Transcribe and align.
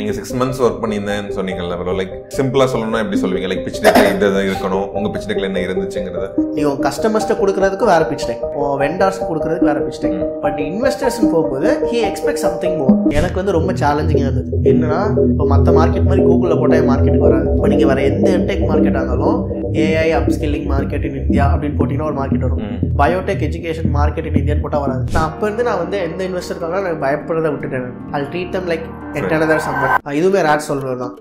நீங்க 0.00 0.12
six 0.18 0.34
months 0.40 0.60
work 0.64 0.78
பண்ணியிருந்தேன்னு 0.82 1.34
சொன்னீங்கல்ல 1.38 1.74
ப்ரோ 1.80 1.94
லைக் 2.00 2.12
சிம்பிளா 2.36 2.66
சொல்லணும்னா 2.72 3.00
எப்படி 3.04 3.18
சொல்லுவீங்க? 3.22 3.48
லைக் 3.52 3.64
பிச் 3.66 3.80
டெக்ல 3.84 4.04
இந்த 4.12 4.26
இது 4.32 4.42
இருக்கணும். 4.50 4.86
உங்க 4.96 5.08
பிச் 5.14 5.26
டெக்ல 5.30 5.48
என்ன 5.48 5.60
இருந்துச்சுங்கிறத. 5.66 6.26
நீ 6.56 6.62
உன் 6.70 6.80
கஸ்டமர்ஸ்ட்டு 6.86 7.38
கொடுக்குறதுக்கு 7.40 7.86
வேற 7.92 8.02
பிச் 8.10 8.26
டெக் 8.28 8.44
உன் 8.60 8.76
வெண்டார்ஸ்க்கு 8.82 9.28
கொடுக்குறதுக்கு 9.30 9.68
வேற 9.70 9.80
பிச் 9.86 10.00
டெக் 10.04 10.18
பட் 10.44 10.60
இன்வெஸ்டர்ஸ்னு 10.68 11.30
போகும்போது 11.34 11.70
ஹி 11.90 12.00
எக்ஸ்பெக்ட் 12.10 12.44
சம்திங் 12.46 12.76
மோர் 12.80 12.96
எனக்கு 13.18 13.38
வந்து 13.40 13.56
ரொம்ப 13.58 13.72
சேலஞ்சிங்காக 13.82 14.28
இருந்தது. 14.28 14.50
என்னன்னா 14.72 15.00
இப்போ 15.32 15.46
மற்ற 15.54 15.74
மார்க்கெட் 15.80 16.08
மாதிரி 16.10 16.24
கூகுளில் 16.28 16.60
போட்டால் 16.62 16.88
மார்க்கெட்டுக்கு 16.92 17.28
வராது. 17.28 17.48
இப்போ 17.56 17.70
நீங்கள் 17.74 17.90
வேற 17.92 18.00
எந்த 18.12 18.28
என்டெக் 18.38 18.64
மார்க்கெட்டாக 18.70 19.02
இருந்தாலும் 19.02 19.38
AI 19.84 20.08
upskilling 20.18 20.66
market 20.72 21.04
in 21.08 21.18
India 21.20 21.44
அப்படின்னு 21.52 21.76
போட்டிங்கன்னா 21.78 22.08
ஒரு 22.10 22.16
மார்க்கெட் 22.20 22.46
வரும். 22.46 22.62
பயோடெக் 23.00 23.44
எஜுகேஷன் 23.48 23.90
மார்க்கெட் 23.98 24.28
இன் 24.30 24.38
இந்தியான்னு 24.40 24.64
போட்டால் 24.64 24.84
வராது. 24.84 25.02
நான் 25.16 25.28
அப்போ 25.30 25.44
இருந்து 25.48 25.66
நான் 25.68 25.80
வந்து 25.82 25.98
எந்த 26.06 26.20
இன்வெஸ்டருக்காக 26.28 26.80
நான் 26.86 27.02
பயப்படுறதை 27.04 27.50
விட்டுட்டேன் 27.54 27.86
அது 28.14 28.24
ட்ரீட் 28.32 28.54
தம் 28.56 28.68
லைக் 28.72 28.86
எட்டனதர் 29.20 29.64
சம்பட் 29.68 30.16
இதுவுமே 30.20 30.42
ரேட் 30.48 30.68
சொல்கிறது 30.70 30.98
தான். 31.04 31.14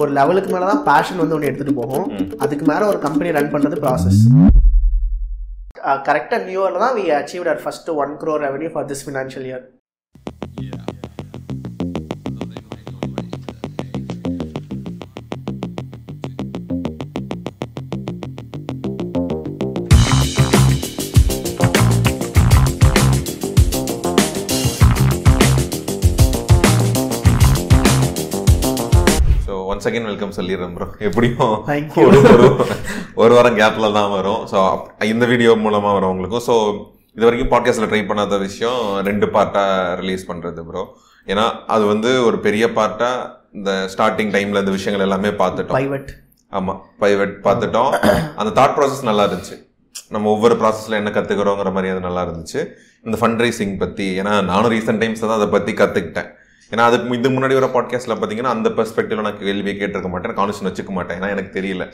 ஒரு 0.00 0.10
லெவலுக்கு 0.18 0.50
மேலே 0.54 0.66
தான் 0.72 0.82
பேஷன் 0.90 1.22
வந்து 1.22 1.36
ஒன்று 1.38 1.50
எடுத்துகிட்டு 1.50 1.80
போகும். 1.82 2.06
அதுக்கு 2.46 2.66
மேலே 2.72 2.84
ஒரு 2.92 3.00
கம்பெனி 3.06 3.36
ரன் 3.38 3.52
பண்ணுறது 3.54 3.78
ப்ராசஸ் 3.86 4.20
கரெக்டாக 6.08 6.40
நியூ 6.48 6.60
இயரில் 6.60 6.82
தான் 6.84 6.94
we 6.98 7.02
achieved 7.20 7.50
our 7.50 7.64
first 7.64 7.90
one 8.02 8.12
crore 8.20 8.44
revenue 8.46 8.70
for 8.74 8.86
this 8.90 9.02
financial 9.06 9.48
year 9.50 9.64
once 29.84 29.90
again 29.90 30.08
welcome 30.08 30.34
சொல்லிடுறேன் 30.36 30.74
ப்ரோ 30.76 30.86
எப்படியும் 31.06 31.50
ஒரு 32.02 32.18
ஒரு 32.34 32.46
ஒரு 33.22 33.32
வாரம் 33.36 33.56
கேப்ல 33.58 33.86
தான் 33.96 34.12
வரும். 34.14 34.42
ஸோ 34.52 34.58
இந்த 35.12 35.24
வீடியோ 35.30 35.50
மூலமா 35.64 35.90
வரவங்களுக்கும் 35.96 36.44
ஸோ 36.46 36.54
இது 37.16 37.26
வரைக்கும் 37.26 37.50
பாட்காஸ்ட்ல 37.52 37.88
ட்ரை 37.90 38.00
பண்ணாத 38.10 38.38
விஷயம் 38.44 38.78
ரெண்டு 39.08 39.26
பார்ட்டா 39.34 39.64
ரிலீஸ் 40.00 40.24
பண்றது 40.30 40.62
ப்ரோ 40.68 40.82
ஏன்னா 41.32 41.44
அது 41.74 41.84
வந்து 41.92 42.12
ஒரு 42.28 42.38
பெரிய 42.46 42.66
பார்ட்டா 42.78 43.10
இந்த 43.58 43.72
ஸ்டார்டிங் 43.94 44.32
டைம்ல 44.36 44.62
இந்த 44.64 44.74
விஷயங்கள் 44.76 45.06
எல்லாமே 45.08 45.32
பார்த்துட்டோம். 45.42 45.78
பைவட் 45.80 46.12
ஆமா 46.52 46.76
பைவட் 47.04 47.34
பார்த்துட்டோம். 47.48 47.92
அந்த 48.40 48.50
தாட் 48.60 48.74
ப்ராசஸ் 48.78 49.08
நல்லா 49.10 49.26
இருந்துச்சு. 49.28 49.58
நம்ம 50.14 50.30
ஒவ்வொரு 50.36 50.56
ப்ராசஸ்ல 50.62 51.00
என்ன 51.02 51.12
கத்துக்கிறோங்கிற 51.18 51.72
மாதிரி 51.76 51.92
அது 51.94 52.02
நல்லா 52.08 52.24
இருந்துச்சு. 52.28 52.60
இந்த 53.06 53.18
ஃபண்ட் 53.20 53.44
ரைசிங் 53.46 53.76
பத்தி 53.84 54.08
ஏன்னா 54.22 54.32
நானும் 54.52 54.72
ரீசெண்ட் 54.76 55.02
டைம்ஸ் 55.04 55.24
தான் 55.26 55.38
அதை 55.40 55.50
பத்தி 55.56 55.74
கத்துக்கிட்டேன். 55.82 56.30
ஏன்னா 56.72 56.84
அதுக்கு 56.88 57.16
இதுக்கு 57.18 57.34
முன்னாடி 57.36 57.56
வர 57.58 57.68
பாட்காஸ்ட்ல 57.76 58.14
பாத்தீங்கன்னா 58.20 58.52
அந்த 58.56 58.68
பெர்ஸ்பெக்டிவ்ல 58.78 59.24
நான் 59.26 59.40
கேள்வியை 59.40 59.74
கேட்டிருக்க 59.80 60.10
மாட்டேன் 60.12 60.36
கான்வர்சேஷன் 60.38 60.68
வச்சுக்க 60.70 60.92
மாட்டேன். 60.98 61.18
ஏன்னா 61.20 61.30
எனக்கு 61.34 61.50
தெரியல. 61.58 61.86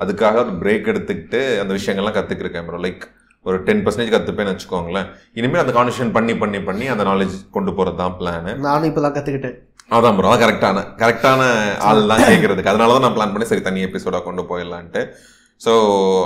அதுக்காக 0.00 0.36
ஒரு 0.44 0.52
பிரேக் 0.62 0.90
எடுத்துக்கிட்டு 0.92 1.40
அந்த 1.62 1.72
விஷயங்கள்லாம் 1.78 2.16
கத்துக்கிருக்கேன் 2.18 2.66
ப்ரோ 2.66 2.80
லைக் 2.86 3.04
ஒரு 3.46 3.56
டென் 3.68 3.82
பர்சன்டேஜ் 3.84 4.12
கத்துப்பேன்னு 4.14 4.52
வச்சுக்கோங்களேன். 4.54 5.08
இனிமேல் 5.38 5.62
அந்த 5.62 5.72
கான்வர்சேஷன் 5.76 6.12
பண்ணி 6.18 6.34
பண்ணி 6.42 6.60
பண்ணி 6.68 6.86
அந்த 6.94 7.04
நாலேஜ் 7.10 7.36
கொண்டு 7.56 7.72
போறது 7.78 7.98
தான் 8.02 8.14
பிளான் 8.20 8.48
நானும் 8.68 8.88
இப்போ 8.90 9.02
தான் 9.06 9.16
கற்றுக்கிட்டேன் 9.16 9.56
அதான் 9.96 10.16
ப்ரோ 10.16 10.30
அதான் 10.30 10.42
கரெக்டான 10.44 10.78
கரெக்டான 11.02 11.42
ஆள் 11.88 12.08
தான் 12.12 12.24
கேட்கறதுக்கு 12.30 12.72
அதனால 12.72 12.94
தான் 12.94 13.04
நான் 13.06 13.16
பிளான் 13.18 13.34
பண்ணி 13.34 13.46
சரி 13.50 13.62
தனி 13.68 13.84
எபிசோடாக 13.88 14.22
கொண்டு 14.26 14.42
போயிடலான்ட்டு. 14.50 15.02
ஸோ 15.60 15.72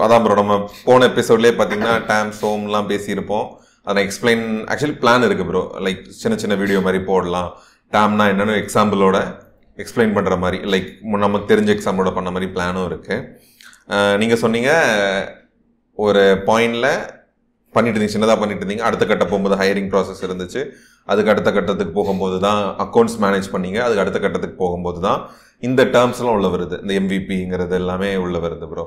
அதான் 0.04 0.22
ப்ரோ 0.24 0.34
நம்ம 0.40 0.54
போன 0.86 1.06
எபிசோட்லேயே 1.10 1.54
பார்த்தீங்கன்னா 1.58 1.92
டேம் 2.08 2.32
சோம்லாம் 2.40 2.88
பேசியிருப்போம். 2.92 3.46
அதை 3.90 4.00
எக்ஸ்பிளைன் 4.06 4.42
ஆக்சுவலி 4.72 4.96
பிளான் 5.02 5.26
இருக்கு 5.28 5.44
ப்ரோ 5.50 5.62
லைக் 5.86 6.02
சின்ன 6.22 6.34
சின்ன 6.42 6.54
வீடியோ 6.62 6.80
மாதிரி 6.86 7.00
போடலாம். 7.10 7.50
டேம்னா 7.94 8.26
என்னென்ன 8.32 8.58
எக்ஸாம்பிளோட 8.62 9.16
எக்ஸ்பிளைன் 9.82 10.14
பண்ணுற 10.16 10.34
மாதிரி 10.44 10.58
லைக் 10.72 10.90
நமக்கு 11.24 11.50
தெரிஞ்ச 11.52 11.70
எக்ஸாம்பிளோட 11.76 12.12
பண்ண 12.18 12.30
மாதிரி 12.34 12.48
பிளானும் 12.54 12.86
இருக்குது 12.90 14.18
நீங்கள் 14.22 14.40
சொன்னீங்க 14.44 14.70
ஒரு 15.98 16.22
பாயிண்டில் 16.48 16.88
பண்ணிட்டு 17.74 17.96
இருந்தீங்க 17.96 18.14
சின்னதாக 18.14 18.38
பண்ணிட்டு 18.40 18.62
இருந்தீங்க 18.62 18.84
அடுத்த 18.88 19.04
கட்ட 19.10 19.24
போகும்போது 19.28 19.56
ஹையரிங் 19.60 19.90
ப்ராசஸ் 19.92 20.24
இருந்துச்சு. 20.26 20.62
அதுக்கு 21.10 21.32
அடுத்த 21.32 21.50
கட்டத்துக்கு 21.56 21.94
போகும்போது 21.98 22.36
தான் 22.46 22.60
அக்கௌண்ட்ஸ் 22.84 23.16
மேனேஜ் 23.22 23.48
பண்ணீங்க 23.54 23.78
அதுக்கு 23.84 24.02
அடுத்த 24.02 24.18
கட்டத்துக்கு 24.24 24.56
போகும்போது 24.64 25.00
தான் 25.06 25.20
இந்த 25.68 25.82
டேர்ம்ஸ்லாம் 25.94 26.36
உள்ள 26.38 26.48
வருது. 26.54 26.76
இந்த 26.84 26.92
எம்விபிங்கிறது 27.00 27.74
எல்லாமே 27.80 28.10
உள்ள 28.24 28.36
வருது 28.44 28.66
ப்ரோ 28.72 28.84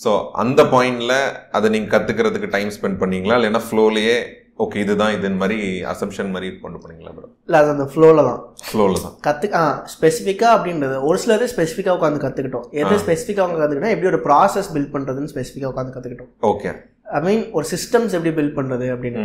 ஸோ 0.00 0.10
அந்த 0.42 0.60
பாயிண்டில் 0.72 1.16
அதை 1.58 1.66
நீங்கள் 1.74 1.92
கற்றுக்கிறதுக்கு 1.94 2.48
டைம் 2.56 2.70
ஸ்பெண்ட் 2.76 3.00
பண்ணீங்களா? 3.02 3.36
இல்லைன்னா 3.38 3.62
ஃப்ளோலேயே 3.68 4.16
ஓகே 4.58 4.78
இதுதான் 4.84 5.12
இதுன்னு 5.16 5.40
மாதிரி 5.42 5.56
அசம்ஷன் 5.92 6.30
மாதிரி 6.34 6.48
கொண்டு 6.62 6.78
போனீங்களா 6.82 7.12
ப்ரோ 7.16 7.26
இல்லை 7.48 7.58
அது 7.62 7.70
அந்த 7.74 7.84
ஃப்ளோவில் 7.92 8.22
தான். 8.28 8.40
ஃப்ளோவில் 8.68 9.02
தான். 9.04 9.14
கற்று 9.26 9.48
ஆ 9.58 9.62
ஸ்பெசிஃபிக்காக 9.92 10.52
அப்படின்றது 10.56 10.96
ஒரு 11.08 11.18
சிலது 11.22 11.46
ஸ்பெசிஃபிக்காக 11.52 11.96
உட்காந்து 11.98 12.22
கற்றுக்கிட்டோம் 12.24 12.66
எது 12.80 12.94
ஸ்பெசிஃபிக்காக 13.04 13.44
உட்காந்து 13.46 13.62
கற்றுக்கிட்டோம் 13.62 13.94
எப்படி 13.96 14.10
ஒரு 14.12 14.20
ப்ராசஸ் 14.26 14.70
பில்ட் 14.74 14.92
பண்ணுறதுன்னு 14.94 15.32
ஸ்பெசிஃபிக்காக 15.34 15.70
உட்காந்து 15.72 15.94
கற்றுக்கிட்டோம் 15.96 16.30
ஓகே 16.52 16.70
ஐ 17.18 17.20
மீன் 17.26 17.44
ஒரு 17.58 17.66
சிஸ்டம்ஸ் 17.74 18.16
எப்படி 18.18 18.32
பில்ட் 18.38 18.56
பண்ணுறது 18.58 18.88
அப்படின்னு. 18.94 19.20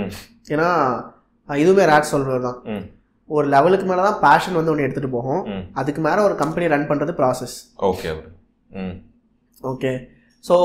ஏன்னா 0.53 0.67
இதுவுமே 1.49 1.85
ரேட் 1.91 2.11
சொல்கிறது 2.11 2.41
தான். 2.47 2.59
ஒரு 3.29 3.47
லெவலுக்கு 3.55 3.85
மேலே 3.89 4.03
தான் 4.07 4.19
பேஷன் 4.25 4.57
வந்து 4.59 4.71
ஒன்று 4.71 4.85
எடுத்துகிட்டு 4.85 5.15
போகும். 5.17 5.41
அதுக்கு 5.81 6.01
மேலே 6.07 6.21
ஒரு 6.27 6.35
கம்பெனி 6.43 6.65
ரன் 6.73 6.87
பண்ணுறது 6.89 7.13
process 7.19 7.55
okay 7.89 8.11
okay 9.63 9.91
so 10.45 10.55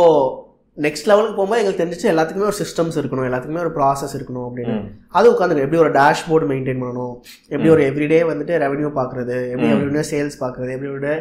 next 0.85 1.09
லெவலுக்கு 1.11 1.37
போகும்போது 1.39 1.61
எங்களுக்கு 1.61 1.83
தெரிஞ்சிச்சு 1.83 2.11
எல்லாத்துக்குமே 2.13 2.49
ஒரு 2.51 2.59
சிஸ்டம்ஸ் 2.63 2.97
இருக்கணும் 3.01 3.27
எல்லாத்துக்குமே 3.29 3.63
ஒரு 3.65 3.73
ப்ராசஸ் 3.79 4.15
இருக்கணும் 4.19 4.47
அப்படின்னு. 4.49 4.77
அது 5.19 5.27
உட்காந்து 5.35 5.65
எப்படி 5.67 5.81
ஒரு 5.85 5.93
டேஷ்போர்டு 5.99 6.49
மெயின்டைன் 6.53 6.81
பண்ணணும்? 6.83 7.15
எப்படி 7.53 7.71
ஒரு 7.75 7.85
எவ்ரிடே 7.91 8.23
வந்துட்டு 8.31 8.57
ரெவன்யூ 8.65 8.91
பார்க்குறது? 9.01 9.37
எப்படி 9.53 9.71
எவ்ரிடே 9.77 10.05
சேல்ஸ் 10.13 10.39
பார்க்குறது? 10.45 10.71
எப்படி 10.77 10.91
ஒரு 10.99 11.13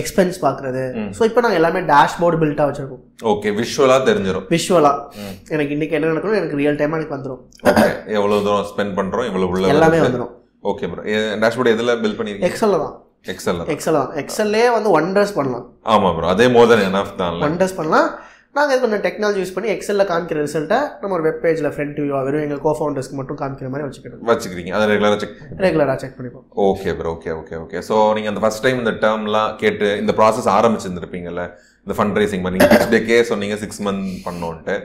எக்ஸ்பென்ஸ் 0.00 0.38
பார்க்குறது. 0.44 0.82
ஸோ 1.16 1.22
இப்போ 1.28 1.40
நாங்கள் 1.44 1.60
எல்லாமே 1.60 1.80
டேஷ்போர்டு 1.92 2.40
பில்ட்டாக 2.42 2.68
வச்சுருக்கோம். 2.70 3.02
ஓகே 3.32 3.50
விஷுவலாக 3.58 4.00
தெரிஞ்சிடும் 4.08 4.46
விஷுவலாக 4.54 5.22
எனக்கு 5.54 5.74
இன்னைக்கு 5.76 5.96
என்ன 5.98 6.10
நடக்கணும் 6.12 6.38
எனக்கு 6.40 6.58
ரியல் 6.60 6.78
டைமாக 6.80 6.98
எனக்கு 7.00 7.16
வந்துடும் 7.16 7.42
ஓகே 7.70 7.86
எவ்வளவு 8.18 8.44
தூரம் 8.46 8.68
ஸ்பெண்ட் 8.72 8.96
பண்றோம் 8.98 9.28
இவ்வளவு 9.30 9.50
உள்ள 9.54 9.72
எல்லாமே 9.74 10.00
வந்துடும் 10.06 10.32
ஓகே 10.70 10.88
ப்ரோ 10.92 11.04
டேஷ்போர்ட் 11.44 11.74
எதுல 11.74 11.94
பில் 12.04 12.18
பண்ணிருக்கீங்க? 12.18 12.50
எக்ஸலில் 12.50 12.82
தான். 12.84 12.94
எக்ஸல்ல 13.32 13.62
எக்ஸல் 13.74 13.98
தான். 14.00 14.10
எக்ஸல்லே 14.22 14.64
வந்து 14.76 14.90
ஒண்டர்ஸ் 14.98 15.36
பண்ணலாம். 15.36 15.64
ஆமா 15.94 16.08
ப்ரோ 16.16 16.28
அதே 16.34 16.46
மோர் 16.54 16.70
தென் 16.70 16.86
எனஃப் 16.88 17.12
தான்ல. 17.20 17.44
ஒண்டர்ஸ் 17.48 17.78
பண்ணலாம். 17.78 18.08
நாங்கள் 18.56 18.80
கொஞ்சம் 18.82 19.02
டெக்னாலஜி 19.04 19.40
யூஸ் 19.42 19.54
பண்ணி 19.54 19.68
எக்ஸலில் 19.72 20.06
காமிக்கிற 20.10 20.42
ரிசல்ட்டை 20.44 20.78
நம்ம 21.00 21.14
ஒரு 21.16 21.24
வெப் 21.26 21.40
பேஜில் 21.42 21.70
ஃப்ரண்ட் 21.74 21.98
வியூ 22.02 22.20
வெறும் 22.26 22.44
எங்கள் 22.44 22.60
கோ 22.66 22.70
ஃபவுண்டர்ஸ்க்கு 22.78 23.16
மட்டும் 23.18 23.38
காமிக்கிற 23.40 23.68
மாதிரி 23.72 23.86
வச்சுக்கிட்டோம் 23.86 24.28
வச்சுக்கிறீங்க 24.30 24.70
அதை 24.76 24.84
ரெகுலரா 24.92 25.16
செக் 25.22 25.34
ரெகுலராக 25.64 25.96
செக் 26.02 26.14
பண்ணிப்போம் 26.18 26.46
okay 26.68 26.92
bro 27.00 27.10
okay 27.16 27.32
okay 27.40 27.56
okay 27.64 27.80
so 27.88 27.96
நீங்க 28.16 28.30
அந்த 28.32 28.42
ஃபர்ஸ்ட் 28.44 28.64
டைம் 28.66 28.78
இந்த 28.82 28.92
டேர்ம்லாம் 29.02 29.50
கேட்டு 29.62 29.88
இந்த 30.02 30.12
ப்ராசஸ் 30.20 30.48
ஆரம்பிச்சிருந்திருப்பீங்கல்ல 30.58 31.44
இந்த 31.86 31.96
ஃபண்ட் 31.98 32.20
ரைசிங் 32.20 32.46
பண்ணி 32.46 32.60
பிச் 32.72 32.92
டெக்கே 32.94 33.18
சொன்னீங்க 33.32 33.58
six 33.64 33.82
month 33.88 34.08
பண்ணோன்ட்டு. 34.28 34.76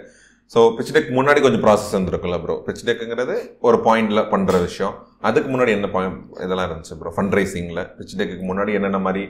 so 0.52 0.62
pitch 0.78 0.92
deck 0.96 1.10
முன்னாடி 1.18 1.40
கொஞ்சம் 1.46 1.64
ப்ராசஸ் 1.66 1.94
இருந்திருக்குல்ல 1.96 2.40
ப்ரோ 2.46 2.58
பிச் 2.68 2.84
டெக்குங்கிறது 2.90 3.36
ஒரு 3.68 3.78
பாயிண்ட்ல 3.86 4.22
பண்ற 4.34 4.58
விஷயம். 4.66 4.96
அதுக்கு 5.28 5.50
முன்னாடி 5.54 5.72
என்ன 5.78 5.88
பாயிண்ட் 5.96 6.20
இதெல்லாம் 6.46 6.68
இருந்துச்சு 6.70 6.98
ப்ரோ 7.02 7.14
ஃபண்ட் 7.18 7.38
ரைசிங்ல 7.40 7.84
பிச் 8.00 8.18
டெக்கு 8.20 8.50
முன்னாடி 8.50 8.74
என்னென்ன 8.80 9.00
மாதிரி 9.08 9.24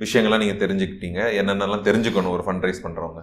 விஷயங்கள்லாம் 0.00 0.38
நீங்க 0.38 0.56
தெரிஞ்சுக்கிட்டீங்க. 0.64 1.20
என்னென்னலாம் 1.40 1.86
தெரிஞ்சுக்கணும் 1.88 2.34
ஒரு 2.36 2.44
ஃபண்ட் 2.46 2.64
ரைஸ் 2.64 2.84
பண்றவங்க? 2.86 3.20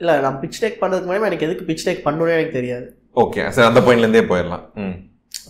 இல்லை 0.00 0.14
நான் 0.20 0.38
பிச் 0.42 0.60
டெக் 0.62 0.80
பண்ணுறதுக்கு 0.80 1.08
முன்னாடி 1.08 1.30
எனக்கு 1.30 1.46
எதுக்கு 1.46 1.64
பிச் 1.64 1.86
டெக் 1.88 2.04
பண்ணணும்னு 2.04 2.32
எனக்கு 2.32 2.52
தெரியாது. 2.52 2.86
ஓகே 3.16 3.42
சரி 3.50 3.66
அந்த 3.66 3.80
பாயிண்ட்லேருந்தே 3.80 4.24
போயிடலாம். 4.28 4.62
ம். 4.76 4.94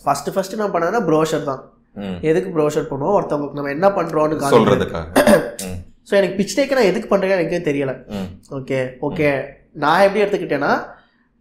ஃபஸ்ட்டு 0.05 0.33
ஃபஸ்ட்டு 0.35 0.57
நான் 0.57 0.75
பண்ணதுன்னா 0.75 1.03
ப்ரோஷர் 1.11 1.45
தான். 1.45 1.63
எதுக்கு 2.23 2.51
ப்ரோஷர் 2.51 2.91
பண்ணுவோம்? 2.91 3.17
ஒருத்தவங்களுக்கு 3.17 3.59
நம்ம 3.59 3.71
என்ன 3.71 3.89
பண்ணுறோன்னு 3.89 4.37
ம். 5.67 5.79
ஸோ 6.09 6.13
எனக்கு 6.15 6.37
பிச் 6.39 6.57
டெக் 6.59 6.77
நான் 6.79 6.91
எதுக்கு 6.93 7.09
பண்ணுறேன்னு 7.09 7.37
எனக்கே 7.37 7.63
தெரியல. 7.71 7.93
ஓகே 8.51 8.79
ஓகே 9.01 9.29
நான் 9.75 10.05
எப்படி 10.07 10.23
எடுத்துக்கிட்டேன்னா 10.25 10.73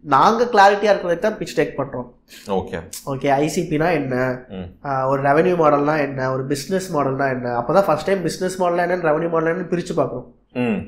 நாங்கள் 0.04 0.48
கிளாரிட்டியாக 0.52 0.92
இருக்கிறதுக்கு 0.92 1.26
தான் 1.26 1.36
பிச் 1.40 1.56
டெக் 1.58 1.76
பண்ணுறோம் 1.78 2.06
ஓகே 2.56 2.78
ஓகே 3.12 3.28
ஐசிபினா 3.42 3.88
என்ன? 3.98 4.14
ஒரு 5.10 5.20
ரெவன்யூ 5.28 5.54
மாடல்னா 5.60 5.94
என்ன? 6.06 6.30
ஒரு 6.34 6.44
பிஸ்னஸ் 6.52 6.88
மாடல்னா 6.94 7.26
என்ன? 7.34 7.52
அப்போ 7.58 7.72
தான் 7.76 7.86
ஃபஸ்ட் 7.88 8.08
டைம் 8.08 8.24
பிஸ்னஸ் 8.28 8.56
மாடல் 8.62 8.82
என்னன்னு 8.84 9.08
ரெவன்யூ 9.10 9.30
மாடல் 9.34 9.50
என்னன்னு 9.52 9.72
பிரித்து 9.74 9.94
பார்க்குறோம். 10.00 10.26
ம். 10.64 10.80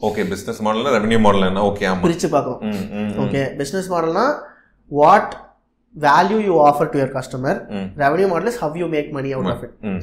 Okay 0.00 0.24
business 0.32 0.60
model 0.66 0.92
revenue 0.96 1.18
model 1.26 1.48
என்ன 1.48 1.64
ஓகே 1.70 1.88
ஆமா. 1.92 2.02
பிரித்து 2.06 2.30
பார்க்குறோம். 2.36 2.62
Okay 3.24 3.42
business 3.62 3.90
மாடல்னா 3.94 4.26
what 4.90 5.34
value 5.94 6.38
you 6.48 6.54
offer 6.68 6.90
to 6.92 6.98
your 7.00 7.14
customer 7.18 7.58
revenue 8.04 8.28
model 8.32 8.50
is 8.52 8.62
how 8.64 8.74
you 8.82 8.88
make 8.96 9.10
money 9.18 9.30
out 9.36 9.50
of 9.54 9.64
it 9.68 9.76
ம் 9.90 10.00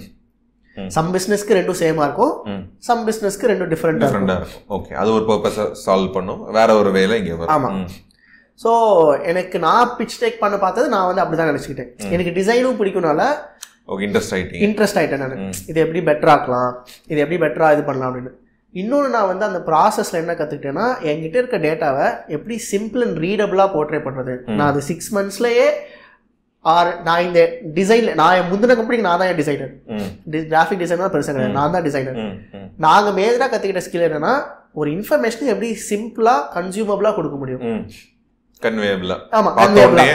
சம் 0.95 1.09
பிஸ்னஸ்க்கு 1.15 1.57
ரெண்டும் 1.57 1.77
சேமாக 1.81 2.05
இருக்கும். 2.07 2.31
சம் 2.87 3.03
பிஸ்னஸ்க்கு 3.07 3.49
ரெண்டும் 3.51 3.69
டிஃப்ரெண்டாக 3.73 4.37
இருக்கும். 4.39 4.63
ஓகே 4.77 4.93
அது 5.01 5.09
ஒரு 5.17 5.25
பர்பஸை 5.29 5.65
சால்வ் 5.83 6.15
பண்ணும். 6.15 6.41
வேற 6.57 6.69
ஒரு 6.81 6.91
வேலை 6.97 7.17
இங்கே 7.21 7.35
வரும். 7.41 7.53
ஆமா. 7.55 7.69
ஸோ 8.59 8.71
எனக்கு 9.31 9.57
நான் 9.65 9.93
பிச் 9.97 10.19
டேக் 10.21 10.41
பண்ண 10.41 10.55
பார்த்தது 10.63 10.87
நான் 10.93 11.09
வந்து 11.09 11.23
அப்படி 11.23 11.37
தான் 11.39 11.51
நினச்சிக்கிட்டேன் 11.51 11.89
எனக்கு 12.15 12.33
டிசைனும் 12.37 12.79
பிடிக்கும்னால 12.81 13.21
ஓகே 13.93 14.03
இன்ட்ரெஸ்ட் 14.07 14.33
ஆயிட்டீங்க. 14.35 14.63
இன்ட்ரெஸ்ட் 14.65 14.97
ஆகிட்டேன் 14.99 15.23
நான். 15.23 15.33
இது 15.71 15.79
எப்படி 15.85 16.01
பெட்டர் 16.09 16.31
ஆக்கலாம்? 16.33 16.69
இது 17.11 17.19
எப்படி 17.23 17.39
பெட்டராக 17.43 17.75
இது 17.75 17.83
பண்ணலாம் 17.87 18.09
அப்படின்னு. 18.09 18.31
இன்னொன்று 18.73 19.09
நான் 19.15 19.27
வந்து 19.31 19.45
அந்த 19.47 19.59
ப்ராசஸில் 19.65 20.19
என்ன 20.21 20.33
கற்றுக்கிட்டேன்னா 20.37 20.85
என்கிட்ட 21.09 21.37
இருக்க 21.41 21.57
டேட்டாவை 21.65 22.05
எப்படி 22.35 22.55
சிம்பிள் 22.69 23.03
அண்ட் 23.05 23.19
ரீடபிளாக 23.25 23.69
போர்ட்ரே 23.73 23.99
பண்ணுறது 24.05 24.35
நான் 24.51 24.69
அது 24.69 24.81
சிக்ஸ் 24.87 25.11
மந்த்ஸ்லேயே 25.17 25.67
ஆர் 26.65 26.89
நான் 27.07 27.25
இந்த 27.27 27.39
டிசைன் 27.77 28.07
நான் 28.21 28.37
என் 28.39 28.49
முந்தின 28.51 28.77
கம்பெனிக்கு 28.79 29.07
நான் 29.07 29.21
தான் 29.21 29.31
என் 29.31 29.41
டிசைனர் 29.41 29.73
கிராஃபிக் 30.47 30.83
டிசைனர் 30.83 31.13
பெருசாக 31.15 31.35
கிடையாது 31.35 31.57
நான் 31.59 31.75
தான் 31.75 31.85
டிசைனர் 31.87 32.17
நாங்கள் 32.85 33.17
மேஜராக 33.19 33.49
கற்றுக்கிட்ட 33.51 33.85
ஸ்கில் 33.87 34.07
என்னன்னா 34.09 34.33
ஒரு 34.81 34.89
இன்ஃபர்மேஷன் 34.97 35.51
எப்படி 35.53 35.71
சிம்பிளாக 35.89 36.47
கன்சியூமபிளாக 36.55 37.15
கொடுக்க 37.19 37.37
முடியும். 37.41 37.63
கன்வேபிளா 38.65 39.17
உடனே 39.85 40.07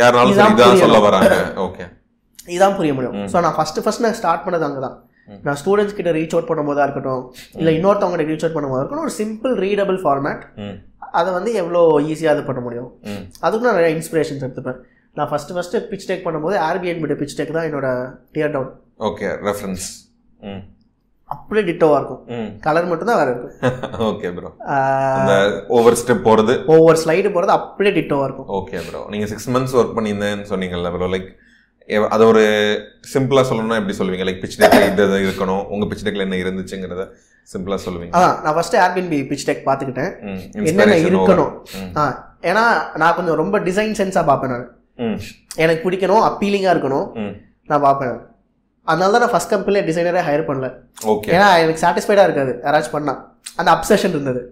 யாருனாலும் 0.00 0.36
சரி 0.38 0.54
இதான் 0.54 0.80
சொல்ல. 0.84 0.98
வராங்க. 1.06 1.34
ஓகே. 1.66 1.84
இதான் 2.56 2.76
புரிய 2.78 2.92
முடியும். 2.96 3.14
ஸோ 3.32 3.36
நான் 3.44 3.56
ஃபஸ்ட்டு 3.58 3.82
ஃபஸ்ட் 3.84 4.04
நான் 4.06 4.18
ஸ்டார்ட் 4.20 4.44
பண்ணது 4.46 4.66
அங்கே 4.68 4.82
தான் 4.86 4.96
நான் 5.46 5.58
ஸ்டூடெண்ட்ஸ் 5.60 5.96
கிட்ட 5.98 6.10
ரீச் 6.18 6.34
அவுட் 6.36 6.50
பண்ணும்போதா 6.50 6.84
இருக்கட்டும் 6.86 7.22
இல்லை 7.60 7.72
இன்னொருத்தவங்க 7.78 8.18
ரீச் 8.30 8.44
அவுட் 8.44 8.56
பண்ணும்போது 8.56 8.80
இருக்கட்டும் 8.82 9.06
ஒரு 9.06 9.14
சிம்பிள் 9.20 9.54
ரீடபிள் 9.64 9.98
ஃபார்மேட் 10.04 10.42
அதை 11.18 11.30
வந்து 11.38 11.50
எவ்வளோ 11.62 11.80
ஈஸியாக 12.10 12.34
அது 12.34 12.42
பண்ண 12.48 12.60
முடியும்? 12.66 12.88
அதுக்கு 13.46 13.66
நான் 13.66 13.78
நிறைய 13.80 13.92
இன்ஸ்பிரேஷன்ஸ் 13.98 14.44
எடுத்துப்பேன். 14.46 14.78
நான் 15.16 15.28
ஃபஸ்ட்டு 15.30 15.54
ஃபஸ்ட்டு 15.56 15.82
பிச் 15.90 16.08
டேக் 16.08 16.24
பண்ணும்போது 16.26 16.56
ஆர்பிஎன்பிட 16.68 17.14
பிச் 17.22 17.36
டேக் 17.38 17.56
தான் 17.56 17.66
என்னோட 17.68 17.88
டியர் 18.34 18.54
டவுன் 18.56 18.72
ஓகே 19.08 19.28
ரெஃபரன்ஸ் 19.48 19.86
அப்படியே 21.34 21.64
டிட்டோவாக 21.68 21.98
இருக்கும். 22.00 22.50
கலர் 22.66 22.88
மட்டும் 22.90 23.08
தான் 23.10 23.18
வேறு 23.20 23.32
இருக்கும். 23.32 23.54
ஓகே 24.10 24.28
ப்ரோ 24.36 24.50
ஓவர் 25.78 25.98
ஸ்டெப் 26.02 26.26
போறது? 26.28 26.54
ஒவ்வொரு 26.74 26.98
ஸ்லைடு 27.02 27.28
போகிறது 27.36 27.52
அப்படியே 27.58 27.92
டிட்டோவாக 27.98 28.28
இருக்கும். 28.28 28.48
ஓகே 28.58 28.80
ப்ரோ 28.88 29.00
நீங்க 29.14 29.28
சிக்ஸ் 29.32 29.50
மந்த்ஸ் 29.56 29.76
ஒர்க் 29.80 29.96
பண்ணியிருந்தேன்னு 29.96 30.50
சொன்னீங்கல்ல 30.52 30.92
ப்ரோ 30.96 31.08
லைக் 31.14 31.28
அது 32.14 32.22
ஒரு 32.32 32.44
சிம்பிளா 33.14 33.42
சொல்லணும்னா 33.48 33.78
எப்படி 33.80 33.96
சொல்லுவீங்க? 33.98 34.24
லைக் 34.28 34.40
பிச் 34.44 34.56
டெக்ல 34.60 34.86
இது 34.92 35.18
இருக்கணும். 35.26 35.64
உங்க 35.74 35.84
பிச் 35.90 36.04
டெக்ல 36.06 36.26
என்ன 36.26 36.38
இருந்துச்சுங்கிறத 36.44 37.04
சிம்பிளா 37.52 37.76
சொல்லுவீங்க. 37.86 38.12
அதான் 38.18 38.38
நான் 38.44 38.56
ஃபஸ்ட்டு 38.56 38.80
ஆர்பிஎன்பி 38.84 39.18
பிச் 39.32 39.44
டேக் 39.48 39.66
பார்த்துக்கிட்டேன். 39.68 40.12
என்னென்ன 40.70 40.96
இருக்கணும்? 41.02 41.52
ஆ 41.98 42.04
ஏன்னா 42.50 42.64
நான் 43.02 43.16
கொஞ்சம் 43.18 43.38
ரொம்ப 43.42 43.56
டிசைன் 43.68 43.94
சென்ஸாக 44.00 44.24
பார்ப்பேன் 44.30 44.52
நான். 44.54 44.66
எனக்கு 45.64 45.84
பிடிக்கணும் 45.86 46.24
அப்பீலிங்காக 46.30 46.74
இருக்கணும். 46.76 47.06
நான் 47.70 47.84
பார்ப்பேன். 47.86 48.16
அதனால 48.90 49.12
தான் 49.12 49.24
நான் 49.24 49.34
ஃபஸ்ட் 49.34 49.52
கம்பெனியில் 49.54 49.86
டிசைனரே 49.88 50.22
ஹையர் 50.28 50.48
பண்ணல. 50.48 50.68
ஓகே 51.12 51.30
ஏன்னா 51.36 51.48
எனக்கு 51.64 51.82
சாட்டிஸ்ஃபைடாக 51.84 52.28
இருக்காது. 52.28 52.54
யாராச்சும் 52.66 52.96
பண்ணா. 52.96 53.14
அந்த 53.60 53.68
அப்சஷன் 53.76 54.14
இருந்தது. 54.16 54.42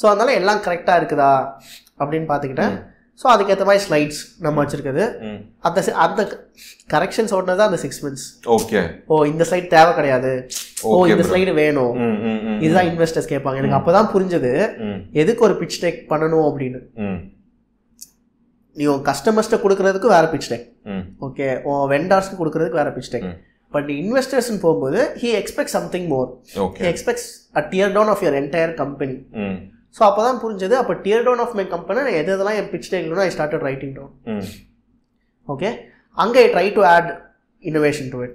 ஸோ 0.00 0.04
அதனால 0.10 0.32
எல்லாம் 0.40 0.64
கரெக்டாக 0.66 1.00
இருக்குதா? 1.00 1.30
அப்படின்னு 2.00 2.28
பார்த்துக்கிட்டேன். 2.32 2.74
ஸோ 3.20 3.26
அதுக்கேற்ற 3.32 3.64
மாதிரி 3.66 3.82
ஸ்லைட்ஸ் 3.84 4.20
நம்ம 4.44 4.56
வச்சுருக்குது 4.62 5.02
அந்த 5.66 5.80
அந்த 6.04 6.22
கரெக்ஷன்ஸ் 6.94 7.34
ஓட்டினது 7.36 7.58
தான் 7.60 7.70
அந்த 7.70 7.78
சிக்ஸ் 7.82 8.00
மந்த்ஸ் 8.04 8.24
ஓகே 8.54 8.80
ஓ 9.12 9.18
இந்த 9.32 9.44
ஸ்லைட் 9.48 9.68
தேவை 9.74 9.92
கிடையாது. 9.98 10.32
ஓ 10.86 10.96
இந்த. 11.10 11.26
ஸ்லைடு 11.28 11.52
வேணும். 11.60 11.94
இதுதான் 12.64 12.88
இன்வெஸ்டர்ஸ் 12.90 13.30
கேட்பாங்க. 13.32 13.60
எனக்கு 13.62 13.78
அப்போ 13.78 13.92
தான் 13.98 14.10
புரிஞ்சது. 14.14 14.52
எதுக்கு 15.22 15.46
ஒரு 15.48 15.56
பிச் 15.60 15.78
டெக் 15.84 16.02
பண்ணணும் 16.12 16.46
அப்படின்னு. 16.50 16.80
நீ 18.76 18.84
உன் 18.92 19.06
கஸ்டமர்ஸ்ட்டு 19.10 19.62
கொடுக்கறதுக்கு 19.64 20.14
வேற 20.16 20.26
பிச் 20.34 20.50
டெக் 20.52 20.68
ஓகே 21.26 21.48
உன் 21.70 21.84
வெண்டார்ஸ்க்கு 21.94 22.40
கொடுக்கறதுக்கு 22.42 22.80
வேற 22.82 22.90
பிச் 22.96 23.12
டெக். 23.14 23.28
பட் 23.74 23.88
இன்வெஸ்டர்ஸ்னு 23.96 24.60
போகும்போது 24.60 25.00
he 25.22 25.30
expect 25.38 25.74
something 25.74 26.08
more 26.12 26.28
he 26.78 26.86
expects 26.90 27.28
a 27.54 27.64
tear 27.72 27.94
down 27.96 28.12
of 28.14 28.22
your 28.26 28.36
entire 28.40 28.74
company 28.80 29.16
so 29.96 30.02
அப்போ 30.06 30.20
தான் 30.22 30.38
புரிஞ்சது. 30.42 30.74
அப்போ 30.78 30.94
tear 31.02 31.24
down 31.26 31.42
of 31.42 31.52
my 31.58 31.64
company 31.72 32.00
நான் 32.00 32.18
எது 32.20 32.32
எதெல்லாம் 32.34 32.56
என் 32.60 32.70
pitch 32.72 32.88
டெக்லோ 32.92 33.20
I 33.24 33.32
started 33.34 33.66
writing 33.68 33.92
down 33.94 34.40
okay 35.48 35.68
அங்கே 36.18 36.40
I 36.40 36.48
try 36.54 36.66
to 36.74 36.84
add 36.90 37.10
innovation 37.64 38.10
to 38.12 38.20
it 38.24 38.34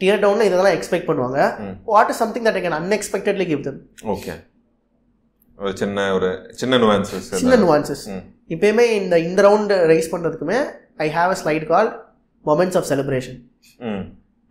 tear 0.00 0.20
டவுனில் 0.22 0.48
இதெல்லாம் 0.48 0.76
எக்ஸ்பெக்ட் 0.76 1.08
பண்ணுவாங்க. 1.08 1.38
What 1.88 2.10
is 2.12 2.20
something 2.22 2.46
that 2.46 2.58
I 2.58 2.64
can 2.64 2.78
unexpectedly 2.78 3.46
give 3.50 3.62
them 3.66 3.80
okay 4.14 4.34
ஒரு 5.58 5.72
சின்ன 5.80 6.04
ஒரு 6.16 6.28
சின்ன 6.60 6.74
nuances 6.78 7.24
சின்ன 7.34 7.56
nuances. 7.62 8.02
ம், 8.12 8.22
இப்பயுமே 8.50 8.84
இந்த 8.98 9.14
இந்த 9.26 9.40
round 9.46 9.74
raise 9.90 10.12
பண்ணுறதுக்குமே 10.12 10.58
I 10.98 11.10
have 11.16 11.32
a 11.34 11.38
slide 11.42 11.66
call 11.66 11.90
moments 12.44 12.78
of 12.80 12.88
celebration 12.90 13.38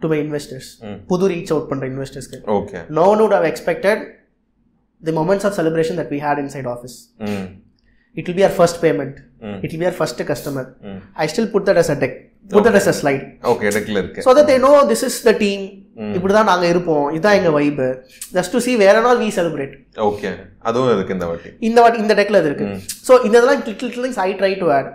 to 0.01 0.09
my 0.13 0.19
investors. 0.25 0.69
புது 1.11 1.27
ரீச் 1.33 1.51
அவுட் 1.55 1.67
பண்ணுற 1.71 1.87
இன்வெஸ்டர்ஸ்க்கு 1.93 2.39
okay 2.57 2.81
no 2.99 3.05
one 3.11 3.21
would 3.23 3.35
have 3.37 3.47
expected 3.53 3.99
the 5.01 5.11
moments 5.11 5.45
of 5.45 5.53
celebration 5.53 5.95
that 5.95 6.09
we 6.09 6.19
had 6.19 6.37
inside 6.39 6.67
office. 6.67 6.95
ம், 7.27 7.47
It 8.15 8.27
will 8.27 8.35
be 8.35 8.43
our 8.43 8.55
first 8.59 8.77
payment. 8.81 9.15
Mm. 9.41 9.57
It 9.63 9.69
will 9.71 9.79
be 9.79 9.85
our 9.85 9.97
first 9.99 10.19
customer. 10.25 10.63
ம். 10.87 10.99
I 11.15 11.27
still 11.27 11.47
put 11.53 11.63
that 11.65 11.77
as 11.77 11.89
a 11.89 11.97
deck. 12.03 12.15
Put 12.49 12.63
that 12.67 12.77
as 12.79 12.87
a 12.87 12.95
slide. 13.01 13.23
Okay 13.51 13.67
இடத்துல 13.69 14.01
இருக்கு 14.01 14.25
So 14.27 14.33
that 14.37 14.47
they 14.51 14.57
know 14.65 14.73
this 14.91 15.03
is 15.09 15.15
the 15.27 15.35
team. 15.43 15.61
இப்படி 16.17 16.33
தான் 16.33 16.49
நாங்கள் 16.49 16.71
இருப்போம் 16.73 17.05
இதுதான் 17.15 17.37
எங்கள் 17.37 17.55
வைப்பு 17.55 17.87
ஜஸ்ட் 18.35 18.53
டு 18.55 18.59
சி 18.65 18.73
வேற 18.83 18.97
நாள் 19.05 19.17
வி 19.23 19.27
செலிப்ரேட் 19.37 19.73
ஓகே 20.05 20.29
அதுவும் 20.69 20.91
இருக்கு 20.93 21.15
இந்த 21.17 21.25
வாட்டி 21.31 21.49
இந்த 21.69 21.79
வாட்டி 21.83 21.99
இந்த 22.03 22.13
டெக்ல 22.19 22.39
இது 22.41 22.49
இருக்கு 22.51 22.67
ஸோ 23.07 23.13
இந்த 23.27 23.35
இதெல்லாம் 23.39 23.63
little 23.69 24.03
things 24.05 24.21
I 24.27 24.29
try 24.41 24.51
to 24.61 24.69
add 24.77 24.89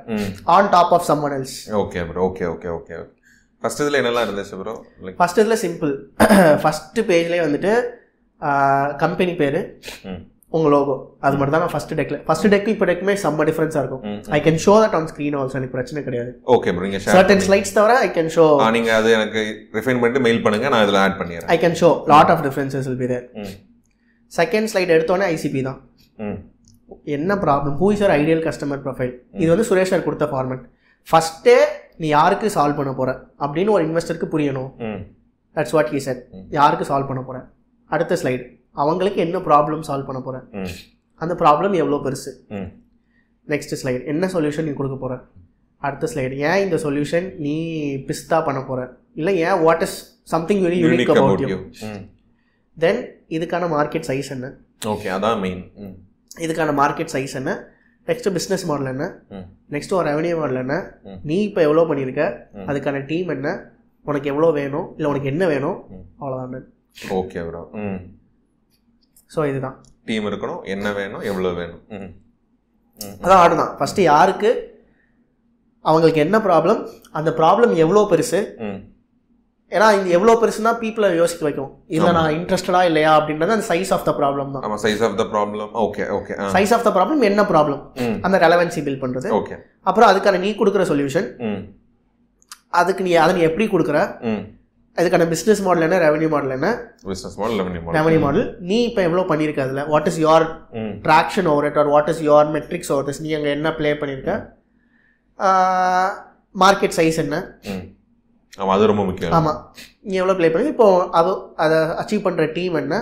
on 0.57 0.71
top 0.77 0.95
of 0.99 1.05
someone 1.11 1.35
else 1.39 1.57
okay 1.83 2.05
bro 2.11 2.23
okay 2.29 2.47
okay 2.55 2.71
okay 2.79 2.95
okay 3.03 3.13
first 3.65 3.83
இதில் 3.87 3.99
என்னெல்லாம் 4.03 4.27
இருந்துச்சு 4.29 4.57
ப்ரோ 4.61 4.75
ஃபர்ஸ்ட் 5.19 5.41
இதில் 5.43 5.61
சிம்பிள் 5.65 5.93
ஃபர்ஸ்ட் 6.63 7.01
பேஜ்லேயே 7.11 7.43
வந்துட்டு 7.47 7.73
கம்பெனி 9.03 9.35
பேர் 9.43 9.59
உங்கள் 10.57 10.73
லோகோ 10.75 10.95
அது 11.27 11.37
மட்டும் 11.39 11.55
தான் 11.57 11.71
ஃபர்ஸ்ட் 11.73 11.93
டெக்ல 11.99 12.17
ஃபர்ஸ்ட் 12.27 12.47
டெக் 12.53 12.69
இப்போ 12.73 12.87
டெக்குமே 12.91 13.15
செம்ம 13.23 13.45
டிஃபரன்ஸாக 13.49 13.81
இருக்கும். 13.83 14.03
I 14.37 14.39
can 14.45 14.59
show 14.65 14.75
that 14.83 14.95
on 14.99 15.09
screen 15.11 15.37
also 15.39 15.57
எனக்கு 15.61 15.75
பிரச்சனை 15.77 16.01
கிடையாது. 16.09 16.31
ஓகே 16.55 16.73
ப்ரோ 16.75 16.85
நீங்கள் 16.87 17.03
ஷேர் 17.05 17.17
சர்டன் 17.17 17.43
ஸ்லைட்ஸ் 17.47 17.75
தவிர 17.79 17.95
ஐ 18.07 18.09
கேன் 18.17 18.31
ஷோ 18.37 18.45
ஆ 18.65 18.69
நீங்கள் 18.77 18.97
அது 18.99 19.09
எனக்கு 19.19 19.41
ரிஃபைன் 19.79 20.01
பண்ணிட்டு 20.03 20.23
மெயில் 20.27 20.43
பண்ணுங்க 20.45 20.69
நான் 20.75 20.85
இதில் 20.87 21.01
ஆட் 21.05 21.19
பண்ணிடுறேன். 21.21 21.51
I 21.55 21.57
can 21.65 21.79
show 21.83 21.91
lot 22.13 22.31
of 22.35 22.43
differences 22.47 22.87
will 22.91 23.01
be 23.05 23.09
there 23.13 23.25
second 24.33 24.71
slide 24.73 24.95
எடுத்தோடனே 24.97 25.29
ஐசிபி 25.37 25.63
தான். 25.71 25.81
என்ன 27.17 27.33
problem 27.47 27.75
who 27.83 27.89
is 27.95 28.05
your 28.05 28.15
ideal 28.21 28.45
customer 28.49 28.83
profile 28.87 29.13
இது 29.43 29.51
வந்து 29.55 29.69
சுரேஷ் 29.71 29.93
சார் 29.95 30.07
கொடுத்த 30.09 30.29
ஃபார்மேட் 30.35 30.65
ஃபஸ்ட்டே 31.09 31.59
நீ 32.01 32.07
யாருக்கு 32.09 32.47
சால்வ் 32.55 32.79
பண்ண 32.79 32.93
போற? 32.95 33.11
அப்படின்னு 33.45 33.75
ஒரு 33.77 33.83
இன்வெஸ்டருக்கு 33.89 34.29
புரியணும். 34.35 34.71
தட்ஸ் 35.57 35.75
வாட் 35.77 35.91
ஹீ 35.95 36.01
செட் 36.07 36.23
யாருக்கு 36.59 36.87
சால்வ் 36.91 37.11
பண்ண 37.11 37.23
போற? 37.23 37.39
அடுத்த 37.91 38.19
ஸ்லைடு 38.23 38.45
அவங்களுக்கு 38.83 39.21
என்ன 39.27 39.39
ப்ராப்ளம் 39.49 39.85
சால்வ் 39.89 40.09
பண்ண 40.09 40.21
போற? 40.23 40.37
ம். 40.61 40.73
அந்த 41.21 41.35
ப்ராப்ளம் 41.43 41.75
எவ்வளோ 41.83 41.99
பெருசு? 42.07 42.31
நெக்ஸ்ட் 43.49 43.75
ஸ்லைடு 43.83 44.03
என்ன 44.13 44.27
சொல்யூஷன் 44.35 44.67
நீ 44.69 44.73
கொடுக்க 44.81 44.97
போற? 45.05 45.15
அடுத்த 45.83 46.09
ஸ்லைடு 46.13 46.35
ஏன் 46.49 46.63
இந்த 46.65 46.77
சொல்யூஷன் 46.85 47.27
நீ 47.45 47.55
பிஸ்தா 48.09 48.39
பண்ண 48.49 48.61
போற? 48.71 48.81
இல்லை 49.21 49.35
ஏன் 49.47 49.61
what 49.67 49.85
is 49.87 49.97
something 50.33 50.63
very 50.67 50.79
unique 50.85 51.13
about 51.15 51.45
you 51.53 51.59
then 52.77 53.01
இதுக்கான 53.37 53.69
மார்க்கெட் 53.77 54.09
சைஸ் 54.11 54.31
என்ன? 54.37 54.47
ஓகே 54.93 55.09
அதான் 55.17 55.41
மெயின் 55.45 55.63
இதுக்கான 56.45 56.71
மார்க்கெட் 56.83 57.13
சைஸ் 57.17 57.35
என்ன? 57.41 57.53
நெக்ஸ்ட் 58.09 58.29
பிஸ்னஸ் 58.37 58.65
மாடல் 58.71 58.91
என்ன? 58.93 59.05
நெக்ஸ்ட் 59.75 59.95
ஒரு 59.99 60.07
ரெவன்யூ 60.11 60.35
மாடல் 60.41 60.61
என்ன. 60.65 60.75
நீ 61.29 61.37
இப்போ 61.49 61.61
எவ்வளோ 61.69 61.85
பண்ணியிருக்க. 61.91 62.25
அதுக்கான 62.71 63.01
டீம் 63.11 63.31
என்ன? 63.37 63.49
உனக்கு 64.11 64.31
எவ்வளோ 64.33 64.49
வேணும்? 64.61 64.87
இல்லை 64.97 65.09
உனக்கு 65.13 65.31
என்ன 65.33 65.45
வேணும். 65.55 65.79
அவ்வளோதான் 66.21 66.67
ஓகே 67.19 67.43
ப்ரோ 67.49 67.63
ம். 67.85 67.99
ஸோ 69.35 69.47
இதுதான். 69.51 69.77
டீம் 70.09 70.27
இருக்கணும். 70.31 70.61
என்ன 70.75 70.87
வேணும்? 71.01 71.23
எவ்வளோ 71.31 71.53
வேணும்? 71.61 71.83
அதான் 73.25 73.41
ஆடு 73.45 73.55
தான் 73.63 73.73
ஃபஸ்ட்டு 73.79 74.09
யாருக்கு? 74.13 74.51
அவங்களுக்கு 75.85 76.21
என்ன 76.27 76.37
ப்ராப்ளம் 76.49 76.83
அந்த 77.19 77.31
ப்ராப்ளம் 77.41 77.73
எவ்வளோ 77.85 78.03
பெருசு? 78.13 78.41
ஏன்னா 79.75 79.87
இது 79.99 80.09
எவ்வளோ 80.17 80.33
பெருசுனா 80.41 80.73
பீப்புளை 80.83 81.09
யோசிக்க 81.21 81.43
வைக்கும். 81.47 81.71
இல்லை 81.97 82.11
நான் 82.17 82.35
இன்ட்ரெஸ்டடா 82.39 82.81
இல்லையா 82.89 83.13
அப்படின்றது 83.19 83.55
அந்த 83.57 83.67
சைஸ் 83.71 83.93
ஆஃப் 83.97 84.05
த 84.09 84.13
ப்ராப்ளம் 84.21 84.51
தான். 84.55 84.77
Size 84.87 85.05
of 85.07 85.17
the 85.21 85.25
problem 85.33 85.71
okay 85.85 86.05
okay 86.19 86.35
size 86.57 86.75
of 86.77 86.85
the 86.89 86.93
problem 86.97 87.23
என்ன 87.31 87.45
ப்ராப்ளம் 87.53 87.81
அந்த 88.27 88.39
ரெலவன்சி 88.45 88.83
பில் 88.89 89.01
பண்ணுறது 89.05 89.31
ஓகே 89.41 89.57
அப்புறம் 89.91 90.11
அதுக்கான 90.11 90.41
நீ 90.45 90.51
கொடுக்குற 90.61 90.85
சொல்யூஷன் 90.93 91.29
அதுக்கு 92.81 93.03
நீ 93.07 93.15
அதை 93.23 93.33
நீ 93.39 93.43
எப்படி 93.49 93.67
கொடுக்குற? 93.73 93.99
அதுக்கான 95.01 95.27
பிஸ்னஸ் 95.33 95.63
மாடல் 95.67 95.85
என்ன 95.87 95.97
ரெவன்யூ 96.05 96.29
மாடல் 96.33 96.55
என்ன? 96.57 96.69
Business 97.11 97.37
model 97.41 97.59
revenue 97.61 97.81
model 97.85 97.97
revenue 97.99 98.21
model 98.25 98.47
நீ 98.69 98.77
இப்போ 98.89 99.01
எவ்வளோ 99.09 99.25
பண்ணியிருக்க 99.31 99.61
அதில்? 99.67 99.81
What 99.93 100.09
is 100.11 100.19
your 100.25 100.45
traction 101.07 101.49
over 101.53 101.67
it 101.71 101.79
or 101.83 101.91
what 101.95 102.11
is 102.13 102.23
your 102.29 102.49
metrics 102.57 102.93
over 102.95 103.07
this 103.09 103.21
நீ 103.25 103.33
அங்கே 103.39 103.51
என்ன 103.57 103.73
ப்ளே 103.79 103.93
பண்ணியிருக்க? 104.03 104.33
மார்க்கெட் 106.65 106.97
சைஸ் 106.99 107.19
என்ன? 107.25 107.37
ஆமாம் 108.59 108.75
அது 108.77 108.91
ரொம்ப 108.91 109.05
முக்கியம். 109.07 109.35
ஆமாம் 109.39 109.59
நீ 110.09 110.15
எவ்வளோ 110.21 110.35
ப்ளே 110.39 110.49
பண்ணி 110.55 110.69
இப்போ 110.75 110.89
அது 111.19 111.31
அதை 111.65 111.79
அச்சீவ் 112.01 112.27
பண்ணுற 112.27 112.45
டீம் 112.59 112.77
என்ன. 112.83 112.97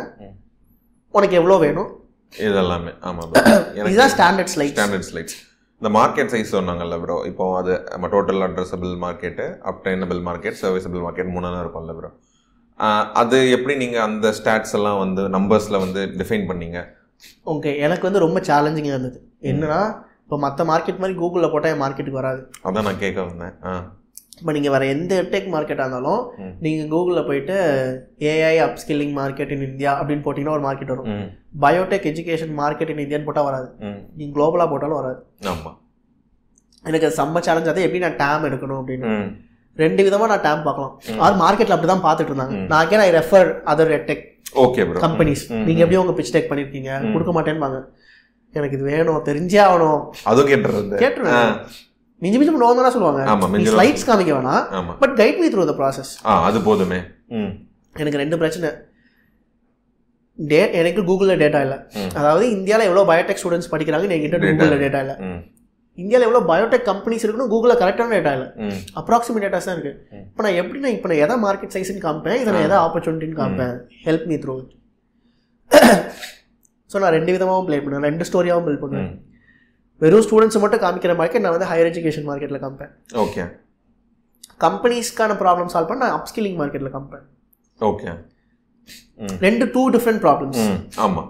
உனக்கு 1.15 1.35
எவ்வளோ 1.41 1.57
வேணும்? 1.65 1.91
இது 2.35 2.59
எல்லாமே 2.65 2.93
ஆமாம் 3.09 3.33
இதுதான் 3.89 4.13
ஸ்டாண்டர்ட் 4.15 4.53
ஸ்லைட் 4.53 4.75
ஸ்டாண்டர்ட் 4.77 5.09
ஸ்லைட்ஸ் 5.09 5.39
இந்த 5.83 5.91
மார்க்கெட் 5.97 6.31
சைஸ் 6.33 6.55
சொன்னாங்கல்ல 6.57 6.97
ப்ரோ 7.03 7.17
இப்போ 7.31 7.45
அது 7.61 7.73
நம்ம 7.93 8.09
total 8.13 8.45
addressable 8.47 8.93
market 9.05 9.47
obtainable 9.71 10.21
market 10.29 10.59
serviceable 10.61 11.03
market 11.07 11.33
மூணு 11.35 11.51
இருக்கும்ல 11.63 11.95
ப்ரோ 11.99 12.11
அது 13.21 13.39
எப்படி 13.57 13.75
நீங்கள் 13.83 14.05
அந்த 14.09 14.29
ஸ்டாட்ஸ் 14.39 14.75
எல்லாம் 14.79 15.01
வந்து 15.03 15.23
நம்பர்ஸில் 15.37 15.83
வந்து 15.85 16.01
டிஃபைன் 16.21 16.47
பண்ணீங்க? 16.51 16.79
ஓகே 17.53 17.73
எனக்கு 17.87 18.07
வந்து 18.09 18.25
ரொம்ப 18.25 18.39
சேலஞ்சிங்காக 18.49 18.95
இருந்தது. 18.95 19.19
என்னன்னா 19.51 19.81
இப்போ 20.25 20.37
மற்ற 20.45 20.65
மார்க்கெட் 20.71 21.03
மாதிரி 21.03 21.15
கூகுளில் 21.21 21.53
போட்டால் 21.53 21.73
என் 21.75 21.83
மார்க்கெட்டுக்கு 21.83 22.21
வராது. 22.23 22.41
அதான் 22.69 22.87
நான் 22.89 23.03
கேட்க 23.05 23.19
வந்தேன். 23.29 23.55
ஆ. 23.71 23.73
இப்போ 24.43 24.53
நீங்கள் 24.55 24.73
வேறு 24.75 24.87
எந்த 24.93 25.13
எட்டெக் 25.23 25.53
மார்க்கெட்டாக 25.53 25.85
இருந்தாலும். 25.87 26.23
நீங்கள் 26.65 26.89
கூகுளில் 26.93 27.27
போயிட்டு 27.27 27.57
AI 28.31 28.57
upskilling 28.65 29.13
market 29.19 29.53
in 29.55 29.67
India 29.69 29.91
அப்படின்னு 29.99 30.25
போட்டிங்கன்னா 30.25 30.57
ஒரு 30.57 30.65
மார்க்கெட் 30.65 30.93
வரும். 30.95 31.11
பயோடெக் 31.65 32.09
எஜுகேஷன் 32.11 32.53
மார்க்கெட் 32.61 32.91
இன் 32.95 33.03
இந்தியான்னு 33.05 33.29
போட்டால் 33.29 33.49
வராது. 33.49 33.69
நீங்கள் 34.17 34.35
குளோபலாக 34.37 34.69
போட்டாலும் 34.73 35.01
வராது. 35.01 35.21
ஆமாம் 35.53 35.77
எனக்கு 36.85 37.09
செம்ம 37.19 37.43
சேலஞ்ச் 37.47 37.71
அது 37.73 37.87
எப்படி 37.87 38.03
நான் 38.05 38.19
டேம் 38.23 38.47
எடுக்கணும்? 38.49 38.81
அப்படின்னு. 38.81 39.13
ரெண்டு 39.77 40.03
விதமா 40.09 40.27
நான் 40.33 40.45
டேம் 40.47 40.67
பார்க்கலாம். 40.69 40.95
ஆர் 41.27 41.39
மார்க்கெட்ல 41.43 41.77
அப்படி 41.77 41.91
தான் 41.93 42.05
பார்த்துட்டு 42.07 42.33
இருந்தாங்க. 42.33 42.57
நான் 42.73 42.89
can 42.91 43.05
I 43.07 43.11
refer 43.19 43.51
other 43.73 43.95
deck 44.11 44.25
okay 44.65 44.83
companies 45.05 45.45
ம், 45.51 45.63
நீங்க 45.69 45.79
ம். 45.79 45.85
எப்படி 45.85 46.01
உங்க 46.01 46.15
பிச் 46.19 46.35
டெக் 46.35 46.51
பண்ணிருக்கீங்க? 46.51 46.91
கொடுக்க 47.15 47.33
மாட்டேன்பாங்க. 47.39 47.79
எனக்கு 48.55 48.77
இது 48.79 48.91
வேணும் 48.91 49.25
தெரிஞ்சே 49.29 49.61
ஆகணும். 49.67 50.01
அதுவும் 50.31 50.51
கேட்டுறது 50.51 50.99
கேட்டுருவேன். 51.05 51.55
மிஞ்சி 52.23 52.39
மிஞ்சி 52.39 52.53
நோ 52.63 52.71
தான் 52.79 52.95
சொல்லுவாங்க. 52.97 53.21
ஆமா 53.33 53.47
ஸ்லைட்ஸ் 53.73 54.07
காமிக்க 54.09 54.33
வேணாம் 54.39 54.91
but 55.03 55.15
guide 55.21 55.39
me 55.43 55.49
through 55.55 55.63
the 55.71 55.75
process 55.81 56.11
ஆ 56.31 56.35
அது 56.49 56.59
போதுமே. 56.69 56.99
ம். 57.39 57.53
எனக்கு 57.95 58.21
ரெண்டு 58.23 58.37
பிரச்சனை. 58.43 58.69
டே 60.39 60.61
எனக்கு 60.81 61.01
கூகுளில் 61.09 61.41
டேட்டா 61.43 61.61
இல்லை. 61.67 61.79
அதாவது 62.19 62.45
இந்தியாவில் 62.57 62.89
எவ்வளோ 62.89 63.03
பயோடெக் 63.11 63.41
ஸ்டூடெண்ட்ஸ் 63.41 63.73
படிக்கிறாங்க 63.73 64.15
என்கிட்ட 64.17 64.39
Data. 64.39 64.53
கூகுளில் 64.53 64.83
டேட்டா 64.85 65.01
இல்லை. 65.05 65.17
இந்தியாவில் 65.99 66.27
எவ்வளோ 66.27 66.41
பயோடெக் 66.51 66.87
கம்பெனிஸ் 66.91 67.25
இருக்குன்னு 67.25 67.53
கூகுளில் 67.55 67.81
கரெக்டான 67.83 68.15
டேட்டா 68.17 68.33
இல்லை. 68.37 68.49
அப்ராக்சிமேட் 69.01 69.45
டேட்டாஸ் 69.47 69.69
தான் 69.69 69.77
இருக்கு. 69.79 69.93
ம். 70.15 70.23
இப்போ 70.31 70.43
நான் 70.47 70.59
எப்படி 70.61 70.79
நான் 70.85 70.95
இப்போ 70.97 71.09
நான் 71.13 71.23
எதை 71.25 71.37
மார்க்கெட் 71.45 71.75
சைஸ்னு 71.77 72.05
காமிப்பேன்? 72.07 72.39
இதை 72.43 72.51
நான் 72.55 72.67
எதை 72.69 72.79
ஆப்பர்ச்சுனிட்டின்னு 72.87 73.41
காமிப்பேன்? 73.43 73.75
ஹெல்ப் 74.07 74.27
மீ 74.31 74.39
த்ரூ 74.45 74.55
ஸோ 76.91 76.99
நான் 77.03 77.15
ரெண்டு 77.17 77.35
விதமாகவும் 77.35 77.69
ப்ளே 77.69 77.77
பண்ணுவேன். 77.85 78.07
ரெண்டு 78.11 78.25
ஸ்டோரியாகவும் 78.29 78.67
பில்ட் 78.69 78.83
பண்ணுவேன். 78.85 79.13
வெறும் 80.03 80.25
ஸ்டூடெண்ட்ஸ் 80.25 80.63
மட்டும் 80.63 80.83
காமிக்கிற 80.83 81.13
மார்க்கெட் 81.19 81.45
நான் 81.45 81.57
வந்து 81.57 81.69
ஹையர் 81.71 81.91
எஜுகேஷன் 81.91 82.27
மார்க்கெட்டில் 82.29 82.63
காமிப்பேன். 82.63 82.93
ஓகே 83.25 83.43
கம்பெனிஸ்க்கான 84.61 85.37
ப்ராப்ளம் 85.41 85.71
சால்வ் 85.73 85.91
பண்ண 85.91 86.03
நான் 86.05 86.17
அப்ஸ்கில்லிங் 86.19 86.59
மார்க்கெட்டில் 86.61 86.95
காமிப்பேன். 86.95 87.25
ஓகே 87.81 88.11
ரெண்டு 89.41 89.65
டூ 89.75 89.83
டிஃப்ரெண்ட் 89.91 90.23
ப்ராப்ளம்ஸ் 90.25 90.61
ம். 90.65 90.79
ஆமா. 91.05 91.23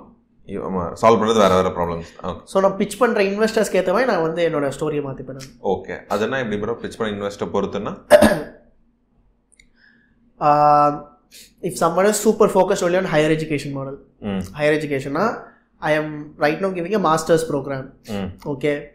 இ- 0.49 0.63
ஆமா. 0.69 0.83
சால்வ் 1.01 1.19
பண்றது 1.21 1.43
வேற 1.43 1.55
வேற 1.59 1.69
ப்ராப்ளம்ஸ் 1.77 2.09
ஸோ 2.51 2.61
நான் 2.61 2.77
பிச் 2.79 2.97
பண்ணுற 3.01 3.21
இன்வெஸ்டர்ஸ்க்கு 3.29 3.79
ஏற்ற 3.81 3.93
மாதிரி 3.93 4.11
நான் 4.11 4.25
வந்து 4.25 4.41
என்னோட 4.49 4.69
ஸ்டோரியை 4.77 5.03
மாற்றிப்பேன் 5.05 5.45
ஓகே 5.73 5.97
அதுனா 6.11 6.41
எப்படி 6.43 6.59
ப்ரோ 6.63 6.75
பிச் 6.83 6.99
பண்ண 6.99 7.13
investor 7.15 7.53
பொறுத்துன்னா? 7.55 7.93
If 11.63 11.79
someone 11.81 12.17
super 12.23 12.53
focus 12.55 12.83
only 12.85 12.99
on 12.99 13.11
higher 13.13 13.35
education 13.37 13.75
model 13.75 13.99
higher 14.57 14.77
எஜுகேஷனா 14.79 15.25
I 15.89 15.93
am 16.01 16.11
right 16.45 16.61
no 16.65 16.69
a 16.99 17.03
masters 17.07 17.45
program 17.51 17.87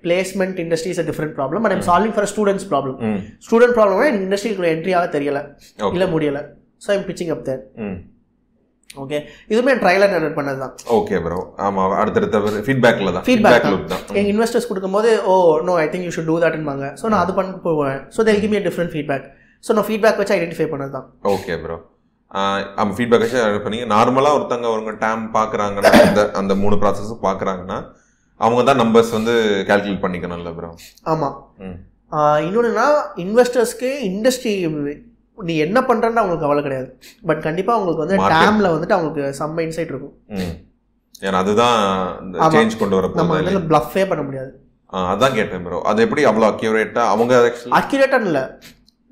placement 0.05 0.59
industry 0.63 0.91
is 0.93 1.01
a 1.03 1.07
different 1.09 1.33
problem 1.39 1.65
I'm 1.75 1.87
solving 1.89 2.13
for 2.17 2.29
students 2.33 2.67
problem 2.73 2.99
ம் 3.09 3.17
student 3.47 3.75
problem 3.77 4.03
எனக்கு 4.09 4.27
இண்டஸ்ட்ரிக்குள்ள 4.27 4.69
entry 4.75 4.93
ஆக 4.99 5.09
தெரியல. 5.17 5.41
இல்லை 5.95 6.07
முடியல. 6.13 6.41
So 6.85 6.89
I'm 6.95 7.07
pitching 7.09 7.33
up 7.35 7.43
there 7.49 7.63
okay 9.03 9.17
இதுவுமே 9.51 9.73
trial 9.81 10.03
and 10.05 10.17
error 10.17 10.37
பண்ணது 10.37 10.59
தான் 10.63 10.73
ஓகே 10.97 11.17
ப்ரோ 11.25 11.39
ஆமா 11.65 11.81
அடுத்தடுத்த 12.01 12.37
ஃபீட்பேக்ல 12.67 13.11
தான். 13.17 13.25
Feedback 13.29 13.57
ஃபீட்பேக் 13.57 13.91
தான். 13.93 14.03
எங்கள் 14.19 14.31
இன்வெஸ்டர்ஸ் 14.33 14.69
கொடுக்கும்போது 14.69 15.09
ஓ 15.31 15.33
no 15.69 15.73
I 15.83 15.87
think 15.93 16.05
you 16.07 16.13
should 16.17 16.29
do 16.31 16.37
தட்ன்பாங்க 16.45 16.87
so 17.01 17.05
நான் 17.13 17.23
அது 17.25 17.33
பண்ணிட்டு 17.39 17.61
போவேன். 17.67 17.99
So 18.15 18.25
they'll 18.29 18.41
give 18.43 18.53
me 18.55 18.61
different 18.69 18.93
feedback 18.95 19.25
so 19.63 19.73
நான் 19.77 19.87
ஃபீட்பேக் 19.89 20.19
வச்சு 20.21 20.35
ஐடென்டிஃபை 20.37 20.67
பண்ணது 20.73 20.93
தான் 20.97 21.07
ஓகே 21.35 21.55
ப்ரோ 21.65 21.77
ஆமாம் 22.31 22.95
ஃபீட்பேக் 22.97 23.23
வச்சு 23.25 23.39
இது 23.51 23.59
பண்ணி 23.65 23.79
நார்மலாக 23.95 24.37
ஒருத்தங்க 24.37 24.67
அவங்க 24.71 24.93
டேம் 25.05 25.25
பார்க்குறாங்கன்னா 25.37 25.91
அந்த 26.07 26.23
அந்த 26.41 26.55
மூணு 26.63 26.77
ப்ராசஸும் 26.83 27.25
பார்க்குறாங்கன்னா 27.27 27.77
அவங்க 28.39 28.63
தான் 28.69 28.81
நம்பர்ஸ் 28.83 29.11
வந்து 29.17 29.33
கால்குலேட் 29.69 30.03
பண்ணிக்கணும்ல 30.05 30.51
ப்ரோ 30.57 30.71
ஆமாம் 31.13 31.37
இன்னொன்றுனா 32.47 32.87
இன்வெஸ்டர்ஸ்க்கு 33.25 33.91
இண்டஸ்ட்ரி 34.09 34.53
நீ 35.47 35.53
என்ன 35.65 35.79
பண்ணுறன்னு 35.87 36.21
அவங்களுக்கு 36.21 36.45
கவலை 36.45 36.61
கிடையாது. 36.67 36.87
பட் 37.29 37.41
கண்டிப்பாக 37.47 37.75
அவங்களுக்கு 37.77 38.03
வந்து. 38.03 38.15
டேமில் 38.35 38.73
வந்துட்டு 38.75 38.95
அவங்களுக்கு 38.95 39.25
செம்ம 39.39 39.63
இன்சைட் 39.65 39.91
இருக்கும். 39.93 40.15
ஏன்னா 41.25 41.37
அதுதான். 41.43 41.77
சேஞ்ச் 42.55 42.79
கொண்டு 42.79 42.97
வர 42.97 43.09
நம்ம 43.19 43.35
வந்து 43.39 43.61
ப்ளஃபே 43.71 44.05
பண்ண 44.11 44.23
முடியாது. 44.27 44.51
அதான் 45.11 45.37
கேட்டேன் 45.39 45.63
ப்ரோ 45.65 45.79
அது 45.91 46.05
எப்படி 46.05 46.23
அவ்வளோ 46.29 46.47
அக்யூரேட்டா 46.51 47.03
அவங்க 47.13 47.33
அக்யூரேட்டாக 47.81 48.27
இல்லை. 48.29 48.43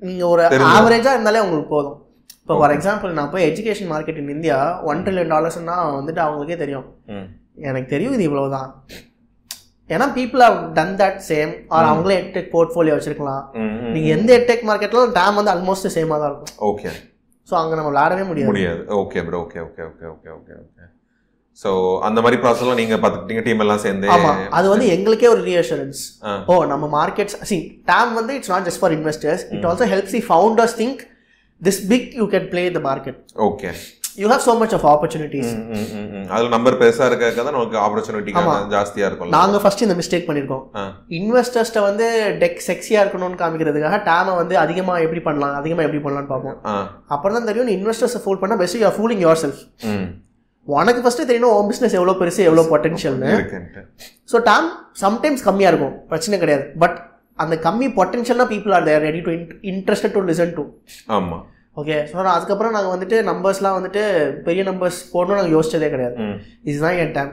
நீங்கள் 0.02 0.30
ஒரு. 0.32 0.44
ஆவரேஜாக 0.78 1.16
இருந்தாலே 1.16 1.44
உங்களுக்கு 1.46 1.70
போதும். 1.76 1.98
இப்போ 2.46 2.56
ஃபார் 2.58 2.72
எக்ஸாம்பிள் 2.74 3.14
நான் 3.18 3.30
போய் 3.30 3.44
education 3.50 3.88
market 3.92 4.18
in 4.20 4.28
India 4.34 4.56
one 4.90 5.00
trillion 5.04 5.32
டாலர்ஸ்னா 5.32 5.76
வந்துட்டு 5.96 6.20
அவங்களுக்கே 6.24 6.56
தெரியும். 6.60 6.84
எனக்கு 7.68 7.88
தெரியும் 7.94 8.14
இது 8.16 8.24
இவ்வளோ 8.28 8.44
தான் 8.52 8.68
ஏன்னா 9.90 10.06
people 10.18 10.42
have 10.46 10.58
done 10.76 10.94
that 11.00 11.18
same 11.30 11.52
are 11.76 11.88
அவங்களே 11.90 12.18
எட்டெக் 12.20 12.52
போர்ட்ஃபோலியோ 12.54 12.94
வச்சிருக்கலாம். 12.96 13.42
நீங்கள் 13.94 14.14
எந்த 14.16 14.30
எட்டெக் 14.38 14.64
மார்க்கெட்டிலும் 14.70 15.16
டேம் 15.18 15.38
வந்து 15.40 15.52
ஆல்மோஸ்ட் 15.54 15.88
சேமாக 15.96 16.18
தான் 16.22 16.30
இருக்கும். 16.32 16.54
ஓகே 16.70 16.92
ஸோ 17.48 17.56
அங்கே 17.62 17.74
நம்ம 17.78 17.90
விளையாடவே 17.92 18.26
முடியாது. 18.30 18.50
முடியாது. 18.52 18.84
Okay 19.00 19.24
bro 19.26 19.40
okay 19.46 19.60
okay 19.66 19.82
okay 19.90 20.06
okay 20.14 20.30
okay 20.38 20.54
okay 20.62 20.86
so 21.64 21.70
அந்த 22.06 22.18
மாதிரி 22.26 22.40
ப்ராசஸ்லாம் 22.44 22.80
நீங்க 22.82 22.96
பார்த்துக்கிட்டீங்க 23.02 23.44
டீம் 23.48 23.64
எல்லாம் 23.66 23.84
சேர்ந்து. 23.86 24.08
ஆமா. 24.14 24.32
அது 24.60 24.66
வந்து 24.74 24.86
எங்களுக்கே 24.94 25.28
ஒரு 25.34 25.42
ரீஅஷூரன்ஸ். 25.50 26.00
ஓ 26.50 26.62
நம்ம 26.72 26.84
மார்க்கெட்ஸ் 26.98 27.36
சி 27.50 27.58
டேம் 27.92 28.14
வந்து 28.20 28.34
it's 28.38 28.54
not 28.54 28.66
just 28.70 28.82
for 28.84 28.96
investors 29.00 29.44
it 29.56 29.68
also 29.72 29.88
helps 29.92 30.16
the 30.16 30.24
founders 30.30 30.76
think 30.80 31.02
this 31.60 31.82
big 31.90 32.08
you 32.18 32.24
can 32.32 32.48
play 32.50 32.64
the 32.74 32.80
market 32.86 33.18
okay 33.46 33.70
you 34.20 34.26
have 34.30 34.44
so 34.46 34.52
much 34.60 34.74
of 34.76 34.84
opportunities. 34.90 35.50
அதுல 36.30 36.48
நம்பர் 36.54 36.76
பெருசா 36.80 37.06
இருக்க 37.08 37.30
தான் 37.38 37.56
நமக்கு 37.56 37.78
ஆப்பர்ச்சுனிட்டி 37.82 38.32
ஜாஸ்தியா 38.74 39.06
இருக்கும் 39.08 39.34
நாங்க 39.36 39.58
ஃபர்ஸ்ட் 39.62 39.84
இந்த 39.86 39.96
மிஸ்டேக் 39.98 40.26
பண்ணிருக்கோம். 40.28 40.62
ஆ. 40.74 40.82
இன்வெஸ்டர்ஸ்ட்ட 41.18 41.82
வந்து 41.86 42.06
டெக் 42.42 42.60
செக்ஸியா 42.68 43.00
இருக்கணும்னு 43.02 43.40
காமிக்கிறதுக்காக 43.42 43.98
டேமை 44.08 44.34
வந்து 44.40 44.56
அதிகமா 44.62 44.94
எப்படி 45.04 45.22
பண்ணலாம் 45.26 45.58
அதிகமா 45.60 45.84
எப்படி 45.86 46.00
பண்ணலாம்னு 46.04 46.32
பார்ப்போம். 46.32 46.56
அப்புறம் 47.14 47.36
தான் 47.38 47.50
தெரியும் 47.50 47.74
இன்வெஸ்டர்ஸை 47.76 48.22
ஃபூல் 48.24 48.40
பண்ணா 48.42 48.58
best 48.62 48.78
you 48.78 48.92
fooling 48.96 49.22
your 49.24 49.42
self 49.44 49.60
உனக்கு 50.68 51.02
ஃபர்ஸ்ட் 51.02 51.22
தெரியணும் 51.24 51.56
உன் 51.56 51.68
பிசினஸ் 51.70 51.96
எவ்வளவு 51.98 52.20
பெருசு 52.20 52.46
எவ்வளவு 52.48 52.70
பொட்டன்ஷியல்னு 52.72 53.28
ஸோ 54.32 54.38
டேம் 54.48 54.68
சம்டைம்ஸ் 55.02 55.44
கம்மியாக 55.46 55.72
இருக்கும் 55.72 55.94
பிரச்சனை 56.10 56.38
கிடையாது. 56.44 56.64
பட் 56.82 56.96
அந்த 57.38 57.54
கம்மி 57.66 57.86
பொட்டன்ஷியல்னா 57.98 58.46
people 58.52 58.74
are 58.76 58.88
there 58.88 59.04
ready 59.08 59.20
to 59.26 59.32
interested 59.72 60.16
to 60.16 60.22
listen 60.30 60.56
to 60.58 60.64
ஆமா. 61.18 61.38
ஓகே 61.80 61.96
ஸோ 62.10 62.16
நான் 62.24 62.36
அதுக்கப்புறம் 62.36 62.74
நாங்கள் 62.74 62.92
வந்துட்டு 62.92 63.16
நம்பர்ஸ்லாம் 63.28 63.74
வந்துட்டு 63.78 64.02
பெரிய 64.46 64.62
நம்பர்ஸ் 64.68 65.00
போடணும் 65.14 65.38
நாங்கள் 65.38 65.54
யோசிச்சதே 65.56 65.88
கிடையாது. 65.94 66.16
இதுதான் 66.70 66.98
என் 67.02 67.12
டேம் 67.16 67.32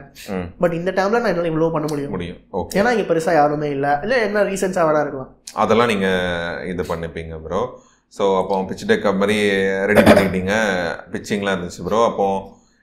பட் 0.62 0.74
இந்த 0.78 0.90
டைமில் 0.98 1.22
நான் 1.22 1.32
என்னால் 1.32 1.50
இவ்வளோ 1.52 1.70
பண்ண 1.76 1.86
முடியும். 1.92 2.12
முடியும். 2.16 2.40
ஓகே 2.60 2.78
ஏன்னா 2.80 2.92
இங்கே 2.96 3.06
பெருசாக 3.10 3.38
யாருமே 3.40 3.70
இல்லை. 3.76 3.92
இல்லை 4.06 4.18
என்ன 4.26 4.42
ரீசன்ஸாக 4.50 4.86
வேணா 4.88 5.04
இருக்கலாம். 5.04 5.30
அதெல்லாம் 5.62 5.90
நீங்க 5.92 6.08
இது 6.72 6.84
பண்ணிப்பீங்க 6.90 7.38
ப்ரோ 7.46 7.62
ஸோ 8.12 8.24
அப்போ 8.40 8.60
பிச் 8.70 8.86
டெக் 8.90 9.06
மாதிரி 9.22 9.38
ரெடி 9.90 10.02
பண்ணிட்டீங்க 10.08 10.54
பிச்சிங்லாம் 11.14 11.54
இருந்துச்சு 11.56 11.86
ப்ரோ 11.88 12.00
அப்போ 12.10 12.26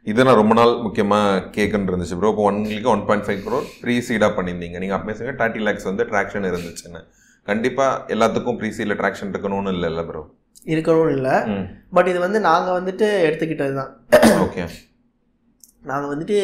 இது 0.07 0.23
நான் 0.25 0.39
ரொம்ப 0.39 0.53
நாள் 0.53 0.71
முக்கியமாக 0.85 1.25
கேட்குன்னு 1.55 1.89
இருந்துச்சு 1.91 2.17
ப்ரோ 2.19 2.29
இப்போ 2.33 2.43
ஒன்லிக்கு 2.49 2.89
one 2.93 3.03
point 3.07 3.25
five 3.25 3.41
crore 3.43 3.65
pre 3.81 3.95
சீடாக 4.07 4.31
பண்ணியிருந்தீங்க. 4.37 4.77
நீங்கள் 4.81 4.97
அப்போ 4.97 5.13
சொங்க 5.17 5.33
தேர்ட்டி 5.41 5.61
லேக்ஸ் 5.67 5.87
வந்து 5.89 6.03
ட்ராக்ஷன் 6.11 6.47
இருந்துச்சுன்னு. 6.49 7.01
கண்டிப்பாக 7.47 8.11
எல்லாத்துக்கும் 8.13 8.57
ப்ரீ 8.59 8.69
சீடில் 8.77 8.99
ட்ராக்ஷன் 9.01 9.31
இருக்கணும்னு 9.33 9.73
இல்லைல்ல 9.75 10.03
ப்ரோ 10.09 10.21
இருக்கணும்னு 10.67 11.13
இல்லை. 11.17 11.35
பட் 11.95 12.09
இது 12.11 12.19
வந்து 12.25 12.39
நாங்கள் 12.47 12.77
வந்துட்டு 12.79 13.07
எடுத்துக்கிட்டது 13.27 13.75
தான். 13.79 13.91
ஓகே 14.45 14.63
நாங்கள் 15.83 16.11
வந்துட்டு 16.11 16.37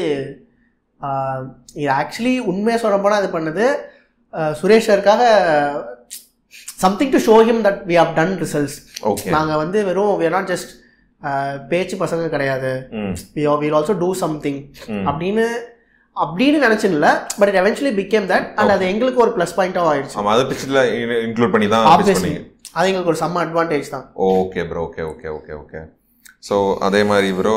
இது 1.75 1.89
ஆக்சுவலி 1.97 2.35
உண்மையாக 2.51 2.81
சொல்ல 2.83 2.97
போனால் 2.99 3.21
இது 3.23 3.31
பண்ணது 3.33 3.65
ஆஹ், 4.33 4.53
Suresh 4.59 4.87
சாருக்காக 4.87 5.23
something 6.79 7.13
to 7.13 7.21
show 7.25 7.35
him 7.47 7.61
that 7.67 7.81
we 7.89 7.95
have 7.99 8.13
done 8.17 8.33
results 8.41 8.77
okay 9.11 9.29
நாங்கள் 9.35 9.61
வந்து 9.63 9.79
வெறும் 9.87 10.13
we 10.19 10.27
are 10.27 10.35
not 10.35 10.47
just 10.47 10.69
ஆஹ், 10.69 10.87
பேச்சு 11.71 11.95
பசங்க 11.97 12.29
கிடையாது. 12.29 12.71
also 13.79 13.95
do 14.03 14.09
something. 14.24 14.57
ம். 14.89 15.05
அப்படின்னு 15.09 15.47
அப்படின்னு 16.17 16.59
நினச்சின்ல 16.65 17.07
but 17.39 17.50
it 17.51 17.59
eventually 17.62 17.91
became 18.00 18.29
that 18.31 18.47
and 18.59 18.74
அது 18.75 18.86
எங்களுக்கு 18.93 19.24
ஒரு 19.25 19.33
ப்ளஸ் 19.36 19.55
பாயிண்ட்டாக 19.57 19.91
ஆயிடுச்சு. 19.91 20.17
ஆமாம் 20.19 20.33
அது 20.36 20.45
பிச்சில் 20.51 20.79
இன்க்ளூட் 21.25 21.53
பண்ணி 21.55 21.67
தான் 21.67 21.89
அது 22.77 22.88
எங்களுக்கு 22.89 23.12
ஒரு 23.13 23.21
செம்ம 23.21 23.43
அட்வான்டேஜ் 23.43 23.93
தான். 23.93 24.05
Okay 24.31 24.63
bro 24.71 24.81
okay 24.88 25.03
okay 25.12 25.29
okay 25.38 25.53
okay 25.62 25.81
so 26.47 26.55
அதே 26.79 27.00
மாதிரி 27.03 27.29
ப்ரோ 27.38 27.53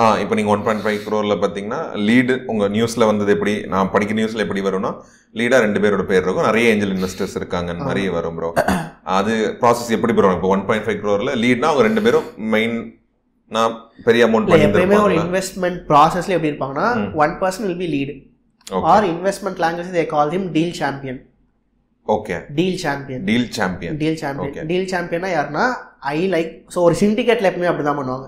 ஆ 0.00 0.06
இப்போ 0.22 0.34
நீங்கள் 0.34 0.54
ஒன் 0.54 0.64
பாயிண்ட் 0.64 0.82
ஃபைவ் 0.84 0.98
க்ரோரில் 1.04 1.40
பார்த்தீங்கன்னா 1.42 1.78
லீடு 2.08 2.34
உங்கள் 2.52 2.72
நியூஸில் 2.74 3.08
வந்தது 3.10 3.30
எப்படி 3.36 3.54
நான் 3.74 3.92
படிக்கிற 3.94 4.18
நியூஸில் 4.18 4.44
எப்படி 4.44 4.62
வரும்னா 4.66 4.90
லீடாக 5.34 5.64
ரெண்டு 5.66 5.80
பேரோட 5.84 6.04
பேர் 6.10 6.22
இருக்கும். 6.22 6.48
நிறைய 6.48 6.72
ஏஞ்சல் 6.72 6.94
இன்வெஸ்டர்ஸ் 6.96 7.36
இருக்காங்கன்னு 7.40 7.86
மாதிரி 7.88 8.02
வரும் 8.16 8.36
ப்ரோ 8.38 8.50
அது 9.06 9.32
ப்ராசஸ் 9.60 9.90
எப்படி 9.90 10.12
ப்ரோ 10.14 10.32
இப்போ 10.34 10.48
ஒன் 10.48 10.64
பாயிண்ட் 10.68 10.86
ஃபைவ் 10.86 11.00
க்ரோரில் 11.00 11.32
லீட்னா 11.42 11.70
அவங்க 11.70 11.84
ரெண்டு 11.88 12.02
பேரும் 12.02 12.26
மெயின் 12.54 12.76
நான் 13.50 13.74
பெரிய 14.04 14.22
அமௌண்ட் 14.28 14.52
எப்பயுமே 14.60 14.98
ஒரு 15.00 15.16
இன்வெஸ்ட்மெண்ட் 15.22 15.78
ப்ராசஸ்ல 15.90 16.36
எப்படி 16.36 16.52
இருப்பாங்கன்னா 16.52 16.88
one 17.22 17.34
person 17.40 17.66
will 17.66 17.82
be 17.82 17.88
lead 17.94 18.14
or 18.88 19.06
investment 19.10 19.62
language 19.64 19.96
they 19.96 20.04
call 20.08 20.32
him 20.34 20.48
deal 20.52 20.76
champion 20.80 21.20
okay 22.06 22.36
deal 22.56 22.78
champion 22.78 23.22
deal 23.28 23.48
champion 23.52 23.98
deal 24.00 24.18
champion 24.18 24.68
deal 24.68 24.90
சாம்பியனா 24.90 25.28
யாருன்னா 25.34 25.66
ஐ 26.10 26.18
லைக் 26.28 26.50
ஸோ 26.74 26.78
ஒரு 26.80 26.94
சிண்டிகேட்ல 27.00 27.48
எப்பவுமே 27.50 27.70
அப்படிதான் 27.70 28.00
பண்ணுவாங்க. 28.00 28.26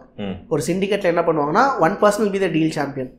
ஒரு 0.49 0.63
சிண்டிகேட்ல 0.69 1.13
என்ன 1.13 1.25
பண்ணுவாங்கன்னா 1.27 1.65
one 1.81 1.97
person 2.03 2.33
be 2.35 2.39
the 2.39 2.49
deal 2.55 2.77
champion 2.77 3.11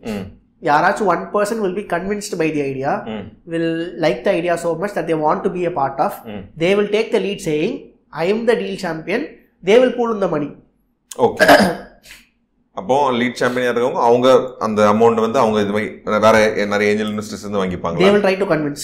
யாராச்சும் 0.62 1.10
one 1.14 1.24
person 1.34 1.60
will 1.64 1.76
be 1.76 1.86
convinced 1.92 2.36
by 2.38 2.48
the 2.52 2.62
idea 2.64 2.92
ம். 3.14 3.26
will 3.46 3.70
like 3.98 4.20
the 4.24 4.32
idea 4.32 4.56
so 4.58 4.72
much 4.76 4.94
that 4.94 5.08
they 5.10 5.18
want 5.18 5.42
to 5.44 5.50
be 5.50 5.64
a 5.66 5.74
part 5.74 6.00
of. 6.00 6.14
Mm. 6.28 6.42
They 6.58 6.72
will 6.76 6.90
take 6.90 7.10
the 7.12 7.20
lead 7.20 7.42
saying, 7.42 7.74
I 8.14 8.28
am 8.28 8.40
the 8.46 8.56
deal 8.56 8.76
champion. 8.78 9.22
They 9.64 9.78
will 9.80 9.94
pool 9.94 10.12
in 10.12 10.20
the 10.20 10.32
money. 10.36 10.50
Okay 11.20 11.46
அப்போ 12.78 12.96
lead 13.20 13.40
சாம்பியனாக 13.42 13.72
இருக்கவங்க? 13.72 14.02
அவங்க 14.08 14.28
அந்த 14.66 14.82
amount 14.92 15.20
வந்து 15.20 15.40
அவங்க 15.40 15.60
இது 15.62 15.72
மாதிரி 15.72 15.88
வேற 16.26 16.34
நிறைய 16.74 16.92
ஏஞ்சல் 16.92 17.12
இன்வெஸ்டர்ஸ் 17.14 17.46
வந்து 17.46 17.58
They 17.58 17.64
வாங்கிப்பாங்க 17.64 18.10
will 18.10 18.26
try 18.28 18.36
to 18.36 18.48
convince. 18.54 18.84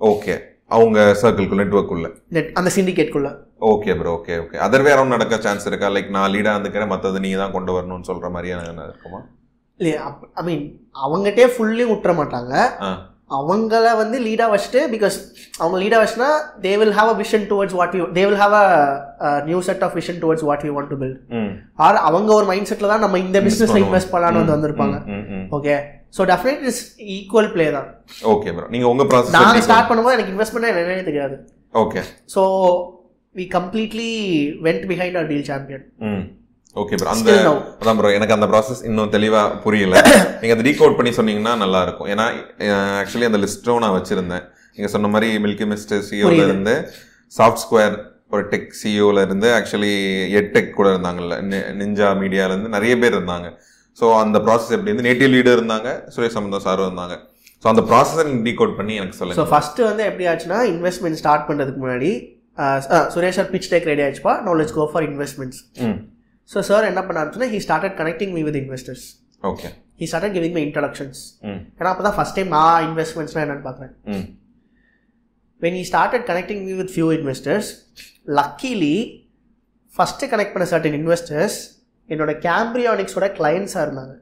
Okay 0.00 0.34
அவங்க 0.70 0.98
சர்க்கிள்குள்ள 1.22 1.62
நெட்ஒர்க்குள்ள 1.62 2.06
நெட் 2.36 2.50
அந்த 2.58 2.68
சிண்டிகேட்குள்ள 2.76 3.28
okay 3.70 3.92
bro 3.98 4.12
okay 4.18 4.34
okay 4.42 4.58
other 4.66 4.86
வேற 4.88 5.04
நடக்க 5.14 5.34
சான்ஸ் 5.46 5.66
இருக்கா? 5.70 5.88
லைக் 5.96 6.10
நான் 6.16 6.32
லீடா 6.34 6.52
இருந்துக்கிறேன் 6.54 6.92
மற்றது 6.94 7.24
நீங்க 7.24 7.38
தான் 7.42 7.54
கொண்டு 7.56 7.72
வரணும்னு 7.76 8.08
சொல்ற 8.10 8.28
மாதிரியான 8.36 8.84
இருக்குமா? 8.88 9.20
இல்லையா 9.80 10.02
ஐ 10.40 10.44
மீன் 10.50 10.66
அவங்ககிட்டே 11.04 11.46
ஃபுல்லி 11.54 11.86
விட்டுற 11.90 12.12
மாட்டாங்க 12.20 12.54
அவங்கள 13.36 13.90
வந்து 14.00 14.16
லீடா 14.24 14.46
வச்சுட்டு 14.52 14.80
பிகாஸ் 14.94 15.14
அவங்க 15.60 15.76
லீடா 15.82 15.98
வச்சுனா 16.00 16.28
they 16.64 16.72
will 16.80 16.94
have 16.98 17.10
a 17.12 17.16
vision 17.20 17.46
towards 17.52 17.76
what 17.78 17.94
you 17.98 18.06
they 18.18 18.22
will 18.28 18.40
have 18.42 18.54
a 18.58 19.30
new 19.48 19.60
set 19.68 19.84
of 19.86 19.94
vision 20.00 20.18
towards 20.24 20.46
what 20.48 20.64
you 20.66 20.72
want 20.76 20.92
to 20.94 20.98
build 21.02 21.20
or 21.86 21.98
அவங்க 22.08 22.30
ஒரு 22.38 22.46
மைண்ட் 22.50 22.70
செட்ல 22.70 22.90
தான் 22.92 23.04
நம்ம 23.04 23.20
இந்த 23.24 23.38
பண்ணுவோம். 23.70 23.88
இன்வெஸ்ட் 23.88 24.12
பண்ணலாம்னு 24.14 24.42
வந்து 24.42 24.56
வந்திருப்பாங்க. 24.56 24.98
Okay 25.58 25.76
so 26.16 26.26
definite 26.32 26.66
is 26.70 26.82
equal 27.16 27.50
play 27.54 27.66
தான். 27.76 27.88
ஓகே 28.34 28.52
ப்ரோ 28.56 28.66
நீங்க 28.74 28.88
உங்க 28.92 29.04
நான் 29.04 29.12
ப்ராசஸ் 29.14 29.66
ஸ்டார்ட் 29.68 29.88
பண்ணும்போது 29.90 30.16
எனக்கு 30.18 30.34
இன்வெஸ்ட்மெண்ட் 30.34 30.70
என்னன்னே 30.72 31.06
தெரியாது. 31.10 31.38
Okay 31.84 32.02
so 32.34 32.42
we 33.34 33.46
completely 33.56 34.10
went 34.68 34.86
behind 34.92 35.18
our 35.18 35.30
deal 35.32 35.50
champion 35.52 35.86
okay 36.80 36.96
bro 37.00 37.08
அந்த. 37.14 37.32
அதான் 37.80 37.98
ப்ரோ 37.98 38.10
எனக்கு 38.18 38.34
அந்த 38.36 38.46
ப்ராசஸ் 38.52 38.82
இன்னும் 38.88 39.10
தெளிவா 39.14 39.42
புரியல. 39.64 39.94
நீங்க 40.40 40.52
அதை 40.56 40.64
டீகோட் 40.68 40.96
பண்ணி 40.98 41.10
சொன்னீங்கன்னா 41.18 41.52
நல்லா 41.64 41.80
இருக்கும். 41.86 42.08
ஏன்னா 42.12 42.26
ஆக்சுவலி 43.00 43.28
அந்த 43.30 43.40
லிஸ்ட்டும் 43.44 43.82
நான் 43.84 43.96
வச்சிருந்தேன். 43.98 44.44
நீங்க 44.76 44.88
சொன்ன 44.94 45.10
மாதிரி 45.14 45.28
மில்கி 45.46 45.66
மிஸ்டர் 45.72 46.02
புரியுது. 46.08 46.46
இருந்து 46.46 46.74
சாஃப்ட் 47.32 47.62
ஸ்கொயர் 47.64 47.96
ஒரு 48.34 48.44
டெக் 48.52 48.70
சிஓல 48.80 49.22
இருந்து 49.26 49.48
ஆக்சுவலி 49.58 49.92
எட்டெக் 50.40 50.70
கூட 50.78 50.86
இருந்தாங்கல்ல. 50.94 51.36
நிஞ்சா 51.80 52.08
மீடியால 52.22 52.54
இருந்து 52.54 52.74
நிறைய 52.76 52.94
பேர் 53.02 53.16
இருந்தாங்க. 53.18 53.48
ஸோ 54.00 54.06
அந்த 54.22 54.38
ப்ராசஸ் 54.46 54.74
எப்படி 54.76 54.92
வந்து 54.92 55.06
நேட்டிவ் 55.08 55.30
லீடர் 55.34 55.58
இருந்தாங்க 55.58 55.88
சுரேஷ் 56.14 56.36
சம்பந்தம் 56.36 56.64
சாரும் 56.66 56.88
இருந்தாங்க. 56.88 57.16
ஸோ 57.62 57.68
அந்த 57.72 57.82
ப்ராசஸை 57.90 58.22
நீங்க 58.28 58.42
டீகோட் 58.48 58.72
பண்ணி 58.78 58.94
எனக்கு 59.00 59.16
ஸோ 59.16 59.22
சொல்லுங்க 59.22 59.50
ஃபர்ஸ்ட் 59.52 59.82
வந்து 59.88 60.04
எப்படி 60.10 60.24
ஆச்சுன்னா 60.30 60.60
இன்வெஸ்ட்மெண்ட் 60.72 61.20
ஸ்டார்ட் 61.22 61.46
பண்ணுறதுக்கு 61.50 61.82
முன்னாடி 61.84 62.10
Suresh 63.14 63.38
sir 63.40 63.52
pitch 63.52 63.70
deck 63.74 63.90
ready 63.90 64.04
ஆயிடுச்சுப்பா. 64.06 64.36
No 64.48 64.54
let's 64.60 64.76
go 64.78 64.86
for 64.94 65.06
investments 65.10 65.60
so 66.48 66.60
sir 66.70 66.90
என்ன 66.90 67.00
பண்ணாருன்னா 67.00 67.48
he 67.54 67.60
started 67.66 67.96
connecting 68.00 68.32
me 68.32 68.42
with 68.42 68.60
investors 68.62 69.04
okay 69.42 69.68
he 70.00 70.06
started 70.10 70.36
giving 70.36 70.56
my 70.58 70.62
introductions 70.68 71.20
ம் 71.42 71.60
ஏன்னா 71.78 71.90
அப்போ 71.92 72.04
தான் 72.08 72.16
ஃபஸ்ட் 72.18 72.34
டைம் 72.34 72.48
நான் 72.48 72.86
இன்வெஸ்ட்மெண்ட்ஸ்லாம் 72.88 73.44
என்னன்னு 73.46 73.66
பார்க்குறேன் 73.68 73.92
ம் 74.14 74.28
when 75.62 75.74
he 75.74 75.84
started 75.84 76.22
connecting 76.28 76.60
me 76.66 76.72
with 76.78 76.88
few 76.90 77.08
investors 77.10 77.66
luckily 78.38 78.96
first 79.92 80.28
connect 80.32 80.54
பண்ண 80.54 80.66
சர்டன் 80.70 80.96
இன்வெஸ்டர்ஸ் 80.98 81.56
என்னோட 82.08 82.32
கேம்பிரியானிக்ஸோட 82.46 83.26
கிளைண்ட்ஸாக 83.38 83.84
இருந்தாங்க. 83.86 84.14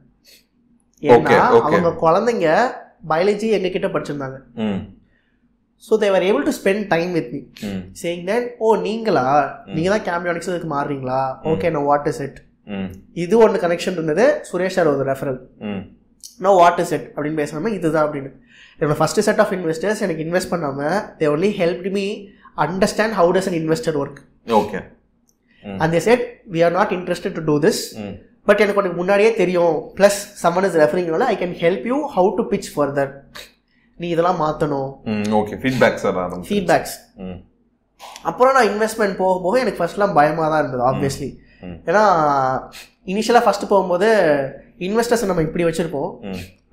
ஏன்னா. 1.03 1.37
அவங்க 1.59 1.91
குழந்தைங்க 2.03 2.47
பயாலஜி 3.07 3.47
எங்ககிட்ட 3.57 3.87
படிச்சிருந்தாங்க. 3.87 4.37
ம் 4.55 4.81
so 5.83 5.93
they were 6.03 6.23
able 6.29 6.43
to 6.47 6.53
spend 6.59 6.83
time 6.93 7.11
with 7.17 7.29
me 7.35 7.41
saying 8.01 8.23
then 8.29 8.45
oh 8.65 8.67
நீங்களா? 8.87 9.25
நீங்கள் 9.75 9.93
தான் 9.95 10.05
கேம்பியானிக்ஸ் 10.09 10.49
இதுக்கு 10.51 10.69
மாறுறீங்களா? 10.75 11.19
Okay 11.51 11.71
no 11.77 11.81
what 11.89 12.07
is 12.11 12.21
it 12.27 12.39
இது 13.23 13.35
ஒன்று 13.45 13.63
கனெக்ஷன் 13.63 13.97
இருந்தது. 13.97 14.25
சுரேஷ் 14.49 14.77
சார் 14.77 14.89
ஒரு 14.93 15.05
referral 15.11 15.39
no 16.45 16.51
what 16.61 16.79
is 16.83 16.93
it 16.97 17.07
அப்படின்னு 17.15 17.39
பேசாமல் 17.41 17.75
இதுதான் 17.77 18.05
அப்படின்னு. 18.07 18.31
என்னோட 18.79 18.97
ஃபஸ்ட்டு 18.99 19.25
செட் 19.27 19.41
ஆஃப் 19.43 19.53
இன்வெஸ்டர்ஸ் 19.57 20.01
எனக்கு 20.05 20.23
இன்வெஸ்ட் 20.25 20.51
பண்ணாமல் 20.53 20.97
they 21.19 21.27
only 21.33 21.51
help 21.61 21.87
me 21.97 22.05
understand 22.65 23.15
how 23.19 23.31
does 23.35 23.49
an 23.51 23.57
investor 23.61 23.97
work 24.01 24.19
okay 24.59 24.79
and 25.63 25.93
they 25.95 26.01
set 26.09 26.23
we 26.53 26.61
are 26.67 26.75
not 26.79 26.93
interested 26.97 27.35
to 27.39 27.43
do 27.49 27.55
this 27.65 27.81
but 28.49 28.61
எனக்கு 28.63 28.81
உனக்கு 28.81 28.97
முன்னாடியே 28.99 29.31
தெரியும். 29.41 29.75
Plus 29.97 30.19
someone 30.43 30.65
is 30.69 30.77
ரெஃபரிங்னால 30.81 31.25
I 31.33 31.35
can 31.41 31.57
help 31.63 31.85
you 31.91 31.97
how 32.15 32.29
to 32.39 32.43
pitch 32.53 32.69
further 32.75 33.11
நீ 34.01 34.07
இதெல்லாம் 34.13 34.41
மாற்றணும் 34.41 34.89
ம் 35.11 35.25
okay 35.39 35.55
feedbacks 36.51 36.95
ம். 37.25 37.37
அப்புறம் 38.25 38.55
நான் 38.57 38.69
இன்வெஸ்ட்மெண்ட் 38.71 39.15
போக 39.17 39.33
போக 39.41 39.59
எனக்கு 39.59 39.79
ஃபர்ஸ்ட்லாம் 39.81 40.13
பயமாக 40.13 40.49
தான் 40.49 40.61
இருந்தது 40.63 40.83
ஆப்வியஸ்லி. 40.89 41.29
ஏன்னா 41.89 42.03
இனிஷியலாக 43.07 43.43
ஃபஸ்ட்டு 43.45 43.71
போகும்போது 43.71 44.07
இன்வெஸ்டர்ஸ் 44.79 45.29
நம்ம 45.29 45.43
இப்படி 45.47 45.63
வச்சுருப்போம். 45.63 46.11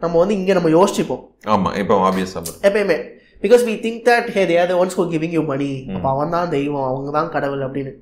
நம்ம 0.02 0.14
வந்து 0.18 0.35
இங்கே 0.35 0.56
நம்ம 0.58 0.71
யோசிச்சுப்போம். 0.71 1.23
ஆமா 1.47 1.71
இப்போ 1.76 1.95
ஆப்வியஸ் 2.08 2.34
சார் 2.34 2.50
எப்பயுமே. 2.69 2.97
Because 3.43 3.62
we 3.69 3.75
think 3.84 4.00
that 4.06 4.28
hey 4.36 4.45
there 4.47 4.73
ones 4.78 4.97
who 4.99 5.04
giving 5.12 5.34
you 5.36 5.43
money 5.45 5.71
அப்போ 5.97 6.08
அவன் 6.08 6.34
தான் 6.36 6.49
தெய்வம் 6.49 6.88
அவங்க 6.88 7.10
தான் 7.10 7.30
கடவுள் 7.36 7.64
அப்படின்னு. 7.67 7.93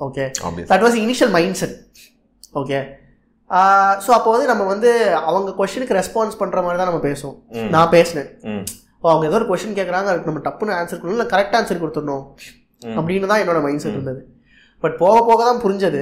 Okay 0.00 0.24
that 0.70 0.84
was 0.86 0.98
initial 1.04 1.32
mindset 1.62 1.76
okay 2.54 2.78
so 4.04 4.10
அப்போ 4.16 4.30
வந்து 4.34 4.48
நம்ம 4.50 4.64
வந்து 4.72 4.90
அவங்க 5.28 5.50
கொஷனுக்கு 5.60 5.98
ரெஸ்பான்ஸ் 6.00 6.38
பண்ணுற 6.40 6.62
மாதிரி 6.64 6.78
தான் 6.80 6.90
நம்ம 6.90 7.02
பேசுவோம். 7.08 7.36
நான் 7.74 7.92
பேசினேன். 7.96 8.30
அவங்க 9.04 9.24
ஏதோ 9.28 9.36
ஒரு 9.40 9.48
கொஷின் 9.50 9.76
கேட்குறாங்க 9.78 10.08
அதுக்கு 10.12 10.30
நம்ம 10.30 10.42
டப்புன்னு 10.46 10.76
ஆன்சர் 10.78 11.00
பண்ணணும் 11.00 11.16
இல்லை 11.16 11.28
கரெக்ட் 11.34 11.56
ஆன்சர் 11.58 11.82
கொடுத்துடணும். 11.82 12.24
அப்படின்னு 12.98 13.30
தான் 13.30 13.42
என்னோட 13.42 13.60
மைண்ட் 13.66 13.84
செட் 13.84 13.96
இருந்தது. 13.98 14.20
பட் 14.82 14.96
போக 15.02 15.14
போக 15.28 15.40
தான் 15.48 15.62
புரிஞ்சது. 15.64 16.00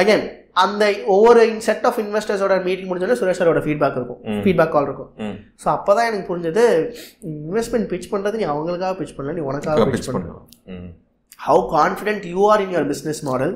அகைன் 0.00 0.24
அந்த 0.64 0.84
ஒவ்வொரு 1.14 1.40
செட் 1.66 1.86
ஆஃப் 1.88 1.98
இன்வெஸ்டர்ஸோட 2.02 2.54
மீட்டிங் 2.66 2.88
முடிஞ்சோடனே 2.90 3.18
சுரேஷரோட 3.20 3.60
ஃபீட்பேக் 3.64 3.98
இருக்கும். 4.00 4.20
ஃபீட்பேக் 4.44 4.72
கால் 4.74 4.86
இருக்கும். 4.88 5.10
ஸோ 5.62 5.66
அப்போ 5.74 5.90
தான் 5.98 6.08
எனக்கு 6.10 6.28
புரிஞ்சது 6.30 6.64
இன்வெஸ்ட்மெண்ட் 7.32 7.88
பிச் 7.90 8.10
பண்ணுறது 8.12 8.40
நீ 8.40 8.46
அவங்களுக்காக 8.52 8.94
பிச் 9.00 9.16
பண்ணல 9.16 9.34
நீ 9.38 9.44
உனக்காக 9.50 9.76
பிச் 9.82 9.94
பிச் 9.96 10.08
பண்ண. 10.08 10.18
பண்ணலாம் 10.18 10.46
ம். 10.76 10.88
How 11.48 11.62
confident 11.76 12.26
you 12.34 12.44
are 12.52 12.62
in 12.66 12.72
your 12.76 12.88
business 12.92 13.20
model 13.30 13.54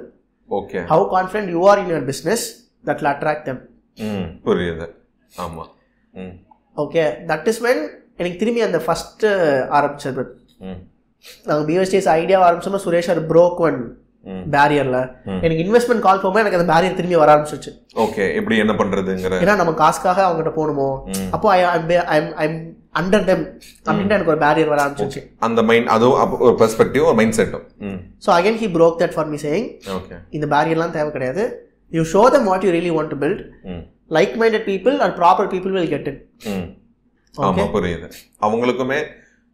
okay 0.51 0.83
how 0.93 1.07
confident 1.17 1.53
you 1.57 1.63
are 1.73 1.81
in 1.85 1.91
your 1.93 2.07
business 2.11 2.45
that 2.85 3.01
will 3.01 3.11
attract 3.13 3.43
them. 3.49 3.59
ம் 3.99 4.27
புரியுது. 4.45 4.87
ஆமா. 5.33 5.65
ம். 6.15 6.35
ஓகே 6.77 7.03
தட் 7.31 7.49
இஸ் 7.49 7.63
வென் 7.67 7.83
எனக்கு 8.17 8.39
திரும்பி 8.39 8.63
அந்த 8.63 8.79
ஃபஸ்ட்டு 8.87 9.29
ஆரம்பிச்சது. 9.79 10.23
ம். 10.61 10.79
நாங்கள் 11.47 11.67
பிஎஸ்டிஎஸ் 11.71 12.11
ஐடியா 12.13 12.39
ஆரம்பிச்சோம்னா 12.49 12.85
சுரேஷ் 12.85 13.09
சார் 13.11 13.23
ப்ரோக் 13.33 13.61
ஒன் 13.61 13.81
பேரியரில். 14.55 14.99
எனக்கு 15.45 15.63
இன்வெஸ்ட்மெண்ட் 15.65 15.99
கால் 15.99 16.21
போகும்போது 16.21 16.43
எனக்கு 16.43 16.59
அந்த 16.59 16.73
பேரியர் 16.73 16.97
திரும்பி 16.97 17.17
வர 17.17 17.31
ஆரம்பிச்சிச்சு 17.35 17.71
ஓகே 17.97 18.35
எப்படி 18.35 18.57
என்ன 18.59 18.73
பண்றதுங்கிற 18.73 19.39
ஏன்னா 19.45 19.55
நம்ம 19.57 19.73
காசுக்காக 19.75 20.21
அவங்ககிட்ட 20.27 20.53
போகணுமோ. 20.57 20.89
அப்போ 21.31 21.49
ஐ 21.51 21.61
ஐம் 22.39 22.59
அண்டர் 22.95 23.25
டெம் 23.25 23.45
அப்படின்ட்டு 23.87 24.17
எனக்கு 24.17 24.33
ஒரு 24.35 24.41
பேரியர் 24.41 24.69
வர 24.69 24.81
ஆரம்பிச்சிச்சு 24.83 25.21
அந்த 25.39 25.63
மைண்ட் 25.63 25.89
அப்ப 25.89 26.39
ஒரு 26.39 26.55
பெர்ஸ்பெக்டிவ் 26.55 27.05
ஒரு 27.05 27.15
mind 27.15 27.39
செட்டும் 27.39 27.67
so 28.27 28.31
again 28.39 28.61
he 28.63 28.69
broke 28.77 29.01
that 29.03 29.15
for 29.15 29.27
me 29.27 29.37
saying 29.37 29.69
okay 29.97 30.17
இந்த 30.31 30.47
பேரியர்லாம் 30.47 30.91
தேவை 30.91 31.11
கிடையாது. 31.13 31.45
You 31.93 32.03
show 32.13 32.23
them 32.35 32.47
what 32.51 32.67
you 32.67 32.73
really 32.77 32.93
to 33.09 33.19
build 33.23 33.43
ம். 33.73 33.83
Like 34.11 34.35
minded 34.43 34.67
people 34.71 34.97
are 35.07 35.15
proper 35.19 35.51
people 35.55 35.75
will 35.77 35.91
get 35.95 36.09
it 36.13 36.21
ம் 36.53 36.69
ஆமா 37.35 37.65
புரியுது. 37.75 38.07
அவங்களுக்குமே 38.43 39.01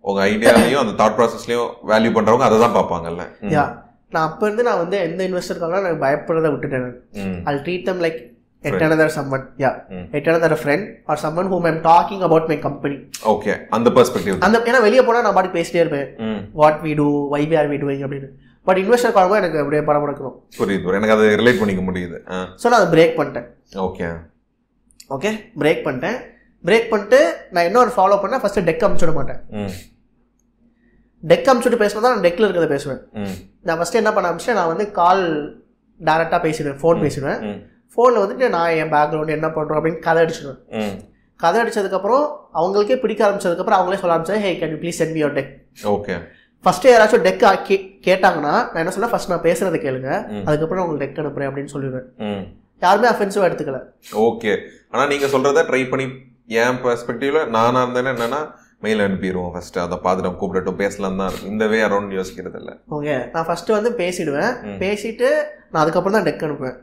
உங்க 0.04 0.20
ஐடியாலையும் 0.28 0.82
அந்த 0.82 0.94
தாட் 1.00 1.16
ப்ராசஸ்லயும் 1.18 1.70
வேல்யூ 1.90 2.12
பண்றவங்க 2.16 2.46
அதை 2.48 2.58
தான் 2.58 2.76
பார்ப்பாங்கல்ல. 2.76 3.22
ம். 3.42 3.52
யா 3.54 3.64
நான் 4.12 4.26
அப்போ 4.28 4.44
இருந்து 4.46 4.64
நான் 4.68 4.80
வந்து 4.82 4.96
எந்த 5.06 5.20
இன்வெஸ்டருக்காக 5.28 5.80
நான் 5.80 6.02
பயப்படுறதை 6.04 6.50
விட்டுட்டேன் 6.52 6.88
ம். 7.22 7.38
Treat 7.66 7.82
them 7.88 7.98
like 8.00 8.18
yet 8.62 8.82
another 8.82 9.08
someone. 9.08 9.42
Yeah. 9.56 9.74
Mm. 9.90 10.04
Yet 10.14 10.28
another 10.28 10.56
friend 10.56 10.82
or 11.08 11.16
someone 11.16 11.46
whom 11.46 11.66
I'm 11.66 11.80
talking 11.82 12.20
about 12.22 12.44
my 12.48 12.58
company. 12.58 12.96
Okay 13.32 13.52
அந்த 13.76 13.90
பெர்ஸ்பெக்டிவ் 13.90 14.38
அந்த 14.46 14.58
ஏன்னா 14.70 14.80
வெளியே 14.82 15.02
போனால் 15.02 15.26
நான் 15.26 15.36
பாட்டு 15.38 15.56
பேசிட்டே 15.58 15.82
இருப்பேன். 15.82 16.08
ம். 16.26 16.40
What 16.54 16.80
we 16.84 16.94
do 16.94 17.06
why 17.34 17.42
we 17.50 17.56
are 17.60 17.70
we 17.72 17.78
doing 17.84 18.04
அப்படின்னு. 18.06 18.30
பட் 18.66 18.78
இன்வெஸ்டர் 18.82 19.16
காலமாக 19.16 19.40
எனக்கு 19.40 19.60
அப்படியே 19.62 19.82
படம் 19.88 20.02
முடக்கணும் 20.04 20.36
புரியுது. 20.60 20.94
எனக்கு 20.98 21.14
அதை 21.16 21.26
ரிலேட் 21.40 21.60
பண்ணிக்க 21.60 21.82
முடியுது. 21.88 22.16
ஸோ 22.62 22.64
நான் 22.70 22.80
அதை 22.80 22.88
பிரேக் 22.94 23.18
பண்ணிட்டேன். 23.18 23.46
ஓகே 23.88 24.06
ஓகே 25.16 25.30
பிரேக் 25.62 25.84
பண்ணிட்டேன். 25.86 26.18
பிரேக் 26.64 26.88
பண்ணிட்டு 26.92 27.20
நான் 27.54 27.68
இன்னொரு 27.68 27.92
ஃபாலோ 27.96 28.16
பண்ணேன். 28.22 28.42
ஃபஸ்ட்டு 28.44 28.66
டெக் 28.68 28.84
அமுச்சு 28.86 29.06
விட 29.06 29.14
மாட்டேன் 29.18 29.40
டெக் 31.22 31.48
அமுச்சுட்டு 31.50 31.80
பேசினா 31.82 32.02
தான் 32.04 32.14
நான் 32.14 32.24
டெக்கில் 32.26 32.46
இருக்கிறத 32.46 32.70
பேசுவேன். 32.74 33.00
நான் 33.66 33.78
ஃபஸ்ட்டு 33.80 34.00
என்ன 34.00 34.10
பண்ண 34.14 34.28
ஆரம்பிச்சேன் 34.30 34.58
நான் 34.60 34.72
வந்து 34.72 34.86
கால் 35.00 35.24
டேரெக்டாக 36.00 36.40
பேசிடுவேன். 36.46 36.78
ஃபோன் 36.82 37.02
பேசிடுவேன். 37.04 37.40
ஃபோனில் 37.94 38.22
வந்துட்டு 38.22 38.46
நான் 38.56 38.74
என் 38.80 38.90
பேக்ரவுண்ட் 38.94 39.36
என்ன 39.36 39.48
பண்ணுறோம் 39.56 39.78
அப்படின்னு 39.78 40.00
கதை 40.06 40.22
அடிச்சிடுவேன். 40.24 40.90
கதை 41.40 41.58
அடிச்சதுக்கப்புறம் 41.62 42.24
அவங்களுக்கே 42.58 42.96
பிடிக்க 43.04 43.22
ஆரம்பிச்சதுக்கப்புறம் 43.26 43.78
அவங்களே 43.78 44.00
சொல்ல 44.02 44.14
ஆரம்பிச்சேன் 44.14 44.42
hey 44.44 44.50
can 44.60 44.72
you 44.74 44.80
please 44.82 45.00
send 45.00 45.14
me 45.16 45.22
your 45.22 45.36
deck 45.38 45.52
okay 45.94 46.14
first 46.66 46.86
யாராச்சும் 46.90 47.24
டெக் 47.26 47.42
கேட்டாங்கன்னா 48.06 48.54
நான் 48.70 48.80
என்ன 48.82 48.92
சொல்ல 48.94 49.08
ஃபர்ஸ்ட் 49.10 49.32
நான் 49.32 49.44
பேசுறதை 49.48 49.78
கேளுங்க. 49.86 50.10
அதுக்கப்புறம் 50.48 50.82
உங்களுக்கு 50.84 51.04
டெக் 51.04 51.20
அனுப்புறேன் 51.22 51.48
அப்படின்னு 51.50 51.72
சொல்லிடுவேன். 51.74 52.06
யாருமே 52.84 53.08
அஃபென்சிவாக 53.12 53.48
எடுத்துக்கல. 53.48 53.78
ஓகே. 54.28 54.52
ஆனா 54.92 55.02
நீங்க 55.12 55.26
சொல்றத 55.34 55.62
ட்ரை 55.68 55.82
பண்ணி 55.92 56.06
என் 56.62 56.80
பெர்ஸ்பெக்டிவ்ல 56.84 57.42
நானா 57.56 57.82
இருந்தேன்னா 57.84 58.12
என்னன்னா 58.16 58.40
மெயில் 58.84 59.04
அனுப்பிடுவோம் 59.04 59.52
ஃபர்ஸ்ட் 59.52 59.78
அதை 59.84 59.96
பார்த்துட்டு 60.04 60.38
கூப்பிடட்டும் 60.40 60.80
பேசலாம் 60.82 61.20
தான் 61.20 61.28
இருக்கும் 61.30 61.52
இந்த 61.52 61.66
வே 61.72 61.78
அரௌண்ட் 61.86 62.16
யோசிக்கிறது 62.18 62.58
இல்ல 62.62 62.72
ஓகே 62.96 63.14
நான் 63.34 63.48
ஃபர்ஸ்ட் 63.50 63.76
வந்து 63.76 63.92
பேசிடுவேன். 64.02 64.52
பேசிட்டு 64.84 65.28
நான் 65.70 65.82
அதுக்கப்புறம் 65.84 66.18
தான் 66.18 66.28
டெக் 66.28 66.44
அனுப்புவேன். 66.46 66.76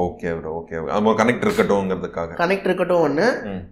ஓகே 0.00 0.30
ப்ரோ 0.38 0.50
ஓகே 0.58 0.76
ஒரு 1.02 1.16
கனெக்ட் 1.20 1.44
இருக்கட்டும்ங்கிறதுக்காக. 1.46 2.36
கனெக்ட் 2.40 2.66
இருக்கட்டும் 2.68 3.04
ஒன்று 3.06 3.26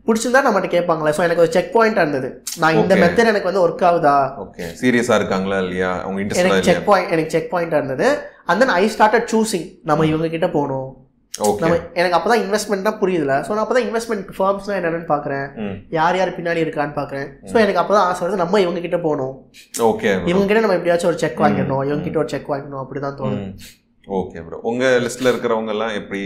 பிடிச்சிருந்தா 0.07 0.43
நம்மகிட்ட 0.47 0.71
கேட்பாங்களே? 0.75 1.13
ஸோ 1.17 1.23
எனக்கு 1.27 1.45
ஒரு 1.45 1.53
செக் 1.53 1.73
பாயிண்ட் 1.77 2.01
இருந்தது. 2.03 2.29
நான் 2.63 2.79
இந்த 2.79 2.93
Okay. 2.93 3.03
மெத்தட் 3.03 3.31
எனக்கு 3.33 3.51
வந்து 3.51 3.65
ஒர்க் 3.65 3.85
ஆகுதா? 3.91 4.17
ஓகே 4.45 4.67
சீரியஸா 4.81 5.17
இருக்காங்களா 5.21 5.59
இல்லையா? 5.65 5.91
அவங்க 6.05 6.21
இன்ட்ரெஸ்டா 6.23 6.45
எனக்கு 6.45 6.69
செக் 6.71 6.87
பாயிண்ட் 6.89 7.13
எனக்கு 7.15 7.35
செக் 7.37 7.53
பாயிண்ட் 7.53 7.77
இருந்தது. 7.79 8.09
And 8.49 8.61
then 8.63 8.75
I 8.77 8.85
started 8.95 9.31
choosing 9.35 9.69
நம்ம 9.91 10.07
இவங்க 10.07 10.29
கிட்ட 10.29 10.49
போகணும். 10.57 10.89
ஓகே 11.35 11.61
நம்ம 11.63 11.77
எனக்கு 11.95 12.17
அப்பதான் 12.17 12.43
இன்வெஸ்ட்மெண்ட் 12.43 12.89
தான் 12.89 12.99
புரியுதுல. 13.03 13.35
ஸோ 13.45 13.51
நான் 13.51 13.65
அப்பதான் 13.65 13.87
இன்வெஸ்ட்மெண்ட் 13.87 14.33
ஃபார்ம்ஸ்னா 14.39 14.75
என்னென்னு 14.79 15.09
பார்க்குறேன் 15.13 15.47
ம். 15.63 15.77
யார் 15.91 16.19
யார் 16.19 16.37
பின்னாடி 16.39 16.65
இருக்கான்னு 16.65 16.97
பார்க்குறேன் 16.99 17.29
ஸோ 17.51 17.57
எனக்கு 17.63 17.83
அப்பதான் 17.83 18.09
ஆசை 18.09 18.23
வருது 18.25 18.43
நம்ம 18.43 18.61
இவங்க 18.61 18.81
கிட்ட 18.81 18.99
போகணும். 19.07 19.35
ஓகே 19.87 20.11
இவங்க 20.31 20.47
கிட்ட 20.47 20.65
நம்ம 20.65 20.77
எப்படியாச்சும் 20.79 21.13
ஒரு 21.13 21.23
செக் 21.25 21.41
வாங்கிடணும். 21.45 21.85
இவங்க 21.89 22.05
கிட்ட 22.05 22.21
ஒரு 22.25 22.33
செக் 22.35 22.51
வாங்கிடணும். 22.53 22.83
அப்படிதான் 22.85 23.19
தோணும் 23.21 23.47
ஓகே 24.07 24.41
ப்ரோ 24.47 24.57
உங்க 24.71 24.85
லிஸ்ட்ல 25.05 25.31
இருக்கிறவங்க 25.33 25.73
எல்லாம் 25.75 25.95
எப்படி 25.99 26.23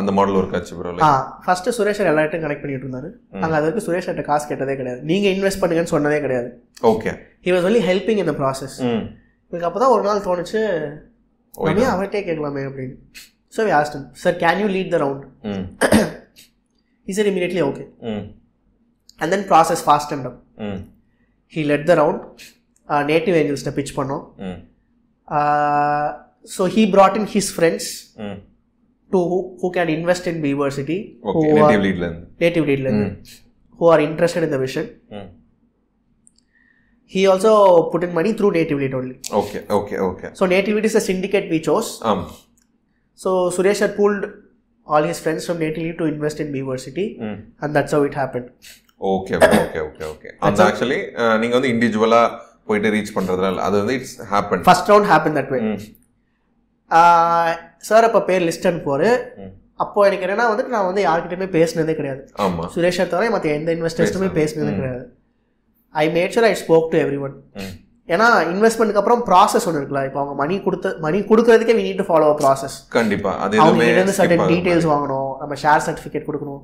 அந்த 0.00 0.10
மாடல் 0.16 0.36
ஒர்க் 0.38 0.54
ஆச்சு 0.56 0.74
ப்ரோ 0.78 0.90
ஆ 1.06 1.10
ஃபர்ஸ்ட் 1.44 1.68
சுரேஷ் 1.76 1.98
சார் 2.00 2.10
எல்லார்ட்டும் 2.12 2.42
கனெக்ட் 2.44 2.62
பண்ணிட்டு 2.64 2.86
இருந்தாரு. 2.86 3.08
நாங்கள் 3.40 3.56
அது 3.58 3.66
வரைக்கும் 3.66 3.86
சுரேஷ் 3.86 4.06
சார்ட்ட 4.08 4.24
காசு 4.28 4.44
கேட்டதே 4.50 4.74
கிடையாது. 4.80 5.00
நீங்க 5.10 5.26
இன்வெஸ்ட் 5.36 5.60
பண்ணுங்கன்னு 5.62 5.92
சொன்னதே 5.94 6.18
கிடையாது. 6.24 6.48
Okay 6.92 7.12
he 7.46 7.52
was 7.54 7.66
only 7.68 7.82
helping 7.88 8.20
இந்த 8.24 8.34
ப்ராசஸ் 8.40 8.76
ம். 8.90 9.04
எனக்கு 9.52 9.68
அப்போ 9.68 9.80
தான் 9.82 9.94
ஒரு 9.96 10.04
நாள் 10.08 10.24
தோணுச்சு 10.26 10.60
நம்ம 11.54 11.82
ஏன் 11.84 11.92
அவர்கிட்டே 11.94 12.22
கேட்கலாமே 12.28 12.62
அப்படின்னு. 12.68 12.96
So 13.56 13.64
we 13.68 13.72
Aston 13.78 14.06
sir 14.22 14.36
can 14.44 14.60
you 14.62 14.68
lead 14.76 14.92
the 14.94 15.00
round 15.04 15.24
ம். 15.52 15.64
இஸ் 17.06 17.20
இட் 17.22 17.30
இமீடியட்லி 17.32 17.62
ஓகே 17.70 17.84
ம். 18.12 18.24
And 19.20 19.32
then 19.34 19.46
process 19.52 19.84
fast 19.86 20.14
and 20.16 20.28
up 20.30 20.38
ம். 20.68 20.80
He 21.52 21.64
let 21.72 21.88
the 21.90 21.96
round 22.02 22.24
Native 23.08 23.36
ஏஞ்சல்ஸ்ட்டை 23.38 23.74
pitch 23.78 23.96
பண்ணோம். 23.98 24.24
Hmm 26.45 26.49
so 26.55 26.63
he 26.75 26.83
brought 26.93 27.17
in 27.21 27.29
his 27.35 27.51
friends 27.57 27.89
hmm 28.25 28.37
to 29.11 29.19
who 29.63 29.69
can 29.77 29.91
invest 29.97 30.27
in 30.31 30.41
diversity 30.47 30.97
okay 31.31 31.45
Native 31.59 31.83
லீட்ல 31.87 32.05
இருந்து 32.07 32.25
native 32.43 32.67
லீட்லேருந்து 32.71 33.07
ம் 33.09 33.15
who 33.79 33.87
are 33.93 34.01
interested 34.01 34.41
in 34.43 34.51
the 34.53 34.59
vision. 34.63 34.83
ம் 35.19 35.29
He 37.11 37.21
also 37.27 37.51
put 37.91 38.03
in 38.03 38.13
money 38.13 38.31
through 38.33 38.51
Native 38.57 38.77
Lead 38.81 38.93
only. 38.99 39.15
Okay 39.39 39.59
okay 39.77 39.95
okay 40.09 40.27
So 40.39 40.45
Native 40.53 40.75
Lead 40.75 40.85
is 40.89 40.95
the 40.97 41.03
syndicate 41.09 41.47
we 41.53 41.59
chose. 41.69 41.89
ஆம் 42.11 42.23
So 43.19 43.31
Suresh 43.55 43.81
had 43.85 43.93
pulled 43.97 44.21
all 44.87 45.03
his 45.03 45.19
friends 45.23 45.41
from 45.47 45.57
Native 45.63 45.83
Lead 45.85 45.97
to 46.01 46.05
invest 46.13 46.39
in 46.43 46.47
Beaversity 46.55 47.07
ம் 47.27 47.39
and 47.63 47.71
that's 47.77 47.93
how 47.95 48.01
it 48.09 48.15
happened. 48.21 48.47
Okay 49.01 49.35
okay 49.39 49.81
okay 49.87 50.03
okay 50.11 50.29
அந்த 50.47 50.59
actually 50.67 50.99
நீங்க 51.41 51.53
வந்து 51.57 51.71
இண்டிவிஜுவலா 51.73 52.21
போயிட்டு 52.69 52.91
reach 52.95 53.13
பண்றதுனால 53.17 53.63
அது 53.67 53.75
வந்து 53.81 53.95
it's 53.99 54.15
happen 54.33 54.63
First 54.69 54.89
round 54.93 55.07
happened 55.13 55.37
that 55.39 55.51
way. 55.55 55.61
sir 57.88 58.06
அப்போ 58.08 58.20
பேர் 58.28 58.44
லிஸ்ட் 58.48 58.68
அனுப்புவார். 58.70 59.08
அப்போ 59.84 60.00
எனக்கு 60.08 60.24
என்னன்னா 60.26 60.46
வந்துட்டு 60.50 60.74
நான் 60.74 60.88
வந்து 60.88 61.02
யார்கிட்டயுமே 61.06 61.48
பேசினதே 61.56 61.94
கிடையாது. 61.98 62.22
சுரேஷை 62.74 63.04
தவிர 63.08 63.30
மற்ற 63.34 63.48
எந்த 63.58 63.70
இன்வெஸ்டர்ஸ்ட்டுமே 63.76 64.28
பேசினதே 64.38 64.72
கிடையாது. 64.78 65.02
I 65.94 66.04
made 66.16 66.32
sure 66.36 66.48
I 66.48 66.54
spoke 66.62 66.88
to 66.92 66.98
every 67.02 67.18
one 67.26 67.34
ஏன்னா 68.08 68.26
இன்வெஸ்ட்மெண்ட்டுக்கு 68.52 69.00
அப்புறம் 69.02 69.22
ப்ராசஸ் 69.28 69.64
ஒன்று 69.68 69.80
இருக்குல்ல. 69.80 70.02
இப்போ 70.08 70.18
அவங்க 70.22 70.34
மணி 70.42 70.56
கொடுத்த 70.66 70.92
money 71.04 71.18
கொடுக்கறதுக்கே 71.30 71.74
we 71.78 71.84
need 71.86 72.00
to 72.02 72.06
follow 72.10 72.28
process 72.40 72.76
கண்டிப்பா. 72.96 73.32
அது 73.44 73.60
அவங்க 73.62 73.84
இருந்து 73.92 74.14
சர்டன். 74.18 74.44
டீடைல்ஸ் 74.52 74.88
வாங்கணும். 74.92 75.30
நம்ம 75.40 75.56
ஷேர் 75.62 75.84
சர்டிஃபிகேட் 75.86 76.28
கொடுக்கணும். 76.28 76.62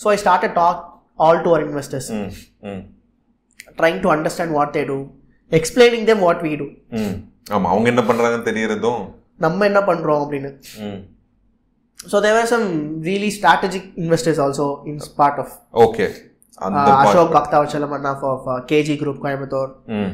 So 0.00 0.08
I 0.12 0.16
start 0.22 0.54
talk 0.60 0.80
all 1.18 1.42
to 1.44 1.50
our 1.52 1.64
investors 1.66 2.10
trying 3.78 4.00
to 4.04 4.10
understand 4.14 4.54
what 4.58 4.72
they 4.76 4.84
do 4.90 4.98
explaining 5.52 6.06
them 6.10 6.22
what 6.26 6.42
we 6.46 6.52
do 6.62 6.68
ம். 7.00 7.14
ஆமா. 7.56 7.66
அவங்க 7.72 7.86
என்ன 7.92 8.04
பண்றாங்கன்னு 8.10 8.48
தெரியறதும் 8.50 9.02
நம்ம 9.38 9.66
என்ன 9.66 9.80
பண்ணுறோம் 9.88 10.22
அப்படின்னு. 10.22 10.50
So 12.10 12.16
they were 12.20 12.50
some 12.52 12.66
really 13.08 13.30
strategic 13.36 13.88
investors 14.02 14.40
also 14.44 14.66
in 14.90 15.00
part 15.18 15.40
of 15.42 15.54
okay 15.84 16.06
Ashok 17.02 17.34
Bakthavatchalam 17.36 17.94
Anna 17.96 18.12
of 18.30 18.48
KG 18.70 18.94
group 19.00 19.22
Coimbatore 19.24 19.70
ம். 19.96 20.10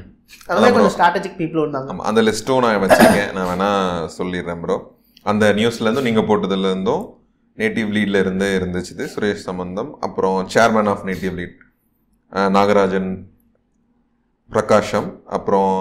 அந்த 0.49 0.57
மாதிரி 0.57 0.75
கொஞ்சம் 0.75 0.95
ஸ்ட்ராட்டஜிக் 0.95 1.39
பீப்புள் 1.39 1.63
இருந்தாங்க. 1.63 1.97
அந்த 2.11 2.21
லிஸ்ட்டும் 2.27 2.63
நான் 2.65 2.83
வச்சிருக்கேன். 2.83 3.31
நான் 3.37 3.49
வேணா 3.51 3.71
சொல்லிடுறேன் 4.19 4.61
ப்ரோ 4.65 4.77
அந்த 5.27 5.47
நியூஸ்ல 5.59 5.87
இருந்தும் 5.87 6.09
நீங்க 6.09 6.23
போட்டதுல 6.29 6.69
இருந்தும் 6.71 7.03
நேட்டிவ் 7.59 7.89
லீட்ல 7.97 8.21
இருந்து 8.25 8.47
இருந்துச்சு 8.59 9.07
சுரேஷ் 9.15 9.47
சம்பந்தம். 9.49 9.91
அப்புறம் 10.07 10.37
chairman 10.55 10.91
of 10.93 11.05
Native 11.09 11.35
Lead 11.41 11.57
Nagarajan 12.57 13.11
Prakasam. 14.51 15.09
அப்புறம் 15.37 15.73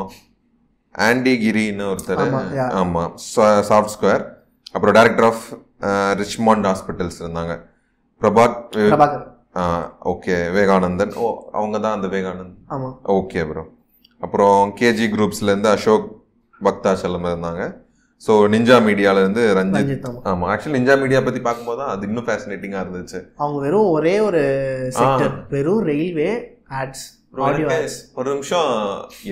ஆண்டி 1.07 1.33
கிரின்னு 1.43 1.85
ஒருத்தர். 1.93 2.21
ஆமா. 2.25 2.41
ஆமா. 2.81 3.03
சாஃப்ட் 3.69 3.93
ஸ்கொயர் 3.95 4.23
அப்புறம் 4.75 4.95
டைரக்டர் 4.99 5.27
ஆஃப் 5.31 5.43
ரிச்மாண்ட் 6.21 6.67
ஹாஸ்பிட்டல்ஸ் 6.69 7.19
இருந்தாங்க. 7.23 7.53
பிரபாத் 8.21 8.57
ஓகே 10.13 10.35
விவேகானந்தன். 10.55 11.13
ஓ 11.23 11.27
அவங்க 11.57 11.75
தான் 11.85 11.95
அந்த 11.97 12.07
விவேகானந்த் 12.13 12.57
ஆமாம் 12.75 12.95
ஓகே 13.17 13.43
ப்ரோ 13.51 13.63
அப்புறம் 14.25 14.59
கேஜி 14.79 15.05
குரூப்ஸ்லேருந்து 15.13 15.69
அசோக் 15.75 16.07
பக்தாச்சலம் 16.61 17.29
இருந்தாங்க. 17.31 17.63
ஸோ 18.21 18.31
நிஞ்சா 18.53 18.77
மீடியாலேருந்து 18.87 19.43
ரஞ்சித் 19.57 19.81
ரஞ்சித் 19.81 20.07
ஆமாம் 20.09 20.25
ஆமாம் 20.29 20.49
ஆக்சுவலி 20.53 20.77
நிஞ்சா 20.77 20.95
மீடியா 21.03 21.19
பற்றி 21.27 21.41
பார்க்கும்போது 21.45 21.79
தான் 21.81 21.91
அது 21.93 22.07
இன்னும் 22.09 22.27
ஃபேசினேட்டிங்காக 22.29 22.83
இருந்துச்சு. 22.85 23.19
அவங்க 23.41 23.59
வெறும் 23.65 23.91
ஒரே 23.97 24.15
ஒரு 24.27 24.41
செக்டர் 24.97 25.33
வெறும் 25.53 25.85
ரயில்வே 25.91 26.31
ஆட்ஸ் 26.81 27.05
ஒரு 28.19 28.27
நிமிஷம் 28.33 28.71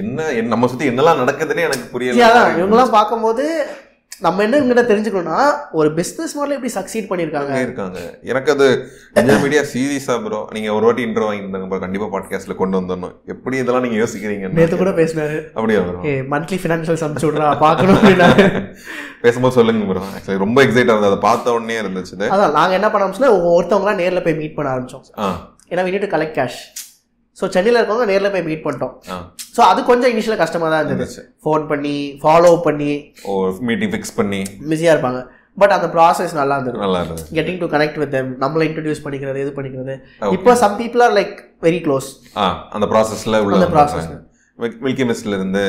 என்ன 0.01 0.29
நம்ம 0.53 0.67
சுற்றி 0.71 0.89
என்னெல்லாம் 0.91 1.21
நடக்குதுன்னே 1.23 1.67
எனக்கு 1.69 1.91
புரியல. 1.93 2.31
இவங்கெல்லாம் 2.61 2.95
பார்க்கும்போது 2.95 3.45
நம்ம 4.25 4.43
என்ன 4.43 4.57
இவங்ககிட்ட 4.57 4.83
தெரிஞ்சுக்கணும்னா 4.89 5.39
ஒரு 5.79 5.89
பிஸ்னஸ் 5.97 6.31
மாடல் 6.37 6.55
எப்படி 6.55 6.71
சக்சீட் 6.77 7.09
பண்ணியிருக்காங்க. 7.09 7.57
இருக்காங்க 7.65 7.97
எனக்கு 8.31 8.49
அது 8.53 8.67
நிஞ்சா 9.17 9.35
மீடியா 9.43 9.61
சீரியஸா 9.73 10.15
ப்ரோ 10.23 10.39
நீங்க 10.55 10.69
ஒரு 10.77 10.85
வாட்டி 10.87 11.03
இன்டர்வ் 11.07 11.27
வாங்கியிருந்தாங்க 11.29 11.67
bro. 11.71 11.79
கண்டிப்பா 11.83 12.07
பாட்காஸ்ட்ல 12.13 12.55
கொண்டு 12.61 12.79
வந்துடணும். 12.79 13.13
எப்படி 13.33 13.57
இதெல்லாம் 13.63 13.85
நீங்க 13.85 13.99
யோசிக்கிறீங்க 14.03 14.49
நேற்று 14.59 14.79
கூட 14.81 14.93
பேசினாரு. 15.01 15.37
அப்படியா 15.57 15.81
ப்ரோ 15.89 16.15
மந்த்லி 16.33 16.59
ஃபினான்ஷியல்ஸ் 16.63 17.05
அனுப்பிச்சு 17.07 17.29
விட்றா 17.29 17.51
பார்க்கணும் 17.65 18.01
பேசும்போது 19.25 19.57
சொல்லுங்க 19.59 19.91
ப்ரோ 19.91 20.03
ஆக்சுவலி 20.15 20.43
ரொம்ப 20.45 20.57
எக்ஸைட் 20.65 20.91
ஆகுது. 20.95 21.09
அதை 21.11 21.19
பார்த்த 21.27 21.55
உடனே 21.57 21.77
இருந்துச்சு. 21.83 22.17
அதான் 22.33 22.57
நாங்கள் 22.59 22.79
என்ன 22.79 22.89
பண்ண 22.89 23.05
ஆரம்பிச்சோம்னா 23.05 23.33
ஒருத்தவங்களாம் 23.57 24.01
நேரில் 24.03 24.25
போய் 24.27 24.39
மீட் 24.41 24.57
பண்ண 24.59 24.75
ஆரம்பிச்சோம். 24.75 25.05
ஏன்னா 25.71 25.85
to 26.05 26.11
கலெக்ட் 26.17 26.37
கேஷ் 26.41 26.59
ஸோ 27.39 27.45
சென்னையில் 27.55 27.79
இருக்கவங்க 27.79 28.05
நேரில் 28.11 28.31
போய் 28.33 28.45
மீட் 28.49 28.63
பண்ணிட்டோம். 28.67 28.93
ஸோ 29.55 29.61
அது 29.71 29.79
கொஞ்சம் 29.89 30.11
இனிஷியலாக 30.13 30.41
கஷ்டமாக 30.43 30.69
தான் 30.73 30.83
இருந்துச்சு. 30.85 31.23
ஃபோன் 31.45 31.65
பண்ணி 31.71 31.95
ஃபாலோ 32.21 32.51
பண்ணி. 32.67 32.91
மீட்டிங் 33.69 33.91
ஃபிக்ஸ் 33.95 34.15
பண்ணி. 34.19 34.39
பிஸியாக 34.71 34.95
இருப்பாங்க. 34.95 35.19
பட் 35.61 35.73
அந்த 35.75 35.87
ப்ராசஸ் 35.95 36.33
நல்லா 36.39 36.55
இருந்தது. 36.57 36.77
நல்லா 36.85 36.99
இருந்தது. 37.03 37.23
Getting 37.37 37.59
to 37.63 37.67
connect 37.75 37.99
with 38.01 38.13
them 38.15 38.31
நம்மளை 38.43 38.65
இன்ட்ரடியூஸ் 38.69 39.03
பண்ணிக்கிறது 39.05 39.39
இது 39.45 39.53
பண்ணிக்கிறது. 39.57 39.95
இப்போ 40.37 40.55
some 40.63 40.75
people 40.81 41.03
are 41.07 41.15
like 41.19 41.35
very 41.67 41.79
close 41.85 42.09
ஆ 42.43 42.47
அந்த 42.77 42.87
ப்ராசஸ்ல 42.93 43.41
உள்ள 43.45 43.59
அந்த 43.59 43.69
process. 43.77 44.07
மில்கி 44.85 45.03
மிஸ்ட்ல 45.07 45.37
இருந்து 45.39 45.63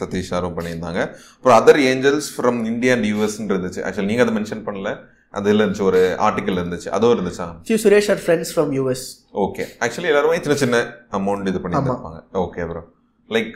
சதீஷ் 0.00 0.32
சாரும் 0.32 0.56
பண்ணியிருந்தாங்க. 0.56 1.00
அப்புறம் 1.36 1.56
other 1.60 1.80
angels 1.90 2.28
from 2.34 2.58
India 2.72 2.92
and 2.96 3.08
US 3.12 3.38
இருந்துச்சு. 3.52 3.80
ஆக்சுவலி 3.86 4.10
நீங்க 4.12 4.24
அதை 4.26 4.34
மென்ஷன் 4.38 4.66
பண்ணல. 4.68 4.90
அதுல 5.34 5.62
இருந்துச்சு 5.62 5.88
ஒரு 5.90 6.00
ஆர்டிக்கல் 6.26 6.58
இருந்துச்சு. 6.60 6.88
அதுவும் 6.96 7.14
இருந்துச்சா? 7.16 7.46
Few 7.66 7.78
Suresh 7.82 8.08
are 8.12 8.22
friends 8.24 8.52
from 8.54 8.70
US 8.78 9.04
okay 9.44 9.64
actually 9.84 10.10
எல்லாருமே 10.12 10.40
சின்ன 10.44 10.56
சின்ன 10.62 10.78
அமௌண்ட் 11.18 11.50
இது 11.52 11.60
பண்ணி 11.64 11.78
இருப்பாங்க. 11.78 12.20
ஓகே 12.44 12.66
ப்ரோ 12.70 12.82
லைக் 13.36 13.52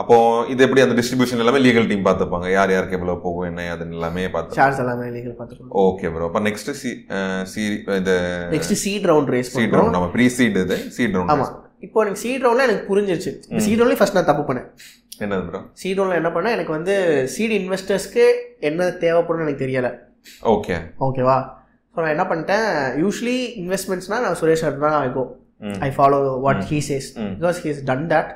அப்போ 0.00 0.16
இது 0.52 0.60
எப்படி 0.66 0.82
அந்த 0.84 0.94
டிஸ்ட்ரிபியூஷன் 0.98 1.42
எல்லாமே 1.42 1.58
லீகல் 1.64 1.88
டீம் 1.88 2.04
பார்த்துப்பாங்க? 2.06 2.46
யார் 2.56 2.70
யாருக்கு 2.74 2.96
எவ்வளோ 2.98 3.16
போகும் 3.24 3.46
என்ன 3.48 3.66
அதுன்னு 3.72 3.96
எல்லாமே 3.98 4.22
பார்த்து 4.36 4.58
சார்ஜ் 4.60 4.80
எல்லாமே 4.84 5.08
லீகல் 5.16 5.34
பார்த்துக்கணும் 5.40 5.74
ஓகே 5.86 6.12
ப்ரோ 6.14 6.28
அப்போ 6.28 6.40
நெக்ஸ்ட் 6.46 6.70
சி 6.82 6.90
சி 7.52 7.62
இது 8.00 8.14
next 8.54 8.74
seed 8.84 9.08
round 9.10 9.32
race 9.34 9.50
seed 9.58 9.76
round 9.78 9.96
நம்ம 9.96 10.08
ப்ரீ 10.14 10.26
சீட் 10.38 10.56
இது 10.62 10.78
சீட் 10.96 11.14
ரவுண்ட் 11.18 11.34
ஆமாம் 11.34 11.52
இப்போ 11.86 12.00
எனக்கு 12.04 12.22
சீட் 12.24 12.44
ரவுண்டில் 12.46 12.66
எனக்கு 12.68 12.86
புரிஞ்சிருச்சு. 12.90 13.30
சீட் 13.64 13.78
ரவுண்ட்லேயே 13.78 14.00
ஃபர்ஸ்ட் 14.00 14.16
நான் 14.18 14.30
தப்பு 14.30 14.44
பண்ணேன். 14.48 14.68
என்னது 15.24 15.44
ப்ரோ 15.50 15.60
சீட் 15.82 15.98
ரவுண்டில் 16.00 16.20
என்ன 16.20 16.30
பண்ணேன்? 16.36 16.54
எனக்கு 16.56 16.72
வந்து 16.78 16.94
சீட் 17.34 17.54
இன்வெஸ்டர்ஸ்க்கு 17.60 18.24
என்ன 18.70 18.88
தேவைப்படும்னு 19.04 19.46
எனக்கு 19.46 19.64
தெரியலை. 19.64 19.90
ஓகே 20.52 20.76
ஓகேவா 21.00 21.36
ஸோ 21.94 22.00
நான் 22.02 22.14
என்ன 22.14 22.24
பண்ணிட்டேன்? 22.28 22.66
யூஸ்வலி 23.00 23.38
இன்வெஸ்ட்மெண்ட்ஸ்னால் 23.62 24.24
நான் 24.26 24.38
சுரேஷ் 24.40 24.62
சார் 24.62 24.78
தான் 24.84 24.96
I 25.00 25.08
go 25.12 25.22
hmm. 25.62 25.76
I 25.80 25.90
follow 25.96 26.18
what 26.44 26.62
he 26.70 26.78
says. 26.88 27.08
Because 27.36 27.58
he 27.64 27.68
is 27.68 27.82
done 27.90 28.06
that 28.12 28.30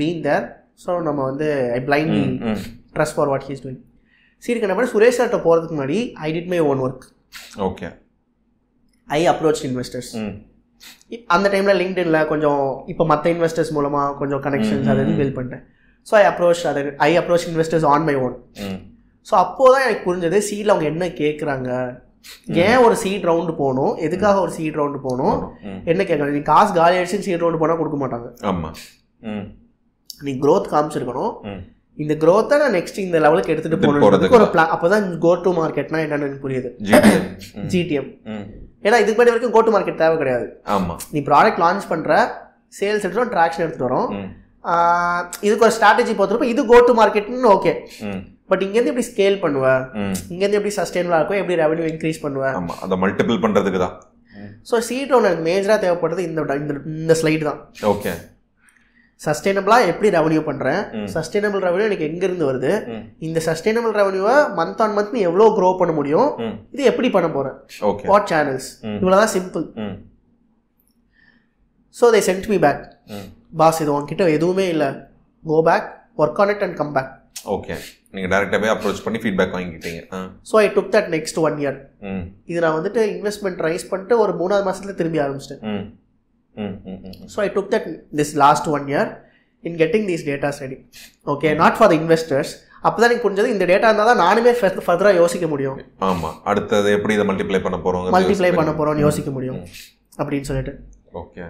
been 0.00 0.20
there 0.22 0.44
so 0.84 0.92
நம்ம 1.02 1.20
வந்து 1.30 1.48
I 1.72 1.80
blind 1.88 2.12
hmm 2.18 2.36
hmm. 2.50 2.60
Trust 2.94 3.16
for 3.16 3.30
what 3.32 3.46
he's 3.48 3.64
doing 3.64 3.80
சீருக்கு 4.42 4.66
என்ன 4.68 4.76
பண்ணி 4.76 4.92
சுரேஷ் 4.92 5.18
சார்கிட்ட 5.18 5.40
போகிறதுக்கு 5.44 5.76
முன்னாடி 5.76 5.98
I 6.20 6.30
did 6.32 6.50
my 6.52 6.60
own 6.68 6.80
work 6.80 7.04
okay 7.66 7.88
I 9.08 9.20
approach 9.26 9.62
investors 9.64 10.12
அந்த 11.28 11.46
டைமில் 11.48 11.78
லிங்க்டின்ல 11.80 12.20
கொஞ்சம் 12.26 12.62
இப்போ 12.86 13.04
மற்ற 13.04 13.26
இன்வெஸ்டர்ஸ் 13.34 13.72
மூலமாக 13.72 14.14
கொஞ்சம் 14.14 14.42
கனெக்ஷன்ஸ் 14.46 14.88
அதை 14.92 15.02
பில்ட் 15.18 15.36
பண்ணிட்டேன். 15.36 15.62
ஸோ 16.06 16.14
ஐ 16.14 16.24
அப்ரோச் 16.30 16.62
அதை 16.70 16.80
I 17.06 17.10
approach 17.18 17.46
investors 17.50 17.86
on 17.86 18.06
my. 18.08 18.14
Own 18.24 18.34
so 19.26 19.34
அப்போ 19.44 19.64
தான் 19.72 19.84
எனக்கு 19.86 20.06
புரிஞ்சது 20.06 20.38
சீடில் 20.48 20.72
அவங்க 20.72 20.88
என்ன 20.92 21.04
கேட்குறாங்க 21.20 21.68
ஏன் 22.64 22.80
ஒரு 22.86 22.96
சீட் 23.02 23.26
ரவுண்டு 23.28 23.52
போகணும்? 23.60 23.92
எதுக்காக 24.06 24.36
ஒரு 24.44 24.52
சீட் 24.56 24.78
ரவுண்டு 24.80 24.98
போகணும்? 25.06 25.38
என்ன 25.90 26.02
கேட்குறாங்க 26.08 26.34
நீ 26.36 26.42
காசு 26.50 26.70
காலி 26.78 26.96
ஆயிடுச்சு 26.98 27.26
சீட் 27.26 27.42
ரவுண்டு 27.42 27.60
போனால் 27.62 27.80
கொடுக்க 27.80 27.98
மாட்டாங்க. 28.02 28.28
ஆமா. 28.50 28.70
ம். 29.30 29.46
நீ 30.26 30.32
growth 30.44 30.66
காமிச்சிருக்கணும். 30.72 31.32
இந்த 31.98 32.14
growth-அ 32.22 32.58
நான் 32.62 32.76
நெக்ஸ்ட் 32.76 32.98
இந்த 33.06 33.18
லெவலுக்கு 33.24 33.52
எடுத்துகிட்டு 33.52 33.76
எடுத்துட்டு 33.76 34.02
போகணுன்றதுக்கு 34.02 34.38
ஒரு 34.38 34.46
பிளான் 34.52 34.70
அப்போ 34.74 34.86
தான் 34.92 35.06
கோ 35.24 35.32
டு 35.44 35.50
மார்க்கெட்னா 35.58 35.98
என்னன்னு 36.04 36.42
புரியுது. 36.44 36.68
ஜிடிஎம் 37.72 38.10
ஏன்னா 38.86 38.96
இதுக்கு 39.02 39.16
முன்னாடி 39.16 39.32
வரைக்கும் 39.32 39.54
கோ 39.56 39.62
டு 39.66 39.72
மார்க்கெட் 39.74 40.00
தேவை 40.02 40.16
கிடையாது. 40.22 40.46
ஆமா. 40.76 40.94
நீ 41.14 41.20
ப்ராடக்ட் 41.28 41.60
லான்ச் 41.64 41.90
பண்ணுற 41.92 42.12
சேல்ஸ் 42.78 43.04
எடுத்துட்டு 43.06 43.34
ட்ராக்ஷன் 43.34 43.64
எடுத்துட்டு 43.64 43.88
வரோம். 43.88 44.08
இதுக்கு 45.46 45.66
ஒரு 45.68 45.74
ஸ்ட்ராட்டஜி 45.78 46.14
பொறுத்தப்போ 46.18 46.48
இது 46.52 46.62
கோ 46.72 46.78
டு 46.88 46.94
மார்க்கெட்னு 47.00 47.52
ஓகே 47.56 47.72
பட் 48.52 48.64
இங்கேருந்து 48.68 48.94
எப்படி 48.94 49.08
ஸ்கேல் 49.10 49.42
பண்ணுவ? 49.44 49.66
ம். 50.00 50.16
இங்கேருந்து 50.32 50.60
எப்படி 50.60 50.74
சஸ்டைனபிளாக 50.80 51.20
இருக்கும்? 51.20 51.42
எப்படி 51.42 51.60
ரெவன்யூ 51.64 51.86
இன்க்ரீஸ் 51.92 52.24
பண்ணுவ? 52.26 52.44
ஆமா 52.60 52.76
அதை 52.86 52.98
மல்டிபிள் 53.04 53.44
பண்றதுக்கு 53.46 53.80
தான். 53.86 53.96
ஸோ 54.68 54.74
சீட் 54.88 55.14
ஒன்று 55.16 55.28
எனக்கு 55.30 55.48
மேஜராக 55.48 55.78
தேவைப்படுறது 55.86 56.22
இந்த 56.28 56.40
இந்த 57.00 57.14
ஸ்லைடு 57.22 57.44
தான். 57.48 57.62
ஓகே 57.94 58.12
சஸ்டைனபிளாக 59.20 59.88
எப்படி 59.90 60.08
ரெவன்யூ 60.16 60.40
பண்ணுறேன். 60.46 60.80
சஸ்டைனபிள் 61.14 61.62
ரெவன்யூ 61.66 61.84
எனக்கு 61.88 62.06
எங்கேருந்து 62.10 62.48
வருது? 62.48 62.70
இந்த 63.26 63.38
சஸ்டைனபிள் 63.48 63.92
ரெவன்யூவை 63.98 64.36
மந்த் 64.58 64.80
ஆன் 64.84 64.96
மந்த் 64.96 65.14
எவ்வளோ 65.28 65.46
க்ரோ 65.58 65.68
பண்ண 65.80 65.92
முடியும்? 65.98 66.30
இது 66.74 66.88
எப்படி 66.92 67.10
பண்ண 67.16 67.28
போகிறேன் 67.36 67.56
ஓகே 67.90 68.08
வாட் 68.12 68.28
சேனல்ஸ். 68.32 68.68
இவ்வளோதான் 69.02 69.32
simple 69.36 69.66
so 71.94 72.10
they 72.14 72.22
sent 72.28 72.48
me. 72.52 72.58
Back 72.66 72.82
boss 73.62 73.80
இது 73.84 73.92
உன்கிட்ட 73.96 74.26
எதுவுமே 74.38 74.66
இல்லை. 74.74 74.90
Go 75.44 75.58
back 75.70 75.88
work 76.22 76.40
on 76.44 76.52
it 76.54 76.64
and 76.66 76.78
come 76.80 76.94
back 76.98 77.12
okay 77.56 77.76
நீங்க 78.14 78.28
டைரக்டாவே 78.32 78.68
அப்ரோச் 78.72 79.02
பண்ணி 79.04 79.18
feedback 79.22 79.54
வாங்கிக்கிட்டீங்க. 79.56 80.00
So 80.50 80.54
I 80.62 80.66
took 80.76 80.90
that 80.96 81.10
next 81.14 81.38
one 81.46 81.56
year 81.62 81.78
இது 82.50 82.58
நான் 82.64 82.76
வந்துட்டு 82.78 83.02
இன்வெஸ்ட்மெண்ட் 83.14 83.60
ரைஸ் 83.68 83.86
பண்ணிட்டு 83.92 84.16
ஒரு 84.24 84.32
மூணாவது 84.40 84.66
மாசத்துல 84.68 84.94
திரும்பி 85.00 85.20
ஆரம்பிச்சிட்டேன். 85.24 85.62
ம். 85.72 85.84
ம் 86.54 86.74
ம் 86.90 86.98
ம் 87.10 87.28
so 87.34 87.40
I 87.46 87.48
took 87.56 87.70
that 87.74 87.88
this 88.20 88.34
last 88.44 88.68
one 88.76 88.86
year 88.92 89.10
in 89.64 89.78
getting 89.82 90.06
these 90.10 90.26
datas 90.28 90.60
ready 90.64 90.78
okay 91.26 91.50
not 91.62 91.78
for 91.78 91.90
the 91.92 91.96
investors 92.02 92.52
அப்போ 92.86 92.98
தான் 93.00 93.08
எனக்கு 93.08 93.24
புரிஞ்சது 93.26 93.54
இந்த 93.54 93.64
டேட்டா 93.70 93.88
இருந்தால் 93.88 94.10
தான் 94.10 94.22
நானுமே 94.24 94.52
ஃபர்தராக 94.86 95.14
யோசிக்க 95.20 95.46
முடியும். 95.52 95.76
ஆமா. 96.08 96.30
அடுத்தது 96.50 96.88
எப்படி 96.96 97.14
இதை 97.18 97.26
மல்டிப்ளை 97.28 97.60
பண்ண 97.66 97.76
போறோம் 97.84 98.08
மல்டிப்ளை 98.16 98.50
பண்ண 98.56 98.72
போகிறோம்னு 98.72 99.04
யோசிக்க 99.06 99.30
முடியும். 99.30 99.60
அப்படின்னு 100.20 100.48
சொல்லிட்டு. 100.48 100.72
ஓகே 101.12 101.42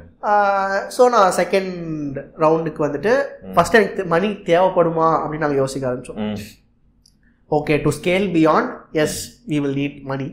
ஸோ 0.96 1.02
நான் 1.10 1.34
செகண்ட் 1.38 1.74
ரவுண்டுக்கு 2.42 2.80
வந்துட்டு 2.84 3.12
ஃபர்ஸ்ட் 3.54 3.76
எனக்கு 3.78 4.04
மணி 4.12 4.28
தேவைப்படுமா 4.48 5.08
அப்படின்னு 5.16 5.44
நாங்கள் 5.44 5.60
யோசிக்க 5.60 5.90
ஆரம்பிச்சோம். 5.90 6.18
ம். 6.24 6.38
Okay 7.50 7.74
to 7.84 7.90
scale 7.98 8.26
beyond 8.36 8.70
as 9.02 9.18
we 9.50 9.58
will 9.62 9.78
need 9.80 9.98
money. 10.04 10.26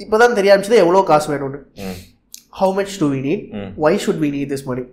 இப்போ 0.00 0.18
தான் 0.18 0.36
தெரிய 0.38 0.52
ஆரம்பிச்சது 0.52 0.82
எவ்வளோ 0.84 1.02
காசு 1.10 1.28
வேணும்னு. 1.32 1.60
How 2.60 2.72
much 2.78 2.94
do 3.00 3.08
we 3.14 3.20
need 3.26 3.42
why 3.84 4.00
should 4.04 4.22
we 4.24 4.30
need 4.36 4.52
this 4.54 4.66
money 4.66 4.84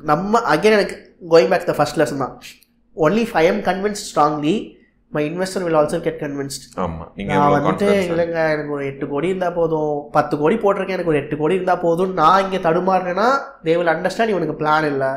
நம்ம 0.00 0.40
அகைன் 0.54 0.76
எனக்கு 0.78 0.96
going 1.30 1.52
back 1.52 1.68
the 1.68 1.76
first 1.78 2.00
lesson 2.00 2.22
தான். 2.24 2.34
Only 2.96 3.24
I 3.34 3.44
am 3.46 3.62
convinced 3.68 4.06
strongly 4.10 4.56
my 5.12 5.22
investor 5.28 5.64
will 5.66 5.78
also 5.80 5.98
get 6.06 6.20
convinced 6.22 6.64
ஆமா 6.84 7.04
நீங்க 7.18 7.32
நான் 7.34 7.54
வந்துட்டு 7.56 7.88
இல்லைங்க 8.12 8.40
எனக்கு 8.54 8.72
ஒரு 8.76 8.84
எட்டு 8.90 9.06
கோடி 9.12 9.30
இருந்தால் 9.32 9.56
போதும். 9.58 9.94
பத்து 10.16 10.34
கோடி 10.40 10.56
போட்டிருக்கேன் 10.62 10.96
எனக்கு 10.98 11.12
ஒரு 11.12 11.20
எட்டு 11.22 11.36
கோடி 11.40 11.58
இருந்தால் 11.58 11.84
போதும். 11.84 12.12
நான் 12.20 12.42
இங்கே 12.46 12.60
தடுமாறினேன்னா 12.66 13.28
தே 13.66 13.76
வில் 13.80 13.92
அண்டர்ஸ்டாண்ட் 13.94 14.34
இவனுக்கு 14.34 14.58
பிளான் 14.62 14.88
இல்லை. 14.92 15.10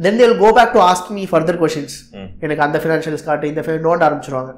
Then 0.00 0.18
they 0.20 0.24
will 0.26 0.42
go 0.44 0.50
back 0.58 0.74
to 0.76 0.82
ask 0.90 1.10
me 1.16 1.24
further 1.32 1.60
questions 1.62 1.96
எனக்கு 2.44 2.64
அந்த 2.66 2.78
ஃபினான்ஷியல்ஸ் 2.84 3.26
காட்டு 3.28 3.50
இந்த 3.52 3.62
நோண்ட் 3.86 4.06
ஆரம்பிச்சிருவாங்க 4.08 4.52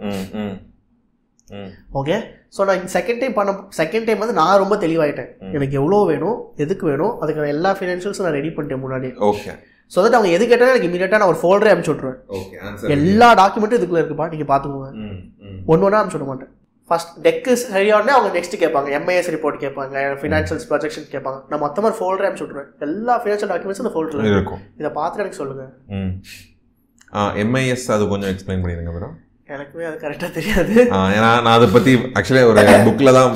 ஓகே 2.00 2.16
ஸோ 2.56 2.60
நான் 2.68 2.88
செகண்ட் 2.94 3.20
டைம் 3.22 3.34
பண்ண 3.38 3.50
செகண்ட் 3.80 4.06
டைம் 4.08 4.22
வந்து 4.22 4.36
நான் 4.40 4.60
ரொம்ப 4.62 4.76
தெளிவாயிட்டேன். 4.84 5.28
எனக்கு 5.56 5.76
எவ்வளோ 5.80 5.98
வேணும் 6.10 6.38
எதுக்கு 6.64 6.84
வேணும் 6.90 7.14
அதுக்கான 7.22 7.50
எல்லா 7.56 7.70
ஃபினான்ஷியல்ஸும் 7.78 8.26
நான் 8.26 8.38
ரெடி 8.38 8.50
பண்ணிட்டேன் 8.56 8.82
முன்னாடி 8.84 9.08
ஓகே 9.30 9.52
ஸோ 9.92 9.98
தட் 10.04 10.16
அவங்க 10.18 10.30
எது 10.36 10.44
கேட்டாலும் 10.50 10.72
எனக்கு 10.74 10.88
இமீடியட்டாக 10.90 11.20
நான் 11.22 11.32
ஒரு 11.32 11.40
ஃபோல்டரே 11.42 11.72
அனுப்பிச்சு 11.72 11.94
விட்ருவேன் 11.94 12.94
எல்லா 12.96 13.28
டாக்குமெண்ட்டும் 13.40 13.78
இதுக்குள்ள 13.80 14.02
இருக்குப்பா 14.02 14.28
நீங்கள் 14.32 14.50
பார்த்துக்கோங்க 14.52 14.88
ஒன்று 15.72 15.86
ஒன்றா 15.86 15.98
அனுப்பிச்சு 16.00 16.20
விட 16.20 16.28
மாட்டேன். 16.30 16.52
ஃபர்ஸ்ட் 16.90 17.12
டெக்கு 17.26 17.52
சரியானே 17.60 18.12
அவங்க 18.16 18.30
நெக்ஸ்ட் 18.36 18.56
கேட்பாங்க. 18.62 18.88
எம்ஐஎஸ் 18.98 19.30
ரிப்போர்ட் 19.34 19.56
கேட்பாங்க 19.62 20.02
ஃபினான்ஷியல்ஸ் 20.20 20.66
ப்ரொஜெக்ஷன் 20.70 21.06
கேட்பாங்க. 21.14 21.38
நான் 21.50 21.62
மொத்தமாக 21.64 21.88
ஒரு 21.90 21.98
ஃபோல்டரே 22.00 22.26
அனுப்பிச்சு 22.28 22.46
விட்ருவேன் 22.46 22.70
எல்லா 22.86 23.14
ஃபினான்ஷியல் 23.22 23.50
டாக்குமெண்ட்ஸும் 23.52 23.84
அந்த 23.84 23.94
ஃபோல்டர் 23.96 24.30
இருக்கும். 24.36 24.62
இதை 24.80 24.90
பார்த்துட்டு 24.98 25.24
எனக்கு 25.24 25.40
சொல்லுங்கள் 25.42 25.72
எம்ஐஎஸ் 27.44 27.86
அது 27.96 28.06
கொஞ்சம் 28.12 28.32
எக்ஸ்பிளைன் 28.32 28.62
பண்ணிடுங்க 28.64 28.94
ப்ரோ 28.96 29.10
எனக்குமே 29.54 29.84
அது 29.90 29.98
கரெக்டாக 30.04 30.30
தெரியாது. 30.38 30.74
ஏன்னா 31.16 31.30
நான் 31.44 31.56
அதை 31.58 31.68
பத்தி 31.76 31.92
ஆக்சுவலி 32.18 32.42
ஒரு 32.50 32.62
புக்ல 32.88 33.12
தான் 33.18 33.30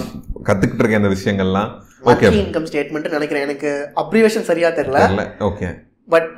கத்துக்கிட்டு 0.48 0.82
இருக்கேன் 0.82 1.02
இந்த 1.02 1.12
விஷயங்கள்லாம். 1.16 1.70
ஓகே 2.12 2.32
இன்கம் 2.40 2.66
ஸ்டேட்மெண்ட் 2.70 3.14
நினைக்கிறேன். 3.18 3.46
எனக்கு 3.48 3.70
அப்ரிவேஷன் 4.02 4.48
சரியா 4.50 4.70
தெரியல. 4.78 5.00
தெரியல. 5.06 5.26
ஓகே 5.48 5.68
பட் 6.12 6.36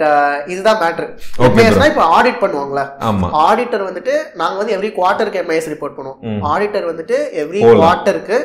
இதுதான் 0.52 0.80
மேட்ரு 0.82 1.06
எம்ஐஎஸ்னா 1.48 1.90
இப்போ 1.92 2.06
ஆடிட் 2.18 2.42
பண்ணுவாங்களா? 2.44 2.84
ஆடிட்டர் 3.48 3.88
வந்துட்டு 3.88 4.14
நாங்க 4.42 4.56
வந்து 4.60 4.76
எவ்ரி 4.78 4.92
குவார்ட்டருக்கு 5.00 5.42
எம்ஐஎஸ் 5.44 5.72
ரிப்போர்ட் 5.74 5.98
பண்ணுவோம். 5.98 6.40
ஆடிட்டர் 6.52 6.88
வந்துட்டு 6.92 7.18
எவ்ரி. 7.44 7.60
குவார்ட்டருக்கு 7.82 8.38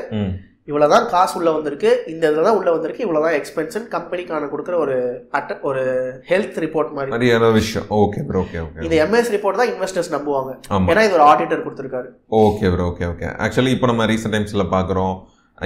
இவ்வளவுதான் 0.70 1.06
காசு 1.12 1.34
உள்ள 1.40 1.50
வந்திருக்கு 1.56 1.92
இந்த 2.12 2.24
இதுல 2.30 2.46
தான் 2.48 2.58
உள்ள 2.60 2.70
வந்திருக்கு 2.76 3.04
இவ்வளவுதான் 3.06 3.36
எக்ஸ்பென்ஸ் 3.38 3.76
கம்பெனிக்கான 3.94 4.48
கொடுக்குற 4.54 4.76
ஒரு 4.86 4.96
அட்ட 5.38 5.60
ஒரு 5.70 5.84
ஹெல்த் 6.32 6.58
ரிப்போர்ட் 6.64 6.92
மாதிரி. 6.96 7.14
நிறைய 7.14 7.52
விஷயம். 7.60 7.86
ஓகே 8.02 8.22
ப்ரோ 8.30 8.42
ஓகே 8.46 8.60
ஓகே 8.66 8.84
இந்த 8.88 8.98
எம்ஐஎஸ் 9.06 9.32
ரிப்போர்ட் 9.36 9.60
தான் 9.62 9.72
இன்வெஸ்டர்ஸ் 9.74 10.12
நம்புவாங்க. 10.16 10.52
ஏன்னா 10.92 11.06
இது 11.08 11.18
ஒரு 11.20 11.26
ஆடிட்டர் 11.32 11.64
கொடுத்துருக்காரு. 11.66 12.10
Okay 12.44 12.72
bro 12.74 12.88
okay 12.92 13.08
okay 13.14 13.30
actually 13.46 13.74
இப்போ 13.78 13.90
நம்ம 13.92 14.08
ரீசெண்ட் 14.14 14.36
டைம்ஸ்ல 14.38 14.66
பார்க்குறோம் 14.76 15.16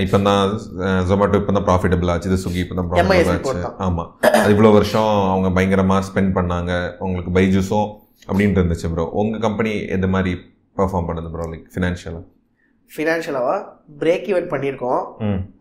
இப்போ 0.03 0.17
தான் 0.27 0.43
ஜொமேட்டோ 1.07 1.37
இப்போ 1.41 1.53
தான் 1.55 1.65
ப்ராஃபிட்டபிள் 1.69 2.09
ஆச்சு. 2.11 2.27
இது 2.29 2.37
ஸ்விக்கி 2.43 2.61
இப்போ 2.65 2.75
தான் 2.79 2.89
ப்ராஃபிட்டபிள் 2.91 3.31
ஆச்சு. 3.33 3.55
தான். 3.65 3.77
ஆமா. 3.87 4.03
அது 4.41 4.51
இவ்வளோ 4.55 4.71
வருஷம் 4.77 5.13
அவங்க 5.31 5.49
பயங்கரமா 5.57 5.97
ஸ்பெண்ட் 6.09 6.31
பண்ணாங்க. 6.37 6.71
உங்களுக்கு 7.05 7.31
பைஜூஸும் 7.37 7.89
அப்படின்ட்டு 8.29 8.61
இருந்துச்சு 8.61 8.91
ப்ரோ 8.93 9.05
உங்க 9.21 9.41
கம்பெனி 9.47 9.73
எது 9.95 10.09
மாதிரி 10.15 10.33
பெர்ஃபார்ம் 10.79 11.09
பண்ணுது 11.09 11.31
ப்ரோ 11.33 11.47
லைக் 11.53 11.65
ஃபினான்ஷியலாக 11.75 12.23
ஃபினான்ஷியலாவா 12.91 13.55
பிரேக் 14.01 14.25
ஈவன் 14.31 14.47
பண்ணியிருக்கோம். 14.53 15.03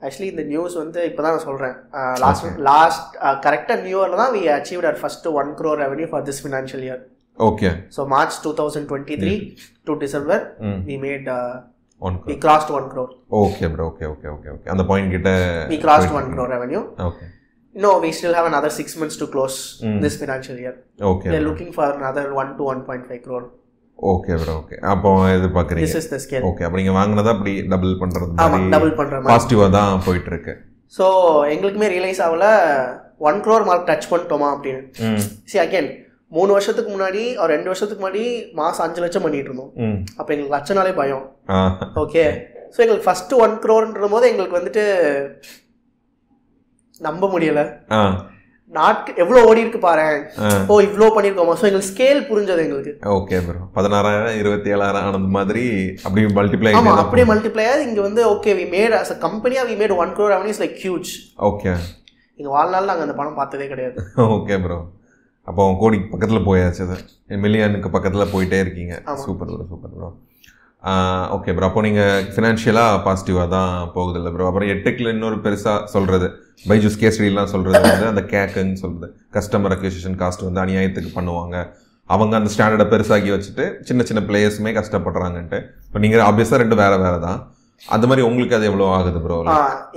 ஆக்சுவலி 0.05 0.29
இந்த 0.33 0.45
நியூஸ் 0.53 0.75
வந்து 0.83 1.01
இப்போ 1.11 1.21
தான் 1.25 1.35
நான் 1.35 1.47
சொல்கிறேன் 1.49 1.75
லாஸ்ட் 2.25 2.47
லாஸ்ட் 2.71 3.11
கரெக்டாக 3.47 3.79
நியூ 3.87 3.99
இயரில் 4.01 4.23
தான் 4.23 4.33
we 4.37 4.43
achieve 4.59 4.81
our 4.85 5.01
first 5.03 5.29
one 5.41 5.51
crore 5.61 5.81
revenue 5.85 6.09
for 6.13 6.25
this 6.29 6.41
financial 6.45 6.85
year 6.89 7.03
okay 7.39 7.69
so 7.97 8.01
March 8.15 8.39
two 8.47 8.53
thousand 8.61 8.89
twenty 8.91 9.17
three 9.23 9.35
to 9.89 9.95
December 10.05 10.43
we 10.89 10.97
made 11.07 11.29
one 12.03 12.17
we 12.29 12.37
crossed 12.45 12.73
one 12.77 12.87
crore 12.93 13.11
okay 13.41 13.69
bro 13.75 13.85
okay 13.91 14.07
okay 14.13 14.29
okay 14.35 14.49
okay 14.55 14.69
அந்த 14.75 14.85
point 14.91 15.13
கிட்ட 15.15 15.31
we 15.73 15.79
crossed 15.85 16.15
one 16.21 16.29
crore 16.35 16.53
revenue 16.57 16.83
okay 17.09 17.27
we 18.03 18.11
still 18.13 18.35
have 18.35 18.47
another 18.47 18.71
six 18.73 18.89
months 18.97 19.17
to 19.17 19.27
close 19.27 19.57
Mm. 19.83 19.99
this 20.05 20.15
financial 20.17 20.57
year. 20.57 20.73
Okay 21.11 21.29
They're 21.33 21.45
looking 21.45 21.69
for 21.73 21.85
another 21.91 22.25
one 22.35 22.51
to 22.59 22.63
1.5 22.71 23.19
crore. 23.27 23.45
Okay 23.99 24.35
bro 24.41 24.55
okay 24.61 24.77
அப்போ 24.93 25.11
எதிர்பார்க்குறீங்க 25.35 25.87
This 25.87 25.97
is 26.01 26.07
the 26.15 26.21
scale. 26.25 26.45
Okay 26.49 26.65
அப்போ 26.67 26.79
நீங்கள் 26.81 26.97
வாங்கினதை 26.99 27.31
அப்படி 27.35 27.53
double 27.73 27.95
பண்ணுறது 28.03 28.33
ஆமா 28.37 28.51
மாதிரி 28.55 28.71
double 28.75 28.93
பண்ற 29.01 29.15
மாதிரி. 29.17 29.31
பாசிட்டிவாக 29.33 29.71
தான் 29.77 30.03
போயிட்டு 30.07 30.31
இருக்கு 30.33 30.55
ஸோ 30.93 31.07
எங்களுக்குமே 31.55 31.91
ரியலைஸ் 31.95 32.23
ஆகல. 32.27 32.47
ஒன் 33.29 33.41
க்ரோர் 33.47 33.67
மார்க் 33.69 33.89
டச் 33.91 34.11
பண்ணிட்டோமா 34.13 34.49
அப்படின்னு. 34.55 34.83
சி 35.53 35.59
அகைன் 35.65 35.91
மூணு 36.33 36.51
வருஷத்துக்கு 36.57 36.91
முன்னாடி 36.95 37.23
ஒரு 37.43 37.51
ரெண்டு 37.55 37.71
வருஷத்துக்கு 37.71 38.03
முன்னாடி 38.03 38.25
மாசம் 38.61 38.85
அஞ்சு 38.87 39.03
லட்சம் 39.05 39.25
பண்ணிட்டு 39.25 39.51
இருந்தோம் 39.51 39.73
அப்போ 40.19 40.31
எங்களுக்கு 40.35 40.57
லட்சம்னாலே 40.57 40.93
பயம். 41.01 41.25
ஓகே. 42.03 42.25
ஸோ 42.75 42.79
எங்களுக்கு 42.85 43.07
ஃபர்ஸ்ட் 43.07 43.35
ஒன் 43.45 43.55
க்ரோர்ன்ற 43.65 44.09
போது 44.13 44.29
எங்களுக்கு 44.33 44.59
வந்துட்டு 44.59 44.85
நம்ப 47.01 47.27
முடியல. 47.33 47.63
நாட்கு 48.75 49.11
எவ்வளோ 49.23 49.41
ஓடி 49.49 49.63
இருக்கு 49.65 49.81
பாரு. 49.87 50.05
ஓ 50.73 50.75
இவ்வளோ 50.89 51.07
பண்ணியிருக்கோமா 51.15 51.55
ஸோ 51.61 51.67
எங்களுக்கு 51.69 51.91
ஸ்கேல் 51.93 52.21
புரிஞ்சது 52.29 52.65
எங்களுக்கு. 52.67 52.93
ஓகே 53.17 53.39
ப்ரோ 53.47 53.63
பதினாறாயிரம் 53.79 54.39
இருபத்தி 54.43 54.73
ஏழாயிரம் 54.75 55.07
ஆனது 55.09 55.31
மாதிரி 55.39 55.65
அப்படி 56.05 56.23
மல்டிப்ளை 56.39 56.73
ஆமா 56.81 56.93
அப்படியே 57.03 57.27
மல்டிப்ளை 57.33 57.65
ஆகுது 57.71 57.89
இங்க 57.89 58.03
வந்து 58.09 58.23
okay 58.35 58.55
we 58.61 58.67
made 58.77 58.95
as 59.01 59.13
a 59.17 59.19
கம்பெனியா 59.27 59.65
we 59.71 59.77
made 59.83 59.97
one 60.05 60.15
crore 60.19 60.33
revenues 60.35 60.63
like 60.65 60.79
huge 60.85 61.11
okay. 61.51 61.73
எங்க 62.41 62.51
வாழ்நாள் 62.57 62.91
நாங்க 62.91 63.07
அந்த 63.09 63.19
பணம் 63.21 63.39
பார்த்ததே 63.41 63.69
கிடையாது. 63.75 63.99
ஓகே 64.37 64.57
ப்ரோ 64.67 64.79
அப்போ 65.49 65.63
கோடி 65.83 65.99
பக்கத்தில் 66.13 66.47
போயாச்சு 66.49 66.85
சார் 66.91 67.05
மில்லியனுக்கு 67.45 67.91
பக்கத்தில் 67.97 68.31
போயிட்டே 68.35 68.59
இருக்கீங்க. 68.65 68.95
Super 69.25 69.51
bro 69.53 69.65
super 69.73 69.95
bro 69.97 70.09
okay 71.37 71.51
bro 71.57 71.67
அப்போ 71.69 71.81
நீங்கள் 71.87 72.27
ஃபினான்ஷியலாக 72.35 73.01
பாசிட்டிவாக 73.07 73.49
தான் 73.57 73.73
போகுது 73.97 74.19
இல்லை 74.21 74.31
ப்ரோ 74.35 74.47
அப்புறம் 74.51 74.71
எட்டுக்கில் 74.75 75.13
இன்னொரு 75.15 75.37
பெருசாக 75.45 75.79
சொல்கிறது 75.95 76.29
பைஜூஸ் 76.71 76.99
கேஸ்ரிலாம் 77.03 77.51
சொல்கிறது 77.55 77.83
வந்து 77.93 78.07
அந்த 78.13 78.23
கேக்குன்னு 78.35 78.81
சொல்கிறது 78.83 79.09
கஸ்டமர் 79.37 79.75
அக்விசிஷன் 79.77 80.19
காஸ்ட் 80.23 80.47
வந்து 80.49 80.63
அநியாயத்துக்கு 80.65 81.11
பண்ணுவாங்க. 81.19 81.57
அவங்க 82.11 82.35
அந்த 82.41 82.51
ஸ்டாண்டர்டை 82.55 82.87
பெருசாக்கி 82.93 83.31
வச்சுட்டு 83.35 83.65
சின்ன 83.89 84.05
சின்ன 84.09 84.21
பிளேயர்ஸுமே 84.29 84.71
கஷ்டப்படுறாங்கன்ட்டு. 84.79 85.59
இப்போ 85.89 86.01
நீங்கள் 86.05 86.25
ஆப்வியஸாக 86.29 86.61
ரெண்டு 86.63 86.79
வேறு 86.83 86.97
வேறு 87.05 87.19
தான். 87.27 87.41
அது 87.83 88.07
மாதிரி 88.11 88.23
உங்களுக்கு 88.29 88.57
அது 88.57 88.69
எவ்வளோ 88.71 88.87
ஆகுது 88.97 89.21
ப்ரோ 89.25 89.37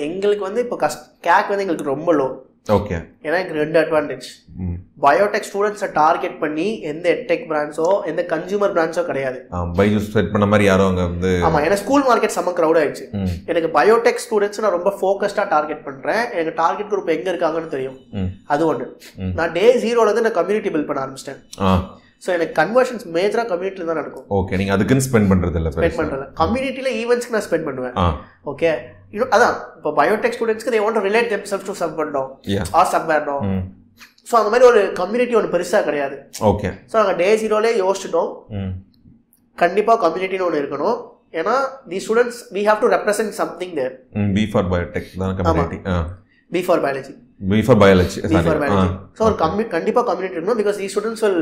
எங்களுக்கு 0.08 0.43
வந்து 0.49 0.62
இப்போ 0.65 0.77
கஸ்ட் 0.84 1.06
கேக் 1.27 1.49
வந்து 1.51 1.65
எங்களுக்கு 1.65 1.91
ரொம்ப 1.93 2.12
லோ 2.19 2.27
ஓகே 2.76 2.97
ஏன்னா 3.26 3.38
எனக்கு 3.39 3.56
ரெண்டு 3.62 3.78
அட்வான்டேஜ் 3.80 4.28
பயோடெக் 5.06 5.47
ஸ்டூடெண்ட்ஸை 5.47 5.88
டார்கெட் 5.97 6.36
பண்ணி 6.43 6.67
எந்த 6.91 7.06
எட்டெக் 7.15 7.43
பிரான்ச்சோ 7.49 7.88
எந்த 8.10 8.21
கன்சூமர் 8.34 8.73
பிரான்ச்சோ 8.76 9.02
கிடையாது. 9.10 9.39
பைஜூஸ் 9.80 10.08
செட் 10.13 10.32
பண்ண 10.34 10.45
மாதிரி 10.52 10.67
யாரும் 10.69 10.89
அங்கே 10.91 11.06
வந்து 11.10 11.32
ஆமா 11.47 11.62
ஏன்னா 11.65 11.78
ஸ்கூல் 11.82 12.06
மார்க்கெட் 12.10 12.36
செம்ம 12.38 12.54
க்ரௌட் 12.60 12.80
ஆயிடுச்சு. 12.82 13.08
எனக்கு 13.54 13.71
பயோடெக் 13.78 14.23
ஸ்டூடெண்ட்ஸ் 14.26 14.63
நான் 14.65 14.76
ரொம்ப 14.78 14.93
ஃபோக்கஸ்டாக 15.02 15.47
டார்கெட் 15.56 15.84
பண்றேன். 15.88 16.23
எனக்கு 16.36 16.56
டார்கெட் 16.63 16.91
குரூப் 16.93 17.13
எங்க 17.15 17.30
இருக்காங்கன்னு 17.34 17.73
தெரியும். 17.76 17.99
அது 18.56 18.63
ஒன்று. 18.71 18.88
நான் 19.41 19.54
டே 19.60 19.65
ஜீரோல 19.84 20.08
இருந்து 20.10 20.26
நான் 20.28 20.39
கம்யூனிட்டி 20.39 20.73
பில்ட் 20.76 20.89
பண்ண 20.91 21.04
ஆரம்பிச்சிட்டேன். 21.06 21.41
ஸோ 22.26 22.30
எனக்கு 22.38 22.54
கன்வர்ஷன்ஸ் 22.63 23.06
மேஜரா 23.15 23.43
கம்யூனிட்டில 23.54 23.88
தான் 23.88 24.02
நடக்கும். 24.02 24.26
ஓகே 24.39 24.58
நீங்க 24.60 24.73
அதுக்குன்னு 24.76 25.06
ஸ்பெண்ட் 25.08 25.32
பண்றது 25.32 25.58
இல்ல 25.62 25.71
ஸ்பெண்ட் 25.76 25.99
பண்றேன் 26.02 26.30
கம்யூனிட்டியில 26.43 26.91
ஈவெண்ட்ஸ்க்கு 27.04 27.36
நான் 27.38 27.47
ஸ்பெண்ட் 27.47 27.67
பண்ணுவேன். 27.69 27.95
ஓகே 28.52 28.69
இன்னும் 29.13 29.32
அதான் 29.36 29.56
இப்போ 29.78 29.89
பயோடெக் 29.99 30.36
ஸ்டூடெண்ட்ஸ்க்கு 30.38 30.73
they 30.76 30.82
want 30.84 31.06
relate 31.08 31.32
them 31.34 31.47
self 31.52 31.67
to 31.69 31.76
some 31.82 31.95
பண்ணோம் 31.99 32.30
or 32.80 32.91
somewhere 32.95 33.26
no 33.30 33.38
hmm 33.52 33.63
so 34.30 34.34
அந்த 34.39 34.49
மாதிரி 34.52 34.65
ஒரு 34.71 34.82
கம்யூனிட்டி 34.99 35.36
ஒன்று 35.39 35.54
பெருசாக 35.56 35.84
கிடையாது. 35.88 36.15
ஓகே 36.52 36.69
ஸோ 36.91 36.95
நாங்கள் 36.99 37.17
டே 37.21 37.28
ஜீரோலே 37.41 37.71
யோசிச்சிட்டோம். 37.82 38.30
ம் 38.60 38.71
கண்டிப்பாக 39.58 39.97
கம்யூனிட்டின்னு 40.06 40.47
ஒன்று 40.47 40.62
இருக்கணும். 40.62 40.99
ஏன்னா 41.39 41.56
the 41.91 41.99
students 42.06 42.39
we 42.56 42.62
have 42.69 42.82
to 42.84 42.89
represent 42.95 43.34
something 43.41 43.76
there 43.80 43.93
B 44.38 44.43
for 44.52 44.67
biotech 44.73 45.12
தான் 45.23 45.36
community 45.39 45.80
B 46.52 46.62
for 46.67 46.82
biology 46.86 47.13
B 47.39 47.60
for 47.67 47.80
biology 47.82 48.19
B 48.32 48.38
for 48.46 48.60
biology 48.62 48.89
so 49.17 49.24
ஒரு 49.30 49.38
கம்யூ 49.43 49.65
கண்டிப்பாக 49.76 50.06
கம்யூனிட்டி 50.10 50.38
இருக்கணும் 50.38 50.60
because 50.62 50.78
the 50.82 50.88
students 50.93 51.24
will 51.26 51.41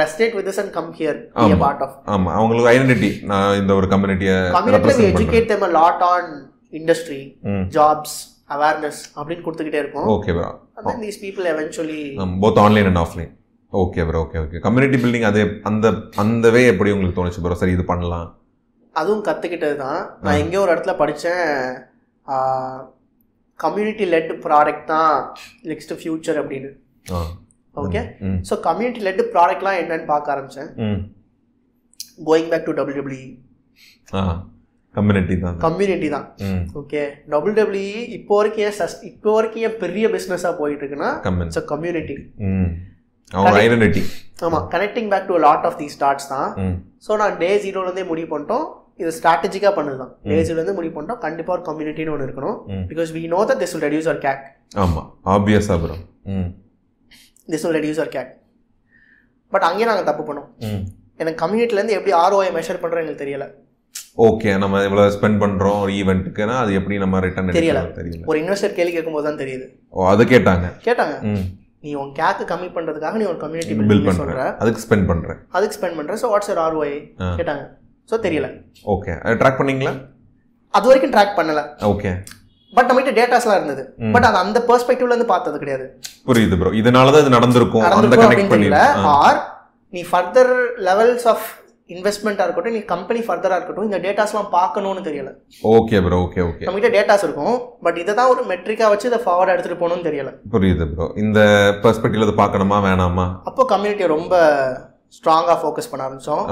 restate 0.00 0.34
with 0.38 0.50
and 0.62 0.72
come 0.78 0.90
here 0.98 1.18
B. 1.38 1.54
Part 1.64 1.82
of 1.86 1.94
ஆமா 2.14 2.30
அவங்களுக்கு 2.38 2.70
identity 2.74 3.10
நான் 3.32 3.56
இந்த 3.60 3.72
ஒரு 3.80 3.88
கம்யூனிட்டியை 3.94 4.36
பண்றேன். 4.56 5.06
Educate 5.12 5.48
them 5.52 5.64
lot 5.80 6.04
on 6.12 6.30
industry 6.80 7.20
jobs 7.76 8.16
awareness 8.56 9.00
அப்படின்னு 9.18 9.44
கொடுத்துக்கிட்டே 9.44 9.80
இருக்கோம். 9.82 10.08
Okay 10.16 10.32
bro 10.38 10.50
these 11.04 11.18
people 11.24 11.44
eventually 11.54 12.00
both 12.44 12.60
online 12.64 12.88
and 12.90 13.00
offline 13.04 13.30
okay 13.72 14.02
bro 14.08 14.20
okay 14.24 14.38
okay 14.44 14.58
community 14.64 14.98
building 15.02 15.26
அது 15.28 15.42
அந்த 15.70 15.86
அந்த 16.22 16.46
வே 16.56 16.62
எப்படி 16.72 16.92
உங்களுக்கு 16.94 17.18
தோணுச்சு 17.18 17.42
ப்ரோ 17.44 17.58
சரி 17.60 17.74
இது 17.76 17.84
பண்ணலாம். 17.92 18.26
அதுவும் 18.96 19.22
கற்றுக்கிட்டது 19.28 19.76
தான் 19.84 20.00
நான் 20.24 20.40
எங்கேயோ 20.40 20.62
ஒரு 20.64 20.72
இடத்துல 20.74 20.94
படித்தேன் 20.98 21.46
கம்யூனிட்டி 23.60 24.04
லெட் 24.14 24.32
ப்ராடக்ட் 24.44 24.86
தான் 24.92 25.14
நெக்ஸ்ட் 25.70 25.92
ஃபியூச்சர் 26.00 26.38
அப்படின்னு. 26.42 26.70
ஓகே 27.74 28.00
ஸோ 28.48 28.54
கம்யூனிட்டி 28.66 29.02
லெட் 29.06 29.22
ப்ராடக்ட்லாம் 29.34 29.78
என்னன்னு 29.82 30.06
பார்க்க 30.10 30.34
ஆரம்பித்தேன் 30.34 30.70
ம். 30.86 30.98
Going 32.28 32.50
back 32.52 32.66
to 32.68 32.74
W W 32.80 33.28
community 34.94 35.34
தான். 35.42 35.54
கம்யூனிட்டி 35.64 36.08
தான். 36.14 36.26
ஓகே 36.80 37.02
டபிள்யூடபிள்யூ 37.32 37.86
இப்போ 38.16 38.34
வரைக்கும் 38.38 38.64
ஏன் 38.66 38.76
இப்போ 39.10 39.30
வரைக்கும் 39.36 39.64
ஏன் 39.68 39.78
பெரிய 39.84 40.08
பிஸ்னஸாக 40.14 40.54
போயிட்டு 40.60 40.82
இருக்குன்னா 40.84 41.10
இட்ஸ் 41.46 41.62
கம்யூனிட்டி 41.72 42.16
ஐடென்டிட்டி 43.62 44.02
ஆமாம் 44.46 44.64
connecting 44.72 45.08
back 45.12 45.28
to 45.30 45.36
lot 45.44 45.66
of 45.68 45.78
the 45.80 45.88
starts 45.94 46.28
தான். 46.32 46.48
ஸோ 47.06 47.16
நான் 47.20 47.38
டே 47.42 47.50
ஜீரோலேருந்தே 47.64 48.04
முடிவு 48.10 48.28
பண்ணிட்டோம். 48.32 48.66
இது 49.02 49.10
ஸ்ட்ராட்டஜிக்காக 49.18 49.72
பண்ணது 49.76 49.98
தான் 50.02 50.12
டே 50.28 50.36
ஜீரோலேருந்து 50.40 50.76
முடிவு 50.78 50.94
பண்ணிட்டோம். 50.96 51.22
கண்டிப்பாக 51.24 51.54
ஒரு 51.56 51.64
கம்யூனிட்டின்னு 51.68 52.14
ஒன்று 52.14 52.26
இருக்கணும். 52.28 52.56
Because 52.90 53.10
we 53.16 53.22
know 53.34 53.40
that 53.50 53.62
this 53.62 53.74
will 53.74 53.86
reduce 53.86 54.08
our 54.10 54.22
cake 54.26 54.42
ஆமா. 54.84 55.02
ஆப்வியஸா 55.34 55.76
ப்ரோ 55.82 55.96
ம். 56.36 56.48
This 57.48 57.64
will 57.66 57.76
reduce 57.78 58.00
our 58.02 58.14
cake 58.16 58.30
but 59.52 59.66
அங்கேயே 59.68 59.88
நாங்கள் 59.90 60.08
தப்பு 60.10 60.24
பண்ணோம். 60.28 60.48
ம். 60.68 60.82
எனக்கு 61.20 61.40
கம்யூனிட்டிலேருந்து 61.44 61.96
எப்படி 61.98 62.14
ஆர்ஓஐ 62.20 62.50
மெஷர் 62.58 62.82
பண்ணுறோம் 62.82 63.02
எங்களுக்கு 63.02 63.24
தெரியல. 63.24 63.46
ஓகே 64.26 64.50
நம்ம 64.62 64.80
இவ்வளவு 64.86 65.12
ஸ்பெண்ட் 65.16 65.40
பண்றோம் 65.42 65.80
ஒரு 65.84 65.92
ஈவெண்ட்டுக்குன்னா 66.00 66.56
அது 66.62 66.72
எப்படி 66.78 66.96
நம்ம 67.02 67.20
ரிட்டர்ன் 67.26 67.56
தெரியல. 67.58 67.82
தெரியல. 67.98 68.24
ஒரு 68.30 68.38
இன்வெஸ்டர் 68.42 68.76
கேள்வி 68.78 68.94
கேட்கும்போது 68.96 69.26
தான் 69.28 69.42
தெரியுது. 69.42 69.66
ஓ 69.96 70.06
அது 70.12 70.24
கேட்டாங்க. 70.32 70.66
கேட்டாங்க. 70.86 71.14
நீ 71.84 71.92
உன் 72.00 72.10
கேக்கு 72.18 72.44
கம்மி 72.50 72.68
பண்ணுறதுக்காக 72.74 73.16
நீ 73.20 73.24
ஒரு 73.30 73.38
கம்யூனிட்டி 73.44 73.74
பில் 73.92 74.18
சொல்கிற 74.18 74.42
அதுக்கு 74.62 74.82
ஸ்பெண்ட் 74.84 75.08
பண்றேன். 75.12 75.38
அதுக்கு 75.56 75.76
ஸ்பெண்ட் 75.78 75.96
பண்ணுற 75.98 76.18
ஸோ 76.22 76.28
வாட்ஸ் 76.32 76.50
ஆர் 76.54 76.60
ஆர்ஓஐ. 76.66 76.92
கேட்டாங்க. 77.38 77.62
ஸோ 78.10 78.16
தெரியல. 78.26 78.48
ஓகே 78.94 79.12
ட்ராக் 79.40 79.58
பண்ணீங்களா? 79.60 79.94
அது 80.76 80.86
வரைக்கும் 80.90 81.14
ட்ராக் 81.16 81.36
பண்ணல. 81.38 81.62
ஓகே 81.92 82.12
பட் 82.76 82.86
நம்மகிட்ட 82.88 83.14
டேட்டாஸ்லாம் 83.20 83.58
இருந்தது. 83.60 83.82
பட் 84.12 84.26
அது 84.28 84.38
அந்த 84.44 84.58
பெர்ஸ்பெக்டிவ்ல 84.68 85.12
இருந்து 85.12 85.32
பார்த்தது 85.32 85.56
கிடையாது. 85.62 85.86
புரியுது 86.28 86.56
ப்ரோ 86.60 86.70
இதனால 86.82 87.12
தான் 87.14 87.24
இது 87.24 87.36
நடந்திருக்கும். 87.38 87.84
அந்த 87.88 88.16
கனெக்ட் 88.16 88.28
அப்படின்னு 88.28 88.54
பண்ணி 88.54 88.70
தெரியல 88.70 89.10
ஆர் 89.16 89.40
நீ 89.96 90.02
ஃபர்தர் 90.10 90.54
லெவல்ஸ் 90.88 91.26
ஆஃப் 91.32 91.48
இன்வெஸ்ட்மெண்ட்டாக 91.94 92.46
இருக்கட்டும் 92.46 92.76
நீ 92.76 92.80
கம்பெனி 92.92 93.20
ஃபர்தராக 93.26 93.58
இருக்கட்டும் 93.58 93.88
இந்த 93.88 93.98
டேட்டாஸ்லாம் 94.04 94.48
பார்க்கணும்னு 94.58 95.02
தெரியல. 95.08 95.30
ஓகே 95.76 95.98
ப்ரோ 96.04 96.20
ஓகே 96.26 96.40
ஓகே 96.50 96.64
நம்மகிட்ட 96.66 96.90
டேட்டாஸ் 96.96 97.24
இருக்கும். 97.26 97.56
பட் 97.86 97.98
இதை 98.02 98.12
தான் 98.20 98.30
ஒரு 98.34 98.42
மெட்ரிக்காக 98.52 98.90
வச்சு 98.92 99.10
இதை 99.10 99.20
ஃபார்வர்ட் 99.24 99.52
எடுத்துகிட்டு 99.54 99.82
போகணும்னு 99.82 100.08
தெரியல. 100.08 100.32
புரியுது 100.54 100.86
ப்ரோ 100.92 101.08
இந்த 101.24 101.40
பெர்ஸ்பெக்டிவ்ல 101.84 102.28
இது 102.28 102.36
பார்க்கணுமா 102.42 102.78
வேணாமா? 102.88 103.26
அப்போ 103.50 103.66
கம்யூனிட்டியை 103.74 104.10
ரொம்ப 104.16 104.34
ஸ்ட்ராங்காக 105.16 105.56
ஃபோக்கஸ் 105.62 105.90
பண்ண 105.90 106.06
ஆரம்பித்தோம் 106.06 106.44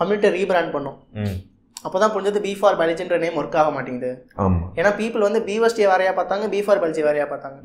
கம்யூனிட்டியை 0.00 0.32
ரீபிராண்ட் 0.38 0.74
பண்ணோம். 0.76 0.98
அப்போ 1.86 1.96
தான் 2.02 2.12
புரிஞ்சது 2.14 2.40
பி 2.46 2.52
ஃபார் 2.58 2.76
பயாலஜின்ற 2.78 3.16
நேம் 3.24 3.36
ஒர்க் 3.40 3.58
ஆக 3.60 3.70
மாட்டேங்குது. 3.76 4.10
ஆமா. 4.44 4.64
ஏன்னா 4.78 4.90
பீப்புள் 5.00 5.26
வந்து 5.26 5.40
பிவஸ்டியை 5.48 5.88
வேறையா 5.92 6.12
பார்த்தாங்க 6.18 6.46
பி 6.54 6.60
ஃபார் 6.66 6.80
பயாலஜி 6.82 7.02
வேறையா 7.08 7.26
பார்த்தாங்க. 7.32 7.58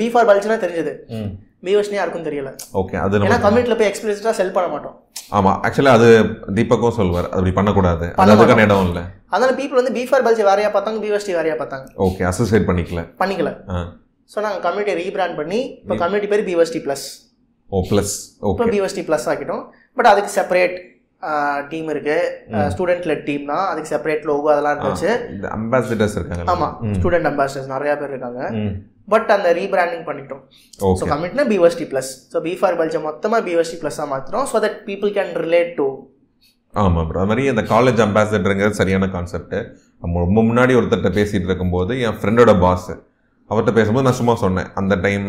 பி 0.00 0.06
ஃபார் 0.12 0.28
பயாலஜினா 0.28 0.58
தெரிஞ்சது. 0.64 0.92
ம். 1.18 1.30
பிவஸ்டினே 1.66 1.98
யாருக்கும் 2.00 2.26
தெரியல. 2.28 2.50
ஓகே 2.80 2.96
அது 3.04 3.22
ஏன்னா 3.28 3.38
கம்யூனிட்டியில் 3.46 3.78
போய் 3.80 3.90
எக்ஸ்பிரஸ்டாக 3.90 4.34
செல் 4.40 4.54
பண்ண 4.56 4.68
மாட்டோம். 4.74 4.96
ஆமா 5.38 5.52
ஆக்சுவலா 5.66 5.94
அது 5.98 6.08
தீபக்கும் 6.58 6.96
சொல்வார் 6.98 7.28
அப்படி 7.34 7.52
பண்ணக்கூடாது. 7.56 8.06
அது 8.10 8.18
பண்ண 8.20 8.34
அதுக்கான 8.36 8.66
இடம் 8.68 8.86
இல்ல. 8.90 9.00
அதனால 9.32 9.54
பீப்புள் 9.60 9.80
வந்து 9.80 9.94
பி 9.96 10.04
ஃபார் 10.10 10.24
பயாலஜி 10.26 10.44
வேறையா 10.50 10.70
பார்த்தாங்க 10.76 11.00
பிவஸ்டி 11.06 11.34
வேறையா 11.38 11.56
பார்த்தாங்க. 11.62 11.88
ஓகே 12.06 12.22
அசோசியேட் 12.30 12.68
பண்ணிக்கல. 12.70 13.02
பண்ணிக்கல. 13.22 13.50
ஸோ 14.30 14.38
நாங்கள் 14.44 14.62
கம்யூனிட்டியை 14.66 14.98
ரீபிராண்ட் 15.02 15.36
பண்ணி 15.40 15.60
இப்போ 15.82 15.96
கம்யூனிட்டி 16.02 16.30
பேர் 16.32 16.48
பிவஸ்டி 16.50 16.80
ப்ளஸ் 16.86 17.06
ஓ 17.76 17.80
ப்ளஸ் 17.90 18.14
இப்போ 18.36 18.50
ஓகே 18.50 18.72
பிவஸ்டி 18.76 19.02
ப்ளஸ் 19.08 19.26
ஆக்கிட்டோம். 19.32 19.64
பட் 19.96 20.08
அதுக்கு 20.12 20.32
செப்பரேட் 20.38 20.76
டீம் 21.70 21.88
இருக்கு. 21.94 22.18
ஸ்டூடெண்ட் 22.74 23.06
லெட் 23.10 23.24
டீம் 23.30 23.44
தான். 23.52 23.64
அதுக்கு 23.70 23.90
செப்பரேட் 23.94 24.26
லோகோ 24.30 24.50
அதெல்லாம் 24.52 24.76
இருந்துச்சு. 24.76 25.10
இந்த 25.36 25.48
அம்பாசிடர்ஸ் 25.56 26.14
இருக்காங்க 26.18 26.52
ஆமா 26.54 26.68
ஸ்டூடெண்ட் 26.98 27.28
அம்பாசிடர்ஸ் 27.30 27.72
நிறைய 27.74 27.94
பேர் 28.02 28.12
இருக்காங்க. 28.14 28.42
பட் 29.14 29.30
அந்த 29.36 29.48
ரீபிராண்டிங் 29.58 30.04
பண்ணிட்டோம். 30.08 30.42
ஸோ 31.00 31.04
கமிட்னா 31.12 31.44
பிவஸ்டி 31.52 31.86
ப்ளஸ் 31.92 32.10
ஸோ 32.32 32.40
பி 32.46 32.52
ஃபார் 32.60 32.76
பல்ஜை 32.80 33.00
மொத்தமாக 33.08 33.42
பிவஸ்டி 33.48 33.78
ப்ளஸ்ஸாக 33.82 34.08
மாற்றுறோம் 34.12 34.46
so 34.52 34.58
that 34.64 34.78
people 34.88 35.12
can 35.18 35.32
relate 35.44 35.72
to 35.80 35.86
ஆமா 36.74 37.02
ப்ரோ 37.08 37.20
அது 37.20 37.30
மாதிரி 37.30 37.44
அந்த 37.52 37.62
காலேஜ் 37.74 38.00
அம்பாசிடருங்கிறது 38.06 38.78
சரியான 38.80 39.08
கான்செப்ட் 39.14 39.54
நம்ம 40.02 40.20
ரொம்ப 40.24 40.40
முன்னாடி 40.48 40.72
ஒருத்தர்கிட்ட 40.78 41.12
பேசிட்டு 41.18 41.48
இருக்கும்போது 41.50 41.92
என் 42.06 42.18
ஃப்ரெண்டோட 42.20 42.52
பாஸ் 42.64 42.90
அவர்கிட்ட 43.50 43.72
பேசும்போது 43.78 44.06
நான் 44.08 44.18
சும்மா 44.20 44.34
சொன்னேன். 44.44 44.68
அந்த 44.80 44.94
டைம் 45.06 45.26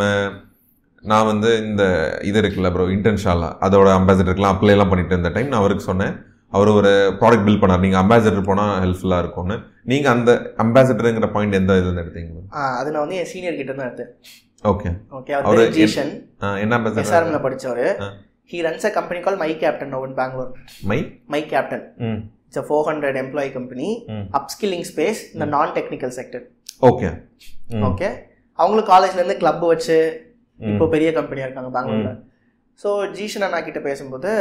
நான் 1.03 1.29
வந்து 1.31 1.49
இந்த 1.65 1.83
இது 2.29 2.37
இருக்குல்ல 2.41 2.69
ப்ரோ 2.73 2.85
இன்டர்ன்ஷாலா 2.95 3.49
அதோட 3.65 3.89
அம்பாசிடருக்குலாம் 3.99 4.53
அப்ளை 4.53 4.73
எல்லாம் 4.75 4.91
பண்ணிட்டு 4.91 5.15
இருந்த 5.15 5.31
டைம் 5.35 5.51
நான் 5.51 5.61
அவருக்கு 5.61 5.89
சொன்னேன். 5.89 6.15
அவர் 6.53 6.69
ஒரு 6.77 6.91
ப்ராடக்ட் 7.19 7.45
பில்ட் 7.47 7.61
பண்ணார். 7.61 7.83
நீங்கள் 7.85 8.01
அம்பாசிடர் 8.01 8.47
போனால் 8.47 8.71
ஹெல்ப்ஃபுல்லாக 8.83 9.23
இருக்கும்னு. 9.23 9.55
நீங்கள் 9.91 10.13
அந்த 10.15 10.31
அம்பாசிடருங்கிற 10.63 11.27
பாயிண்ட் 11.35 11.59
எந்த 11.59 11.73
இதுல 11.81 12.03
எடுத்தீங்க 12.03 12.43
அது 12.79 12.91
நான் 12.93 13.03
வந்து 13.03 13.19
என் 13.21 13.29
சீனியர் 13.33 13.59
கிட்ட 13.59 13.73
தான் 13.73 13.89
எடுத்தேன். 13.89 14.11
ஓகே 14.63 14.89
ஓகே 15.17 15.33
அவரு 15.37 15.65
ஜீஷன் 15.77 16.11
என்ன 16.63 16.79
எஸ்ஆர்எம்ல 17.03 17.39
படிச்சவர். 17.45 17.91
ஆ. 18.05 18.07
He 18.51 18.59
runs 18.67 18.87
a 18.89 18.93
company 18.97 19.19
call 19.25 19.41
my 19.43 19.51
captain 19.63 19.93
in 20.07 20.15
Bangalore 20.19 20.51
my 20.91 20.99
my 21.33 21.41
captain 21.53 21.85
it's 22.47 22.61
a 22.61 22.65
four 22.69 22.87
hundred 22.89 23.19
employee 23.23 23.51
company. 23.57 23.87
Upskilling 24.39 24.87
space 24.91 25.21
இந்த 25.33 25.47
நான் 25.55 25.75
டெக்னிக்கல் 25.77 26.15
செக்டர் 26.19 26.45
ஓகே 26.81 27.09
ஓகே 27.89 28.09
அவங்களும் 28.59 28.89
காலேஜ்ல 28.91 29.21
இருந்து 29.21 29.41
கிளப் 29.43 29.63
வச்சு 29.71 29.97
இப்போ 30.59 30.85
பெரிய 30.93 31.09
கம்பெனியா 31.11 31.45
இருக்காங்க 31.47 31.71
பெங்களூர்ல 31.75 32.11
ஸோ 32.79 32.89
ஜீஷன் 33.17 33.45
அண்ணா 33.47 33.59
கிட்ட 33.61 33.79
பேசும்போது 33.87 34.31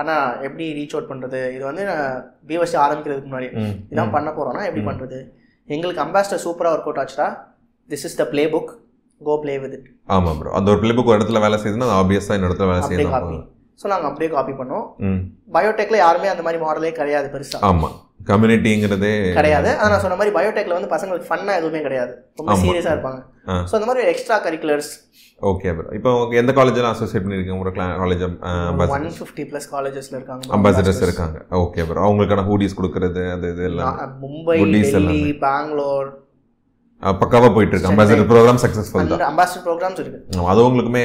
அண்ணா 0.00 0.16
எப்படி 0.46 0.64
ரீச் 0.76 0.94
அவுட் 0.94 1.10
பண்றது? 1.10 1.40
இது 1.54 1.64
வந்து 1.68 1.84
பிஎஸ்சி 2.48 2.76
ஆரம்பிக்கிறதுக்கு 2.84 3.30
முன்னாடி 3.30 3.48
இதான் 3.92 4.14
பண்ண 4.16 4.28
போறோம்னா 4.30 4.66
எப்படி 4.68 4.84
பண்றது? 4.88 5.18
எங்களுக்கு 5.68 6.04
அம்பாஸ்டர் 6.04 6.42
சூப்பரா 6.44 6.70
work 6.74 6.88
out 6.88 7.00
ஆச்சுடா. 7.02 7.26
This 7.90 8.04
is 8.08 8.18
the 8.20 8.24
play 8.32 8.44
book 8.54 8.70
go 9.20 9.34
play 9.42 9.54
with 9.62 9.74
it 9.78 9.88
ஆமா 10.16 10.30
ப்ரோ 10.38 10.52
அந்த 10.58 10.70
ஒரு 10.72 10.80
பிள்ளைக்கு 10.82 11.10
ஒரு 11.12 11.18
இடத்துல 11.18 11.42
வேலை 11.46 11.58
செய்யுதுன்னா 11.62 11.88
ஆப்வியஸாக 12.00 12.38
இந்த 12.38 12.48
இடத்துல 12.48 12.68
வேலை 12.70 12.82
செய்யணும் 12.88 13.42
ஸோ 13.80 13.86
நாங்கள் 13.92 14.10
அப்படியே 14.10 14.30
காப்பி 14.30 14.54
பண்ணோம். 14.60 14.86
பயோடெக்ல 15.54 15.98
யாருமே 16.00 16.32
அந்த 16.32 16.42
மாதிரி 16.46 16.58
மாடலே 16.64 16.92
கிடையாது 16.98 17.28
பெருசா. 17.34 17.58
ஆமா. 17.68 17.88
கம்யூனிட்டிங்கிறதே 18.20 19.10
கிடையாது. 19.36 19.70
ஆனால் 19.74 19.92
நான் 19.92 20.02
சொன்ன 20.02 20.16
மாதிரி 20.16 20.32
பயோடெக்ல 20.34 20.76
வந்து 20.76 20.90
பசங்களுக்கு 20.92 21.28
ஃபன்னா 21.28 21.52
எதுவுமே 21.56 21.80
கிடையாது. 21.82 22.12
ரொம்ப. 22.40 22.56
சீரியஸா 22.62 22.92
இருப்பாங்க. 22.94 23.20
ஸோ 23.64 23.74
அந்த 23.78 23.86
மாதிரி 23.86 24.02
எக்ஸ்ட்ரா 24.10 24.36
கரிக்குலர்ஸ் 24.44 24.90
ஓகே 25.42 25.70
ப்ரோ 25.76 25.86
இப்போ 25.98 26.10
எந்த 26.40 26.52
காலேஜில் 26.56 26.88
அசோசியேட் 26.90 27.24
பண்ணியிருக்கீங்க 27.24 27.62
ஒரு 27.62 27.72
காலேஜ் 27.98 28.24
ஒன் 28.96 29.06
ஃபிஃப்டி 29.18 29.44
ப்ளஸ் 29.50 29.68
காலேஜஸ்ல 29.72 30.16
இருக்காங்க. 30.18 30.42
அம்பாசிடர்ஸ் 30.56 31.02
இருக்காங்க. 31.06 31.38
ஓகே 31.60 31.84
ப்ரோ 31.88 32.02
அவங்களுக்கான 32.06 32.44
ஹூடிஸ் 32.48 32.76
கொடுக்கறது 32.78 33.22
அது 33.32 33.48
இது 33.54 33.64
எல்லாம். 33.70 33.96
மும்பை 34.24 34.56
டெல்லி 34.90 35.22
பெங்களூர். 35.44 36.10
அஹ், 37.02 37.16
பக்காவா 37.20 37.48
போயிட்டு 37.54 37.74
இருக்கு 37.74 37.90
அம்பாசிடர் 37.90 38.28
ப்ரோக்ராம் 38.30 38.62
சக்ஸஸ்ஃபுல் 38.64 39.10
தான். 39.14 39.26
அம்பாசிடர் 39.30 39.64
ப்ரோக்ராம்ஸ் 39.66 40.02
இருக்கு. 40.02 40.20
அது 40.46 40.66
உங்களுக்குமே 40.66 41.04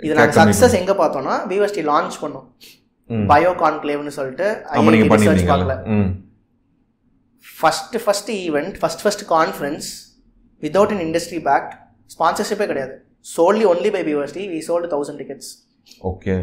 இது 0.00 0.14
நாங்கள் 0.16 0.36
சக்ஸஸ் 0.38 0.76
எங்க 0.78 0.92
பார்த்தோம்னா 1.00 1.34
பிஎஸ்டி 1.50 1.82
லான்ச் 1.88 2.16
பண்ணோம். 2.22 2.46
பயோ 3.30 3.50
கான்க்ளேவ்னு 3.60 4.12
சொல்லிட்டு 4.16 4.46
நீங்க 4.88 5.08
ரிசர்ச் 5.16 5.48
பார்க்கல. 5.50 5.74
ம் 7.42 7.54
first 7.60 7.96
first 8.04 8.30
event 8.30 8.74
first 8.80 9.00
first 9.00 9.24
conference 9.28 9.88
without 10.62 10.90
in 10.90 11.02
industry 11.08 11.40
backed 11.48 11.72
ஸ்பான்சர்ஷிப்பே 12.14 12.66
கிடையாது. 12.66 12.94
So only 13.36 13.64
only 13.72 13.90
by 13.90 14.02
BST 14.02 14.44
we 14.52 14.58
sold 14.68 14.88
thousand 14.94 15.20
tickets 15.22 15.50
okay 16.02 16.34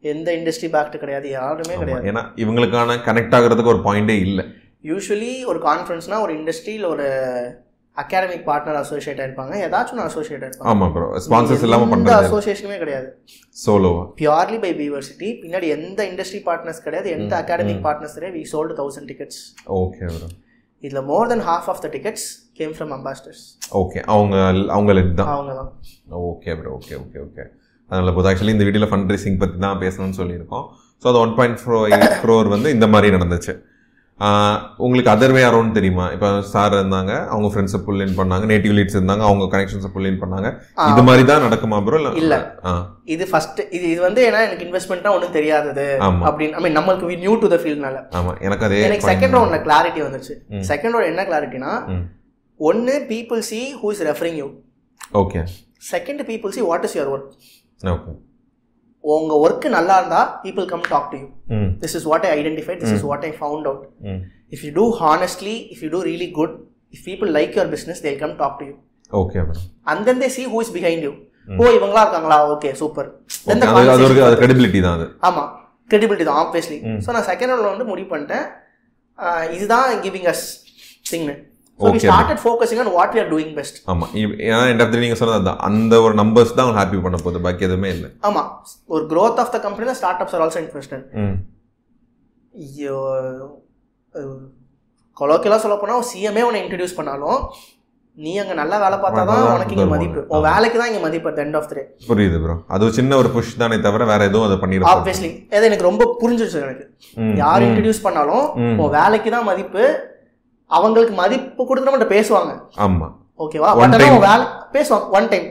எந்த 0.00 0.32
இண்டஸ்ட்ரி 0.32 0.68
பேக்ட் 0.74 0.96
கிடையாது 0.98 1.30
யாருமே 1.30 1.76
கிடையாது. 1.76 2.06
ஏன்னா 2.08 2.22
இவங்களுக்கான 2.36 2.96
கனெக்ட் 3.08 3.34
ஆகுறதுக்கு 3.38 3.72
ஒரு 3.74 3.82
பாயிண்டே 3.84 4.18
இல்லை. 4.18 4.44
யூஸ்வலி 4.84 5.44
ஒரு 5.44 5.58
கான்ஃபரன்ஸ்னா 5.58 6.20
ஒரு 6.20 6.32
இண்டஸ்ட்ரியில் 6.38 6.84
ஒரு 6.84 7.06
அகாடமிக் 7.96 8.44
பார்ட்னர் 8.48 8.78
அசோசியேட் 8.82 9.18
ஆயிருப்பாங்க 9.22 9.54
ஏதாச்சும் 9.64 9.96
ஒன்று 9.96 10.10
அசோசியேட் 10.10 10.44
ஆயிருப்பாங்க 10.44 10.70
ஆமா 10.72 10.86
ப்ரோ 10.92 11.06
ஸ்பான்சர்ஸ் 11.24 11.64
இல்லாம 11.66 11.86
பண்றது 11.90 12.14
அசோசியேஷனுமே 12.20 12.78
கிடையாது. 12.82 13.08
சோலோவா 13.64 14.04
பியூர்லி 14.20 14.58
பை 14.62 14.70
பியூவர்சிட்டி 14.78 15.28
பின்னாடி 15.42 15.66
எந்த 15.76 16.00
இண்டஸ்ட்ரி 16.10 16.40
பார்ட்னர்ஸ் 16.46 16.80
கிடையாது. 16.86 17.08
எந்த 17.16 17.32
அகாடமிக் 17.42 17.82
பார்ட்னர்ஸ் 17.86 18.16
கிடையாது. 18.18 18.36
We 18.38 18.44
sold 18.52 18.76
thousand 18.80 19.08
tickets 19.12 19.40
okay 19.80 20.06
bro 20.14 20.28
இதில் 20.82 21.04
more 21.10 21.28
then 21.32 21.44
half 21.48 21.68
of 21.72 21.82
the 21.84 21.90
tickets 21.96 22.26
came 22.60 22.72
from 22.76 22.94
ambassadors 22.96 23.42
okay 23.82 24.00
அவங்க 24.14 24.36
அவங்க 24.76 24.92
lead 24.98 25.10
தான்? 25.20 25.28
அவங்க 25.34 25.52
தான். 25.60 25.70
Okay 26.30 26.54
bro 26.60 26.72
okay 26.78 26.94
okay 27.02 27.18
okay 27.26 27.44
அதனால் 27.90 28.14
போது 28.16 28.28
ஆக்சுவலி 28.30 28.54
இந்த 28.56 28.66
வீடியோவில் 28.68 28.90
ஃபண்ட் 28.92 29.12
ரைசிங் 29.14 29.38
பற்றி 29.42 29.58
தான் 29.66 29.80
பேசணும்னு 29.84 30.18
சொல்லியிருக்கோம். 30.20 30.66
ஸோ 31.02 31.06
அது 31.10 31.20
one 31.24 31.34
point 31.38 31.60
four 31.62 31.86
eight 31.90 32.16
crore 32.24 32.48
வந்து 32.54 32.68
இந்த 32.76 32.86
மாதிரி 32.94 33.14
நடந்துச்சு. 33.16 33.54
உங்களுக்கு 34.84 35.10
அதர் 35.12 35.34
வே 35.36 35.42
அரௌண்ட் 35.48 35.76
தெரியுமா? 35.76 36.04
இப்போ 36.14 36.28
சார் 36.50 36.74
இருந்தாங்க 36.76 37.12
அவங்க 37.32 37.48
ஃப்ரெண்ட்ஸை 37.52 37.80
புல் 37.86 38.02
இன் 38.04 38.16
பண்ணாங்க 38.18 38.44
நேட்டிவ் 38.50 38.74
லீட்ஸ் 38.78 38.96
இருந்தாங்க 38.98 39.24
அவங்க 39.28 39.44
கனெக்ஷன்ஸை 39.54 39.90
புல் 39.94 40.08
இன் 40.10 40.20
பண்ணாங்க. 40.22 40.48
இது 40.90 41.02
மாதிரி 41.08 41.24
தான் 41.30 41.44
நடக்குமா 41.46 41.78
ப்ரோ 41.86 41.98
இல்ல. 42.00 42.10
இல்லை. 42.22 42.38
இது 43.14 43.26
ஃபர்ஸ்ட் 43.30 43.60
இது 43.76 43.84
இது 43.92 44.00
வந்து 44.06 44.22
ஏன்னா 44.28 44.40
எனக்கு 44.46 44.66
இன்வெஸ்ட்மெண்ட்னா 44.68 45.14
ஒன்றும் 45.16 45.36
தெரியாதது. 45.38 45.86
ஆமா. 46.08 46.24
அப்படின்னு 46.30 46.56
ஐ 46.60 46.62
மீன் 46.66 46.78
நம்மளுக்கு 46.78 47.20
நியூ 47.24 47.34
டு 47.44 47.50
த 47.54 47.58
ஃபீல்ட்னால 47.62 48.00
ஆமாம் 48.20 48.38
எனக்கு 48.48 48.66
அதே 48.68 48.80
எனக்கு 48.88 49.08
செகண்ட் 49.12 49.36
ரவுண்ட்ல 49.38 49.60
கிளாரிட்டி 49.66 50.02
வந்துச்சு. 50.08 50.36
செகண்ட் 50.72 50.94
ரவுண்ட் 50.96 51.12
என்ன 51.12 51.24
கிளாரிட்டினா 51.30 51.72
ஒன்னு 52.60 52.94
people 53.12 53.42
see 53.50 53.60
who 53.80 53.90
is 53.94 54.04
referring 54.10 54.38
you 54.42 54.48
okay 55.22 55.42
second 55.92 56.22
people 56.30 56.54
see 56.58 56.62
what 56.70 56.86
is 56.88 56.96
your 56.98 57.12
work 57.14 57.30
okay 57.80 58.12
உங்க 59.04 59.34
ஒர்க் 59.44 59.66
நல்லா 59.76 59.94
இருந்தா 60.00 60.20
people 60.44 60.66
come 60.72 60.84
talk 60.90 61.08
to 61.12 61.18
you 61.22 61.28
this 61.82 61.96
is 61.98 62.06
what 62.10 62.26
I 62.26 62.32
identified 62.38 62.80
this 62.82 62.94
is 62.96 63.06
what 63.10 63.24
I 63.28 63.32
found 63.38 63.66
out 63.70 63.84
if 64.54 64.62
you 64.66 64.72
do 64.78 64.86
honestly 65.02 65.56
if 65.74 65.82
you 65.84 65.90
do 65.94 66.02
really 66.10 66.30
good 66.38 66.54
if 66.94 67.04
people 67.08 67.30
like 67.38 67.52
your 67.56 67.70
business 67.74 68.02
they'll 68.06 68.20
come 68.22 68.34
talk 68.42 68.56
to 68.60 68.66
you 68.70 68.74
okay 69.12 69.38
and 69.86 70.02
then 70.08 70.22
they 70.24 70.30
see 70.36 70.44
who 70.52 70.60
is 70.64 70.72
behind 70.76 71.04
you 71.08 71.12
oh 71.48 71.64
இவங்களா 71.76 72.02
இருக்காங்களா? 72.04 72.36
Okay 72.54 72.68
super 72.80 73.08
அது 73.52 73.92
அது 73.94 74.04
ஒரு 74.08 74.14
credibility 74.42 74.80
தான் 74.84 74.96
அது. 74.98 75.06
ஆமா 75.28 75.42
credibility 75.90 76.26
தான் 76.28 76.40
obviously 76.42 76.76
so 77.04 77.12
நான் 77.16 77.26
செகண்ட் 77.30 77.52
ரவுண்ட்ல 77.52 77.72
வந்து 77.72 77.88
முடிவு 77.88 78.08
பண்ணிட்டேன். 78.12 78.44
இதுதான் 79.56 79.88
giving 80.04 80.28
as 80.32 80.44
திங்னு 81.10 81.34
so. 81.84 81.90
Started 82.04 82.42
focusing 82.42 82.80
on 82.82 82.92
what 82.96 83.14
we 83.14 83.22
are 83.22 83.30
doing 83.32 83.52
best 83.56 83.78
ஆமாம் 83.90 84.10
ஏன்னா 84.44 84.62
என் 84.66 84.78
இடத்துல 84.78 85.02
நீங்கள் 85.04 85.20
சொன்னது 85.20 85.38
அதான். 85.40 85.60
அந்த 85.68 86.02
ஒரு 86.06 86.14
நம்பர்ஸ் 86.20 86.56
தான் 86.58 86.76
ஹாப்பி 86.78 87.00
பண்ண 87.04 87.18
போகுது. 87.18 87.44
பாக்கி 87.46 87.66
எதுவுமே 87.68 87.90
இல்லை. 87.94 88.10
ஆமா. 88.28 88.44
ஒரு 88.94 89.04
growth 89.12 89.38
ஆஃப் 89.42 89.52
த 89.54 89.60
கம்பெனி 89.64 89.88
தான் 89.90 90.00
start 90.00 90.22
ups 90.24 90.36
are 90.36 90.44
also 90.44 90.60
invested 90.64 91.06
ம் 91.22 91.36
கொலோக்கியலாக 95.16 95.60
சொல்ல 95.62 95.76
போனால் 95.78 96.08
சிஎம்ஏ 96.10 96.42
உன்னை 96.44 96.60
இன்ட்ரடியூஸ் 96.62 96.98
பண்ணாலும் 96.98 97.38
நீ 98.16 98.32
அங்கே 98.40 98.54
நல்லா 98.54 98.76
வேலை 98.82 98.96
பார்த்தா 99.02 99.22
தான் 99.28 99.42
உனக்கு 99.50 99.74
இங்கே. 99.74 99.84
மதிப்பு. 99.92 100.20
உன் 100.32 100.42
வேலைக்கு 100.46 100.78
தான் 100.78 100.88
இங்கே 100.90 101.02
மதிப்பு 101.04 101.28
அட் 101.30 101.40
எண்ட் 101.42 101.56
ஆஃப் 101.58 101.68
த்ரே 101.70 101.82
புரியுது 102.08 102.38
ப்ரோ 102.42 102.54
அது 102.74 102.90
சின்ன 102.98 103.16
ஒரு 103.20 103.28
புஷ் 103.34 103.52
தானே 103.62 103.76
தவிர 103.86 104.04
வேற 104.10 104.22
எதுவும் 104.28 104.46
அதை 104.48 104.56
பண்ணிருப்போம் 104.62 104.96
ஆப்வியஸ்லி 104.96 105.30
அது 105.52 105.68
எனக்கு 105.70 105.88
ரொம்ப 105.88 106.04
புரிஞ்சிருச்சு 106.20 106.58
எனக்கு. 106.64 106.84
யார். 107.42 107.64
இன்ட்ரடியூஸ் 107.66 108.04
பண்ணாலும். 108.06 108.44
உன் 108.80 108.92
வேலைக்கு 108.96 109.30
தான் 109.30 109.48
மதிப்பு 109.50 109.84
அவங்களுக்கு 110.76 111.14
மதிப்பு 111.22 111.62
கொடுத்து 111.68 111.88
நம்மகிட்ட 111.88 112.14
பேசுவாங்க. 112.16 112.52
ஆமா. 112.86 113.08
ஓகேவா 113.44 113.68
பட் 113.78 113.94
ஆனால் 113.96 114.24
வேலை 114.26 114.44
பேசுவாங்க 114.74 115.06
ஒன் 115.16 115.28
டைம் 115.30 115.46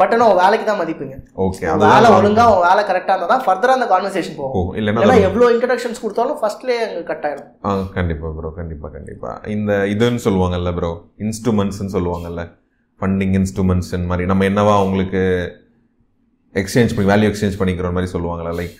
பட் 0.00 0.12
ஆனால் 0.14 0.30
உன் 0.30 0.40
வேலைக்கு 0.42 0.64
தான் 0.68 0.78
மதிப்புங்க. 0.80 1.16
ஓகே 1.44 1.64
வேலை 1.82 1.98
நான் 2.04 2.16
ஒழுங்கா 2.18 2.44
உன் 2.52 2.64
வேலை 2.68 2.82
கரெக்டாக 2.90 3.14
இருந்தால் 3.14 3.32
தான் 3.34 3.44
ஃபர்தராக 3.46 3.76
அந்த 3.78 3.88
கான்வர்சேஷன் 3.92 4.38
போகும். 4.40 4.70
இல்லைன்னா 4.78 5.18
எவ்வளோ 5.28 5.48
இன்ட்ரடக்ஷன்ஸ் 5.54 6.02
கொடுத்தாலும் 6.04 6.38
ஃபர்ஸ்ட்லேயே 6.40 6.78
அங்கே 6.86 7.02
கட் 7.10 7.26
ஆயிடும். 7.28 7.50
ஆ 7.66 7.74
கண்டிப்பா 7.98 8.30
ப்ரோ 8.38 8.50
கண்டிப்பா 8.60 8.88
கண்டிப்பா. 8.96 9.32
இந்த 9.56 9.72
இதுன்னு 9.94 10.24
சொல்லுவாங்கல்ல 10.26 10.72
ப்ரோ 10.78 10.92
இன்ஸ்ட்ருமெண்ட்ஸ்னு 11.26 11.94
சொல்லுவாங்கல்ல. 11.96 12.44
ஃபண்டிங் 13.00 13.36
இன்ஸ்ட்ருமெண்ட்ஸ் 13.40 13.92
மாதிரி. 14.10 14.26
நம்ம 14.32 14.44
என்னவா 14.50 14.74
அவங்களுக்கு 14.82 15.22
எக்ஸ்சேஞ்ச் 16.54 16.94
பண்ணி 16.96 17.08
வேல்யூ 17.12 17.28
எக்ஸ்சேஞ்ச் 17.30 17.60
பண்ணிக்கிற 17.60 17.88
மாதிரி 17.96 18.10
சொல்லுவாங்கல்ல 18.16 18.52
லைக் 18.60 18.76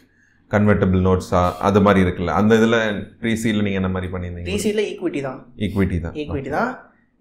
கன்வெர்ட்டபிள் 0.50 1.00
நோட்ஸா 1.06 1.42
அது 1.68 1.78
மாதிரி 1.86 2.00
இருக்குல்ல. 2.04 2.32
அந்த 2.40 2.52
இதில் 2.60 2.78
ப்ரீசியில் 3.22 3.64
நீங்கள் 3.66 3.80
என்ன 3.82 3.90
மாதிரி 3.94 4.10
பண்ணியிருந்தீங்க? 4.12 4.50
டிசியில் 4.50 4.82
ஈக்விட்டி 4.90 5.22
தான். 5.28 5.40
ஈக்விட்டி 5.64 5.98
தான். 6.04 6.14
ஈக்விட்டி 6.22 6.52
தான். 6.58 6.70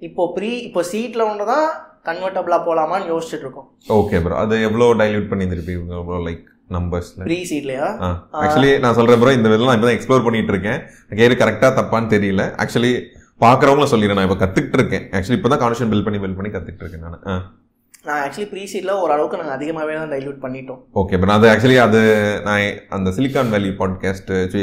இப்போ 0.01 0.23
ப்ரீ 0.35 0.51
இப்போ 0.67 0.81
சீட்டில் 0.91 1.27
ஒன்று 1.29 1.45
தான் 1.53 1.67
கன்வெர்ட்டபிளாக 2.09 2.61
போகலாமான்னு 2.67 3.09
யோசிச்சுட்டு 3.11 3.45
இருக்கோம் 3.45 3.67
ஓகே 3.97 4.17
ப்ரோ 4.23 4.35
அது 4.41 4.55
எவ்வளோ 4.67 4.87
டைல்யூட் 5.01 5.31
பண்ணியிருப்பீங்க 5.31 6.01
ப்ரோ 6.09 6.19
லைக் 6.27 6.43
நம்பர்ஸில் 6.75 7.25
ப்ரீ 7.27 7.39
சீட்லையா 7.51 7.87
ஆக்சுவலி 8.43 8.71
நான் 8.83 8.97
சொல்கிறேன் 8.99 9.21
ப்ரோ 9.21 9.33
இந்த 9.37 9.49
இதெல்லாம் 9.51 9.77
இப்போ 9.77 9.87
தான் 9.89 9.97
எக்ஸ்ப்ளோர் 9.97 10.25
பண்ணிட்டு 10.27 10.53
இருக்கேன் 10.55 10.79
கேரு 11.19 11.35
கரெக்டாக 11.41 11.71
தப்பான்னு 11.79 12.13
தெரியல. 12.15 12.45
ஆக்சுவலி 12.63 12.93
பார்க்குறவங்களும் 13.41 13.91
சொல்லிடுறேன் 13.93 14.19
நான் 14.19 14.27
இப்போ 14.29 14.39
கற்றுக்கிட்டு 14.43 14.77
இருக்கேன் 14.79 15.05
ஆக்சுவலி 15.17 15.39
இப்போ 15.39 15.51
தான் 15.53 15.63
கான்ஷன் 15.63 15.91
பில் 15.93 16.05
பண்ணி 16.07 16.19
பில் 16.25 16.37
பண்ணி 16.37 16.51
கற்றுக்கிட்டு 16.51 16.85
இருக்கேன் 16.85 17.05
நான் 17.05 17.41
நான் 18.07 18.21
ஆக்சுவலி 18.23 18.47
ப்ரீ 18.51 18.63
சீட்டில் 18.71 18.99
ஓரளவுக்கு 19.03 19.39
நாங்கள் 19.39 19.57
அதிகமாகவே 19.57 19.93
தான் 19.99 20.11
டைல்யூட் 20.13 20.41
பண்ணிட்டோம். 20.43 20.79
ஓகே 21.01 21.19
பட் 21.21 21.35
அது 21.35 21.45
ஆக்சுவலி 21.51 21.77
அது 21.85 22.01
நான் 22.47 22.63
அந்த 22.97 23.09
சிலிக்கான் 23.17 23.53
வேலி 23.55 23.71
பாட்காஸ்ட்டு 23.79 24.61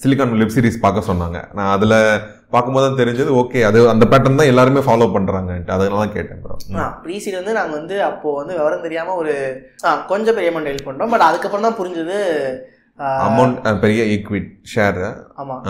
சிலிக்கான் 0.00 0.32
வெப் 0.40 0.54
சீரிஸ் 0.54 0.82
பார்க்க 0.82 1.10
சொன்னாங்க. 1.10 1.38
நான் 1.56 1.70
அதில் 1.74 1.94
பார்க்கும்போது 2.54 2.84
தான் 2.86 2.98
தெரிஞ்சது 3.00 3.30
ஓகே 3.40 3.60
அது 3.68 3.78
அந்த 3.92 4.04
பேட்டர்ன் 4.10 4.40
தான் 4.40 4.50
எல்லாருமே 4.52 4.82
ஃபாலோ 4.86 5.06
பண்ணுறாங்கன்ட்டு 5.14 5.74
அதனால 5.76 6.00
தான் 6.02 6.14
கேட்டேன் 6.16 6.40
ப்ரோ 6.42 6.56
ஆ 6.82 6.86
ப்ரீ 7.04 7.14
சீட் 7.24 7.38
வந்து 7.40 7.56
நாங்கள் 7.58 7.78
வந்து 7.80 7.96
அப்போது 8.08 8.38
வந்து 8.40 8.56
விவரம் 8.58 8.84
தெரியாமல் 8.86 9.18
ஒரு 9.22 9.32
ஆ 9.86 9.94
கொஞ்சம் 10.12 10.36
பெரிய 10.38 10.52
அமௌண்ட் 10.52 10.68
டைல் 10.70 10.86
பண்ணுறோம் 10.88 11.12
பட் 11.14 11.26
அதுக்கப்புறம் 11.28 11.66
தான் 11.68 11.78
புரிஞ்சது 11.80 12.18
அமௌண்ட் 13.28 13.80
பெரிய 13.84 14.02
ஈக்விட் 14.16 14.50
ஷேர் 14.74 15.00
ஆமாம் 15.42 15.64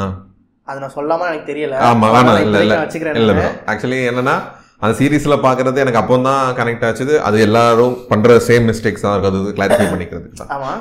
அது 0.68 0.80
நான் 0.82 0.96
சொல்லாமல் 0.98 1.28
எனக்கு 1.30 1.50
தெரியல. 1.50 1.74
ஆமாம் 1.88 2.12
வேணாம் 2.14 2.40
இல்லை 2.44 2.61
இல்லை. 2.64 2.76
வச்சுக்கிறேன் 2.82 3.18
இல்லை 3.22 3.34
ஆக்சுவலி 3.72 3.98
என்னன்னா 4.11 4.36
அந்த 4.83 4.93
சீரீஸில் 4.99 5.43
பார்க்குறது 5.45 5.83
எனக்கு 5.83 6.01
அப்போ 6.01 6.16
தான் 6.24 6.55
கனெக்ட் 6.59 6.87
ஆச்சுது. 6.89 7.14
அது 7.27 7.37
எல்லாரும் 7.47 7.97
பண்ணுற 8.11 8.37
சேம் 8.49 8.64
மிஸ்டேக்ஸ் 8.70 9.05
தான் 9.05 9.14
இருக்குது. 9.16 9.41
அது 9.43 9.57
கிளாரிஃபை 9.57 9.87
பண்ணிக்கிறதுக்கு 9.93 10.41
தான். 10.41 10.53
ஆமாம் 10.57 10.81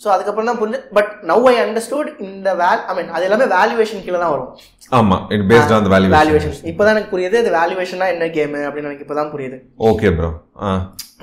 ஸோ 0.00 0.08
அதுக்கப்புறம் 0.14 0.48
தான் 0.48 0.58
புரிஞ்சு 0.58 0.78
பட் 0.96 1.10
நவ் 1.30 1.46
ஐ 1.50 1.54
அண்டர்ஸ்டுட் 1.62 2.08
இந்த 2.26 2.48
வேல் 2.60 2.82
ஐ 2.90 2.94
மீன் 2.96 3.12
அது 3.16 3.26
எல்லாமே 3.28 3.46
வேல்யூவேஷன் 3.54 4.02
கீழே 4.04 4.18
தான் 4.22 4.32
வரும். 4.34 4.50
ஆமாம் 4.92 5.22
it 5.34 5.46
based 5.50 5.72
on 5.76 5.88
value 5.94 6.10
valuation 6.16 6.54
இப்போ 6.72 6.82
தான் 6.84 6.94
எனக்கு 6.94 7.12
புரியுது 7.14 7.36
இது 7.42 7.52
வேல்யூவேஷனா 7.56 8.08
என்ன 8.14 8.28
கேமு 8.36 8.60
அப்படின்னு 8.66 8.90
எனக்கு 8.90 9.06
இப்போ 9.06 9.16
தான் 9.20 9.32
புரியுது. 9.34 9.58
Okay 9.90 10.10
bro 10.18 10.30
ah. 10.62 10.72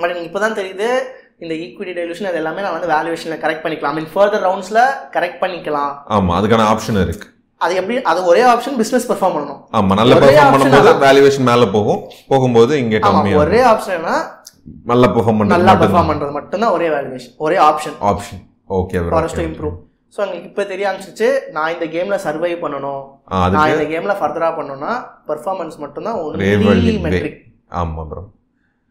பட் 0.02 0.12
எனக்கு 0.12 0.30
இப்போ 0.30 0.42
தான் 0.46 0.58
தெரியுது 0.60 0.88
இந்த 1.44 1.54
ஈக்விட்டி 1.64 1.94
டைலூஷன் 1.98 2.30
அது 2.30 2.40
எல்லாமே 2.42 2.64
நான் 2.66 2.76
வந்து 2.78 2.92
வேல்யூவேஷனில் 2.94 3.42
கரெக்ட் 3.44 3.64
பண்ணிக்கலாம். 3.64 3.94
ஐ 3.94 4.00
மீன் 4.00 4.12
ஃபர்தர் 4.14 4.46
ரவுண்ட்ஸில் 4.48 4.84
கரெக்ட் 5.16 5.42
பண்ணிக்கலாம். 5.44 5.94
ஆமாம் 6.18 6.36
அதுக்கான 6.40 6.68
ஆப்ஷன் 6.74 7.00
இருக்கு. 7.06 7.28
அது 7.64 7.74
எப்படி 7.80 7.96
அது 8.12 8.20
ஒரே 8.32 8.42
ஆப்ஷன் 8.52 8.78
பிஸ்னஸ் 8.80 9.08
பெர்ஃபார்ம் 9.10 9.36
பண்ணணும். 9.36 9.60
ஆமா 9.78 9.94
நல்ல 10.00 10.14
ஒரே 10.18 10.26
பெர்ஃபார்ம் 10.26 10.54
பண்ணும்போது 10.56 10.94
வேல்யூவேஷன் 11.06 11.48
மேல 11.50 11.68
போகும். 11.76 12.02
போகும்போது 12.32 12.74
இங்க 12.84 12.96
ஆமா 13.02 13.08
கம்மியா 13.18 13.40
ஒரே 13.44 13.62
ஆப்ஷன் 13.72 13.98
என்ன 14.00 14.12
நல்ல 14.92 15.06
பெர்ஃபார்ம் 15.16 15.42
நல்லா 15.46 15.72
பண்றது 15.72 15.82
பெர்ஃபார்ம் 15.84 16.12
பண்ணுறது 16.12 16.36
மட்டும்தான் 16.38 16.76
ஒரே 16.78 16.90
வேல்யூவேஷன் 16.96 17.34
ஒரே 17.46 17.58
option 17.70 17.98
option 18.12 18.42
okay 18.80 19.00
bro 19.02 19.12
for 19.16 19.34
to 19.38 19.46
improve 19.50 19.76
so 20.16 20.20
எங்களுக்கு 20.24 20.50
இப்போ 20.50 20.64
தெரிய 20.72 20.88
ஆரம்பிச்சிச்சு 20.90 21.28
நான் 21.56 21.72
இந்த 21.76 21.86
கேமில் 21.94 22.24
சர்வை 22.26 22.52
பண்ணணும். 22.64 23.02
அதுக்கு 23.36 23.58
நான் 23.58 23.74
இந்த 23.76 23.86
கேமில் 23.94 24.20
ஃபர்தராக 24.20 24.54
பண்ணணும்னா 24.60 24.92
பெர்ஃபார்மன்ஸ் 25.30 25.78
மட்டும்தான் 25.84 26.18
Ravel 26.44 26.68
ஒன்லி 26.72 26.94
way. 26.94 27.02
மெட்ரிக் 27.06 27.40
ஆமா 27.82 28.04
ப்ரோ 28.12 28.24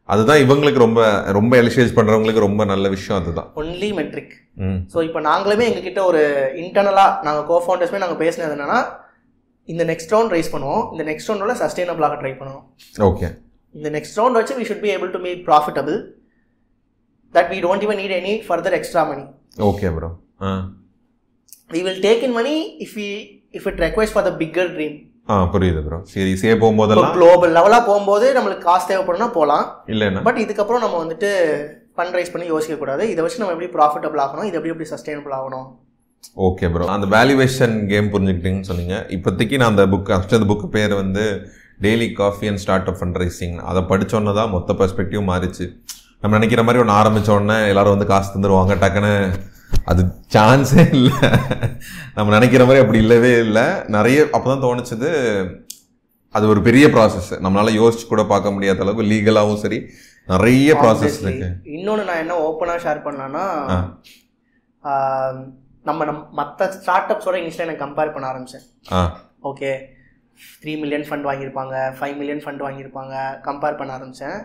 அதுதான் 0.08 0.40
இவங்களுக்கு 0.44 0.80
ரொம்ப 0.84 1.00
ரொம்ப 1.32 1.52
எலிஷேஜ் 1.56 1.94
பண்றவங்களுக்கு 1.96 2.40
ரொம்ப 2.40 2.62
நல்ல 2.64 2.86
விஷயம் 2.88 3.18
அதுதான். 3.20 3.48
ஒன்லி 3.60 3.90
மெட்ரிக் 3.98 4.32
ம். 4.64 4.78
ஸோ 4.92 4.98
இப்போ 5.08 5.20
நாங்களுமே 5.28 5.66
எங்ககிட்ட 5.68 6.00
ஒரு 6.04 6.22
இன்டர்னலாக 6.62 7.12
நாங்கள் 7.26 7.46
கோ 7.46 7.58
ஃபவுண்டர்ஸ்மே 7.64 8.02
நாங்கள் 8.02 8.20
பேசினது 8.22 8.54
என்னன்னா 8.56 8.80
இந்த 9.68 9.82
நெக்ஸ்ட் 9.90 10.12
ரவுண்ட் 10.14 10.34
ரைஸ் 10.34 10.52
பண்ணுவோம். 10.54 10.82
இந்த 10.92 11.04
நெக்ஸ்ட் 11.10 11.30
ரவுண்டோட 11.30 11.54
சஸ்டைனபிளாக 11.60 12.16
ட்ரை 12.20 12.32
பண்ணுவோம். 12.40 12.64
ஓகே 13.06 13.28
இந்த 13.74 13.88
நெக்ஸ்ட் 13.96 14.18
ரவுண்ட் 14.18 14.38
வச்சு 14.38 14.56
we 14.58 14.66
should 14.70 14.82
be 14.82 14.90
able 14.94 15.12
to 15.12 15.20
make 15.20 15.40
profitable 15.46 15.96
that 17.34 17.50
we 17.52 17.58
don't 17.60 17.84
even 17.86 17.98
need 18.02 18.16
any 18.18 18.34
further 18.46 18.76
extra 18.78 19.04
money 19.10 19.24
okay 19.68 19.90
bro 19.96 20.10
we 21.70 21.80
will 21.86 22.02
take 22.04 22.24
in 22.26 22.36
money 22.38 22.54
if 22.84 22.94
we 22.98 23.08
if 23.54 23.68
it 23.70 23.80
requires 23.80 24.14
for 24.14 24.26
the 24.28 24.32
bigger 24.42 24.70
dream 24.74 24.98
ah 25.28 25.34
புரியுது 25.52 25.80
bro 25.86 25.98
சரி 26.12 26.32
சே 26.40 26.48
இப்போ 26.54 26.62
போகும்போதெல்லாம் 26.64 27.14
global 27.18 27.54
லெவலாக 27.56 27.82
போகும்போது 27.88 28.26
நம்மளுக்கு 28.36 28.66
காசு 28.70 28.84
தேவைப்படும்னா 28.90 29.28
போகலாம். 29.36 29.66
இல்லைன்னா 29.92 30.22
பட் 30.28 30.40
இதுக்கப்புறம் 30.44 30.82
நம்ம 30.84 30.96
வந்துட்டு 31.02 31.30
ஃபண்ட் 31.96 32.16
ரைஸ் 32.18 32.32
பண்ணி 32.34 32.46
யோசிக்கக்கூடாது 32.52 33.04
இதை 33.12 33.20
வச்சு 33.24 33.40
நம்ம 33.42 33.54
எப்படி 33.56 33.70
ப்ராஃபிட்டபிள் 33.76 34.22
ஆகணும்? 34.24 34.46
இது 34.48 34.56
எப்படி 34.58 34.72
எப்படி 34.74 34.88
சஸ்டைனபிள் 34.92 35.34
ஆகணும்? 35.38 35.66
ஓகே 36.46 36.70
ப்ரோ 36.74 36.88
அந்த 36.96 37.06
வேல்யூவேஷன் 37.14 37.76
கேம் 37.92 38.10
புரிஞ்சுக்கிட்டீங்கன்னு 38.14 38.70
சொன்னீங்க. 38.70 38.96
இப்போதைக்கு 39.16 39.60
நான் 39.62 39.72
அந்த 39.74 39.84
புக் 39.92 40.12
அந்த 40.16 40.44
புக்கு 40.50 40.68
பேர் 40.76 40.94
வந்து 41.02 41.24
daily 41.86 42.08
coffee 42.20 42.48
and 42.52 42.62
start 42.64 42.90
up 42.90 42.98
fund 43.00 43.20
raising 43.22 43.56
அதை 43.70 43.80
படிச்சோன்னே 43.92 44.34
தான் 44.40 44.52
மொத்த 44.56 44.76
பெர்ஸ்பெக்டிவ் 44.80 45.22
மாறிச்சு. 45.30 45.66
நம்ம 46.22 46.36
நினைக்கிற 46.38 46.62
மாதிரி 46.66 46.82
ஒன்று 46.82 46.98
ஆரம்பிச்ச 47.00 47.30
உடனே 47.36 47.56
எல்லாரும் 47.70 47.94
வந்து 47.96 48.10
காசு 48.12 48.28
தந்துருவாங்க 48.34 48.74
டக்குன்னு 48.82 49.14
அது 49.86 50.02
சான்ஸே 50.34 50.82
இல்லை. 50.92 51.28
நம்ம 52.14 52.28
நினைக்கிற 52.34 52.64
மாதிரி 52.64 52.82
அப்படி 52.82 52.98
இல்லவே 52.98 53.32
இல்லை. 53.38 53.64
நிறைய 53.88 54.28
அப்போ 54.32 54.48
தான் 54.48 54.64
தோணுச்சுது. 54.64 55.10
அது 56.34 56.44
ஒரு 56.48 56.60
பெரிய 56.62 56.86
ப்ராசஸ் 56.88 57.30
நம்மளால 57.40 57.72
யோசிச்சு 57.76 58.06
கூட 58.06 58.22
பார்க்க 58.26 58.50
முடியாத 58.50 58.80
அளவுக்கு 58.80 59.10
லீகலாகவும் 59.10 59.62
சரி 59.62 59.78
நிறைய 60.28 60.74
ப்ராசஸ் 60.74 61.18
இருக்கு. 61.22 61.48
இன்னொன்று 61.72 62.04
நான் 62.04 62.20
என்ன 62.20 62.34
ஓப்பனாக 62.42 62.80
ஷேர். 62.84 63.00
ஆஹ், 64.84 65.36
நம்ம 65.84 66.04
நம் 66.04 66.22
மற்ற 66.32 66.70
ஸ்டார்ட் 66.76 67.12
அப்ஸோட 67.12 67.36
இனிஷியலாக 67.38 67.68
எனக்கு 67.68 67.84
கம்பேர் 67.84 68.14
பண்ண 68.14 68.26
ஆரம்பித்தேன் 68.26 68.64
ஆ. 68.92 69.00
ஓகே 69.42 69.70
த்ரீ 70.60 70.72
மில்லியன் 70.78 71.06
ஃபண்ட் 71.08 71.28
வாங்கியிருப்பாங்க 71.28 71.74
ஃபைவ் 71.98 72.16
மில்லியன் 72.16 72.42
ஃபண்ட் 72.44 72.62
வாங்கியிருப்பாங்க 72.62 73.14
கம்பேர் 73.42 73.76
பண்ண 73.76 73.92
ஆரம்பித்தேன் 73.92 74.38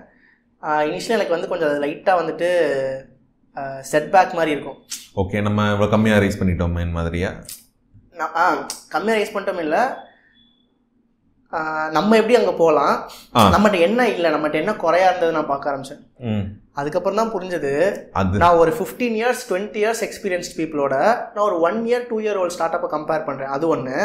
இனிஷியலாக 0.88 1.17
எனக்கு 1.17 1.36
வந்து 1.36 1.47
கொஞ்சம் 1.47 1.73
லைட்டாக 1.84 2.19
வந்துட்டு 2.21 2.49
செட்பேக் 3.91 4.38
மாதிரி 4.39 4.53
இருக்கும். 4.55 4.78
ஓகே 5.22 5.38
நம்ம 5.47 5.70
இவ்வளோ 5.74 5.89
கம்மியாக 5.93 6.22
ரைஸ் 6.24 6.39
பண்ணிட்டோமே 6.41 6.84
மாதிரியா? 6.97 7.32
நான் 8.20 8.36
ஆ 8.41 8.45
கம்மியாக 8.93 9.18
ரைஸ் 9.20 9.34
பண்ணிட்டோம் 9.34 9.64
இல்லை. 9.66 9.82
நம்ம 11.97 12.16
எப்படி 12.20 12.36
அங்கே 12.38 12.53
போகலாம். 12.62 12.95
நம்மகிட்ட 13.53 13.78
என்ன 13.88 14.08
இல்லை 14.14 14.30
நம்மகிட்ட 14.34 14.58
என்ன 14.62 14.72
குறையா 14.84 15.10
இருந்தது 15.10 15.36
நான் 15.36 15.51
பார்க்க 15.51 15.72
ஆரம்பிச்சேன். 15.72 16.01
அதுக்கப்புறம் 16.80 17.20
தான் 17.20 17.32
புரிஞ்சது. 17.36 17.72
நான் 18.43 18.60
ஒரு 18.62 18.72
fifteen 18.78 19.16
years 19.20 19.43
twenty 19.51 19.80
years 19.84 20.01
experienced 20.08 20.58
பீப்புளோட 20.58 20.95
நான் 21.36 21.45
ஒரு 21.49 21.58
one 21.68 21.80
year 21.89 22.08
two 22.10 22.18
year 22.26 22.39
old 22.41 22.55
start 22.55 22.76
அப்பை 22.78 22.89
கம்பேர் 22.95 23.28
பண்ணுறேன் 23.30 23.53
அது 23.58 23.68
ஒன்று 23.76 23.95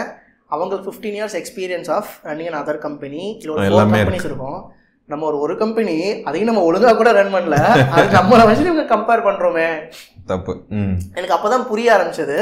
அவங்களுக்கு 0.55 0.87
fifteen 0.89 1.17
years 1.19 1.37
experience 1.41 1.91
of 1.97 2.13
running 2.29 2.57
other 2.63 2.81
company 2.87 3.25
இல்லை 3.41 3.53
ஒரு 3.57 3.67
ஃபோர் 3.67 3.93
கம்பெனிஸ் 3.95 4.29
இருக்கும். 4.31 4.61
நம்ம 5.15 5.27
ஒரு 5.31 5.39
ஒரு 5.47 5.57
கம்பெனி 5.63 5.97
அதையும் 6.29 6.51
நம்ம 6.51 6.65
ஒழுங்காக 6.69 6.95
கூட 7.01 7.13
ரன் 7.19 7.35
பண்ணல. 7.37 7.59
அது 7.97 8.07
நம்மளை 8.19 8.45
வச்சு 8.49 8.71
இவங்க 8.71 8.87
கம்பேர் 8.95 9.27
பண்ணுறோமே 9.29 9.69
தப்பு. 10.33 10.55
எனக்கு 11.19 11.37
அப்போ 11.39 11.51
தான் 11.57 11.69
புரிய 11.73 11.95
ஆரம்பிச்சது. 11.97 12.39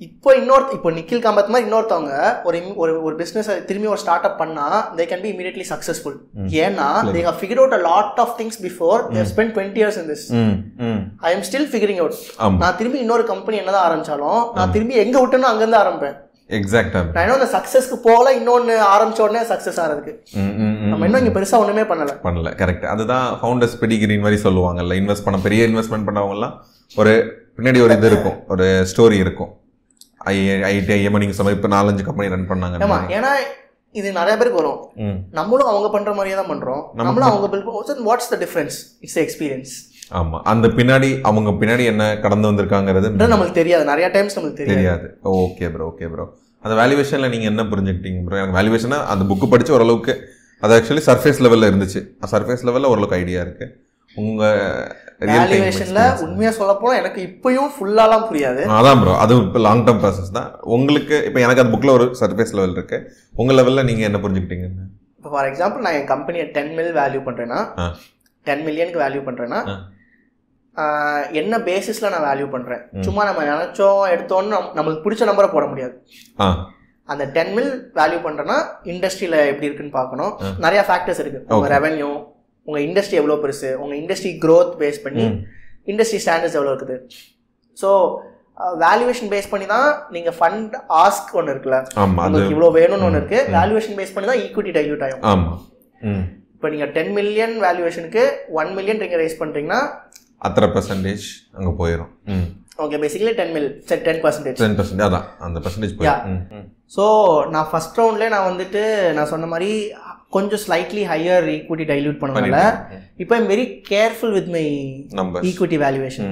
இப்போ 0.00 0.30
இன்னொரு 0.38 0.64
இப்போ 0.76 0.88
நிக்கில் 0.96 1.22
காம்பத் 1.24 1.50
மாதிரி 1.52 1.66
இன்னொருத்தவங்க 1.66 2.14
ஒரு 2.48 2.58
ஒரு 2.82 2.92
ஒரு 3.06 3.14
பிஸ்னஸ் 3.20 3.48
திரும்பி 3.68 3.88
ஒரு 3.92 4.00
ஸ்டார்ட் 4.02 4.26
அப் 4.28 4.36
பண்ணா 4.40 4.66
they 4.98 5.04
can 5.12 5.22
be 5.24 5.30
immediately 5.34 5.66
successful 5.70 6.16
ஏன்னா 6.64 6.88
they 7.14 7.22
have 7.28 7.38
figure 7.42 7.60
out 7.62 7.76
a 7.78 7.80
lot 7.86 8.20
of 8.24 8.34
things 8.40 8.60
before 8.66 8.98
they 9.14 9.24
spend 9.32 9.54
twenty 9.56 9.82
years 9.82 9.98
in 10.02 10.10
this 10.12 10.26
I 11.28 11.32
am 11.36 11.44
still 11.48 11.68
figuring 11.72 12.02
out 12.02 12.18
நான் 12.62 12.78
திரும்பி 12.80 13.00
இன்னொரு 13.04 13.26
கம்பெனி 13.32 13.58
என்னதான் 13.62 13.86
ஆரம்பிச்சாலும் 13.88 14.42
நான் 14.58 14.74
திரும்பி 14.76 15.02
எங்க 15.04 15.16
விட்டேனோ 15.22 15.50
அங்கேருந்து 15.52 15.82
ஆரம்பிப்பேன். 15.82 16.18
எக்ஸாக்டா 16.50 17.00
நான் 17.06 17.22
இன்னும் 17.24 17.38
அந்த 17.38 17.48
சக்ஸஸ்க்கு 17.54 17.96
போகல 18.04 18.32
இன்னொன்று 18.38 18.74
ஆரம்பிச்ச 18.90 19.20
உடனே 19.22 19.40
ம் 20.40 20.52
ம் 20.60 20.90
நம்ம 20.90 21.06
இன்னும் 21.06 21.20
இங்கே 21.22 21.34
பெருசா 21.36 21.58
ஒண்ணுமே 21.62 21.84
பண்ணல. 21.90 22.12
பண்ணல 22.22 22.50
கரெக்ட் 22.60 22.84
அதுதான் 22.84 23.26
ஃபவுண்டர்ஸ் 23.40 23.78
பெடிகிரின் 23.80 24.24
மாதிரி 24.24 24.38
சொல்லுவாங்கல்ல 24.44 24.98
இன்வெஸ்ட் 25.00 25.26
பண்ண 25.26 25.38
பெரிய 25.38 25.66
இன்வெஸ்ட்மெண்ட் 25.68 26.08
பண்ணவங்கலாம் 26.08 26.54
ஒரு 26.92 27.12
பின்னாடி 27.56 27.80
ஒரு 27.84 27.94
இது 27.98 28.06
இருக்கும் 28.06 28.38
ஒரு 28.48 28.66
ஸ்டோரி 28.90 29.16
இருக்கும். 29.16 29.50
ஐ 30.26 30.34
ஐடி 30.68 30.92
ஐஎம் 30.94 31.18
நீங்கள் 31.22 31.38
சொன்ன 31.38 31.54
இப்போ 31.56 31.68
நாலஞ்சு 31.68 32.04
கம்பெனி 32.04 32.32
ரன் 32.34 32.50
பண்ணாங்க 32.50 32.84
ஆமா 32.86 32.98
ஏன்னா 33.16 33.30
இது 33.94 34.08
நிறைய 34.12 34.34
பேருக்கு 34.38 34.60
வரும். 34.62 34.80
நம்மளும் 35.32 35.70
அவங்க 35.72 35.88
பண்ற 35.90 36.10
மாதிரியே 36.14 36.36
தான் 36.36 36.50
பண்றோம். 36.52 36.82
நம்மளும் 37.00 37.28
அவங்க 37.28 37.48
bill 37.48 37.66
what's 38.08 38.32
the 38.32 38.38
difference 38.44 38.76
it's 39.00 39.20
experience 39.24 39.72
ஆமா. 40.20 40.38
அந்த 40.52 40.66
பின்னாடி 40.78 41.08
அவங்க 41.28 41.50
பின்னாடி 41.60 41.84
என்ன 41.92 42.04
கடந்து 42.24 42.48
வந்திருக்காங்கிறது 42.50 43.08
நம்மளுக்கு 43.32 43.58
தெரியாது. 43.60 43.84
நிறைய 43.92 44.08
டைம்ஸ் 44.16 44.36
நம்மளுக்கு 44.36 44.60
தெரியாது. 44.74 45.06
ஓகே 45.44 45.68
ப்ரோ 45.74 45.86
ஓகே 45.92 46.08
ப்ரோ 46.12 46.26
அந்த 46.64 46.74
வேல்யூவேஷனில் 46.80 47.32
நீங்கள் 47.32 47.50
என்ன 47.52 47.62
புரிஞ்சுக்கிட்டீங்க 47.72 48.20
ப்ரோ 48.26 48.38
எனக்கு 48.42 48.58
வேல்யூவேஷனா 48.58 48.98
அந்த 49.12 49.24
புக்கு 49.30 49.46
படிச்சு 49.54 49.74
ஓரளவுக்கு 49.78 50.14
அது 50.62 50.74
ஆக்சுவலி 50.76 51.02
சர்ஃபேஸ் 51.08 51.40
லெவலில் 51.44 51.68
இருந்துச்சு. 51.70 52.00
சர்ஃபேஸ் 52.34 52.64
லெவலில் 52.68 52.90
ஓரளவுக்கு 52.92 53.18
ஐடியா 53.22 53.40
இருக்கு. 53.46 53.66
உங்கள் 54.22 54.60
வேல்யூவேஷன்ல 55.30 56.02
உண்மையா 56.24 56.50
சொல்ல 56.58 56.72
போனா 56.82 56.94
எனக்கு 57.00 57.20
இப்பயும் 57.28 57.72
ஃபுல்லாலாம் 57.74 58.24
புரியாது. 58.28 58.62
அதான் 58.76 59.00
ப்ரோ 59.02 59.14
அது 59.24 59.34
இப்போ 59.46 59.60
லாங் 59.66 59.84
டேர்ம் 59.86 60.00
ப்ராசஸ் 60.04 60.30
தான். 60.38 60.48
உங்களுக்கு 60.76 61.16
இப்போ 61.28 61.40
எனக்கு 61.44 61.62
அந்த 61.62 61.72
புக்கில் 61.74 61.94
ஒரு 61.96 62.06
சர்ஃபேஸ் 62.20 62.54
லெவல் 62.58 62.76
இருக்கு. 62.76 62.98
உங்கள் 63.42 63.58
லெவலில் 63.60 63.86
நீங்கள் 63.90 64.08
என்ன 64.10 64.20
புரிஞ்சுக்கிட்டீங்க? 64.24 64.68
இப்போ 65.18 65.30
ஃபார் 65.34 65.48
எக்ஸாம்பிள் 65.50 65.84
நான் 65.86 65.98
என் 65.98 66.10
கம்பெனியை 66.14 66.46
டென் 66.56 66.72
மில் 66.78 66.94
வேல்யூ 67.00 67.22
பண்றேன்னா. 67.28 67.60
டென் 68.46 68.64
மில்லியனுக்கு 68.68 69.02
வேல்யூ 69.04 69.22
பண்றேன்னா 69.28 69.60
என்ன 71.32 71.58
பேசிஸ்ல 71.58 72.10
நான் 72.10 72.22
வேல்யூ 72.22 72.50
பண்றேன்? 72.50 72.80
சும்மா 73.00 73.24
நம்ம 73.24 73.42
நினைச்சோம் 73.42 74.10
எடுத்தோன்னு 74.14 74.56
நம்- 74.56 74.70
நம்மளுக்கு 74.78 75.04
பிடிச்ச 75.04 75.28
நம்பரை 75.28 75.52
போட 75.52 75.66
முடியாது. 75.66 76.06
அந்த 77.04 77.24
டென் 77.24 77.52
மில் 77.52 77.90
வேல்யூ 77.94 78.20
பண்றேன்னா 78.24 78.54
இண்டஸ்ட்ரியில 78.84 79.46
எப்படி 79.46 79.66
இருக்குன்னு 79.66 79.90
பார்க்கணும். 79.90 80.38
நிறைய 80.58 80.84
ஃபேக்டர்ஸ் 80.88 81.18
இருக்கு. 81.18 81.44
உங்க 81.48 81.68
ரெவென்யூ 81.78 82.26
உங்க 82.64 82.80
இண்டஸ்ட்ரி 82.80 83.10
எவ்வளவு 83.10 83.48
பெருசு 83.48 83.74
உங்க 83.74 83.94
இண்டஸ்ட்ரி 83.94 84.38
growth 84.40 84.82
பேஸ் 84.82 85.02
பண்ணி. 85.02 85.24
இண்டஸ்ட்ரி 85.86 86.18
ஸ்டாண்டர்ட்ஸ் 86.24 86.52
எவ்வளோ 86.52 86.72
இருக்குது. 86.72 86.98
ஸோ 87.82 88.16
வேல்யூவேஷன் 88.78 89.28
பேஸ் 89.28 89.48
பண்ணி 89.50 89.66
தான் 89.66 90.06
நீங்க 90.10 90.30
ஃபண்ட் 90.40 90.74
ஆஸ்க் 90.88 91.32
ஒன்று 91.32 91.54
இருக்குல்ல? 91.54 91.86
உங்களுக்கு 92.24 92.54
இவ்வளோ 92.54 92.82
வேணும்னு 92.82 93.02
ஒன்று 93.02 93.26
இருக்கு. 93.26 93.46
வேல்யூவேஷன் 93.58 93.98
பேஸ் 93.98 94.14
பண்ணி 94.14 94.30
தான் 94.30 94.38
ஈக்விட்டி 94.38 94.68
டைல்யூட் 94.68 95.04
ஆகும். 95.04 95.20
இப்போ 96.54 96.68
நீங்க 96.68 96.84
டென் 96.84 97.12
மில்லியன் 97.12 97.62
வேல்யூவேஷனுக்கு 97.62 98.30
ஒன் 98.48 98.72
மில்லியன் 98.72 98.98
நீங்க 98.98 99.16
ரைஸ் 99.16 99.40
பண்றீங்கன்னா 99.40 99.80
அத்தனை 100.42 100.68
பர்சன்டேஜ் 100.72 101.26
அங்கே 101.54 101.72
போயிடும் 101.78 102.10
ம். 102.32 102.46
ஓகே 102.78 102.98
பேசிக்கலி 103.02 103.32
டென் 103.36 103.54
மில் 103.54 103.68
சரி 103.86 104.02
டென் 104.06 104.20
பர்சன்டேஜ் 104.24 104.58
டென் 104.58 104.76
பர்சன்டேஜ் 104.78 105.06
அதான் 105.06 105.26
அந்த 105.40 105.60
பர்சன்டேஜ் 105.60 105.94
போயிடும் 105.98 106.42
ஸோ 106.92 107.04
நான் 107.52 107.70
ஃபர்ஸ்ட் 107.70 107.98
ரவுண்ட்லேயே 108.00 108.32
நான் 108.34 108.48
வந்துட்டு 108.48 108.82
நான் 109.16 109.30
சொன்ன 109.30 109.48
மாதிரி 109.52 109.70
கொஞ்சம் 110.30 110.62
ஸ்லைட்லி 110.62 111.02
ஹையர் 111.10 111.46
ஈக்விட்டி 111.52 111.84
டைல்யூட் 111.90 112.20
பண்ணனால 112.22 112.60
இப்போ 113.18 113.34
I'm 113.36 113.50
very 113.52 113.64
careful 113.90 114.34
with 114.34 114.50
my 114.52 114.64
number 115.12 115.46
equity 115.48 115.78
valuation 115.82 116.30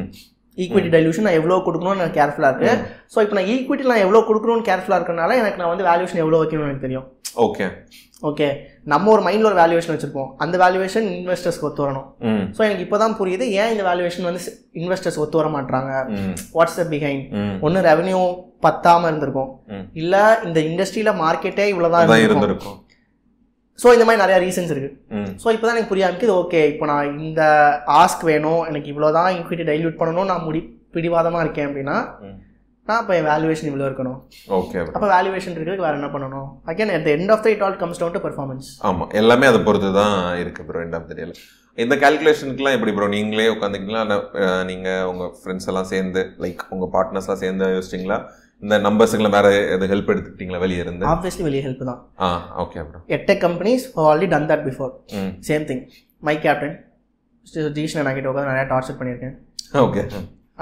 equity 0.58 0.90
dilution 0.94 1.26
நான் 1.28 1.38
எவ்வளோ 1.40 1.60
கொடுக்கணும்னு 1.66 2.02
நான் 2.04 2.16
கேர்ஃபுல்லாக 2.18 2.52
இருக்கு. 2.52 2.72
ஸோ 3.14 3.20
இப்போ 3.24 3.36
நான் 3.38 3.50
ஈக்விட்டி 3.54 3.90
நான் 3.92 4.04
எவ்வளோ 4.06 4.22
கொடுக்கணும்னு 4.28 4.68
கேர்ஃபுல்லாக 4.70 5.00
இருக்கனால 5.00 5.36
எனக்கு 5.42 5.60
நான் 5.62 5.72
வந்து 5.72 5.86
வேல்யூஷன் 5.90 6.22
எவ்வளோ 6.24 6.40
வைக்கணும்னு 6.42 6.70
எனக்கு 6.70 6.86
தெரியும். 6.88 7.06
ஓகே 7.46 7.66
ஓகே 8.22 8.46
நம்ம 8.92 9.10
ஒரு 9.14 9.22
மைண்டில் 9.26 9.48
ஒரு 9.48 9.58
வேல்யூவேஷன் 9.60 9.94
வச்சிருப்போம். 9.94 10.28
அந்த 10.42 10.56
வேல்யூவேஷன் 10.62 11.06
இன்வெஸ்டர்ஸ்க்கு 11.16 11.66
ஒத்து 11.68 11.84
வரணும். 11.84 12.06
ஸோ 12.56 12.60
எனக்கு 12.66 12.84
இப்போ 12.86 12.98
தான் 13.02 13.16
புரியுது 13.20 13.44
ஏன் 13.60 13.72
இந்த 13.74 13.84
வேல்யூவேஷன் 13.88 14.28
வந்து 14.28 14.40
இன்வெஸ்டர்ஸ் 14.80 15.20
ஒத்து 15.22 15.40
வர 15.40 15.48
மாட்டாங்க 15.56 15.90
ம். 16.14 16.34
வாட்ஸ் 16.56 16.78
த 16.80 16.84
பிஹைண்ட் 16.92 17.24
ஒன்று 17.66 17.86
ரெவன்யூ 17.90 18.20
பத்தாம 18.66 19.06
இருந்திருக்கும். 19.10 19.50
இல்ல 20.02 20.14
இந்த 20.44 20.58
இண்டஸ்ட்ரியில 20.68 21.12
மார்க்கெட்டே 21.24 21.66
இவ்வளவுதான் 21.72 22.24
இருந்திருக்கும். 22.26 22.78
ஸோ 23.78 23.86
இந்த 23.96 24.04
மாதிரி 24.06 24.22
நிறைய 24.22 24.36
ரீசன்ஸ் 24.44 24.72
இருக்கு. 24.74 24.90
ம். 25.18 25.30
ஸோ 25.42 25.46
இப்போ 25.54 25.64
தான் 25.66 25.74
எனக்கு 25.76 25.92
புரிய 25.92 26.06
ஆரம்பிக்குது 26.06 26.34
ஓகே 26.42 26.60
இப்போ 26.72 26.86
நான் 26.90 27.18
இந்த 27.28 27.42
ஆஸ்க் 28.00 28.24
வேணும் 28.30 28.62
எனக்கு 28.70 28.90
இவ்வளோதான் 28.92 29.30
ஈக்விட்டி 29.38 29.64
டைல்யூட் 29.70 30.00
பண்ணணும் 30.02 30.30
நான் 30.32 30.46
முடி 30.48 30.60
பிடிவாதமா 30.96 31.40
இருக்கேன் 31.44 31.68
அப்படின்னா. 31.68 31.96
நான் 32.86 33.00
இப்போ 33.02 33.12
என் 33.18 33.28
வேல்யூவேஷன் 33.30 33.68
இவ்வளோ 33.70 33.86
இருக்கணும். 33.88 34.16
ஓகே 34.58 34.78
அப்போ 34.94 35.06
வேல்யூவேஷன் 35.14 35.54
இருக்கிறதுக்கு 35.54 35.86
வேற 35.86 35.96
என்ன 36.00 36.08
பண்ணணும்? 36.14 36.48
Again 36.70 36.92
at 36.96 37.04
the 37.06 37.12
end 37.16 37.30
of 37.34 37.40
the 37.44 37.52
it 37.54 37.62
all 37.66 37.76
comes 37.82 37.98
down 38.02 38.12
to 38.16 38.22
performance. 38.26 38.66
ஆமாம் 38.88 39.10
எல்லாமே 39.20 39.48
அதை 39.50 39.60
பொறுத்து 39.68 39.90
தான் 40.00 40.16
இருக்கு 40.42 40.64
ப்ரோ 40.68 40.82
எண்ட் 40.84 40.96
ஆஃப் 40.98 41.08
த 41.10 41.16
டேல 41.20 41.34
இந்த 41.78 41.94
கால்குலேஷனுக்குலாம் 42.02 42.76
எப்படி 42.76 42.92
ப்ரோ 42.96 43.06
நீங்களே 43.16 43.46
உட்காந்துக்கிங்களா 43.54 44.02
நீங்கள் 44.70 45.06
உங்கள் 45.12 45.32
ஃப்ரெண்ட்ஸ் 45.38 45.68
எல்லாம் 45.72 45.88
சேர்ந்து 45.92 46.22
லைக் 46.44 46.62
உங்கள் 46.74 46.92
பார்ட்னர்ஸ்லாம் 46.96 47.42
சேர்ந்து 47.44 47.72
யோசிச்சிங்களா? 47.76 48.18
இந்த 48.64 48.76
நம்பர்ஸுக்குலாம் 48.86 49.36
வேற 49.38 49.48
எது 49.74 49.88
ஹெல்ப் 49.92 50.10
எடுத்துக்கிட்டீங்களா 50.12 50.60
வெளியே 50.64 50.82
இருந்து? 50.84 51.04
ஆப்வியஸ்லி 51.12 51.44
வெளியே 51.48 51.62
ஹெல்ப் 51.66 51.82
தான். 51.90 52.00
ஆ 52.26 52.28
okay 52.62 52.84
bro 52.90 53.00
edtech 53.16 53.42
companies 53.46 53.84
already 54.04 54.28
done 54.34 54.48
that 54.52 54.64
before 54.68 54.92
same 55.48 55.66
thing 55.70 55.82
my 56.28 56.36
captain 56.44 56.76
Zeesh 57.78 57.96
நான் 57.96 58.16
கிட்ட 58.18 58.30
உட்காந்து 58.30 58.52
நிறைய 58.52 58.66
டார்ச்சர் 58.72 58.98
பண்ணியிருக்கேன். 59.00 59.34
ஓகே 59.86 60.02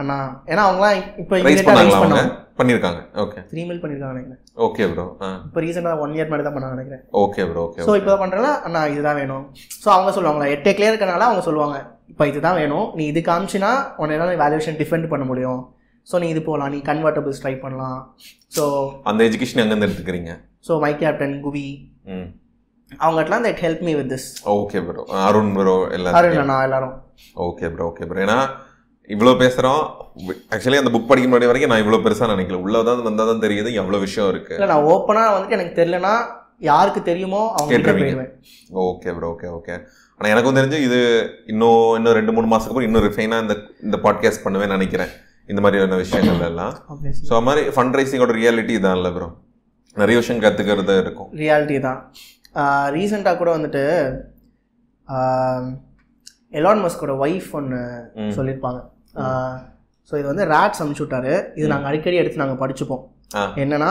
அண்ணா 0.01 0.17
ஏன்னா 0.51 0.63
அவங்களாம் 0.69 0.99
இப்போ 1.23 1.39
ரைஸ் 1.47 1.67
பண்ணுவாங்க 1.67 2.23
பண்ணியிருக்காங்க. 2.61 3.01
ஓகே 3.23 3.41
த்ரீ 3.51 3.63
மில் 3.69 3.81
பண்ணியிருக்காங்க 3.83 4.15
நினைக்கிறேன். 4.15 4.41
ஓகே 4.67 4.85
ப்ரோ 4.93 5.05
இப்போ 5.47 5.61
ரீசெண்டாக 5.65 6.03
ஒன் 6.05 6.15
இயர் 6.17 6.31
மாதிரி 6.33 6.45
தான் 6.47 6.57
பண்ணாங்க 6.57 6.77
நினைக்கிறேன். 6.77 7.03
ஓகே 7.23 7.45
ப்ரோ 7.51 7.63
ஓகே 7.67 7.85
ஸோ 7.89 7.95
இப்போ 8.01 8.15
பண்ணுறல 8.23 8.49
அண்ணா 8.67 8.81
இதுதான் 8.95 9.19
வேணும். 9.21 9.45
ஸோ 9.83 9.89
அவங்க 9.97 10.13
சொல்லுவாங்களா 10.17 10.49
எட்டே 10.55 10.73
கிளியர் 10.79 10.95
இருக்கனால 10.95 11.27
அவங்க 11.29 11.45
சொல்லுவாங்க 11.49 11.77
இப்போ 12.13 12.27
இதுதான் 12.31 12.59
வேணும். 12.63 12.87
நீ 12.99 13.05
இது 13.13 13.23
காமிச்சினா 13.31 13.71
உன்னால 14.03 14.35
வேல்யூவேஷன் 14.43 14.81
டிஃபெண்ட் 14.83 15.11
பண்ண 15.13 15.27
முடியும். 15.31 15.63
ஸோ 16.07 16.19
நீ 16.23 16.29
இது 16.33 16.41
போகலாம் 16.47 16.73
நீ 16.75 16.79
கன்வெர்டபிள்ஸ் 16.89 17.43
ட்ரை 17.43 17.55
பண்ணலாம். 17.65 17.99
ஸோ 18.53 18.65
அந்த 19.11 19.21
எஜுகேஷன் 19.29 19.63
எங்கேருந்து 19.63 19.89
எடுத்துக்கிறீங்க? 19.89 20.33
ஸோ 20.69 20.73
மை 20.85 20.93
கேப்டன் 21.03 21.37
குவி 21.45 21.67
ம். 22.15 22.27
அவங்கட்டலாம் 22.93 23.45
that 23.47 23.63
help 23.65 23.85
me 23.89 23.93
with 23.99 24.11
this 24.15 24.27
okay 24.55 24.81
bro 24.89 25.03
Arun 25.27 25.53
bro 25.57 25.77
எல்லாம் 25.97 26.17
அருண் 26.19 26.41
அண்ணா 26.43 26.57
எல்லாரும். 26.67 26.95
ஓகே 27.47 27.71
ப்ரோ 27.75 27.87
ஓகே 27.91 28.07
ப்ரோ 28.09 28.23
ஏன்னா 28.27 28.39
இவ்வளோ 29.11 29.33
பேசுகிறோம் 29.41 29.83
ஆக்சுவலி 30.55 30.81
அந்த 30.81 30.91
புக் 30.95 31.09
படிக்க 31.09 31.27
முன்னாடி 31.29 31.49
வரைக்கும் 31.51 31.73
நான் 31.73 31.83
இவ்வளோ 31.85 32.01
பெருசாக 32.05 32.33
நினைக்கல. 32.35 32.61
உள்ளதான் 32.65 33.09
வந்தால் 33.09 33.31
தான் 33.31 33.43
தெரியுது. 33.47 33.71
எவ்வளோ 33.81 33.99
விஷயம் 34.05 34.31
இருக்கு. 34.33 34.55
இல்லை 34.57 34.69
நான் 34.73 34.89
ஓப்பனாக 34.93 35.33
வந்துட்டு 35.35 35.57
எனக்கு 35.59 35.79
தெரியலனா 35.81 36.15
யாருக்கு 36.69 37.01
தெரியுமோ 37.09 37.43
அவங்க 37.57 37.95
ஓகே 38.85 39.13
ப்ரோ 39.17 39.29
ஓகே 39.35 39.49
ஓகே 39.59 39.75
ஆனால் 40.21 40.33
எனக்கும் 40.33 40.59
தெரிஞ்சு 40.59 40.79
இது 40.87 40.99
இன்னும் 41.53 41.85
இன்னும் 41.99 42.17
ரெண்டு 42.19 42.33
மூணு 42.37 42.47
மாதத்துக்கு 42.47 42.75
அப்புறம் 42.75 42.89
இன்னும் 42.89 43.07
ரிஃபைனாக 43.07 43.45
இந்த 43.45 43.55
இந்த 43.87 43.97
பாட்காஸ்ட் 44.05 44.45
பண்ணுவேன்னு 44.47 44.77
நினைக்கிறேன். 44.79 45.13
இந்த 45.51 45.61
மாதிரியான 45.63 45.99
விஷயங்கள் 46.05 46.45
எல்லாம் 46.51 46.75
ஸோ 47.29 47.33
அது 47.37 47.47
மாதிரி 47.49 47.63
ஃபண்ட் 47.75 47.97
ரைசிங்கோட 47.99 48.35
ரியாலிட்டி 48.41 48.75
இதான் 48.79 48.99
இல்லை 48.99 49.11
ப்ரோ 49.17 49.29
நிறைய 49.97 50.17
விஷயம் 50.21 50.43
கற்றுக்கிறது 50.45 50.95
இருக்கும். 51.03 51.31
ரியாலிட்டி 51.41 51.79
தான். 51.87 51.99
ரீசெண்டாக 52.97 53.37
கூட 53.41 53.51
வந்துட்டு 53.57 53.83
எலான் 56.59 56.83
மஸ்கோட 56.85 57.13
ஒய்ஃப் 57.25 57.51
ஒன்று. 57.59 57.81
சொல்லியிருப்பாங்க 58.37 58.81
ஸோ 60.11 60.15
இது 60.21 60.27
வந்து 60.33 60.45
ரேட்ஸ் 60.55 60.81
அனுப்பிச்சு 60.83 61.05
விட்டாரு. 61.05 61.35
இது 61.59 61.67
நாங்கள் 61.73 61.91
அடிக்கடி 61.91 62.21
எடுத்து 62.23 62.43
நாங்கள் 62.43 62.61
படிச்சுப்போம். 62.63 63.05
என்னன்னா 63.65 63.91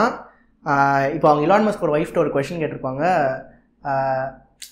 இப்போ 1.16 1.26
அவங்க 1.30 1.44
இலான் 1.46 1.66
மஸ்கோட 1.68 1.92
ஒய்ஃப்ட்ட 1.96 2.22
ஒரு 2.24 2.30
கொஷின் 2.34 2.60
கேட்டிருப்பாங்க. 2.62 3.04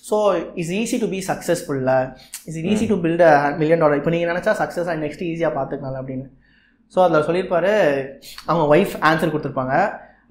So 0.08 0.16
is 0.62 0.74
easy 0.80 0.96
to 1.04 1.08
be 1.14 1.20
சக்ஸஸ்ஃபுல்ல 1.30 1.92
is 2.50 2.58
easy 2.72 2.86
to 2.92 2.98
build 3.06 3.24
a 3.30 3.32
million 3.60 3.82
dollar 3.84 4.00
இப்போ 4.00 4.12
நீங்கள் 4.14 4.32
நினச்சா 4.32 4.52
சக்ஸஸ் 4.60 4.90
நெக்ஸ்ட் 5.06 5.24
ஈஸியாக 5.30 5.52
பார்த்துக்கலாம் 5.58 6.00
அப்படின்னு. 6.02 6.26
ஸோ 6.92 6.98
அதில் 7.04 7.26
சொல்லியிருப்பாரு 7.26 7.72
அவங்க 8.46 8.64
ஒய்ஃப் 8.74 8.94
ஆன்சர் 9.08 9.32
கொடுத்துருப்பாங்க. 9.32 9.74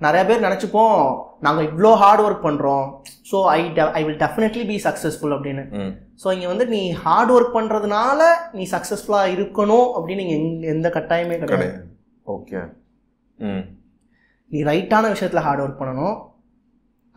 நிறைய 0.06 0.22
பேர் 0.28 0.46
நினச்சிப்போம் 0.46 1.00
நாங்கள் 1.46 1.66
இவ்வளோ 1.70 1.90
ஹார்ட் 2.02 2.22
ஒர்க் 2.26 2.46
பண்ணுறோம் 2.46 2.86
so 3.32 3.38
I 3.54 3.58
I 4.00 4.02
will 4.06 4.20
definitely 4.24 4.64
be 4.70 4.78
successful 4.86 5.34
அப்படின்னு. 5.36 5.64
ஸோ 6.24 6.28
இங்கே 6.36 6.48
வந்து 6.52 6.66
நீ 6.74 6.82
ஹார்ட் 7.04 7.32
ஒர்க் 7.36 7.56
பண்ணுறதுனால 7.58 8.22
நீ 8.58 8.66
சக்ஸஸ்ஃபுல்லாக 8.72 9.34
இருக்கணும் 9.36 9.88
அப்படின்னு 9.96 10.24
நீங்கள் 10.24 10.72
எந்த 10.76 10.90
கட்டாயமே 10.98 11.38
கிடையாது. 11.42 11.68
ஓகே 12.26 12.62
ம். 13.40 13.64
நீ 14.52 14.60
ரைட்டான 14.64 15.10
விஷயத்தில் 15.16 15.46
ஹார்ட் 15.48 15.64
ஒர்க் 15.66 15.82
பண்ணணும். 15.82 16.16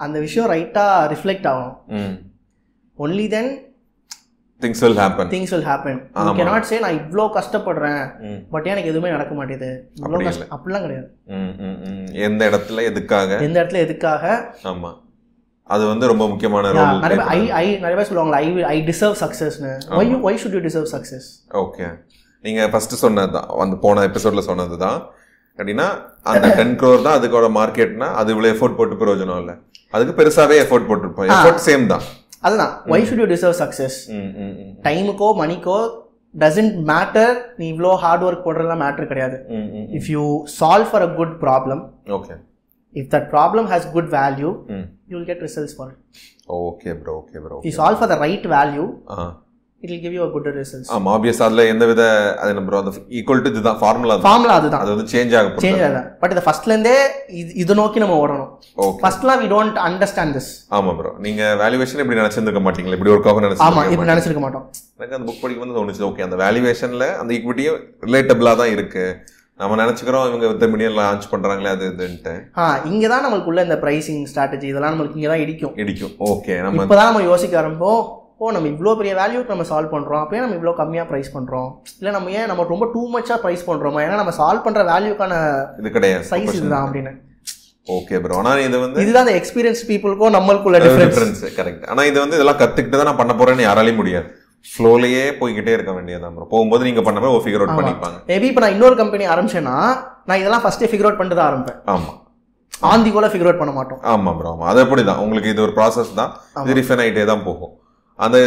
அந்த 0.00 0.18
விஷயம் 0.20 0.50
ரைட்டாக 0.50 1.08
ரிஃப்ளெக்ட் 1.12 1.48
ஆகணும். 1.50 1.76
ம். 1.98 2.14
Only 2.98 3.26
then 3.28 3.52
things 4.62 4.82
will 4.84 4.98
happen 5.02 5.30
things 5.34 5.52
will 5.54 5.66
happen 5.70 5.98
you. 6.24 6.32
Cannot 6.38 6.68
say 6.70 6.78
நான் 6.84 6.98
இவ்வளோ 7.00 7.24
கஷ்டப்படுறேன். 7.38 8.02
பட் 8.54 8.66
எனக்கு 8.72 8.90
எதுவுமே 8.92 9.12
நடக்க 9.14 9.34
மாட்டேது? 9.38 9.70
இவ்வளோ 10.02 10.20
கஷ்டம் 10.26 10.52
அப்படிலாம் 10.56 10.84
கிடையாது. 10.86 11.08
எந்த 12.28 12.42
இடத்துல 12.50 12.84
எதுக்காக? 12.90 13.30
எந்த 13.46 13.56
இடத்துல 13.60 13.82
எதுக்காக? 13.86 14.24
ஆமா. 14.72 14.92
அது 15.70 15.84
வந்து 15.90 16.10
ரொம்ப 16.10 16.24
முக்கியமான 16.30 16.70
ரோல் 16.76 17.02
நிறைய 17.04 17.24
ஐ 17.36 17.40
ஐ 17.60 17.66
நிறைய 17.82 17.96
பேர் 17.98 18.08
சொல்லுவாங்களா 18.08 18.40
I 18.46 18.48
I 18.74 18.78
deserve 18.88 19.16
சக்ஸஸ்னு 19.22 19.70
why 19.98 20.08
you 20.12 20.16
why 20.28 20.38
should 20.42 20.56
you 20.56 20.62
deserve 20.68 20.88
success 20.94 21.28
okay 21.64 21.86
நீங்க 22.44 22.62
ஃபர்ஸ்ட் 22.72 22.94
சொன்னது 23.04 23.32
தான். 23.36 23.48
அந்த 23.64 23.76
போன 23.84 24.02
எபிசோட்ல 24.08 24.42
சொன்னது 24.48 24.76
தான். 24.84 24.98
அப்படின்னா 25.58 25.86
அந்த 26.30 26.46
டென் 26.58 26.74
க்ரோர் 26.80 27.02
தான் 27.06 27.16
அதுக்கோட 27.18 27.48
மார்க்கெட்னா 27.58 28.08
அது 28.20 28.30
இவ்வளவு 28.34 28.52
எஃபோர்ட் 28.54 28.76
போட்டு 28.78 28.98
பிரயோஜனம் 29.02 29.40
இல்லை. 29.42 29.54
அதுக்கு 29.94 30.14
பெருசாவே 30.20 30.56
எஃபோர்ட் 30.64 30.88
போட்டிருப்போம். 30.90 31.28
எஃபோர்ட் 31.36 31.64
சேம் 31.68 31.84
தான். 31.92 32.04
அதுதான். 32.42 32.72
Why 32.92 33.04
should 33.08 33.22
you 33.22 33.28
deserve 33.32 33.56
success 33.60 33.96
ம், 34.12 34.30
ம், 34.38 34.54
ம். 34.60 34.72
டைமுக்கோ 34.86 35.28
மணிக்கோ 35.38 35.76
டசன்ட் 36.34 36.76
மேட்டர் 36.88 37.32
நீ 37.58 37.64
இவ்வளோ 37.72 37.92
ஹார்ட் 38.02 38.24
ஒர்க் 38.26 38.46
போடுறதுலாம் 38.46 38.82
மேட்டர் 38.82 39.10
கிடையாது. 39.10 39.36
ம், 39.50 39.66
ம், 39.70 39.80
ம். 39.80 39.88
If 39.98 40.08
you 40.14 40.22
solve 40.56 40.88
for 40.90 41.04
a 41.04 41.12
good 41.18 41.34
problem 41.42 41.82
okay 42.18 42.34
if 42.94 43.10
that 43.12 43.28
problem 43.34 43.68
has 43.72 43.86
good 43.92 44.10
value 44.14 44.50
hmm. 44.72 44.86
You 45.08 45.14
will 45.16 45.28
get 45.30 45.44
results 45.46 45.76
for 45.76 45.90
it 45.92 46.00
okay 46.60 46.92
bro 47.00 47.14
okay 47.20 47.40
bro 47.44 47.58
you 47.66 47.72
solve 47.78 48.00
for 48.00 48.12
the 48.12 48.18
right 48.20 48.48
value 48.54 48.86
ah 49.12 49.26
it 49.84 49.90
will 49.90 50.02
give 50.02 50.14
you 50.16 50.22
a 50.26 50.30
good 50.34 50.48
results 50.58 50.90
ஆமா 50.96 51.10
obvious 51.16 51.40
அதுல 51.46 51.62
எந்த 51.72 51.84
வித 51.90 52.02
அது 52.42 52.62
bro 52.68 52.78
அந்த 52.82 52.92
equal 53.18 53.42
to 53.44 53.50
இதுதான் 53.52 53.78
formula 53.80 54.16
formula 54.26 54.54
அதுதான். 54.60 54.82
அது 54.84 54.92
வந்து 54.94 55.06
சேஞ்ச் 55.12 55.34
ஆக 55.40 55.62
சேஞ்ச் 55.64 55.82
ஆகுது. 55.86 56.02
பட் 56.22 56.32
இதை 56.34 56.42
ஃபர்ஸ்ட்லேருந்தே 56.46 56.94
இது 57.40 57.50
இது 57.64 57.76
நோக்கி 57.80 58.02
நம்ம 58.04 58.16
ஓடணும். 58.22 58.50
ஓகே 58.86 59.00
ஃபர்ஸ்ட்லாம் 59.02 59.40
வி 59.42 59.48
டோன்ட் 59.54 59.80
அண்டர்ஸ்டாண்ட் 59.88 60.34
திஸ் 60.38 60.50
ஆமா 60.78 60.94
ப்ரோ 61.00 61.12
நீங்க 61.26 61.42
வேல்யூவேஷன் 61.62 62.02
இப்படி 62.04 62.20
நினைச்சிருக்க 62.22 62.62
மாட்டீங்களா? 62.68 62.96
இப்படி 62.98 63.14
ஒரு 63.16 63.22
ஆகும் 63.32 63.42
ஆமா 63.42 63.48
நினைச்சிருக்க 63.48 63.92
இப்படி 63.96 64.12
நினைச்சிருக்க 64.12 64.44
மாட்டோம். 64.46 64.64
எனக்கு 64.98 65.16
அந்த 65.18 65.26
புக் 65.30 65.42
படிக்கும் 65.44 65.66
போது 65.66 65.78
தோணுச்சு 65.80 66.08
ஓகே 66.10 66.26
அந்த 66.28 66.38
வேல்யூவேஷன்ல 66.44 67.08
அந்த 67.22 67.30
ஈக்விட்டியும் 67.38 67.78
ரிலேட்டபிளா 68.08 68.54
தான் 68.62 68.74
இருக்கு. 68.76 69.04
நம்ம 69.60 69.76
நினைச்சுக்கிறோம் 69.80 70.24
இவங்க 70.28 70.46
வித்த 70.50 70.66
மில்லியன் 70.72 70.96
லான்ச் 70.98 71.26
பண்றாங்களே 71.32 71.72
அது 71.74 71.84
இதுன்ட்டு. 71.90 72.32
ஆ 72.60 72.64
இங்கே 72.90 73.08
தான் 73.12 73.22
நம்மளுக்குள்ள 73.24 73.62
இந்த 73.66 73.76
ப்ரைசிங் 73.82 74.22
ஸ்ட்ராட்டஜி 74.30 74.66
இதெல்லாம் 74.70 74.92
நம்மளுக்கு 74.94 75.18
இங்கே 75.20 75.30
தான் 75.32 75.42
இடிக்கும். 75.44 75.74
இடிக்கும். 75.82 76.14
ஓகே 76.32 76.54
நம்ம 76.66 76.84
இப்போ 76.86 76.96
தான் 77.00 77.10
நம்ம 77.10 77.22
யோசிக்க 77.30 77.60
ஆரம்பிப்போம் 77.62 78.02
ஓ 78.42 78.46
நம்ம 78.54 78.68
இவ்வளோ 78.72 78.92
பெரிய 78.98 79.12
வேல்யூக்கு 79.18 79.52
நம்ம 79.54 79.64
சால்வ் 79.70 79.92
பண்ணுறோம் 79.94 80.20
அப்போ 80.22 80.34
ஏன் 80.36 80.44
நம்ம 80.44 80.56
இவ்வளோ 80.58 80.72
கம்மியாக 80.78 81.06
ப்ரைஸ் 81.10 81.28
பண்ணுறோம் 81.34 81.68
இல்லை 81.98 82.12
நம்ம 82.16 82.30
ஏன் 82.38 82.48
நம்ம 82.50 82.64
ரொம்ப 82.72 82.86
டூ 82.94 83.02
மச்சாக 83.14 83.38
ப்ரைஸ் 83.42 83.62
பண்ணுறோமா 83.68 84.00
ஏன்னா 84.04 84.16
நம்ம 84.20 84.32
சால்வ் 84.38 84.64
பண்ணுற 84.66 84.82
வேல்யூக்கான 84.92 85.34
இது 85.80 85.90
கிடையாது. 85.96 86.24
சைஸ் 86.30 86.56
இதுதான் 86.58 86.84
அப்படின்னு. 86.86 87.12
ஓகே 87.96 88.18
ப்ரோ 88.24 88.36
ஆனா 88.40 88.50
இது 88.68 88.76
வந்து 88.84 89.02
இதுதான் 89.04 89.24
அந்த 89.26 89.34
எக்ஸ்பீரியன்ஸ் 89.40 89.82
பீப்புளுக்கும் 89.90 90.34
நம்மளுக்குள்ள 90.36 90.78
டிஃபரன்ஸ் 90.86 91.42
கரெக்ட் 91.58 91.84
ஆனா 91.92 92.04
இது 92.10 92.18
வந்து 92.24 92.36
இதெல்லாம் 92.38 92.60
கத்துக்கிட்டு 92.62 92.98
தான் 93.00 93.10
நான் 93.10 93.20
பண்ண 93.20 93.34
போறேன்னு 93.40 93.66
யாராலையும் 93.68 94.00
முடியாது. 94.00 94.28
ஃப்ளோலயே 94.72 95.22
போய்கிட்டே 95.40 95.72
இருக்க 95.76 95.92
வேண்டியதுதான் 95.98 96.34
ப்ரோ 96.36 96.48
போகும்போது 96.54 96.86
நீங்க 96.88 97.02
பண்ண 97.06 97.20
மாதிரி 97.22 97.44
ஃபிகர் 97.44 97.62
அவுட் 97.64 97.78
பண்ணிப்பாங்க. 97.78 98.18
மேபி 98.30 98.48
இப்போ 98.50 98.62
நான் 98.64 98.74
இன்னொரு 98.76 98.96
கம்பெனி 99.02 99.24
ஆரம்பிச்சேன்னா 99.34 99.76
நான் 100.30 100.40
இதெல்லாம் 100.42 100.64
ஃபஸ்ட்டே 100.64 100.90
ஃபிகர் 100.90 101.08
அவுட் 101.08 101.20
பண்ணிட்டு 101.20 101.38
தான் 101.40 101.48
ஆரம்பிப்பேன். 101.50 101.80
ஆமா. 101.94 102.12
ஆந்தி 102.90 103.10
கூட 103.16 103.26
ஃபிகர் 103.32 103.48
அவுட் 103.50 103.62
பண்ண 103.62 103.72
மாட்டோம். 103.78 104.00
ஆமா 104.14 104.32
ப்ரோ 104.40 104.50
ஆமா. 104.54 104.66
அது 104.72 104.80
அப்படிதான் 104.84 105.22
உங்களுக்கு 105.24 105.52
இது 105.54 105.64
ஒரு 105.66 105.74
ப்ராசஸ் 105.78 106.12
தான். 106.20 106.30
இது 106.64 106.78
ரிஃபைன் 106.80 107.02
ஆகிட்டே 107.04 107.26
தான் 107.32 107.46
போகும். 107.48 107.72
அந்த 108.16 108.38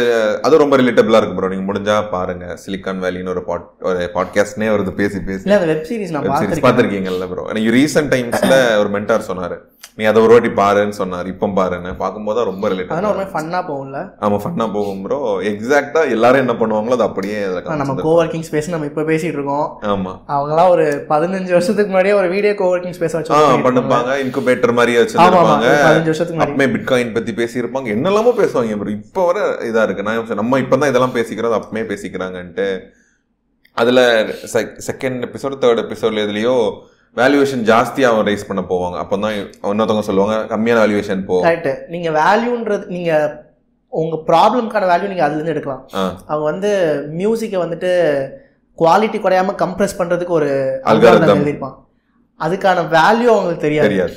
அது 0.42 0.58
ரொம்ப 0.58 0.76
ரிலேட்டபிளா 0.76 1.16
இருக்கு 1.16 1.34
ப்ரோ 1.34 1.48
நீங்க 1.48 1.72
முடிஞ்சா 1.72 2.10
பாருங்க. 2.10 2.58
சிலிக்கான் 2.66 3.00
வேலின்னு 3.04 3.28
ஒரு 3.28 3.42
பாட் 3.42 3.70
ஒரு 3.82 4.10
பாட்காஸ்ட்னே 4.14 4.68
வருது. 4.74 4.90
பேசி 4.90 5.20
பேசி. 5.20 5.42
இல்லை 5.44 5.56
அந்த 5.60 5.72
வெப் 5.72 5.86
சீரிஸ் 5.88 6.10
நான் 6.10 6.28
பார்த்துருக்கீங்கல்ல 6.66 7.28
ப்ரோ 7.28 7.44
எனக்கு 7.54 7.74
ரீசெண்ட் 7.78 8.12
டைம்ஸ்ல 8.14 8.78
ஒரு 8.78 8.88
மென்டார் 8.88 9.28
சொன்னாரு. 9.28 9.58
நீ 9.98 10.04
அதை 10.10 10.18
ஒரு 10.24 10.32
வாட்டி 10.34 10.50
பாருன்னு 10.58 10.96
சொன்னார். 10.98 11.28
இப்போ 11.32 11.46
பாருன்னு. 11.58 11.90
பார்க்கும்போது 12.00 12.36
தான் 12.38 12.48
ரொம்ப 12.48 12.64
ஒரு 12.68 13.18
மாதிரி 13.18 13.30
ஃபன்னாக 13.34 13.62
போகும்ல? 13.68 13.98
ஆமா 14.24 14.36
ஃபன்னா 14.42 14.66
போகும் 14.74 15.00
ப்ரோ 15.04 15.18
எக்ஸாக்டா 15.50 16.00
எல்லாரும் 16.14 16.42
என்ன 16.44 16.54
பண்ணுவாங்களோ 16.60 16.96
அது 16.98 17.06
அப்படியே 17.08 17.36
நம்ம. 17.82 17.94
கோவர்க்கிங் 18.08 18.44
ஸ்பேஸ் 18.48 18.68
நம்ம 18.74 18.88
இப்போ 18.90 19.04
பேசிட்டு 19.10 19.38
இருக்கோம். 19.38 19.68
ஆமா. 19.92 20.12
அவங்களாம் 20.34 20.72
ஒரு 20.74 20.84
பதினஞ்சு 21.12 21.54
வருஷத்துக்கு 21.56 21.92
முன்னாடியே 21.92 22.16
ஒரு 22.20 22.28
வீடியோ 22.34 22.52
கோவர்க்கிங் 22.62 22.96
ஸ்பேஸ் 22.98 23.16
வச்சு. 23.18 23.32
பண்ணுப்பாங்க 23.68 24.18
இன்குபேட்டர் 24.24 24.76
மாதிரி 24.80 24.92
ஆமா 24.96 25.00
ஆமா 25.00 25.06
வச்சிருப்பாங்க 25.06 25.70
பதினஞ்சு 25.86 26.12
வருஷத்துக்கு 26.12 26.44
அப்பமே 26.46 26.66
பிட்காயின் 26.74 27.14
பத்தி 27.16 27.34
பேசியிருப்பாங்க. 27.40 27.88
என்னெல்லாமோ 27.96 28.34
பேசுவாங்க 28.42 28.78
ப்ரோ 28.82 28.94
இப்போ 28.98 29.24
வர 29.30 29.38
இதா 29.70 29.84
இருக்கு. 29.88 30.06
நான் 30.08 30.40
நம்ம 30.42 30.60
இப்பதான் 30.64 30.92
இதெல்லாம் 30.92 31.16
பேசிக்கிறோம் 31.18 31.58
அப்பமே 31.60 31.84
பேசிக்கிறாங்கன்ட்டு. 31.92 32.68
அதுல 33.76 34.00
செகண்ட் 34.88 35.24
எபிசோடு 35.28 35.56
தேர்ட் 35.62 35.82
எபிசோட்ல 35.82 36.22
எதுலயோ 36.26 36.54
வேல்யூவேஷன் 37.18 37.64
ஜாஸ்தியா 37.70 38.06
அவன் 38.12 38.26
ரைஸ் 38.28 38.48
பண்ண 38.48 38.62
போவாங்க. 38.70 38.96
அப்பதான் 39.02 39.34
இன்னொருத்தவங்க 39.70 40.06
சொல்லுவாங்க 40.08 40.36
கம்மியான 40.52 40.80
வேல்யூவேஷன் 40.82 41.22
போ. 41.28 41.36
கரெக்ட் 41.46 41.70
நீங்க 41.92 42.08
வேல்யூன்றது 42.22 42.86
நீங்க 42.96 43.12
உங்க 43.92 44.16
ப்ராப்ளம்க்கான 44.30 44.88
வேல்யூ 44.92 45.08
நீங்க 45.12 45.24
அதுல 45.26 45.38
இருந்து 45.38 45.54
எடுக்கலாம் 45.54 45.82
அவங்க 46.30 46.44
வந்து 46.52 46.70
மியூசிக்கை 47.20 47.58
வந்துட்டு 47.64 47.90
குவாலிட்டி 48.78 49.18
குறையாம 49.24 49.54
கம்ப்ரெஸ் 49.64 49.98
பண்றதுக்கு 50.00 50.34
ஒரு 50.38 50.50
algorithm. 50.92 51.30
எழுதியிருப்பான். 51.34 51.76
அதுக்கான 52.40 52.82
வேல்யூ 52.96 53.28
அவங்களுக்கு 53.34 53.66
தெரியாது. 53.66 53.88
தெரியாது. 53.88 54.16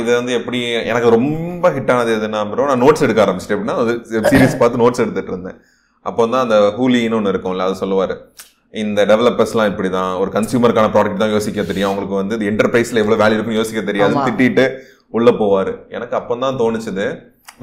இது 0.00 0.10
வந்து 0.18 0.32
எப்படி 0.38 0.60
எனக்கு 0.92 1.08
ரொம்ப 1.16 1.66
ஹிட் 1.74 1.92
ஆனது 1.94 2.12
எதுனா 2.18 2.40
ப்ரோ 2.52 2.64
நான் 2.70 2.82
நோட்ஸ் 2.84 3.04
எடுக்க 3.06 3.20
ஆரம்பிச்சிட்டேன் 3.24 3.58
அப்படின்னா 3.58 4.30
சீரிஸ் 4.32 4.60
பார்த்து 4.62 4.80
நோட்ஸ் 4.82 5.02
எடுத்துட்டு 5.04 5.32
இருந்தேன். 5.34 5.58
அப்போ 6.08 6.22
தான் 6.32 6.44
அந்த 6.46 6.56
ஹூலின்னு 6.78 7.18
ஒன்று 7.18 7.32
இருக்கும்ல 7.32 7.66
அது 7.68 7.76
சொல்லுவார். 7.82 8.14
இந்த 8.80 9.00
டெவலப்பர்ஸ்லாம் 9.10 9.70
இப்படி 9.70 9.88
தான் 9.96 10.12
ஒரு 10.20 10.30
கன்சியூமருக்கான 10.36 10.90
ப்ராடக்ட் 10.94 11.22
தான் 11.22 11.34
யோசிக்க 11.36 11.64
தெரியும். 11.70 11.88
அவங்களுக்கு 11.88 12.16
வந்து 12.20 12.36
என்டர்பிரைஸ்ல 12.50 13.00
எவ்வளோ 13.02 13.18
வேல்யூ 13.22 13.36
இருக்குன்னு 13.36 13.60
யோசிக்க 13.60 13.80
தெரியாது. 13.90 14.14
திட்டிட்டு 14.28 14.64
உள்ள 15.18 15.30
போவார். 15.40 15.72
எனக்கு 15.96 16.14
அப்போ 16.20 16.34
தான் 16.44 16.58
தோணுச்சுது. 16.62 17.06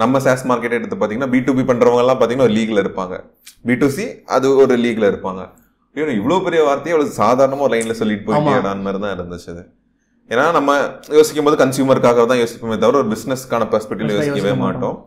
நம்ம 0.02 0.20
சேஸ் 0.26 0.46
மார்க்கெட் 0.50 0.78
எடுத்து 0.78 0.96
பார்த்தீங்கன்னா 0.98 1.32
பி 1.34 1.40
டு 1.48 1.54
பி 1.60 1.64
பண்ணுறவங்க 1.70 2.04
எல்லாம் 2.06 2.20
பார்த்தீங்கன்னா 2.20 2.50
ஒரு 2.50 2.56
லீக்ல 2.58 2.84
இருப்பாங்க. 2.86 3.16
பி 3.68 3.76
டு 3.82 3.88
சி 3.96 4.06
அது 4.36 4.48
ஒரு 4.64 4.78
லீக்ல 4.86 5.06
இருப்பாங்க. 5.12 5.42
ஐயோ 5.96 6.06
இவ்வளோ 6.20 6.40
பெரிய 6.48 6.62
வார்த்தையை 6.68 6.94
அவ்வளோ 6.96 7.16
சாதாரணமாக 7.24 7.66
ஒரு 7.68 7.74
லைன்ல 7.76 7.96
சொல்லிட்டு 8.02 8.26
போயிட்டேடான் 8.28 8.86
மாதிரி 8.88 9.02
தான் 9.06 9.16
இருந்துச்சு 9.18 9.50
அது 9.54 9.64
ஏன்னா 10.34 10.44
நம்ம 10.58 10.72
யோசிக்கும் 11.18 11.48
போது 11.48 11.58
கன்சியூமருக்காக 11.64 12.26
தான் 12.32 12.42
யோசிப்போமே 12.44 12.78
தவிர 12.84 13.00
ஒரு 13.02 13.10
பிசினஸ்க்கான 13.14 13.68
பெர்ஸ்பெக்டிவ்ல 13.72 14.16
யோசிக்கவே 14.18 14.42
யோசிக்க 14.42 14.66
மாட்டோம். 14.66 14.98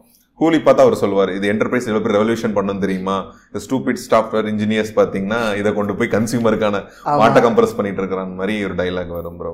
கூலி 0.42 0.60
பார்த்தா 0.60 0.86
அவர் 0.86 1.00
சொல்லுவார் 1.02 1.32
இது 1.36 1.50
என்டர்பிரைஸ் 1.52 1.88
எவ்வளோ 1.88 2.02
பெரிய 2.04 2.18
ரெவல்யூஷன் 2.18 2.56
பண்ணும் 2.56 2.84
தெரியுமா? 2.84 3.16
ஸ்டூபிட் 3.64 4.00
சாஃப்ட்வேர் 4.06 4.48
இன்ஜினியர்ஸ் 4.52 4.94
பார்த்தீங்கன்னா 4.98 5.40
இதை 5.60 5.72
கொண்டு 5.78 5.96
போய் 5.98 6.14
கன்சியூமருக்கான 6.14 6.76
ஆமா. 7.04 7.18
வாட்டை 7.22 7.42
கம்ப்ரஸ் 7.46 7.76
பண்ணிட்டு 7.78 8.02
இருக்கிற 8.02 8.24
மாதிரி 8.38 8.56
ஒரு 8.68 8.76
டைலாக் 8.80 9.12
வரும் 9.18 9.38
ப்ரோ 9.40 9.52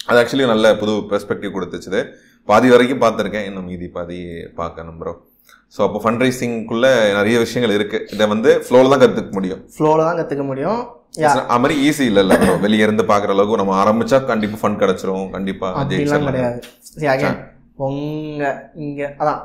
அது 0.00 0.18
ஆக்சுவலி 0.20 0.48
நல்ல 0.50 0.66
புது 0.80 0.92
பெர்ஸ்பெக்டிவ் 1.10 1.54
கொடுத்துச்சு 1.54 2.02
பாதி 2.48 2.68
வரைக்கும் 2.72 3.00
பார்த்துருக்கேன் 3.02 3.46
இன்னும் 3.48 3.68
மீதி 3.70 3.86
பாதி 3.94 4.18
பார்க்கணும் 4.58 4.98
ப்ரோ 5.00 5.12
ஸோ 5.74 5.80
அப்போ 5.86 5.98
ஃபண்ட் 6.02 6.22
ரைசிங்குள்ள 6.22 6.86
நிறைய 7.16 7.36
விஷயங்கள் 7.42 7.74
இருக்கு. 7.76 7.98
இதை 8.14 8.24
வந்து 8.32 8.50
ஃப்ளோவில் 8.64 8.92
தான் 8.92 9.02
கற்றுக்க 9.02 9.32
முடியும். 9.38 9.60
ஃப்ளோல 9.74 10.04
தான் 10.08 10.18
கத்துக்க 10.20 10.44
முடியும். 10.50 10.80
அது 11.30 11.60
மாதிரி 11.62 11.74
ஈஸி 11.86 12.04
இல்ல 12.10 12.36
ப்ரோ 12.42 12.54
வெளிய 12.64 12.86
இருந்து 12.86 13.04
பாக்குற 13.10 13.34
அளவுக்கு 13.34 13.60
நம்ம 13.60 13.74
ஆரம்பிச்சா 13.82 14.18
கண்டிப்பா 14.30 14.58
ஃபண்ட் 14.60 14.80
கிடைச்சிரும் 14.82 15.26
கண்டிப்பா 15.36 15.68
அப்படிலாம் 15.70 15.90
ஜெயிச்சிடலாம். 15.92 16.28
கிடையாது. 16.30 16.58
See, 16.90 17.08
again, 17.14 17.36
உங்க 17.86 18.42
இங்க 18.84 19.00
அதான். 19.20 19.40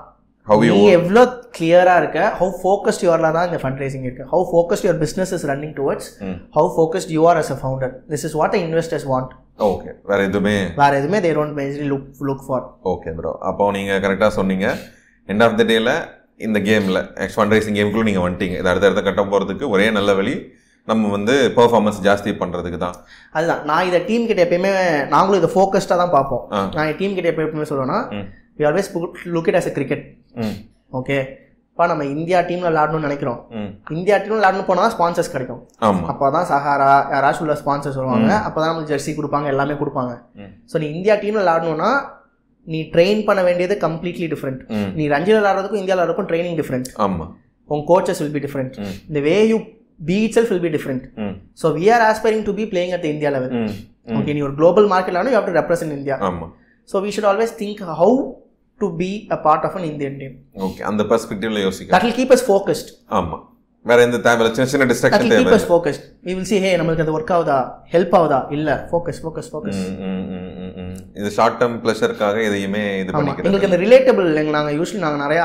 ஹவ் 0.48 0.62
நீ 0.66 0.78
எவ்வளோ 0.96 1.22
கிளியரா 1.56 1.96
இருக்க 2.02 2.20
ஹவு 2.40 2.54
ஃபோக்கஸ்ட் 2.62 3.04
யூர்ல 3.06 3.28
தான் 3.36 3.48
இந்த 3.50 3.60
ஃபண்ட் 3.64 3.82
ரைசிங் 3.84 4.06
இருக்கு 4.08 4.24
how 4.32 4.46
focused 4.52 4.86
your 4.88 5.00
business 5.04 5.34
is 5.38 5.46
running 5.52 5.76
towards. 5.80 6.08
How 6.58 6.70
focused 6.76 7.12
you 7.16 7.22
are 7.32 7.40
as 7.42 7.52
a 7.56 7.60
founder 7.62 7.92
this 8.14 8.26
is 8.30 8.36
what 8.40 8.56
investors 8.62 9.06
want 9.12 9.34
okay 9.68 9.90
வேற 10.12 10.20
எதுவுமே 10.30 10.56
வேற 10.80 10.92
எதுவுமே 11.00 11.20
they 11.26 11.32
don't 11.38 11.56
basically 11.60 11.86
look 11.92 12.24
look 12.30 12.44
for 12.48 12.66
okay 12.94 13.12
bro 13.18 13.34
அப்போ 13.50 13.70
நீங்க 13.78 14.00
கரெக்டா 14.06 14.30
சொன்னீங்க. 14.40 14.68
எண்ட் 15.30 15.44
ஆஃப் 15.48 15.58
த 15.60 15.66
டேல 15.72 15.92
இந்த 16.48 16.60
கேம்ல 16.68 17.00
ஃபண்ட் 17.36 17.54
ரைசிங் 17.56 17.78
கேமுக்குள்ள 17.78 18.08
நீங்க 18.10 18.24
வந்துட்டீங்க. 18.26 18.56
இது 18.62 18.72
அடுத்த 18.72 18.90
அடுத்த 18.90 19.04
கட்டம் 19.08 19.32
போறதுக்கு 19.34 19.68
ஒரே 19.74 19.88
நல்ல 19.98 20.14
வழி 20.20 20.36
நம்ம 20.88 21.10
வந்து 21.16 21.34
பெர்ஃபார்மன்ஸ் 21.58 22.00
ஜாஸ்தி 22.06 22.32
பண்றதுக்கு 22.40 22.80
தான். 22.84 22.96
அதுதான். 23.36 23.62
நான் 23.70 23.88
இதை 23.90 24.00
டீம் 24.08 24.28
கிட்ட 24.30 24.42
எப்பயுமே 24.46 24.72
நாங்களும் 25.14 25.40
இதை 25.42 25.50
ஃபோக்கஸ்டாக 25.56 25.98
தான் 26.04 26.14
பார்ப்போம். 26.16 26.44
நான் 26.76 26.88
என் 26.90 27.00
டீம் 27.02 27.16
கிட்ட 27.18 27.30
எப்போ 27.32 27.44
எப்பவுமே 27.46 27.68
சொல்லுவேன்னா 27.72 28.00
ம். 28.18 28.26
We 28.60 28.66
always 28.70 28.90
look 29.36 29.50
it 29.52 29.60
as 29.60 29.70
a 29.72 29.76
cricket 29.78 30.04
okay 31.00 31.18
இப்போ 31.72 31.86
நம்ம 31.92 32.06
இந்தியா 32.14 32.40
டீமில் 32.48 32.70
விளாடணும்னு 32.70 33.08
நினைக்கிறோம். 33.08 33.38
இந்தியா 33.98 34.16
டீமில் 34.24 34.40
விளாடணும் 34.40 34.82
தான் 34.82 34.94
ஸ்பான்சர்ஸ் 34.96 35.32
கிடைக்கும். 35.34 35.62
ஆமா. 35.88 36.02
அப்போ 36.12 36.26
தான் 36.36 36.48
சஹாரா 36.50 36.90
யாராச்சும் 37.14 37.46
உள்ள 37.46 37.56
ஸ்பான்சர்ஸ் 37.62 38.00
வருவாங்க. 38.00 38.32
அப்போ 38.48 38.58
தான் 38.62 38.72
நமக்கு 38.72 38.92
ஜெர்சி 38.92 39.12
கொடுப்பாங்க 39.20 39.48
எல்லாமே 39.54 39.76
கொடுப்பாங்க. 39.82 40.14
ஸோ 40.72 40.76
நீ 40.84 40.88
இந்தியா 40.98 41.16
டீமில் 41.24 41.44
விளாடணும்னா 41.44 41.92
நீ 42.68 42.80
ட்ரெயின் 42.94 43.22
பண்ண 43.28 43.42
வேண்டியது 43.48 43.76
கம்ப்ளீட்லி 43.86 44.28
டிஃப்ரெண்ட் 44.34 44.62
நீ 44.98 45.06
ரஞ்சியில் 45.14 45.40
விளாட்றதுக்கும் 45.42 45.82
இந்தியாவில் 45.82 46.02
விளாட்றதுக்கும் 46.02 46.30
ட்ரைனிங் 46.32 46.58
டிஃப்ரெண்ட் 46.62 46.90
ஆமா. 47.06 47.28
உன் 47.70 47.84
கோச்சஸ் 47.92 48.22
வில் 48.24 48.36
பி 48.38 48.44
டிஃப்ரெண்ட். 48.46 48.76
இந்த 49.10 49.20
way 49.30 49.36
you 49.52 49.58
be 50.10 50.18
itself 50.38 50.52
will 50.54 50.66
be 50.68 50.74
different 50.78 51.06
so 51.62 51.70
we 51.80 51.86
are 51.96 52.06
aspiring 52.12 52.46
to 52.50 52.54
be 52.60 52.66
playing 52.74 52.94
at 52.98 53.08
India 53.14 53.32
level 53.38 53.56
okay 54.20 54.34
நீ 54.38 54.44
ஒரு 54.50 54.56
global 54.60 54.90
market 54.94 55.32
you 55.34 55.38
have 55.40 55.50
to 55.50 55.56
represent 55.62 55.96
India 56.00 56.18
ஆமா. 56.30 56.48
So 56.90 57.02
we 57.06 57.12
should 57.18 57.30
always 57.32 57.56
think 57.64 57.84
how 58.02 58.16
to 58.82 58.90
be 58.98 59.12
a 59.32 59.40
part 59.44 59.66
of 59.68 59.78
an 59.78 59.88
Indian 59.90 60.18
team 60.20 60.36
okay 60.66 60.84
அந்த 60.90 61.04
பெர்ஸ்பெக்டிவ்ல 61.10 61.62
யோசிக்க 61.62 61.94
that 61.96 62.06
will 62.06 62.18
keep 62.20 62.34
us 62.34 62.46
focused 62.48 62.92
ஆமா. 63.12 63.40
வேற 63.86 64.00
எந்த 64.04 64.18
தேவையில்ல. 64.26 64.50
சின்ன 64.56 64.70
சின்ன 64.72 64.86
டிஸ்ட்ராக்ஷன் 64.90 65.24
தேவை 65.26 65.38
keep 65.42 65.56
us 65.56 65.68
focused 65.70 66.04
we 66.26 66.34
will 66.34 66.50
see 66.50 66.58
ஹே 66.60 66.72
நம்மளுக்கு 66.80 67.04
அது 67.06 67.16
ஒர்க் 67.16 67.32
ஆகுதா? 67.36 67.60
ஹெல்ப் 67.94 68.14
ஆகுதா? 68.18 68.40
இல்ல 68.52 68.70
ஃபோக்கஸ் 68.90 69.22
ஃபோக்கஸ் 69.24 69.50
ஃபோக்கஸ். 69.52 69.80
இது 71.20 71.30
ஷார்ட் 71.38 71.60
டேர்ம் 71.62 71.78
ப்ளஷருக்காக 71.84 72.40
எதையுமே 72.50 72.86
இது 73.02 73.12
ஆமா. 73.12 73.18
பண்ணிக்கிறது 73.20 73.48
எங்களுக்கு 73.50 73.70
இந்த 73.72 73.82
ரிலேட்டபிள் 73.86 74.28
நாங்கள் 74.58 74.76
யூஸ்வலி 74.80 75.06
நாங்கள் 75.06 75.24
நிறைய 75.26 75.42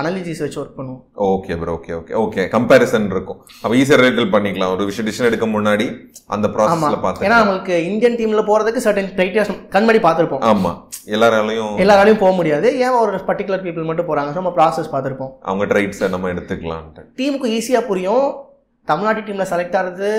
அனாலிசிஸ் 0.00 0.40
வச்சு 0.44 0.58
ஒர்க் 0.62 0.78
பண்ணுவோம். 0.78 1.02
Okay 1.26 1.54
bro 1.60 1.74
okay 1.76 1.92
okay 1.98 2.14
okay 2.22 2.42
comparison 2.54 3.06
இருக்கும். 3.12 3.38
அப்ப 3.62 3.70
ஈஸியாக 3.80 3.98
ரிலேட்டிவ் 4.00 4.34
பண்ணிக்கலாம். 4.34 4.72
ஒரு 4.74 4.88
விஷயம் 4.88 5.06
டிசிஷன் 5.08 5.28
எடுக்க 5.28 5.46
முன்னாடி 5.54 5.86
அந்த 6.34 6.46
ப்ராசஸ்ல 6.54 6.98
பார்த்து 7.04 7.26
ஏன்னா 7.26 7.38
நம்மளுக்கு 7.42 7.76
இந்தியன் 7.90 8.18
டீம்ல 8.18 8.42
போறதுக்கு 8.50 8.84
சர்டன் 8.86 9.08
கிரைட்டீரியாஸ் 9.18 9.52
கண்மணி 9.76 10.00
பார்த்துருப்போம். 10.06 10.42
ஆமா. 10.52 10.72
எல்லாராலையும் 11.14 11.72
எல்லாராலையும் 11.84 12.22
போக 12.24 12.32
முடியாது. 12.40 12.68
ஏன் 12.84 12.98
ஒரு 13.02 13.20
பர்டிகுலர் 13.28 13.64
பீப்புள் 13.66 13.88
மட்டும் 13.90 14.08
போறாங்க? 14.10 14.32
நம்ம 14.40 14.52
ப்ராசஸ் 14.58 14.92
பார்த்துருப்போம். 14.94 15.32
அவங்க 15.50 15.66
ட்ரைட்ஸை 15.72 16.08
நம்ம 16.14 16.32
எடுத்துக்கலான்ட்டு 16.34 17.06
டீமுக்கு 17.20 17.54
ஈஸியா 17.58 17.82
புரியும். 17.90 18.26
தமிழ்நாட்டு 18.88 19.24
டீம்ல 19.28 19.46
செலக்ட் 19.52 19.78
ஆகிறது 19.78 20.10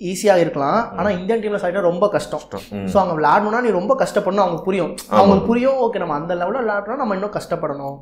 ஈஸியா 0.00 0.34
இருக்கலாம். 0.42 0.80
ஆனா 0.98 1.08
இந்தியன் 1.18 1.42
டீம்ல 1.42 1.60
செலக்ட் 1.62 1.88
ரொம்ப 1.90 2.08
கஷ்டம். 2.16 2.44
ஸோ 2.92 2.96
அவங்க 3.00 3.14
விளையாடணும்னா 3.18 3.60
நீ 3.66 3.70
ரொம்ப 3.78 3.94
கஷ்டப்படணும். 4.02 4.44
அவங்களுக்கு 4.44 4.68
புரியும். 4.70 4.92
அவங்களுக்கு 5.18 5.50
புரியும். 5.52 5.78
ஓகே 5.86 6.00
நம்ம 6.02 6.16
அந்த 6.20 6.34
லெவலில் 6.40 6.62
விளையாடுறோம். 6.64 7.00
நம்ம 7.02 7.16
இன்னும் 7.18 7.34
கஷ்டப்படணும். 7.38 7.96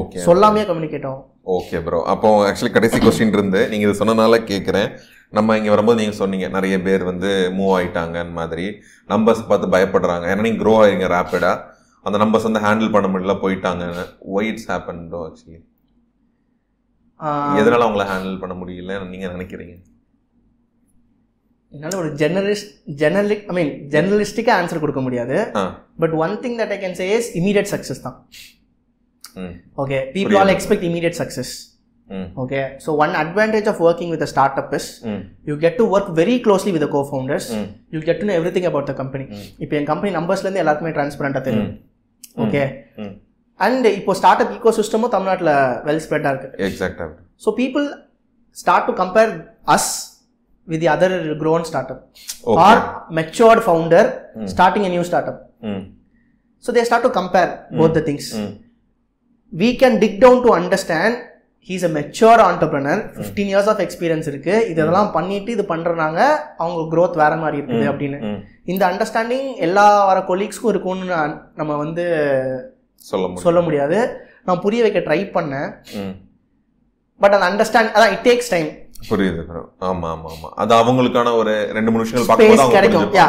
ஓகே 0.00 0.24
சொல்லாமே 0.26 0.62
கம்யூனிகேட் 0.68 1.06
ஆகும் 1.10 1.26
ஓகே 1.56 1.78
ப்ரோ 1.84 1.98
அப்போ 2.12 2.28
ஆக்சுவலி 2.48 2.72
கடைசி 2.74 2.98
கொஸ்டின் 3.04 3.34
இருந்து 3.36 3.60
நீங்க 3.70 3.84
இது 3.86 4.00
சொன்னனால 4.00 4.38
கேட்குறேன் 4.50 4.88
நம்ம 5.36 5.56
இங்க 5.58 5.70
வரும்போது 5.72 6.00
நீங்க 6.00 6.14
சொன்னீங்க 6.20 6.46
நிறைய 6.56 6.74
பேர் 6.86 7.02
வந்து 7.10 7.30
மூவ் 7.56 7.72
ஆயிட்டாங்கன்னு 7.76 8.34
மாதிரி. 8.40 8.66
நம்பர்ஸ் 9.12 9.48
பார்த்து 9.50 9.74
பயப்படுறாங்க. 9.74 10.24
ஏன்னா 10.32 10.44
நீங்க 10.46 10.60
க்ரோ 10.62 10.74
ஆயிருங்க 10.82 11.08
ரேப்பிடா 11.14 11.52
அந்த 12.06 12.16
நம்பர்ஸ் 12.22 12.48
வந்து 12.48 12.62
ஹேண்டில் 12.66 12.94
பண்ண 12.94 13.06
முடியல 13.12 13.34
போயிட்டாங்கன்னு. 13.44 14.04
Why 14.34 14.48
it's 14.52 14.68
happen 14.72 15.02
bro 15.10 15.20
actually 15.28 15.60
எதனால 17.60 17.84
அவங்கள 17.86 18.04
ஹேண்டில் 18.12 18.40
பண்ண 18.42 18.56
முடியல 18.60 18.98
நீங்க 19.12 19.28
நினைக்கிறீங்க? 19.36 19.76
என்னால 21.76 21.96
ஒரு 22.02 22.10
ஜெனரலிஸ்ட் 22.20 22.70
ஜெனரலிக் 23.00 23.42
ஐ 23.50 23.54
மீன் 23.58 23.72
ஜெனரலிஸ்டிக்காக 23.94 24.58
ஆன்சர் 24.60 24.82
கொடுக்க 24.84 25.00
முடியாது. 25.06 25.36
But 26.02 26.14
one 26.24 26.34
thing 26.44 26.56
that 26.60 26.72
I 26.76 26.78
can 26.84 26.96
say 27.00 27.06
is 27.16 27.28
immediate 27.40 27.70
success 27.72 28.04
தான். 28.06 28.16
Okay 29.82 29.98
people 30.14 30.38
all 30.42 30.52
expect 30.54 30.86
immediate 30.90 31.18
success 31.22 31.52
okay 32.42 32.60
so 32.84 32.90
one 33.04 33.14
advantage 33.22 33.66
of 33.72 33.80
working 33.86 34.12
with 34.14 34.24
startup 34.62 34.72
is 34.78 34.88
you 35.50 35.54
get 35.64 35.78
to 35.80 35.86
work 35.94 36.10
very 36.20 36.36
closely 36.46 36.72
with 36.76 36.86
co 36.96 37.00
founders 37.10 37.48
you 37.94 38.00
get 38.08 38.20
to 38.22 38.34
everything 38.56 38.68
about 38.70 38.88
the 38.90 38.94
company 39.02 39.26
இப்போ 39.64 39.74
என் 39.80 39.88
company 39.92 40.12
நம்பர்ஸ்லேருந்து 40.18 40.62
எல்லாருக்குமே 40.64 40.92
டிரான்ஸ்பரண்டாக 40.98 41.44
தெரியும். 41.48 41.72
Okay 42.44 42.62
and 43.60 43.86
இப்போ 43.98 44.12
start 44.20 44.42
up 44.44 44.52
ஈகோ 44.56 44.72
சிஸ்டமும் 44.80 45.12
தமிழ்நாட்டில் 45.16 45.52
வெல் 45.88 46.02
ஸ்ப்ரெட்டாக 46.06 46.32
இருக்கு. 46.34 46.50
எக்ஸாக்டாக 46.68 47.10
so 47.44 47.50
people 47.60 47.86
start 48.56 48.88
to 48.90 48.94
compare 49.02 49.32
us 49.76 49.92
with 50.72 50.86
grown 51.42 51.66
startup 51.94 52.02
okay 52.50 52.58
or 52.68 52.80
matured 53.20 53.62
founder 53.66 54.08
starting 54.54 54.86
a 54.90 54.92
new 54.96 55.04
startup 55.32 55.40
hmm 55.72 55.82
so 56.64 56.76
they 56.78 56.84
start 56.88 57.06
to 57.08 57.12
compare 57.20 57.52
both 57.80 57.96
the 57.98 58.02
things 58.10 58.30
hmm 58.42 58.54
we 59.52 59.68
can 59.80 59.92
dig 60.00 60.14
down 60.22 60.38
to 60.44 60.50
understand 60.60 61.12
he's 61.68 61.82
a 61.88 61.90
mature 61.94 62.38
entrepreneur 62.48 62.96
15 63.20 63.44
years 63.50 63.68
of 63.72 63.80
experience 63.84 64.26
இருக்கு. 64.30 64.54
இதெல்லாம் 64.72 65.08
பண்ணிட்டு 65.14 65.50
இது 65.54 65.64
பண்றனாங்க 65.70 66.20
அவங்க 66.62 66.80
growth 66.94 67.14
வேற 67.22 67.32
மாதிரி 67.42 67.56
இருக்குது 67.60 67.86
அப்படின்னு. 67.92 68.18
ம் 68.28 68.40
இந்த 68.72 68.82
அண்டர்ஸ்டாண்டிங் 68.90 69.48
எல்லா 69.66 69.86
வர 70.10 70.18
கொலீக்ஸ்க்கும் 70.30 70.72
இருக்கும்னு 70.72 71.06
நம்ம 71.60 71.72
வந்து 71.84 72.04
சொல்ல 73.44 73.60
முடியாது. 73.68 73.98
நான் 74.46 74.62
புரிய 74.66 74.82
வைக்க 74.86 75.02
ட்ரை 75.08 75.20
பண்ணேன். 75.36 75.68
பட் 77.20 77.34
அந்த 77.36 77.46
அண்டர்ஸ்டாண்ட் 77.50 77.92
அதான் 77.96 78.12
இட் 78.16 78.24
டேக்ஸ் 78.28 78.52
டைம் 78.54 78.68
புரியுது 79.08 79.42
ப்ரோ 79.48 79.60
ஆமா 79.88 80.08
ஆமா 80.14 80.28
ஆமா. 80.34 80.48
அது 80.62 80.72
அவங்களுக்கான 80.78 81.32
ஒரு 81.40 81.52
ரெண்டு 81.76 81.90
மூணு 81.92 82.04
விஷயங்கள் 82.04 82.28
பார்க்கும்போது 82.28 82.62
அவங்க 82.64 82.76
கிடைக்கும். 82.78 83.10
யா 83.18 83.26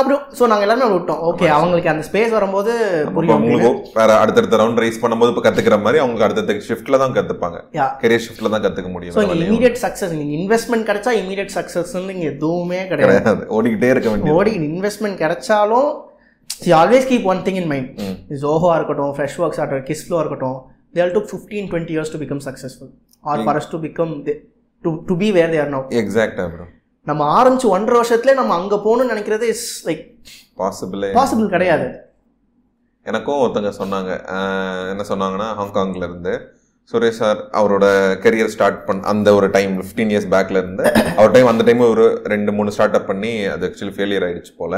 அப்படி 0.00 0.16
ஸோ 0.38 0.46
நாங்கள் 0.50 0.66
எல்லாருமே 0.66 0.84
அப்படி 0.86 0.98
விட்டோம். 0.98 1.22
ஓகே 1.30 1.46
அவங்களுக்கு 1.56 1.90
அந்த 1.92 2.04
ஸ்பேஸ் 2.08 2.34
வரும்போது 2.36 2.72
புரியும் 3.16 3.34
அவங்களுக்கும் 3.36 3.78
வேற 3.98 4.10
அடுத்தடுத்த 4.22 4.60
ரவுண்ட் 4.62 4.82
ரைஸ் 4.84 5.00
பண்ணும்போது 5.04 5.32
இப்போ 5.32 5.44
கத்துக்கிற 5.46 5.76
மாதிரி 5.84 6.00
அவங்களுக்கு 6.02 6.26
அடுத்தடுத்த 6.26 6.66
ஷிஃப்ட்ல 6.68 7.00
தான் 7.02 7.14
கத்துப்பாங்க. 7.18 7.60
கெரியர் 8.02 8.24
ஷிஃப்ட்ல 8.26 8.50
தான் 8.54 8.64
கத்துக்க 8.66 8.90
முடியும். 8.96 9.16
ஸோ 9.18 9.24
இமீடியட் 9.44 9.78
சக்ஸஸ் 9.84 10.12
நீங்கள் 10.18 10.36
இன்வெஸ்ட்மெண்ட் 10.40 10.86
கிடைச்சா 10.90 11.14
இமீடியட் 11.22 11.54
சக்ஸஸ்ன்னு 11.58 12.14
இங்கே 12.16 12.28
எதுவுமே 12.34 12.80
கிடையாது. 12.90 13.46
ஓடிக்கிட்டே 13.58 13.90
இருக்க 13.94 14.10
வேண்டியது. 14.12 14.36
ஓடி 14.40 14.52
இன்வெஸ்ட்மெண்ட் 14.70 15.18
கிடைச்சாலும் 15.24 15.88
see 16.64 16.72
always 16.80 17.08
keep 17.12 17.28
one 17.32 17.40
thing 17.46 17.60
in 17.62 17.70
mind. 17.74 17.88
ஜோஹோவாக 18.42 18.76
இருக்கட்டும் 18.80 19.14
ஃப்ரெஷ் 19.16 19.38
ஒர்க்ஸ் 19.44 19.62
ஆகட்டும் 19.62 19.86
கிஸ்ஃப்ளோ 19.92 20.18
இருக்கட்டும் 20.24 20.58
they'll 20.98 21.14
took 21.16 21.30
fifteen 21.32 21.66
twenty 21.72 21.96
years 21.96 22.12
to 22.16 22.20
become 22.24 22.42
successful 22.48 22.92
or 23.32 23.42
for 23.46 23.58
us 23.62 23.72
to 23.74 23.80
become 23.86 24.14
to 24.84 24.90
to 25.04 25.16
be 25.16 25.28
where 25.32 25.50
there 25.50 25.68
no 25.68 25.80
எக்ஸாக்டா 26.02 26.44
ப்ரோ 26.54 26.66
நம்ம 27.06 27.22
ஆரம்பிச்சு 27.36 27.66
ஒன்றரை 27.66 27.96
வருஷத்துல 28.00 28.34
நம்ம 28.34 28.54
அங்கே 28.54 28.76
போகணும்னு 28.86 29.12
நினைக்கிறது 29.12 29.46
இஸ் 29.54 29.68
லைக் 29.88 30.04
பாசிபிளே 30.58 31.08
பாசிபிள் 31.18 31.48
கிடையாது. 31.48 31.86
எனக்கும் 33.06 33.40
ஒருத்தங்க 33.42 33.70
சொன்னாங்க. 33.80 34.12
என்ன 34.92 35.02
சொன்னாங்கன்னா 35.10 35.48
ஹாங்காங்ல 35.58 36.06
இருந்து 36.08 36.32
சுரேஷ் 36.92 37.20
சார் 37.20 37.38
அவரோட 37.52 37.84
கெரியர் 38.24 38.52
ஸ்டார்ட் 38.54 38.80
பண்ண 38.86 39.06
அந்த 39.06 39.28
ஒரு 39.34 39.46
டைம் 39.50 39.72
15 39.80 40.10
இயர்ஸ் 40.12 40.28
பேக்ல 40.34 40.60
இருந்து 40.62 40.84
அவர் 41.16 41.30
டைம் 41.30 41.46
அந்த 41.46 41.64
டைம் 41.64 41.82
ஒரு 41.94 42.04
ரெண்டு 42.24 42.52
மூணு 42.52 42.70
ஸ்டார்ட் 42.70 42.98
அப் 42.98 43.06
பண்ணி 43.06 43.32
அது 43.46 43.68
ஆக்சுவலி 43.68 43.94
ஃபெயிலியர் 43.96 44.26
ஆயிடுச்சு 44.28 44.54
போல. 44.56 44.74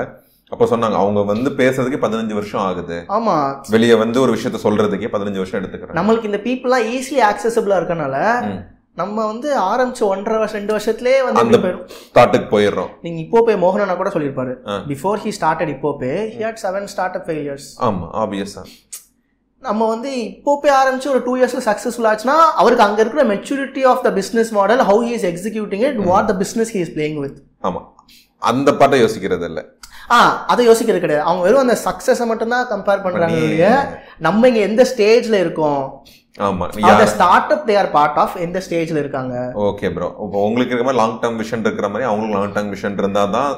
அப்போ 0.53 0.64
சொன்னாங்க 0.64 0.96
அவங்க 1.03 1.20
வந்து 1.22 1.51
பேசுறதுக்கு 1.57 2.05
பதினஞ்சு 2.05 2.34
வருஷம் 2.34 2.61
ஆகுது. 2.61 2.99
ஆமா. 3.16 3.34
வெளியே 3.70 3.94
வந்து 3.94 4.18
ஒரு 4.20 4.32
விஷயத்த 4.36 4.61
சொல்றதுக்கே 4.62 5.11
பதினஞ்சு 5.16 5.42
வருஷம் 5.42 5.61
எடுத்துக்கிறாங்க. 5.61 5.96
நம்மளுக்கு 6.01 6.30
இந்த 6.30 6.40
பீப்புளெலாம் 6.46 6.86
ஈஸிலி 6.96 7.20
ஆக்சசபிளாக 7.30 7.80
இருக்கனால. 7.80 8.16
நம்ம 8.99 9.26
வந்து 9.26 9.49
ஆரம்பிச்சு 9.66 10.03
ஒன்றரை 10.11 10.38
வருஷம் 10.38 10.59
ரெண்டு 10.59 10.74
வருஷத்துலேயே 10.74 11.18
வந்து 11.24 11.40
அந்த 11.42 11.59
தாட்டுக்கு 12.16 12.49
போயிடுறோம். 12.53 12.90
நீங்க 13.05 13.18
இப்போ 13.24 13.40
போய் 13.46 13.59
மோகனனா 13.62 13.96
கூட 13.96 14.11
சொல்லியிருப்பாரு. 14.14 14.53
பிஃபோர் 14.90 15.20
ஹி 15.24 15.32
ஸ்டார்டட் 15.38 15.72
இப்போ 15.74 15.90
பே 16.01 16.12
he 16.32 16.40
had 16.44 16.61
seven 16.62 16.88
startup 17.18 17.26
failures 17.28 17.68
ஆமா 17.88 18.07
ஆப்வியஸா 18.22 18.64
நம்ம 19.62 19.86
வந்து 19.92 20.11
இப்போ 20.28 20.53
போய் 20.61 20.74
ஆரம்பிச்சு 20.74 21.09
ஒரு 21.12 21.20
டூ 21.24 21.32
இயர்ஸ்ல 21.38 21.61
சக்ஸஸ்ஃபுல் 21.66 22.09
ஆச்சுன்னா 22.11 22.36
அவருக்கு 22.61 22.84
அங்க 22.84 23.01
இருக்கிற 23.03 23.22
maturity 23.30 23.82
of 23.92 24.05
the 24.05 24.12
business 24.18 24.51
model 24.59 24.82
how 24.90 25.01
he 25.07 25.14
is 25.16 25.26
executing 25.30 25.84
it 25.88 25.99
what 26.09 26.28
the 26.30 26.36
business 26.42 26.70
he 26.74 26.82
is 26.84 26.92
playing 26.96 27.18
with 27.24 27.38
ஆமா. 27.64 27.80
அந்த 28.42 28.70
பாட்டை 28.80 28.99
யோசிக்கிறது 29.03 29.46
இல்ல 29.51 29.61
ஆ 30.09 30.18
அதை 30.48 30.62
யோசிக்கிறது 30.66 31.00
கிடையாது. 31.00 31.26
அவங்க 31.26 31.42
வெறும் 31.44 31.64
அந்த 31.64 31.76
சக்ஸஸை 31.82 32.26
மட்டும்தான் 32.28 32.68
கம்பேர் 32.70 33.02
பண்றாங்க 33.02 33.34
பண்ணி- 33.34 33.48
ஒழிய, 33.48 33.66
நம்ம 34.20 34.48
இங்க 34.48 34.61
எந்த 34.68 34.82
ஸ்டேஜ்ல 34.90 35.38
இருக்கோம்? 35.40 35.82
ஆமா. 36.38 36.64
அந்த 36.88 37.04
startup 37.54 37.66
they 37.68 37.76
are 37.78 37.90
part 37.92 38.18
of 38.22 38.36
எந்த 38.44 38.59
ஸ்டேஜ்ல 38.66 38.98
இருக்காங்க? 39.02 39.34
ஓகே 39.66 39.88
ப்ரோ 39.94 40.09
இப்போ 40.18 40.38
உங்களுக்கு 40.44 40.72
இருக்கிற 40.72 40.88
மாதிரி 40.88 41.00
லாங் 41.02 41.16
டேர்ம் 41.22 41.38
விஷன் 41.42 41.64
இருக்கிற 41.64 41.88
மாதிரி 41.88 42.09
அவங்களுக்கு 42.09 42.36
லாங் 42.38 42.54
டேர்ம் 42.56 42.72
விஷன் 42.74 42.98
இருந்தா 42.98 43.24
தான் 43.32 43.52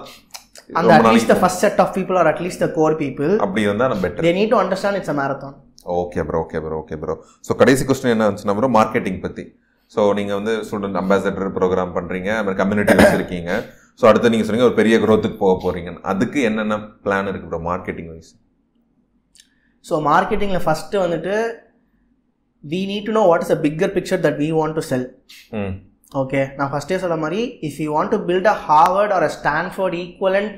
அந்த 0.74 0.92
at least 0.98 1.30
the 1.30 1.38
first 1.40 1.62
set 1.64 1.80
of 1.84 1.92
people 1.96 2.18
or 2.18 2.30
at least 2.30 2.62
the 2.62 2.70
core 2.74 2.96
people 3.00 3.30
அப்படி 3.44 3.62
இருந்தா 3.66 3.88
நம்ம 3.88 4.02
better 4.04 4.26
they 4.26 4.32
need 4.36 4.52
to 4.52 4.60
understand 4.60 4.98
it's 4.98 5.12
a 5.12 5.18
marathon 5.20 5.56
okay 5.96 6.22
bro 6.28 6.40
okay 6.42 6.60
bro 6.62 6.78
okay 6.80 6.96
bro 7.02 7.14
so 7.46 7.54
கடைசி 7.60 7.84
question 7.84 8.14
என்ன 8.14 8.26
இருந்துச்சுன்னா 8.26 8.56
bro 8.58 8.70
marketing 8.76 9.20
பற்றி 9.20 9.44
so 9.92 10.00
நீங்கள் 10.16 10.36
வந்து 10.36 10.52
student 10.66 10.98
ambassador 10.98 11.54
program 11.54 11.94
பண்ணுறீங்க 11.94 12.30
அப்புறம் 12.36 12.58
கம்யூனிட்டி 12.58 12.94
வச்சுருக்கீங்க. 12.98 13.52
ஸோ 14.00 14.06
அடுத்து 14.08 14.30
நீங்கள் 14.32 14.46
சொன்னீங்க 14.48 14.68
ஒரு 14.68 14.78
பெரிய 14.78 14.96
growth-க்கு 15.02 15.38
போக 15.40 15.54
போகிறீங்கன்னு 15.62 16.04
அதுக்கு 16.10 16.40
என்னென்ன 16.48 16.76
பிளான் 17.04 17.28
இருக்குது 17.28 17.50
ப்ரோ 17.50 17.60
மார்க்கெட்டிங் 17.66 18.10
வைஸ் 18.12 18.30
ஸோ 19.84 19.96
மார்க்கெட்டிங்கில் 20.06 20.64
ஃபஸ்ட்டு 20.64 21.02
வந்துட்டு 21.04 21.34
we 22.64 22.80
need 22.90 23.06
to 23.08 23.14
know 23.18 23.24
what 23.28 23.44
is 23.46 23.54
a 23.56 23.60
bigger 23.66 23.94
picture 23.94 24.22
that 24.26 24.40
we 24.42 24.48
want 24.58 24.76
to 24.78 24.84
sell 24.90 25.06
okay 26.14 26.40
நான் 26.58 26.70
ஃபஸ்ட்டே 26.72 26.98
சொன்ன 27.02 27.18
மாதிரி 27.24 27.40
if 27.68 27.78
you 27.82 27.90
want 27.96 28.12
to 28.14 28.18
build 28.28 28.50
a 28.52 28.56
Harvard 28.66 29.14
or 29.16 29.26
a 29.28 29.32
Stanford 29.36 29.96
equivalent 30.00 30.56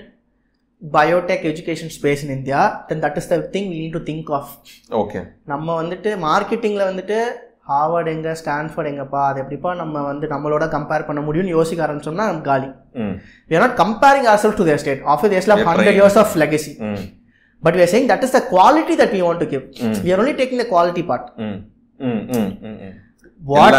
biotech 0.82 1.44
education 1.50 1.92
space 1.96 2.22
in 2.26 2.34
India 2.36 2.60
then 2.88 3.02
that 3.04 3.18
is 3.20 3.30
the 3.32 3.38
thing 3.54 3.68
we 3.72 3.78
need 3.82 3.96
to 3.98 4.02
think 4.08 4.30
of 4.38 4.52
okay 5.00 5.20
நம்ம 5.46 5.68
வந்துட்டு 5.82 6.12
மார்க்கெட்டிங்கில் 6.26 6.88
வந்துட்டு 6.90 7.18
Harvard 7.68 8.08
எங்க 8.12 8.28
Stanford 8.40 8.88
எங்கப்பா? 8.90 9.20
அது 9.30 9.40
எப்படிப்பா 9.40 9.74
நம்ம 9.74 10.02
வந்து 10.02 10.26
நம்மளோட 10.26 10.64
கம்பேர் 10.76 11.06
பண்ண 11.08 11.20
முடியும்னு 11.26 11.54
யோசிக்க 11.56 11.86
ஆரம்பிச்சோம்னா 11.86 12.26
நம்ம 12.30 12.44
காலி. 12.50 12.68
ம். 13.02 13.14
We 13.50 13.56
are 13.56 13.62
not 13.66 13.74
comparing 13.82 14.26
ourselves 14.32 14.56
to 14.60 14.64
their 14.68 14.78
state. 14.84 15.02
After 15.12 15.28
they 15.32 15.40
still 15.40 15.54
have 15.54 15.62
They're 15.62 15.74
100 15.74 15.86
trying. 15.88 16.00
years 16.00 16.16
of 16.22 16.36
legacy. 16.44 16.72
ம். 16.88 16.96
But 17.62 17.74
we 17.78 17.82
are 17.86 17.92
saying 17.94 18.06
that 18.12 18.22
is 18.26 18.32
the 18.38 18.42
quality 18.54 18.96
that 19.02 19.12
we 19.16 19.22
want 19.28 19.40
to 19.44 19.48
give. 19.52 19.64
We 20.06 20.12
are 20.14 20.20
only 20.22 20.34
taking 20.42 20.60
the 20.62 20.68
quality 20.74 21.04
part. 21.10 21.26
ம். 21.46 21.56
ம் 22.10 22.20
ம் 22.38 22.50
ம் 22.70 22.76
ம். 22.88 22.92
What? 23.42 23.70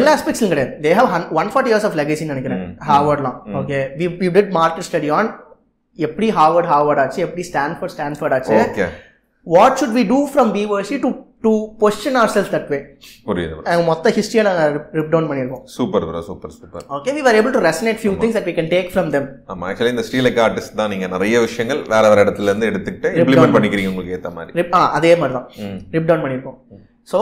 எல்லா 0.00 0.12
ஆஸ்பெக்ட்ஸ்லையும் 0.14 0.52
கிடையாது. 0.52 0.72
They 0.84 0.90
have 0.98 1.10
one 1.40 1.50
forty 1.52 1.70
years 1.72 1.86
of 1.88 1.96
லெகசின்னு 2.00 2.32
நினைக்கிறேன். 2.34 2.64
ஹார்வர்ட்லாம் 2.88 3.38
okay 3.60 3.78
we 4.00 4.06
we 4.22 4.28
did 4.36 4.52
market 4.58 4.86
study 4.88 5.10
on 5.18 5.30
எப்படி 5.98 6.28
ஹார்வர்ட் 6.38 6.68
ஹார்வர்ட் 6.72 7.00
ஆச்சு 7.04 7.20
எப்படி 7.26 7.44
ஸ்டான்ஃபோர்ட் 7.50 7.94
ஸ்டான்ஃபோர்ட் 7.96 8.34
ஆச்சு. 8.36 8.86
What 9.46 9.76
should 9.80 9.94
we 9.98 10.04
do 10.12 10.18
from 10.32 10.50
பிவர்சி 10.58 10.98
to 11.04 11.10
to 11.44 11.50
position 11.80 12.16
or 12.20 12.30
sales 12.32 12.50
that 12.54 12.66
way 12.72 12.78
புரியுது. 13.28 13.52
ப்ரோ 13.58 13.76
மொத்த 13.86 14.10
ஹிஸ்ட்ரியை 14.16 14.42
நாங்கள் 14.46 14.68
ரிப் 14.96 15.10
டவுன் 15.12 15.28
பண்ணியிருக்கோம் 15.28 15.62
super 15.74 16.04
bro 16.08 16.20
super 16.26 16.52
super 16.56 16.84
okay 16.96 17.12
we 17.16 17.22
are 17.24 17.38
able 17.38 17.54
to 17.56 17.62
resonate 17.66 18.00
few 18.00 18.12
things 18.20 18.36
that 18.38 18.48
we 18.48 18.54
can 18.58 18.70
take 18.74 18.90
from 18.92 19.08
them 19.14 19.28
ஆமா 19.52 19.68
actually 19.70 19.92
இந்த 19.94 20.04
Sri Lanka 20.08 20.42
artist 20.46 20.76
தான் 20.80 20.92
நீங்க 20.94 21.08
நிறைய 21.14 21.40
விஷயங்கள் 21.46 21.80
வேற 21.92 22.04
வேற 22.12 22.20
இடத்துல 22.26 22.50
இருந்து 22.52 22.68
எடுத்துக்கிட்டு 22.70 23.10
இம்ப்ளிமெண்ட் 23.20 23.56
பண்ணிக்கிறீங்க 23.56 23.92
உங்களுக்கு 23.92 24.16
ஏத்த 24.18 24.32
மாதிரி. 24.36 24.56
ரிப் 24.60 24.76
ஆ 24.78 24.82
அதே 24.98 25.12
மாதிரி 25.20 25.36
தான் 25.38 25.48
ரிப் 25.94 26.08
டவுன் 26.10 26.24
பண்ணியிருக்கோம் 26.24 26.58
ஸோ 27.08 27.20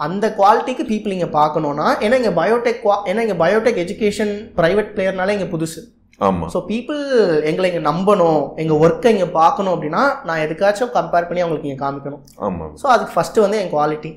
அந்த 0.00 0.26
குவாலிட்டிக்கு 0.38 0.84
பீப்புள் 0.88 1.12
இங்கே 1.12 1.30
பார்க்கணுன்னா 1.34 1.88
ஏன்னா 2.04 2.16
இங்கே 2.20 2.34
பயோடெக் 2.38 2.80
ஏன்னா 3.10 3.24
இங்கே 3.26 3.38
பயோடெக் 3.42 3.82
எஜுகேஷன் 3.84 4.32
ப்ரைவேட் 4.58 4.90
பிளேயர்னால 4.94 5.34
இங்கே 5.36 5.50
புதுசு. 5.52 5.80
ஆமா. 6.24 6.46
ஸோ 6.52 6.60
பீப்புள் 6.68 7.00
எங்களை 7.48 7.68
இங்கே 7.70 7.82
நம்பணும் 7.86 8.42
எங்கள் 8.56 8.80
ஒர்க்கை 8.82 9.10
இங்கே 9.14 9.28
பார்க்கணும் 9.34 9.74
அப்படின்னா 9.74 10.02
நான் 10.24 10.44
எதுக்காச்சும் 10.44 10.94
கம்பேர் 10.94 11.28
பண்ணி 11.28 11.42
அவங்களுக்கு 11.42 11.68
இங்கே 11.68 11.82
காமிக்கணும். 11.82 12.22
ஆமா. 12.42 12.66
ஸோ 12.80 12.88
அதுக்கு 12.92 13.14
ஃபஸ்ட்டு 13.14 13.44
வந்து 13.44 13.60
என் 13.60 13.72
quality 13.72 14.12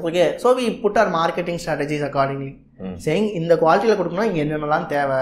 okay 0.00 0.24
so 0.42 0.48
we 0.56 0.66
put 0.82 0.98
our 0.98 1.08
marketing 1.14 1.60
strategies 1.60 2.04
accordingly 2.06 2.50
hmm. 2.80 2.92
Saying 3.04 3.26
இந்த 3.38 3.52
குவாலிட்டியில் 3.60 3.96
கொடுக்கணும் 3.96 4.28
இங்கே 4.28 4.42
என்னென்னலாம் 4.44 4.86
தேவை? 4.92 5.18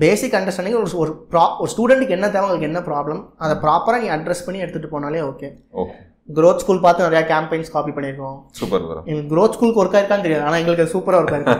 பேசிக் 0.00 0.36
அண்டர்ஸ்டாண்டிங் 0.38 0.76
ஒரு 0.78 0.90
ஒரு 1.02 1.12
ப்ரா 1.32 1.44
ஒரு 1.58 1.70
ஸ்டூடெண்ட்டுக்கு 1.72 2.16
என்ன 2.16 2.28
தேவை 2.30 2.44
உங்களுக்கு 2.44 2.70
என்ன 2.70 2.82
ப்ராப்ளம் 2.86 3.22
அதை 3.38 3.54
ப்ராப்பராக 3.64 4.02
நீ 4.02 4.10
அட்ரஸ் 4.14 4.44
பண்ணி 4.46 4.62
எடுத்துகிட்டு 4.62 4.92
போனாலே 4.92 5.22
ஓகே 5.26 5.48
ஓகே 5.82 5.96
growth 6.28 6.60
ஸ்கூல் 6.62 6.84
பார்த்து 6.84 7.06
நிறையா 7.06 7.22
கேம்பெயின்ஸ் 7.30 7.72
காப்பி 7.72 7.92
பண்ணியிருக்கோம். 7.96 8.36
சூப்பர் 8.58 8.84
ப்ரோ 8.84 9.00
எங்களுக்கு 9.02 9.30
growth 9.34 9.52
ஸ்கூலுக்கு 9.56 9.82
ஒர்க் 9.82 9.96
ஆயிருக்கான்னு 9.96 10.26
தெரியாது 10.26 10.46
ஆனால் 10.46 10.60
எங்களுக்கு 10.62 10.92
சூப்பராக 10.94 11.20
ஒர்க் 11.20 11.34
ஆயிருக்கு 11.36 11.56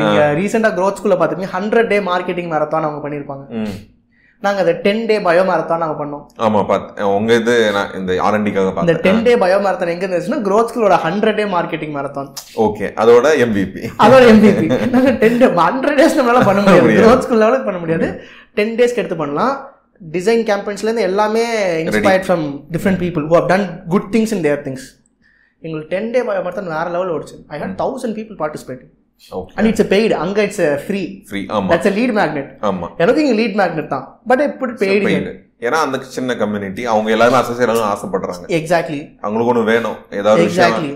நீங்கள் 0.00 0.32
ரீசெண்டாக 0.38 0.76
growth 0.78 0.96
ஸ்கூலில் 0.98 1.18
பார்த்துருப்பீங்க 1.18 1.54
ஹண்ட்ரட் 1.56 1.90
டே 1.92 1.98
மார்க்கெட்டிங் 2.08 2.52
மேரத்தான் 2.52 2.86
அவங்க 2.86 3.02
பண்ணியிருப்பாங்க. 3.04 3.44
ம். 3.60 3.74
நாங்கள் 4.42 4.62
அதை 4.64 4.72
டென் 4.84 5.04
டே 5.08 5.16
பயோ 5.26 5.42
மேரத்தான் 5.50 5.82
நாங்கள் 5.82 5.98
பண்ணோம். 6.00 6.24
ஆமா 6.46 6.60
பாத்து 6.70 7.04
உங்க 7.18 7.34
இது 7.40 7.52
இந்த 7.98 8.12
ஆர்என்டிக்காக 8.26 8.82
இந்த 8.84 8.96
டென் 9.06 9.22
டே 9.26 9.34
பயோ 9.42 9.58
மேரத்தான் 9.66 9.92
எங்கே 9.94 10.06
இருந்துச்சுன்னா 10.06 10.40
growth 10.48 10.70
ஸ்கூலோட 10.70 10.96
hundred 11.04 11.38
day 11.40 11.46
marketing 11.54 11.94
marathon 11.96 12.28
okay 12.66 12.88
அதோட 13.02 13.30
எம்பிபி 13.44 13.82
அதோட 14.04 14.22
எம்பிபி 14.32 14.66
நாங்கள் 14.94 15.16
டென் 15.22 15.38
டே 15.42 15.48
ஹண்ட்ரட் 15.62 15.98
டேஸ் 16.00 16.18
நம்மளால 16.18 16.42
பண்ண 16.50 16.60
முடியாது. 16.64 16.96
growth 17.02 17.24
ஸ்கூல் 17.26 17.42
லெவலுக்கு 17.44 17.68
பண்ண 17.70 17.80
முடியாது. 17.84 18.08
டென் 18.58 18.76
டேஸ்க்கு 18.80 19.02
எடுத்து 19.02 19.18
பண்ணலாம். 19.22 19.54
டிசைன் 20.00 20.42
கேம்பெயின்ஸ்லேருந்து 20.50 21.06
எல்லாமே 21.10 21.44
inspired 21.84 22.26
from 22.28 22.44
different 22.76 23.00
people 23.04 23.24
who 23.30 23.36
have 23.38 23.48
done 23.52 23.66
good 23.94 24.08
things 24.16 24.34
in 24.36 24.44
their 24.48 24.62
things 24.66 24.86
எங்களுக்கு 25.62 25.90
டென் 25.94 26.10
டே 26.10 26.22
மேரத்தான் 26.22 26.74
வேற 26.76 26.88
லெவல் 26.96 27.12
ஓடிச்சு. 27.16 27.36
I 27.48 27.58
had 27.60 27.78
thousand 27.82 28.16
people 28.18 28.38
participate 28.42 28.82
and 29.56 29.68
it's 29.70 29.88
paid 29.92 30.14
அங்கே 30.24 30.42
இட்ஸ் 30.48 30.62
ஃப்ரீ 30.86 31.02
ஃப்ரீ 31.28 31.40
ஆமா. 31.56 31.70
தட்ஸ் 31.72 31.94
லீட் 31.98 32.14
மேக்னெட் 32.20 32.50
ஆமா. 32.70 32.88
எனக்கு 33.04 33.22
இங்கே 33.24 33.36
லீட் 33.40 33.56
மேக்னெட் 33.60 33.88
தான். 33.94 34.06
But 34.30 34.42
இப்படி 34.50 34.72
பெய்டு 34.82 35.32
ஏன்னா 35.66 35.78
அந்த 35.86 35.98
சின்ன 36.16 36.34
கம்யூனிட்டி 36.40 36.82
அவங்க 36.92 37.10
எல்லாரும் 37.10 37.36
ஆகணும்னு 37.40 37.84
ஆசைப்படுறாங்க. 37.92 38.46
எக்ஸாக்ட்லி 38.58 39.00
அவங்களுக்கு 39.20 39.52
ஒன்று 39.52 39.62
வேணும். 39.72 39.96
ஏதாவது 40.10 40.44
எக்ஸாக்ட்லி 40.46 40.90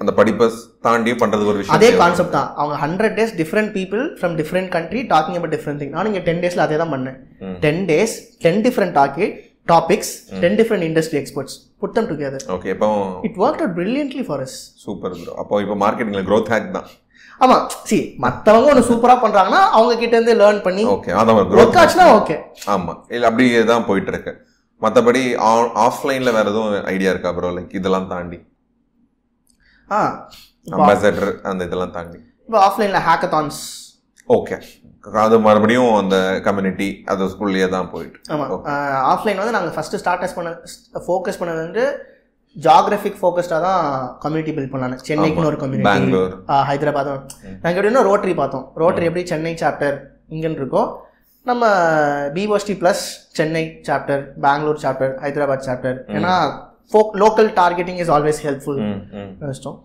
அந்த 0.00 0.12
படிப்பை 0.16 0.46
தாண்டி 0.86 1.12
பண்றதுக்கு 1.20 1.52
ஒரு 1.52 1.60
விஷயம் 1.60 1.76
அதே. 1.76 1.90
கான்செப்ட் 2.00 2.34
தான். 2.36 2.48
அவங்க 2.58 2.76
hundred 2.82 3.14
days 3.18 3.34
different 3.40 3.70
people 3.76 4.02
from 4.18 4.34
different 4.40 4.70
country 4.74 5.02
talking 5.12 5.36
about 5.38 5.54
different 5.56 5.80
thing 5.82 5.92
நான் 5.96 6.10
இங்கே 6.10 6.22
டென் 6.26 6.42
டேஸில் 6.44 6.64
அதே 6.66 6.78
தான் 6.82 6.92
பண்ணேன். 6.94 7.18
Ten 7.64 7.82
days 7.90 8.14
ten 8.44 8.60
different 8.66 8.94
targeted 8.98 9.34
topics 9.68 10.12
ten 10.42 10.56
different 10.60 10.86
industry 10.88 11.18
experts 11.20 11.56
put 11.82 11.94
them 11.96 12.08
together 12.10 12.44
okay 12.56 12.70
இப்போ 12.74 12.88
it 13.28 13.38
work 13.44 13.62
out 13.62 13.76
brilliantly 13.78 14.24
for 14.28 14.42
us 14.46 14.56
super 14.84 15.14
bro 15.18 15.34
அப்போ 15.42 15.60
இப்போ 15.64 15.76
மார்க்கெட்டிங்ல 15.84 16.24
growth 16.30 16.50
hack 16.54 16.66
தான். 16.76 16.88
ஆமாம் 17.40 17.64
சி 17.88 17.98
மற்றவங்க 18.24 18.70
ஒன்று 18.70 18.88
சூப்பராக 18.88 19.18
பண்ணுறாங்கன்னா 19.22 19.62
அவங்க 19.76 19.92
கிட்ட 19.96 20.14
இருந்து 20.16 20.34
லேர்ன் 20.40 20.62
பண்ணி 20.64 20.82
ஓகே 20.94 21.12
அதான் 21.20 21.38
ஒர்க் 21.56 21.78
ஆச்சுன்னா 21.82 22.06
ஓகே 22.18 22.36
ஆமா. 22.74 22.92
இல்ல 23.14 23.28
அப்படியே 23.30 23.60
தான் 23.70 23.86
போயிட்டு 23.88 24.12
இருக்கு. 24.14 24.32
மத்தபடி 24.82 25.22
ஆஃப்லைன்ல 25.86 26.30
வேற 26.36 26.46
எதுவும் 26.52 26.74
ஐடியா 26.92 27.12
இருக்கா 27.14 27.30
ப்ரோ 27.36 27.50
லைக் 27.56 27.74
இதெல்லாம் 27.78 28.08
தாண்டி. 28.12 28.38
அம்பாசடர் 30.74 31.30
அந்த 31.50 31.60
இதெல்லாம் 31.68 31.94
தாண்டி. 31.96 32.18
இப்போ 32.48 32.58
ஆஃப்லைனில் 32.68 33.04
ஹேக்கத்தான்ஸ் 33.08 33.60
ஓகே 34.36 34.56
அது 35.24 35.36
மறுபடியும் 35.46 35.90
அந்த 36.00 36.16
கம்யூனிட்டி 36.46 36.88
அது 37.12 37.28
ஸ்கூல்லயே 37.32 37.66
தான் 37.74 37.90
போயிட்டு. 37.92 38.18
ஆமாம் 38.34 38.50
ஆஃப்லைன் 39.12 39.40
வந்து 39.42 39.54
நாங்கள் 39.56 39.74
ஃபஸ்ட்டு 39.76 40.00
ஸ்டார்டஸ் 40.02 40.36
பண்ண 40.38 40.50
ஃபோக்கஸ் 41.06 41.40
பண்ணது 41.42 41.60
வந்து 41.66 41.84
ஜாகிரபிக் 42.56 43.18
ஃபோக்கஸ்டாக 43.20 43.60
தான் 43.68 43.82
கம்யூனிட்டி 44.22 44.52
பில்ட் 44.56 44.72
பண்ணாங்க. 44.72 44.96
சென்னைக்குன்னு 45.08 45.50
ஒரு 45.52 45.60
கம்யூனிட்டி 45.62 45.90
பெங்களூர். 45.90 46.32
ஹைதராபாத். 46.70 47.12
நாங்கள் 47.64 47.78
எப்படின்னா 47.80 48.02
ரோட்டரி 48.10 48.34
பார்த்தோம். 48.40 48.64
ரோட்டரி 48.82 49.08
எப்படி 49.10 49.24
சென்னை 49.32 49.54
சாப்டர் 49.62 49.96
இங்கன்னு 50.34 50.60
இருக்கோ 50.62 50.82
நம்ம 51.46 51.66
பிஓஸ்டி 52.36 52.74
plus 52.80 53.04
Chennai 53.38 53.64
chapter 53.88 54.22
Bangalore 54.46 54.82
chapter 54.84 55.12
Hyderabad 55.24 55.68
chapter 55.68 55.98
ஏன்னா 56.16 56.34
folk 56.92 57.12
local 57.22 57.50
targeting 57.60 58.00
is 58.04 58.12
always 58.16 58.40
helpful 58.46 58.78
hmm 58.86 59.00
hmm 59.20 59.50
இஷ்டம் 59.54 59.78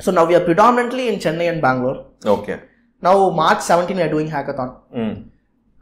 so 0.00 0.12
now 0.18 0.30
you 0.34 0.40
predominantly 0.48 1.06
in 1.12 1.22
Chennai 1.26 1.46
and 1.52 1.62
Bangalore 1.66 1.98
okay 2.36 2.54
now 3.02 3.22
March 3.40 3.64
seventeen 3.70 4.02
are 4.04 4.12
doing 4.14 4.32
hackathon 4.36 4.72
hmm 5.02 5.16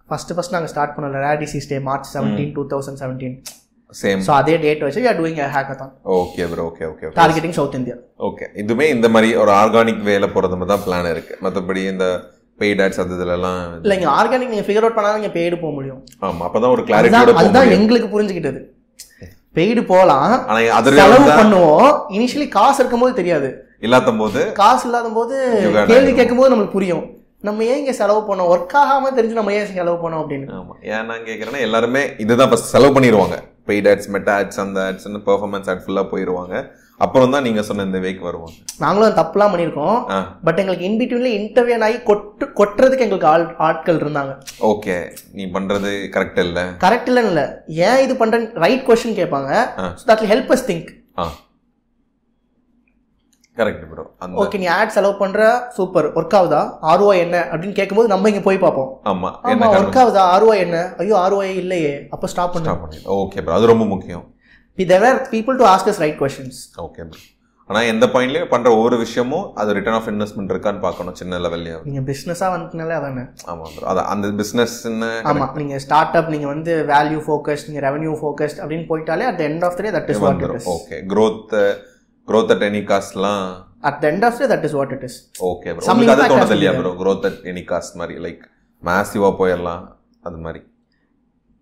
first 0.08 0.34
first 0.36 0.54
நாங்கள் 0.54 0.70
start 0.72 0.94
பண்ணல. 0.96 1.20
ரேடிசிஸ் 1.28 1.68
day 1.70 1.76
March 1.86 2.08
seventeen 2.14 2.50
two 2.56 2.62
thousand 2.72 3.00
seventeen 3.02 3.36
same 3.92 4.22
so 4.26 4.32
அதே 4.38 4.54
date 4.62 4.82
வச்சு 4.84 5.02
are 5.10 5.18
doing 5.20 5.38
hackathon 5.54 5.92
okay 6.16 6.44
bro 6.52 6.62
okay 6.70 6.84
okay 6.90 7.10
targeting 7.18 7.56
South 7.58 7.76
India 7.80 7.96
okay 8.28 8.46
இதுமே 8.62 8.86
இந்த 8.94 9.08
மாதிரி 9.14 9.28
ஒரு 9.42 9.52
organic 9.60 10.02
வேல 10.08 10.28
போறது 10.34 10.56
மாதிரி 10.60 10.72
தான் 10.72 10.84
பிளான் 10.86 11.10
இருக்கு. 11.14 11.34
மத்தபடி 11.44 11.82
இந்த 11.92 12.06
பெய்ட் 12.58 12.82
ஆட்ஸ் 12.84 13.00
அது 13.02 13.14
இதுலலாம் 13.16 13.60
இல்லை 13.78 13.96
இங்கே 13.98 14.10
ஆர்கானிக் 14.18 14.52
நீங்கள் 14.52 14.66
ஃபிகர் 14.68 14.84
அவுட் 14.86 14.96
பண்ணால் 14.98 15.16
நீங்கள் 15.18 15.34
பெய்டு 15.36 15.56
போக 15.62 15.72
முடியும். 15.78 16.00
ஆமா 16.26 16.42
அப்பதான் 16.48 16.74
ஒரு 16.74 16.82
அதுதான் 16.82 16.90
கிளாரிட்டியோட 16.90 17.32
போக 17.32 17.42
அதுதான் 17.42 17.72
எங்களுக்கு 17.78 18.08
புரிஞ்சுக்கிட்டது. 18.14 18.60
பெய்டு 19.56 19.82
போகலாம். 19.86 20.32
செலவு 20.84 21.26
பண்ணுவோம். 21.40 21.90
இனிஷியலி 22.16 22.48
காசு 22.48 22.78
இருக்கும்போது 22.78 23.14
தெரியாது. 23.20 23.50
இல்லாத 23.80 24.12
போது 24.22 24.40
காசு 24.52 24.84
இல்லாத 24.88 25.08
போது 25.18 25.36
கேள்வி 25.86 26.12
கேட்கும்போது 26.14 26.52
நம்மளுக்கு 26.54 26.76
புரியும். 26.76 27.04
நம்ம 27.48 27.64
ஏன் 27.64 27.80
இங்கே 27.80 27.92
செலவு 27.92 28.20
பண்ணோம்? 28.28 28.50
ஒர்க் 28.54 28.76
ஆகாம 28.82 29.10
தெரிஞ்சு 29.16 29.38
நம்ம 29.38 29.52
ஏன் 29.52 29.66
செலவு 29.72 29.98
பண்ணோம் 30.04 30.22
அப்படின்னு. 30.22 30.46
ஆமா. 30.58 30.74
ஏன் 30.92 31.06
நான் 31.10 31.26
கேக்குறேன்னா 31.26 31.60
எல்லாருமே 31.60 32.02
இதுதான் 32.24 32.48
ஃபர்ஸ்ட் 32.48 32.72
செலவு 32.74 33.00
பண்ணிடுவாங்க 33.00 33.36
பெய்ட் 33.68 33.88
ஆட்ஸ் 33.90 34.08
மெட்டா 34.14 34.32
ஆட்ஸ் 34.38 34.62
அந்த 34.64 34.80
ஆட்ஸ் 34.80 35.08
பெர்ஃபார்மன்ஸ் 35.28 35.68
ஆட் 35.72 35.82
ஃபுல்லா 35.84 36.04
போயிருவாங்க. 36.10 36.54
அப்புறம் 37.04 37.32
தான் 37.34 37.44
நீங்க 37.46 37.62
சொன்ன 37.68 37.84
இந்த 37.88 37.98
வேக்கு 38.04 38.26
வருவாங்க. 38.26 38.56
நாங்களும் 38.84 39.16
தப்புலாம் 39.18 39.52
பண்ணியிருக்கோம். 39.52 39.96
பட் 40.46 40.60
எங்களுக்கு 40.62 40.88
இன்பிட்வீன்ல 40.88 41.30
இன்டர்வியூன் 41.38 41.84
ஆகி 41.86 41.98
கொட்டு 42.10 42.46
கொட்டுறதுக்கு 42.60 43.06
எங்களுக்கு 43.06 43.30
ஆள் 43.32 43.46
ஆட்கள் 43.68 44.02
இருந்தாங்க. 44.02 44.34
ஓகே 44.72 44.96
நீ 45.38 45.44
பண்றது 45.56 45.92
கரெக்ட் 46.16 46.42
இல்ல? 46.46 46.60
கரெக்ட் 46.84 47.10
இல்லைன்னு 47.12 47.32
இல்லை. 47.34 47.46
ஏன் 47.88 48.02
இது 48.06 48.16
பண்றேன் 48.22 48.46
ரைட் 48.64 48.86
கொஸ்டின் 48.88 49.18
கேட்பாங்க. 49.20 49.50
So 50.00 50.06
that 50.12 50.28
help 50.32 50.52
us 50.56 50.68
think 50.70 50.90
ah. 51.22 51.26
Correct 53.56 53.82
bro 53.90 54.04
okay 54.42 54.58
நீ 54.60 54.66
ஆட் 54.76 54.94
செலவு 54.94 55.14
பண்ற 55.20 55.40
சூப்பர் 55.76 56.06
ஒர்க் 56.18 56.36
ஆகுதா? 56.38 56.60
ஆர்ஓஐ 56.92 57.18
என்ன? 57.24 57.36
அப்படின்னு 57.50 57.76
கேட்கும்போது 57.78 58.08
நம்ம 58.12 58.30
இங்க 58.32 58.42
போய் 58.46 58.64
பார்ப்போம். 58.64 58.88
ஆமா. 59.10 59.28
ஆமா 59.42 59.50
என்ன 59.52 59.68
ஒர்க் 59.76 59.98
ஆகுதா? 60.02 60.22
ஆர்ஓஐ 60.34 60.56
என்ன? 60.64 60.78
ஐயோ 61.02 61.16
ஆர்ஓஐ 61.24 61.50
இல்லையே. 61.62 61.92
அப்போ 62.14 62.26
ஸ்டாப் 62.32 62.54
பண்ணு 62.54 63.02
ஓகே 63.18 63.42
ப்ரோ 63.44 63.56
அது 63.58 63.70
ரொம்ப 63.72 63.84
முக்கியம். 63.92 64.24
There 64.78 65.06
are 65.08 65.20
people 65.30 65.56
to 65.58 65.66
ask 65.70 65.90
us 65.90 66.02
right 66.02 66.18
questions 66.20 66.58
okay 66.84 67.02
bro 67.06 67.22
ஆனா 67.70 67.80
எந்த 67.90 68.06
பாயிண்ட்லயும் 68.12 68.50
பண்ற 68.50 68.68
ஒவ்வொரு 68.74 68.96
விஷயமும் 69.02 69.44
அது 69.60 69.74
ரிட்டர்ன் 69.76 69.96
ஆஃப் 69.98 70.08
இன்வெஸ்ட்மெண்ட் 70.10 70.50
இருக்கான்னு 70.52 70.80
பார்க்கணும் 70.80 71.16
சின்ன 71.20 71.38
லெவல்லையே 71.44 71.76
நீங்க 71.86 72.00
பிசினஸா 72.08 72.48
வந்துனாலே 72.54 72.94
அதானே? 72.98 73.22
ஆமா 73.50 73.66
ப்ரோ 73.70 73.86
அது 73.92 74.00
அந்த 74.12 74.32
பிசினஸ்ன்னு 74.40 75.08
ஆமா 75.30 75.46
நீங்க 75.60 75.78
ஸ்டார்ட் 75.84 76.16
அப் 76.20 76.28
நீங்க 76.34 76.48
வந்து 76.50 76.72
வேல்யூ 76.90 77.20
ஃபோக்கஸ்ட் 77.26 77.68
நீங்க 77.68 77.82
ரெவன்யூ 77.86 78.12
ஃபோக்கஸ்ட் 78.20 78.60
அப்படின்னு 78.62 78.86
போயிட்டாலே 78.90 79.26
at 79.30 79.42
end 79.46 79.64
of 79.68 79.78
the 79.78 79.86
day 79.86 79.92
that 79.96 80.10
is 80.14 80.20
what 80.24 80.42
it 80.42 80.56
is 80.58 80.68
okay 80.74 80.98
growth 81.14 81.54
growth 82.28 82.50
at 82.50 82.64
any 82.64 82.82
காஸ்ட்லாம் 82.90 83.46
at 83.84 83.98
the 84.02 84.12
end 84.12 84.26
of 84.28 84.38
day 84.40 84.48
that 84.52 84.66
is 84.68 84.76
what 84.78 84.92
it 84.92 85.06
is 85.08 85.18
okay 85.48 85.70
bro 85.74 85.88
உங்களுக்கு 85.92 86.14
அது 86.18 86.30
தோணுது 86.34 86.56
இல்லையா 86.58 86.72
there. 86.72 86.82
Bro 86.82 86.92
growth 87.02 87.24
at 87.24 87.38
any 87.52 87.64
cost 87.70 87.96
மாதிரி 88.02 88.16
like 88.26 88.44
மேசிவா 88.82 89.30
போயிடலாம் 89.38 89.82
அது 90.24 90.38
மாதிரி. 90.44 90.60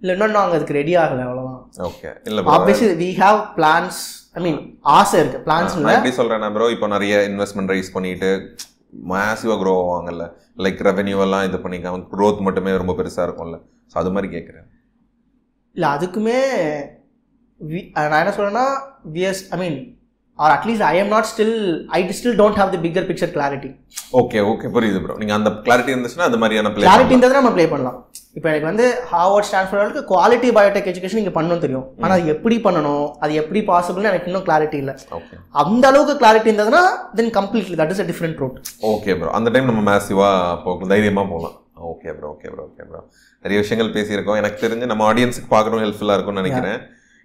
இல்லை 0.02 0.12
இன்னும் 0.14 0.36
நாங்கள் 0.36 0.56
அதுக்கு 0.56 0.74
ரெடி 0.76 0.92
ஆகலை 1.00 1.22
அவ்வளோதான் 1.24 1.41
ஓகே 1.88 2.10
இல்ல 2.28 2.42
obviously 2.56 2.88
we 3.04 3.10
have 3.22 3.38
plans 3.58 4.00
I 4.38 4.40
mean 4.46 4.58
ஆசை 4.98 5.16
இருக்கு. 5.22 5.38
பிளான்ஸ் 5.46 5.74
நான் 5.84 5.96
எப்படி 5.96 6.12
சொல்றேன்னா 6.18 6.48
ப்ரோ 6.56 6.66
இப்போ 6.74 6.86
நிறைய 6.94 7.14
இன்வெஸ்ட்மெண்ட் 7.30 7.72
ரைஸ் 7.74 7.94
பண்ணிட்டு 7.96 8.30
மேசிவா 9.10 9.54
க்ரோ 9.62 9.72
ஆவாங்கல்ல. 9.82 10.24
லைக் 10.64 10.80
ரெவென்யூ 10.88 11.18
எல்லாம் 11.26 11.46
இது 11.48 11.58
பண்ணிக்காம 11.64 12.02
growth 12.14 12.40
மட்டுமே 12.48 12.72
ரொம்ப 12.82 12.94
பெருசா 12.98 13.24
இருக்கும்ல. 13.26 13.58
ஸோ 13.92 13.96
அது 14.02 14.12
மாதிரி 14.16 14.30
கேட்குறேன் 14.34 14.68
இல்லை 15.76 15.88
அதுக்குமே 15.96 16.38
நான் 18.08 18.20
என்ன 18.22 18.34
சொல்றேன்னா 18.36 18.66
VS 19.16 19.42
I 19.54 19.58
mean 19.62 19.78
or 20.38 20.52
at least 20.56 20.84
I 20.90 20.94
am 21.02 21.12
not 21.14 21.28
still 21.32 21.56
I 21.98 22.00
still 22.18 22.38
don't 22.40 22.58
have 22.60 22.72
the 22.74 22.80
bigger 22.86 23.06
picture 23.10 23.32
clarity 23.36 23.70
okay 24.20 24.40
okay 24.52 24.68
புரியுது 24.76 25.00
ப்ரோ 25.04 25.16
நீங்க 25.22 25.34
அந்த 25.38 25.50
கிளாரிட்டி 25.66 25.94
இருந்துச்சுன்னா 25.94 26.28
அது 26.30 26.40
மாதிரியான 26.42 26.72
கிளாரிட்டி 26.76 27.14
இருந்தால் 27.14 27.40
நம்ம 27.40 27.54
ப்ளே 27.56 27.66
பண்ணலாம். 27.72 27.98
இப்போ 28.36 28.48
எனக்கு 28.50 28.68
வந்து 28.70 28.84
ஹார்வர்ட் 29.10 29.46
ஸ்டான்ஃபோர்டுக்கு 29.48 30.02
குவாலிட்டி 30.10 30.48
பயோடெக் 30.56 30.86
எஜுகேஷன் 30.92 31.20
இங்கே 31.22 31.32
பண்ணணும் 31.34 31.62
தெரியும். 31.64 31.86
ஆனால் 32.02 32.14
அது 32.16 32.30
எப்படி 32.34 32.56
பண்ணணும்? 32.66 33.06
அது 33.24 33.32
எப்படி 33.40 33.60
பாசிபிள்னு 33.70 34.10
எனக்கு 34.10 34.28
இன்னும் 34.30 34.46
கிளாரிட்டி 34.46 34.78
இல்லை. 34.82 34.94
ஓகே 35.18 35.34
அந்த 35.62 35.84
அளவுக்கு 35.90 36.14
கிளாரிட்டி 36.22 36.48
இருந்ததுன்னா 36.50 36.82
then 37.18 37.32
completely 37.38 37.76
that 37.80 37.92
is 37.94 38.02
a 38.04 38.06
different 38.10 38.40
route 38.42 38.56
okay 38.92 39.16
bro 39.20 39.32
அந்த 39.38 39.50
டைம் 39.56 39.68
நம்ம 39.70 39.82
மேசிவா 39.90 40.30
போகலாம் 40.64 40.92
தைரியமா 40.94 41.24
போகலாம். 41.32 41.56
Okay 41.92 42.10
bro 42.16 42.30
okay 42.34 42.48
bro 42.54 42.64
okay 42.70 42.86
bro 42.88 43.02
நிறைய 43.44 43.58
விஷயங்கள் 43.64 43.94
பேசியிருக்கோம். 43.98 44.40
எனக்கு 44.42 44.58
தெரிஞ்சு 44.64 44.90
நம்ம 44.92 45.04
ஆடியன்ஸுக்கு 45.10 45.52
பார்க்கணும் 45.54 45.84
ஹெல்ப்ஃபுல்லாக 45.84 46.18
இருக்கும்னு 46.18 46.44
நினைக்கிறேன். 46.44 46.80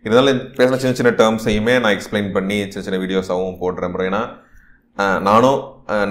இருந்தாலும் 0.06 0.44
பேசின 0.60 0.82
சின்ன 0.84 0.96
சின்ன 1.00 1.12
டேர்ம்ஸையுமே 1.24 1.74
நான் 1.84 1.96
எக்ஸ்பிளைன் 1.96 2.30
பண்ணி 2.36 2.60
சின்ன 2.72 2.86
சின்ன 2.90 3.00
வீடியோஸாகவும் 3.06 3.60
போடுறேன் 3.64 3.94
ப்ரோ 3.96 4.06
ஏன்னா 4.12 4.24
நானும் 5.28 5.60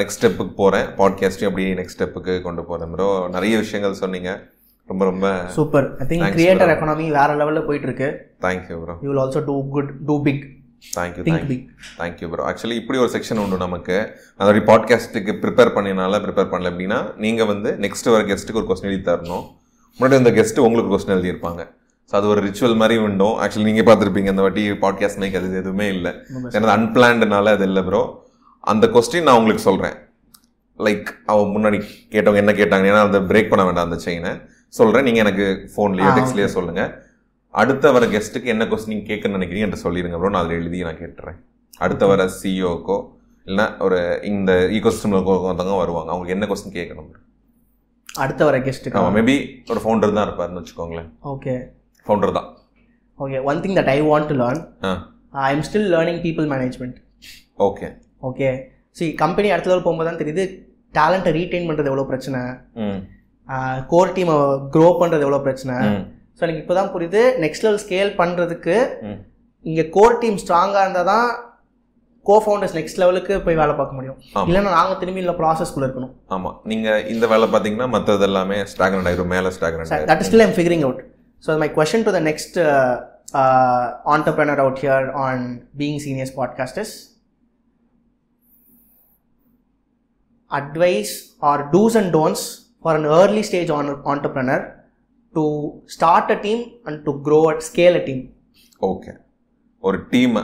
நெக்ஸ்ட் 0.01 0.20
ஸ்டெப்புக்கு 0.20 0.55
போகிறேன் 0.64 0.86
பாட்காஸ்ட்டையும் 0.99 1.51
அப்படி 1.53 1.64
நெக்ஸ்ட் 1.78 1.99
ஸ்டெப்புக்கு 1.99 2.34
கொண்டு 2.49 2.62
போகிறேன் 2.68 2.92
ப்ரோ 2.94 3.09
நிறைய 3.36 3.55
விஷயங்கள் 3.64 4.03
சொன்னீங்க. 4.05 4.30
ரொம்ப 4.91 5.05
ரொம்ப 5.09 5.26
super 5.57 5.87
I 6.03 6.05
think 6.11 6.26
creator. 6.34 6.70
Economy 6.74 7.07
வேற 7.16 7.30
லெவலில் 7.41 7.66
போயிட்டு 7.68 7.89
இருக்கு 7.89 8.09
thank you 8.45 8.76
bro 8.82 8.95
you 9.05 9.09
will 9.11 9.22
also 9.22 9.41
do 9.49 9.57
good 9.74 9.91
do 10.09 10.14
big 10.26 10.45
thank you 10.97 11.22
think 11.26 11.37
thank you 11.37 11.49
big 11.53 11.64
thank you 12.01 12.28
bro 12.32 12.45
actually 12.51 12.76
இப்படி 12.82 12.99
ஒரு 13.05 13.11
செக்ஷன் 13.16 13.41
உண்டு 13.45 13.59
நமக்கு. 13.64 13.97
அதோட 14.41 14.62
பாட்காஸ்ட்டுக்கு 14.70 15.34
ப்ரிப்பேர் 15.43 15.72
பண்ணினால 15.78 16.20
ப்ரிப்பேர் 16.26 16.51
பண்ணல 16.53 16.70
அப்படின்னா 16.72 17.01
நீங்கள் 17.24 17.51
வந்து 17.53 17.72
நெக்ஸ்ட் 17.87 18.11
வர 18.14 18.22
கெஸ்ட்டுக்கு 18.30 18.62
ஒரு 18.62 18.68
கொஸ்டின் 18.70 18.91
எழுதி 18.91 19.05
தரணும். 19.11 19.45
முன்னாடி 19.99 20.20
இந்த 20.22 20.32
கெஸ்ட் 20.39 20.64
உங்களுக்கு 20.66 20.93
கொஸ்டின் 20.95 21.16
எழுதியிருப்பாங்க. 21.16 21.62
ஸோ 22.11 22.14
அது 22.18 22.26
ஒரு 22.32 22.41
ரிச்சுவல் 22.49 22.80
மாதிரி 22.80 22.97
உண்டும். 23.07 23.37
ஆக்சுவலி 23.43 23.68
நீங்கள் 23.70 23.89
பார்த்துருப்பீங்க 23.89 24.30
இந்த 24.34 24.43
வாட்டி 24.47 24.64
பாட்காஸ்ட் 24.84 25.20
மைக் 25.22 25.39
அது 25.39 25.62
எதுவுமே 25.62 25.87
இல்லை. 25.97 26.12
எனக்கு 26.57 26.74
அன்பிளான்டுனால 26.78 27.55
அது 27.57 27.66
இல்லை 27.70 27.82
ப்ரோ 27.89 28.03
அந்த 28.72 28.87
கொஸ்டின் 28.97 29.26
நான் 29.28 29.39
உங்களுக்கு 29.41 29.68
சொல்கிறேன் 29.70 29.97
லைக் 30.78 31.09
அவ 31.32 31.39
முன்னாடி 31.55 31.78
கேட்டவங்க 32.14 32.41
என்ன 32.45 32.55
கேட்டாங்க? 32.61 32.87
ஏன்னா 32.93 33.03
அதை 33.09 33.20
பிரேக் 33.32 33.51
பண்ண 33.53 33.64
வேண்டாம் 33.68 33.89
அந்த 33.89 33.99
செயினை 34.07 34.32
சொல்கிறேன் 34.73 35.07
நீங்கள் 35.09 35.25
எனக்கு 35.25 35.45
ஃபோன்லேயோ 35.73 36.11
டெக்ஸ்ட்லேயோ 36.17 36.49
சொல்லுங்கள் 36.57 36.91
அடுத்த 37.55 37.93
வர 37.97 38.05
கெஸ்ட்டுக்கு 38.14 38.53
என்ன 38.55 38.64
கொஸ்டின் 38.71 39.07
கேட்கணும்னு 39.09 39.39
நினைக்கிறீங்க 39.39 39.69
என்று 39.69 39.83
சொல்லிடுங்க 39.85 40.19
ப்ரோ 40.21 40.31
நான் 40.33 40.43
அதில் 40.43 40.59
எழுதி 40.61 40.79
நான் 40.89 41.01
கேட்டுறேன். 41.03 41.39
அடுத்த 41.81 42.05
வர 42.11 42.23
சிஇஓக்கோ 42.39 42.97
இல்லைன்னா 43.47 43.67
ஒரு 43.87 43.99
இந்த 44.31 44.53
ஈகோசிஸ்டமில் 44.77 45.19
ஒருத்தவங்க 45.23 45.79
வருவாங்க. 45.83 46.11
அவங்களுக்கு 46.12 46.37
என்ன 46.37 46.47
கொஸ்டின் 46.51 46.77
கேட்கணும்? 46.79 47.09
அடுத்த 48.09 48.43
வர 48.49 48.57
கெஸ்ட்டுக்கு 48.67 48.99
ஆமாம் 49.01 49.17
மேபி 49.19 49.37
ஒரு 49.73 49.81
ஃபவுண்டர் 49.83 50.14
தான் 50.19 50.27
இருப்பாருன்னு 50.29 50.61
வச்சுக்கோங்களேன். 50.61 51.09
ஓகே 51.33 51.55
ஃபவுண்டர் 52.07 52.37
தான். 52.39 52.49
Okay 53.19 53.39
one 53.51 53.61
thing 53.64 53.77
that 53.79 53.91
I 53.95 53.99
want 54.11 54.31
to 54.33 54.37
learn 54.43 54.62
I 55.43 55.51
am 55.55 55.64
still 55.69 55.89
learning 55.95 56.23
people 56.27 56.47
management 56.53 56.97
okay 57.67 57.89
okay 58.29 58.49
see 58.97 59.05
company 59.23 59.49
அடுத்த 59.55 59.71
level 59.71 59.85
போகும்போது 59.87 60.09
தான் 60.11 60.23
தெரியுது 60.23 60.45
டேலண்ட்டை 60.95 61.33
ரீட்டைன் 61.39 61.67
பண்ணுறது 61.69 61.91
எவ்வளோ 61.91 62.07
பிரச்சனை. 62.11 62.41
ம். 62.83 63.01
கோர் 63.92 64.14
டீமை 64.16 64.36
க்ரோ 64.74 64.86
பண்ணுறது 65.01 65.24
எவ்வளோ 65.26 65.40
பிரச்சனை? 65.47 65.74
ஸோ 66.36 66.42
எனக்கு 66.47 66.62
இப்போ 66.62 66.74
தான் 66.78 66.92
புரியுது 66.94 67.22
நெக்ஸ்ட் 67.44 67.64
லெவல் 67.66 67.82
ஸ்கேல் 67.84 68.12
பண்ணுறதுக்கு 68.20 68.76
இங்கே 69.64 69.84
கோர் 69.97 70.20
டீம் 70.22 70.38
ஸ்ட்ராங்காக 70.44 70.84
இருந்தால் 70.86 71.11
தான் 71.12 71.28
கோ 72.26 72.36
ஃபவுண்டர்ஸ் 72.44 72.76
நெக்ஸ்ட் 72.78 73.01
லெவலுக்கு 73.03 73.34
போய் 73.47 73.59
வேலை 73.62 73.74
பார்க்க 73.80 73.99
முடியும். 73.99 74.16
இல்லைன்னா 74.49 74.72
நாங்கள் 74.78 74.99
திரும்பி 75.03 75.22
இல்லை 75.24 75.34
ப்ராசஸ்க்குள்ளே 75.40 75.86
இருக்கணும். 75.88 76.14
ஆமாம் 76.36 76.57
நீங்கள் 76.70 77.05
இந்த 77.14 77.24
வேலை 77.32 77.49
பார்த்தீங்கன்னா 77.53 77.88
மற்றது 77.97 78.26
எல்லாமே 78.28 78.59
ஸ்டாக்னட் 78.72 79.09
ஆயிரும் 79.11 79.32
மேலே 79.34 79.53
stagnant 79.59 80.09
that 80.12 80.22
is 80.24 80.30
still 80.30 80.47
I'm 80.47 80.57
figuring 80.59 80.84
out 80.88 81.03
so 81.44 81.59
my 81.64 81.68
question 81.78 82.07
to 82.09 82.14
the 82.18 82.22
next 82.30 82.59
out 84.64 84.76
here 84.78 85.05
on 85.26 85.38
being 85.80 85.97
seniors 86.03 86.30
podcast 86.38 86.76
is 86.82 86.90
advice 90.51 91.12
or 91.49 91.57
do's 91.72 91.97
and 92.01 92.11
don'ts 92.16 92.44
for 92.85 92.93
an 93.01 93.07
early 93.18 93.43
stage 93.49 93.70
entrepreneur 94.12 94.61
to 95.35 95.45
start 95.95 96.27
a 96.35 96.39
team 96.47 96.61
and 96.87 96.97
to 97.07 97.12
grow 97.27 97.43
at 97.53 97.61
scale 97.70 97.97
a 98.01 98.05
team. 98.09 98.20
Okay 98.91 99.12
ஒரு 99.83 99.99
team 100.12 100.37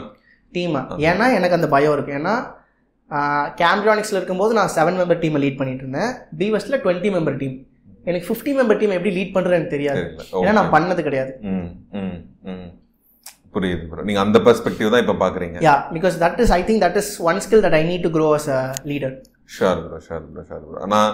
டீமை 0.55 0.81
ஏன்னா 1.09 1.25
எனக்கு 1.37 1.57
அந்த 1.57 1.67
பயம் 1.75 1.95
இருக்கு. 1.95 2.17
ஏன்னா 2.19 2.35
கேம்ப்ரானிக்ஸில் 3.61 4.19
இருக்கும்போது 4.19 4.53
நான் 4.59 4.73
செவன் 4.77 4.97
மெம்பர் 4.99 5.21
டீமை 5.23 5.39
லீட் 5.43 5.59
பண்ணிட்டு 5.59 5.83
இருந்தேன். 5.85 6.11
பிவெஸ்ட்டில் 6.41 6.81
டுவெண்ட்டி 6.85 7.11
மெம்பர் 7.15 7.37
டீம் 7.41 7.57
எனக்கு 8.09 8.27
ஃபிஃப்டி 8.29 8.53
மெம்பர் 8.59 8.79
டீம் 8.79 8.95
எப்படி 8.97 9.11
லீட் 9.17 9.35
பண்ணுறேன்னு 9.35 9.59
எனக்கு 9.59 9.75
தெரியாது. 9.75 10.03
ஏன்னா 10.45 10.55
நான் 10.59 10.73
பண்ணது 10.75 11.03
கிடையாது. 11.09 11.33
புரியுது 13.55 13.83
ப்ரோ 13.89 14.03
நீங்கள் 14.09 14.25
அந்த 14.25 14.37
பெர்ஸ்பெக்டிவ் 14.47 14.91
தான் 14.93 15.03
இப்போ 15.03 15.15
பார்க்குறீங்க 15.23 15.57
Yeah, 15.67 15.79
because 15.95 16.15
that 16.23 16.37
is, 16.43 16.49
I 16.59 16.63
think 16.67 16.79
that 16.85 16.95
is 17.01 17.07
one 17.31 17.39
skill 17.45 17.61
that 17.65 17.75
I 17.79 17.83
need 17.91 18.01
to 18.07 18.11
grow 18.17 18.29
as 18.39 18.47
a 18.57 18.61
leader. 18.91 19.11
Sure 19.55 19.79
bro 19.85 19.97
sure 20.07 20.25
bro 20.33 20.43
sure 20.49 20.63
bro 20.67 20.81
ஆனால் 20.87 21.09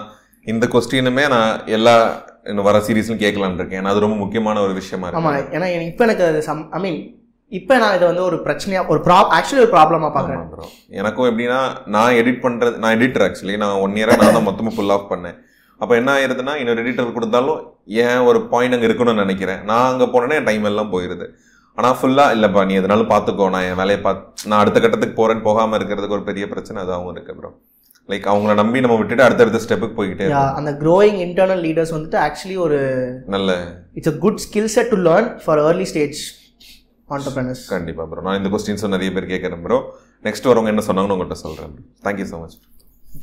இந்த 0.46 0.64
கொஸ்டினுமே 0.72 1.24
நான் 1.34 1.50
எல்லா 1.76 1.94
இன்னும் 2.50 2.66
வர 2.68 2.76
சீரீஸ்லையும் 2.84 3.22
கேட்கலான்னு 3.22 3.60
இருக்கேன் 3.60 3.80
ஏன்னா 3.80 3.92
அது 3.94 4.04
ரொம்ப 4.04 4.16
முக்கியமான 4.20 4.60
ஒரு 4.66 4.74
விஷயமா 4.80 5.06
இருக்கு. 5.08 5.56
ஏன்னா 5.56 5.66
இப்போ 5.88 6.04
எனக்கு 6.06 6.24
அது 6.28 6.38
சம் 6.50 6.62
ஐ 6.76 6.80
மீன் 6.84 7.00
இப்போ 7.52 7.74
நான் 7.82 7.94
இதை 7.96 8.06
வந்து 8.10 8.24
ஒரு 8.28 8.36
பிரச்சனையா 8.46 8.80
ஒரு 8.92 9.00
ப்ராப் 9.06 9.30
ஆக்சுவலி 9.36 9.62
ஒரு 9.64 9.72
ப்ராப்ளமாக 9.74 10.10
பார்க்குறேன். 10.16 10.44
ப்ரோ 10.52 10.66
எனக்கும் 11.00 11.28
எப்படின்னா 11.30 11.60
நான் 11.94 12.16
எடிட் 12.20 12.42
பண்றது 12.44 12.76
நான் 12.82 12.94
எடிட்டர் 12.96 13.24
ஆக்சுவலி 13.26 13.56
நான் 13.62 13.80
ஒன் 13.84 13.96
இயரா 14.00 14.16
நான் 14.20 14.36
தான் 14.36 14.46
மொத்தமாக 14.48 14.74
ஃபுல் 14.76 14.94
ஆஃப் 14.96 15.10
பண்ணேன். 15.12 15.36
அப்போ 15.80 15.94
என்ன 16.00 16.10
ஆயிருதுன்னா 16.16 16.54
இன்னொரு 16.60 16.82
எடிட்டர் 16.84 17.16
கொடுத்தாலும் 17.16 17.60
ஏன் 18.04 18.22
ஒரு 18.30 18.40
பாயிண்ட் 18.52 18.76
அங்கே 18.76 18.88
இருக்கணும்னு 18.88 19.24
நினைக்கிறேன். 19.24 19.60
நான் 19.70 19.88
அங்கே 19.92 20.06
போனேன்னா 20.14 20.38
என் 20.40 20.48
டைம் 20.50 20.68
எல்லாம் 20.70 20.92
போயிருது. 20.94 21.26
ஆனால் 21.78 21.96
ஃபுல்லாக 21.98 22.34
இல்லைப்பா 22.36 22.62
நீ 22.68 22.74
எதனாலும் 22.80 23.10
பார்த்துக்கோ. 23.14 23.48
நான் 23.54 23.66
என் 23.70 23.80
வேலையை 23.82 24.00
பார்த்து 24.06 24.48
நான் 24.50 24.60
அடுத்த 24.62 24.78
கட்டத்துக்கு 24.84 25.18
போகிறேன்னு 25.20 25.46
போகாமல் 25.48 25.78
இருக்கிறதுக்கு 25.78 26.16
ஒரு 26.18 26.26
பெரிய 26.30 26.46
பிரச்சனை 26.52 26.78
அதாகவும் 26.84 27.12
இருக்கு 27.14 27.34
ப்ரோ 27.38 27.50
லைக் 28.08 28.26
அவங்கள 28.32 28.52
நம்பி 28.60 28.82
நம்ம 28.84 28.96
விட்டுட்டு 29.00 29.24
அடுத்தடுத்த 29.26 29.60
ஸ்டெப்புக்கு 29.64 29.98
போய்கிட்டே. 29.98 30.26
அந்த 30.58 30.70
க்ரோயிங் 30.82 31.18
இன்டர்னல் 31.26 31.62
லீடர்ஸ் 31.66 31.92
வந்துட்டு 31.96 32.18
ஆக்சுவலி 32.26 32.56
ஒரு 32.66 32.78
நல்ல 33.34 33.50
it's 33.98 34.12
a 34.12 34.16
good 34.24 34.40
skill 34.46 34.70
set 34.76 34.92
to 34.94 34.98
learn 35.08 35.28
for 35.44 35.62
early 35.68 35.86
stage 35.92 36.20
entrepreneurs. 37.08 37.60
கண்டிப்பாக 37.74 38.06
ப்ரோ 38.10 38.24
நான் 38.26 38.38
இந்த 38.40 38.50
கொஸ்டின்ஸும் 38.52 38.94
நிறைய 38.94 39.10
பேர் 39.14 39.30
கேட்குறேன் 39.32 39.62
ப்ரோ 39.64 39.78
நெக்ஸ்ட் 40.26 40.48
வரவங்க 40.50 40.72
என்ன 40.72 40.82
சொன்னாங்கன்னு 40.88 41.16
உங்கள்கிட்ட 41.16 41.38
சொல்கிறேன் 41.46 41.72
தேங்க்யூ 42.06 42.26
ஸோ 42.32 42.38
மச் 42.42 42.56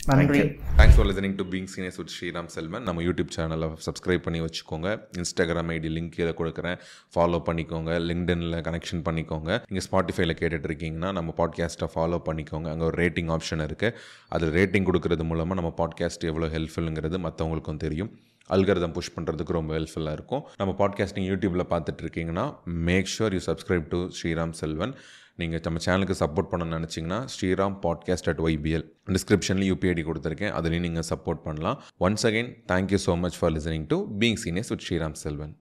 நன்றி. 0.06 0.40
Thanks 0.78 0.96
for 0.96 1.06
listening 1.06 1.36
to 1.36 1.44
being 1.44 1.68
seniors 1.74 1.98
with 1.98 2.12
Sriram 2.16 2.46
Selvan 2.46 2.84
நம்ம 2.84 3.02
யூடியூப் 3.02 3.30
சேனலை 3.36 3.68
சப்ஸ்கிரைப் 3.86 4.24
பண்ணி 4.26 4.42
வச்சுக்கோங்க. 4.42 4.88
இன்ஸ்டாகிராம் 5.18 5.72
ஐடி 5.76 5.90
லிங்க் 5.98 6.10
கீழே 6.10 6.30
கொடுக்குறேன். 6.30 6.78
ஃபாலோ 7.16 7.40
பண்ணிக்கோங்க. 7.50 7.92
லிங்க்டனில் 8.10 8.58
கனெக்ஷன் 8.68 9.04
பண்ணிக்கோங்க. 9.08 9.62
நீங்கள் 9.70 9.88
ஸ்பாட்டிஃபைல 9.88 10.36
கேட்டுட்டு 10.42 10.70
இருக்கீங்கன்னா 10.72 11.12
நம்ம 11.12 11.34
பாட்காஸ்ட்டை 11.38 11.88
ஃபாலோ 11.96 12.20
பண்ணிக்கோங்க. 12.30 12.70
அங்கே 12.74 12.86
ஒரு 12.86 12.98
ரேட்டிங் 13.04 13.32
ஆப்ஷன் 13.36 13.64
இருக்குது 13.68 13.94
அது 14.30 14.48
ரேட்டிங் 14.48 14.88
கொடுக்கறது 14.90 15.24
மூலமாக 15.24 15.62
நம்ம 15.62 15.74
பாட்காஸ்ட் 15.78 16.28
எவ்வளோ 16.32 16.48
ஹெல்ப்ஃபுல்லுங்கிறது 16.48 17.20
மற்றவங்களுக்கும் 17.28 17.78
தெரியும். 17.78 18.12
அல்கரதம் 18.50 18.94
புஷ் 18.94 19.14
பண்ணுறதுக்கு 19.16 19.58
ரொம்ப 19.60 19.80
ஹெல்ப்ஃபுல்லாக 19.80 20.12
இருக்கும். 20.12 20.44
நம்ம 20.58 20.76
பாட்காஸ்டிங் 20.80 21.30
யூடியூப்பில் 21.32 21.70
பார்த்துட்டு 21.72 22.04
இருக்கீங்கன்னா 22.04 22.46
make 22.64 23.10
sure 23.20 23.34
you 23.34 23.40
subscribe 23.48 23.88
to 23.88 24.10
Sriram 24.20 24.52
Selvan 24.52 24.96
நீங்கள் 25.42 25.62
நம்ம 25.64 25.80
சேனலுக்கு 25.86 26.16
சப்போர்ட் 26.20 26.50
பண்ண 26.52 26.80
நினச்சிங்கன்னா 26.80 27.18
ஸ்ரீராம் 27.34 27.76
பாட்காஸ்ட் 27.84 28.30
அட் 28.30 28.40
ஒய்பிஎல் 28.40 28.86
டிஸ்கிரிப்ஷனில் 29.16 29.68
யூபிஐடி 29.72 30.04
கொடுத்துருக்கேன். 30.08 30.54
அதுலேயும் 30.60 30.86
நீங்கள் 30.88 31.08
சப்போர்ட் 31.10 31.42
பண்ணலாம். 31.44 31.78
Once 32.00 32.26
again 32.30 32.50
thank you 32.72 33.00
so 33.06 33.20
much 33.20 33.38
for 33.40 33.52
listening 33.52 33.86
to 33.88 33.98
being 34.20 34.40
seniors 34.44 34.70
with 34.70 34.86
Sriram 34.88 35.18
Selvan 35.24 35.54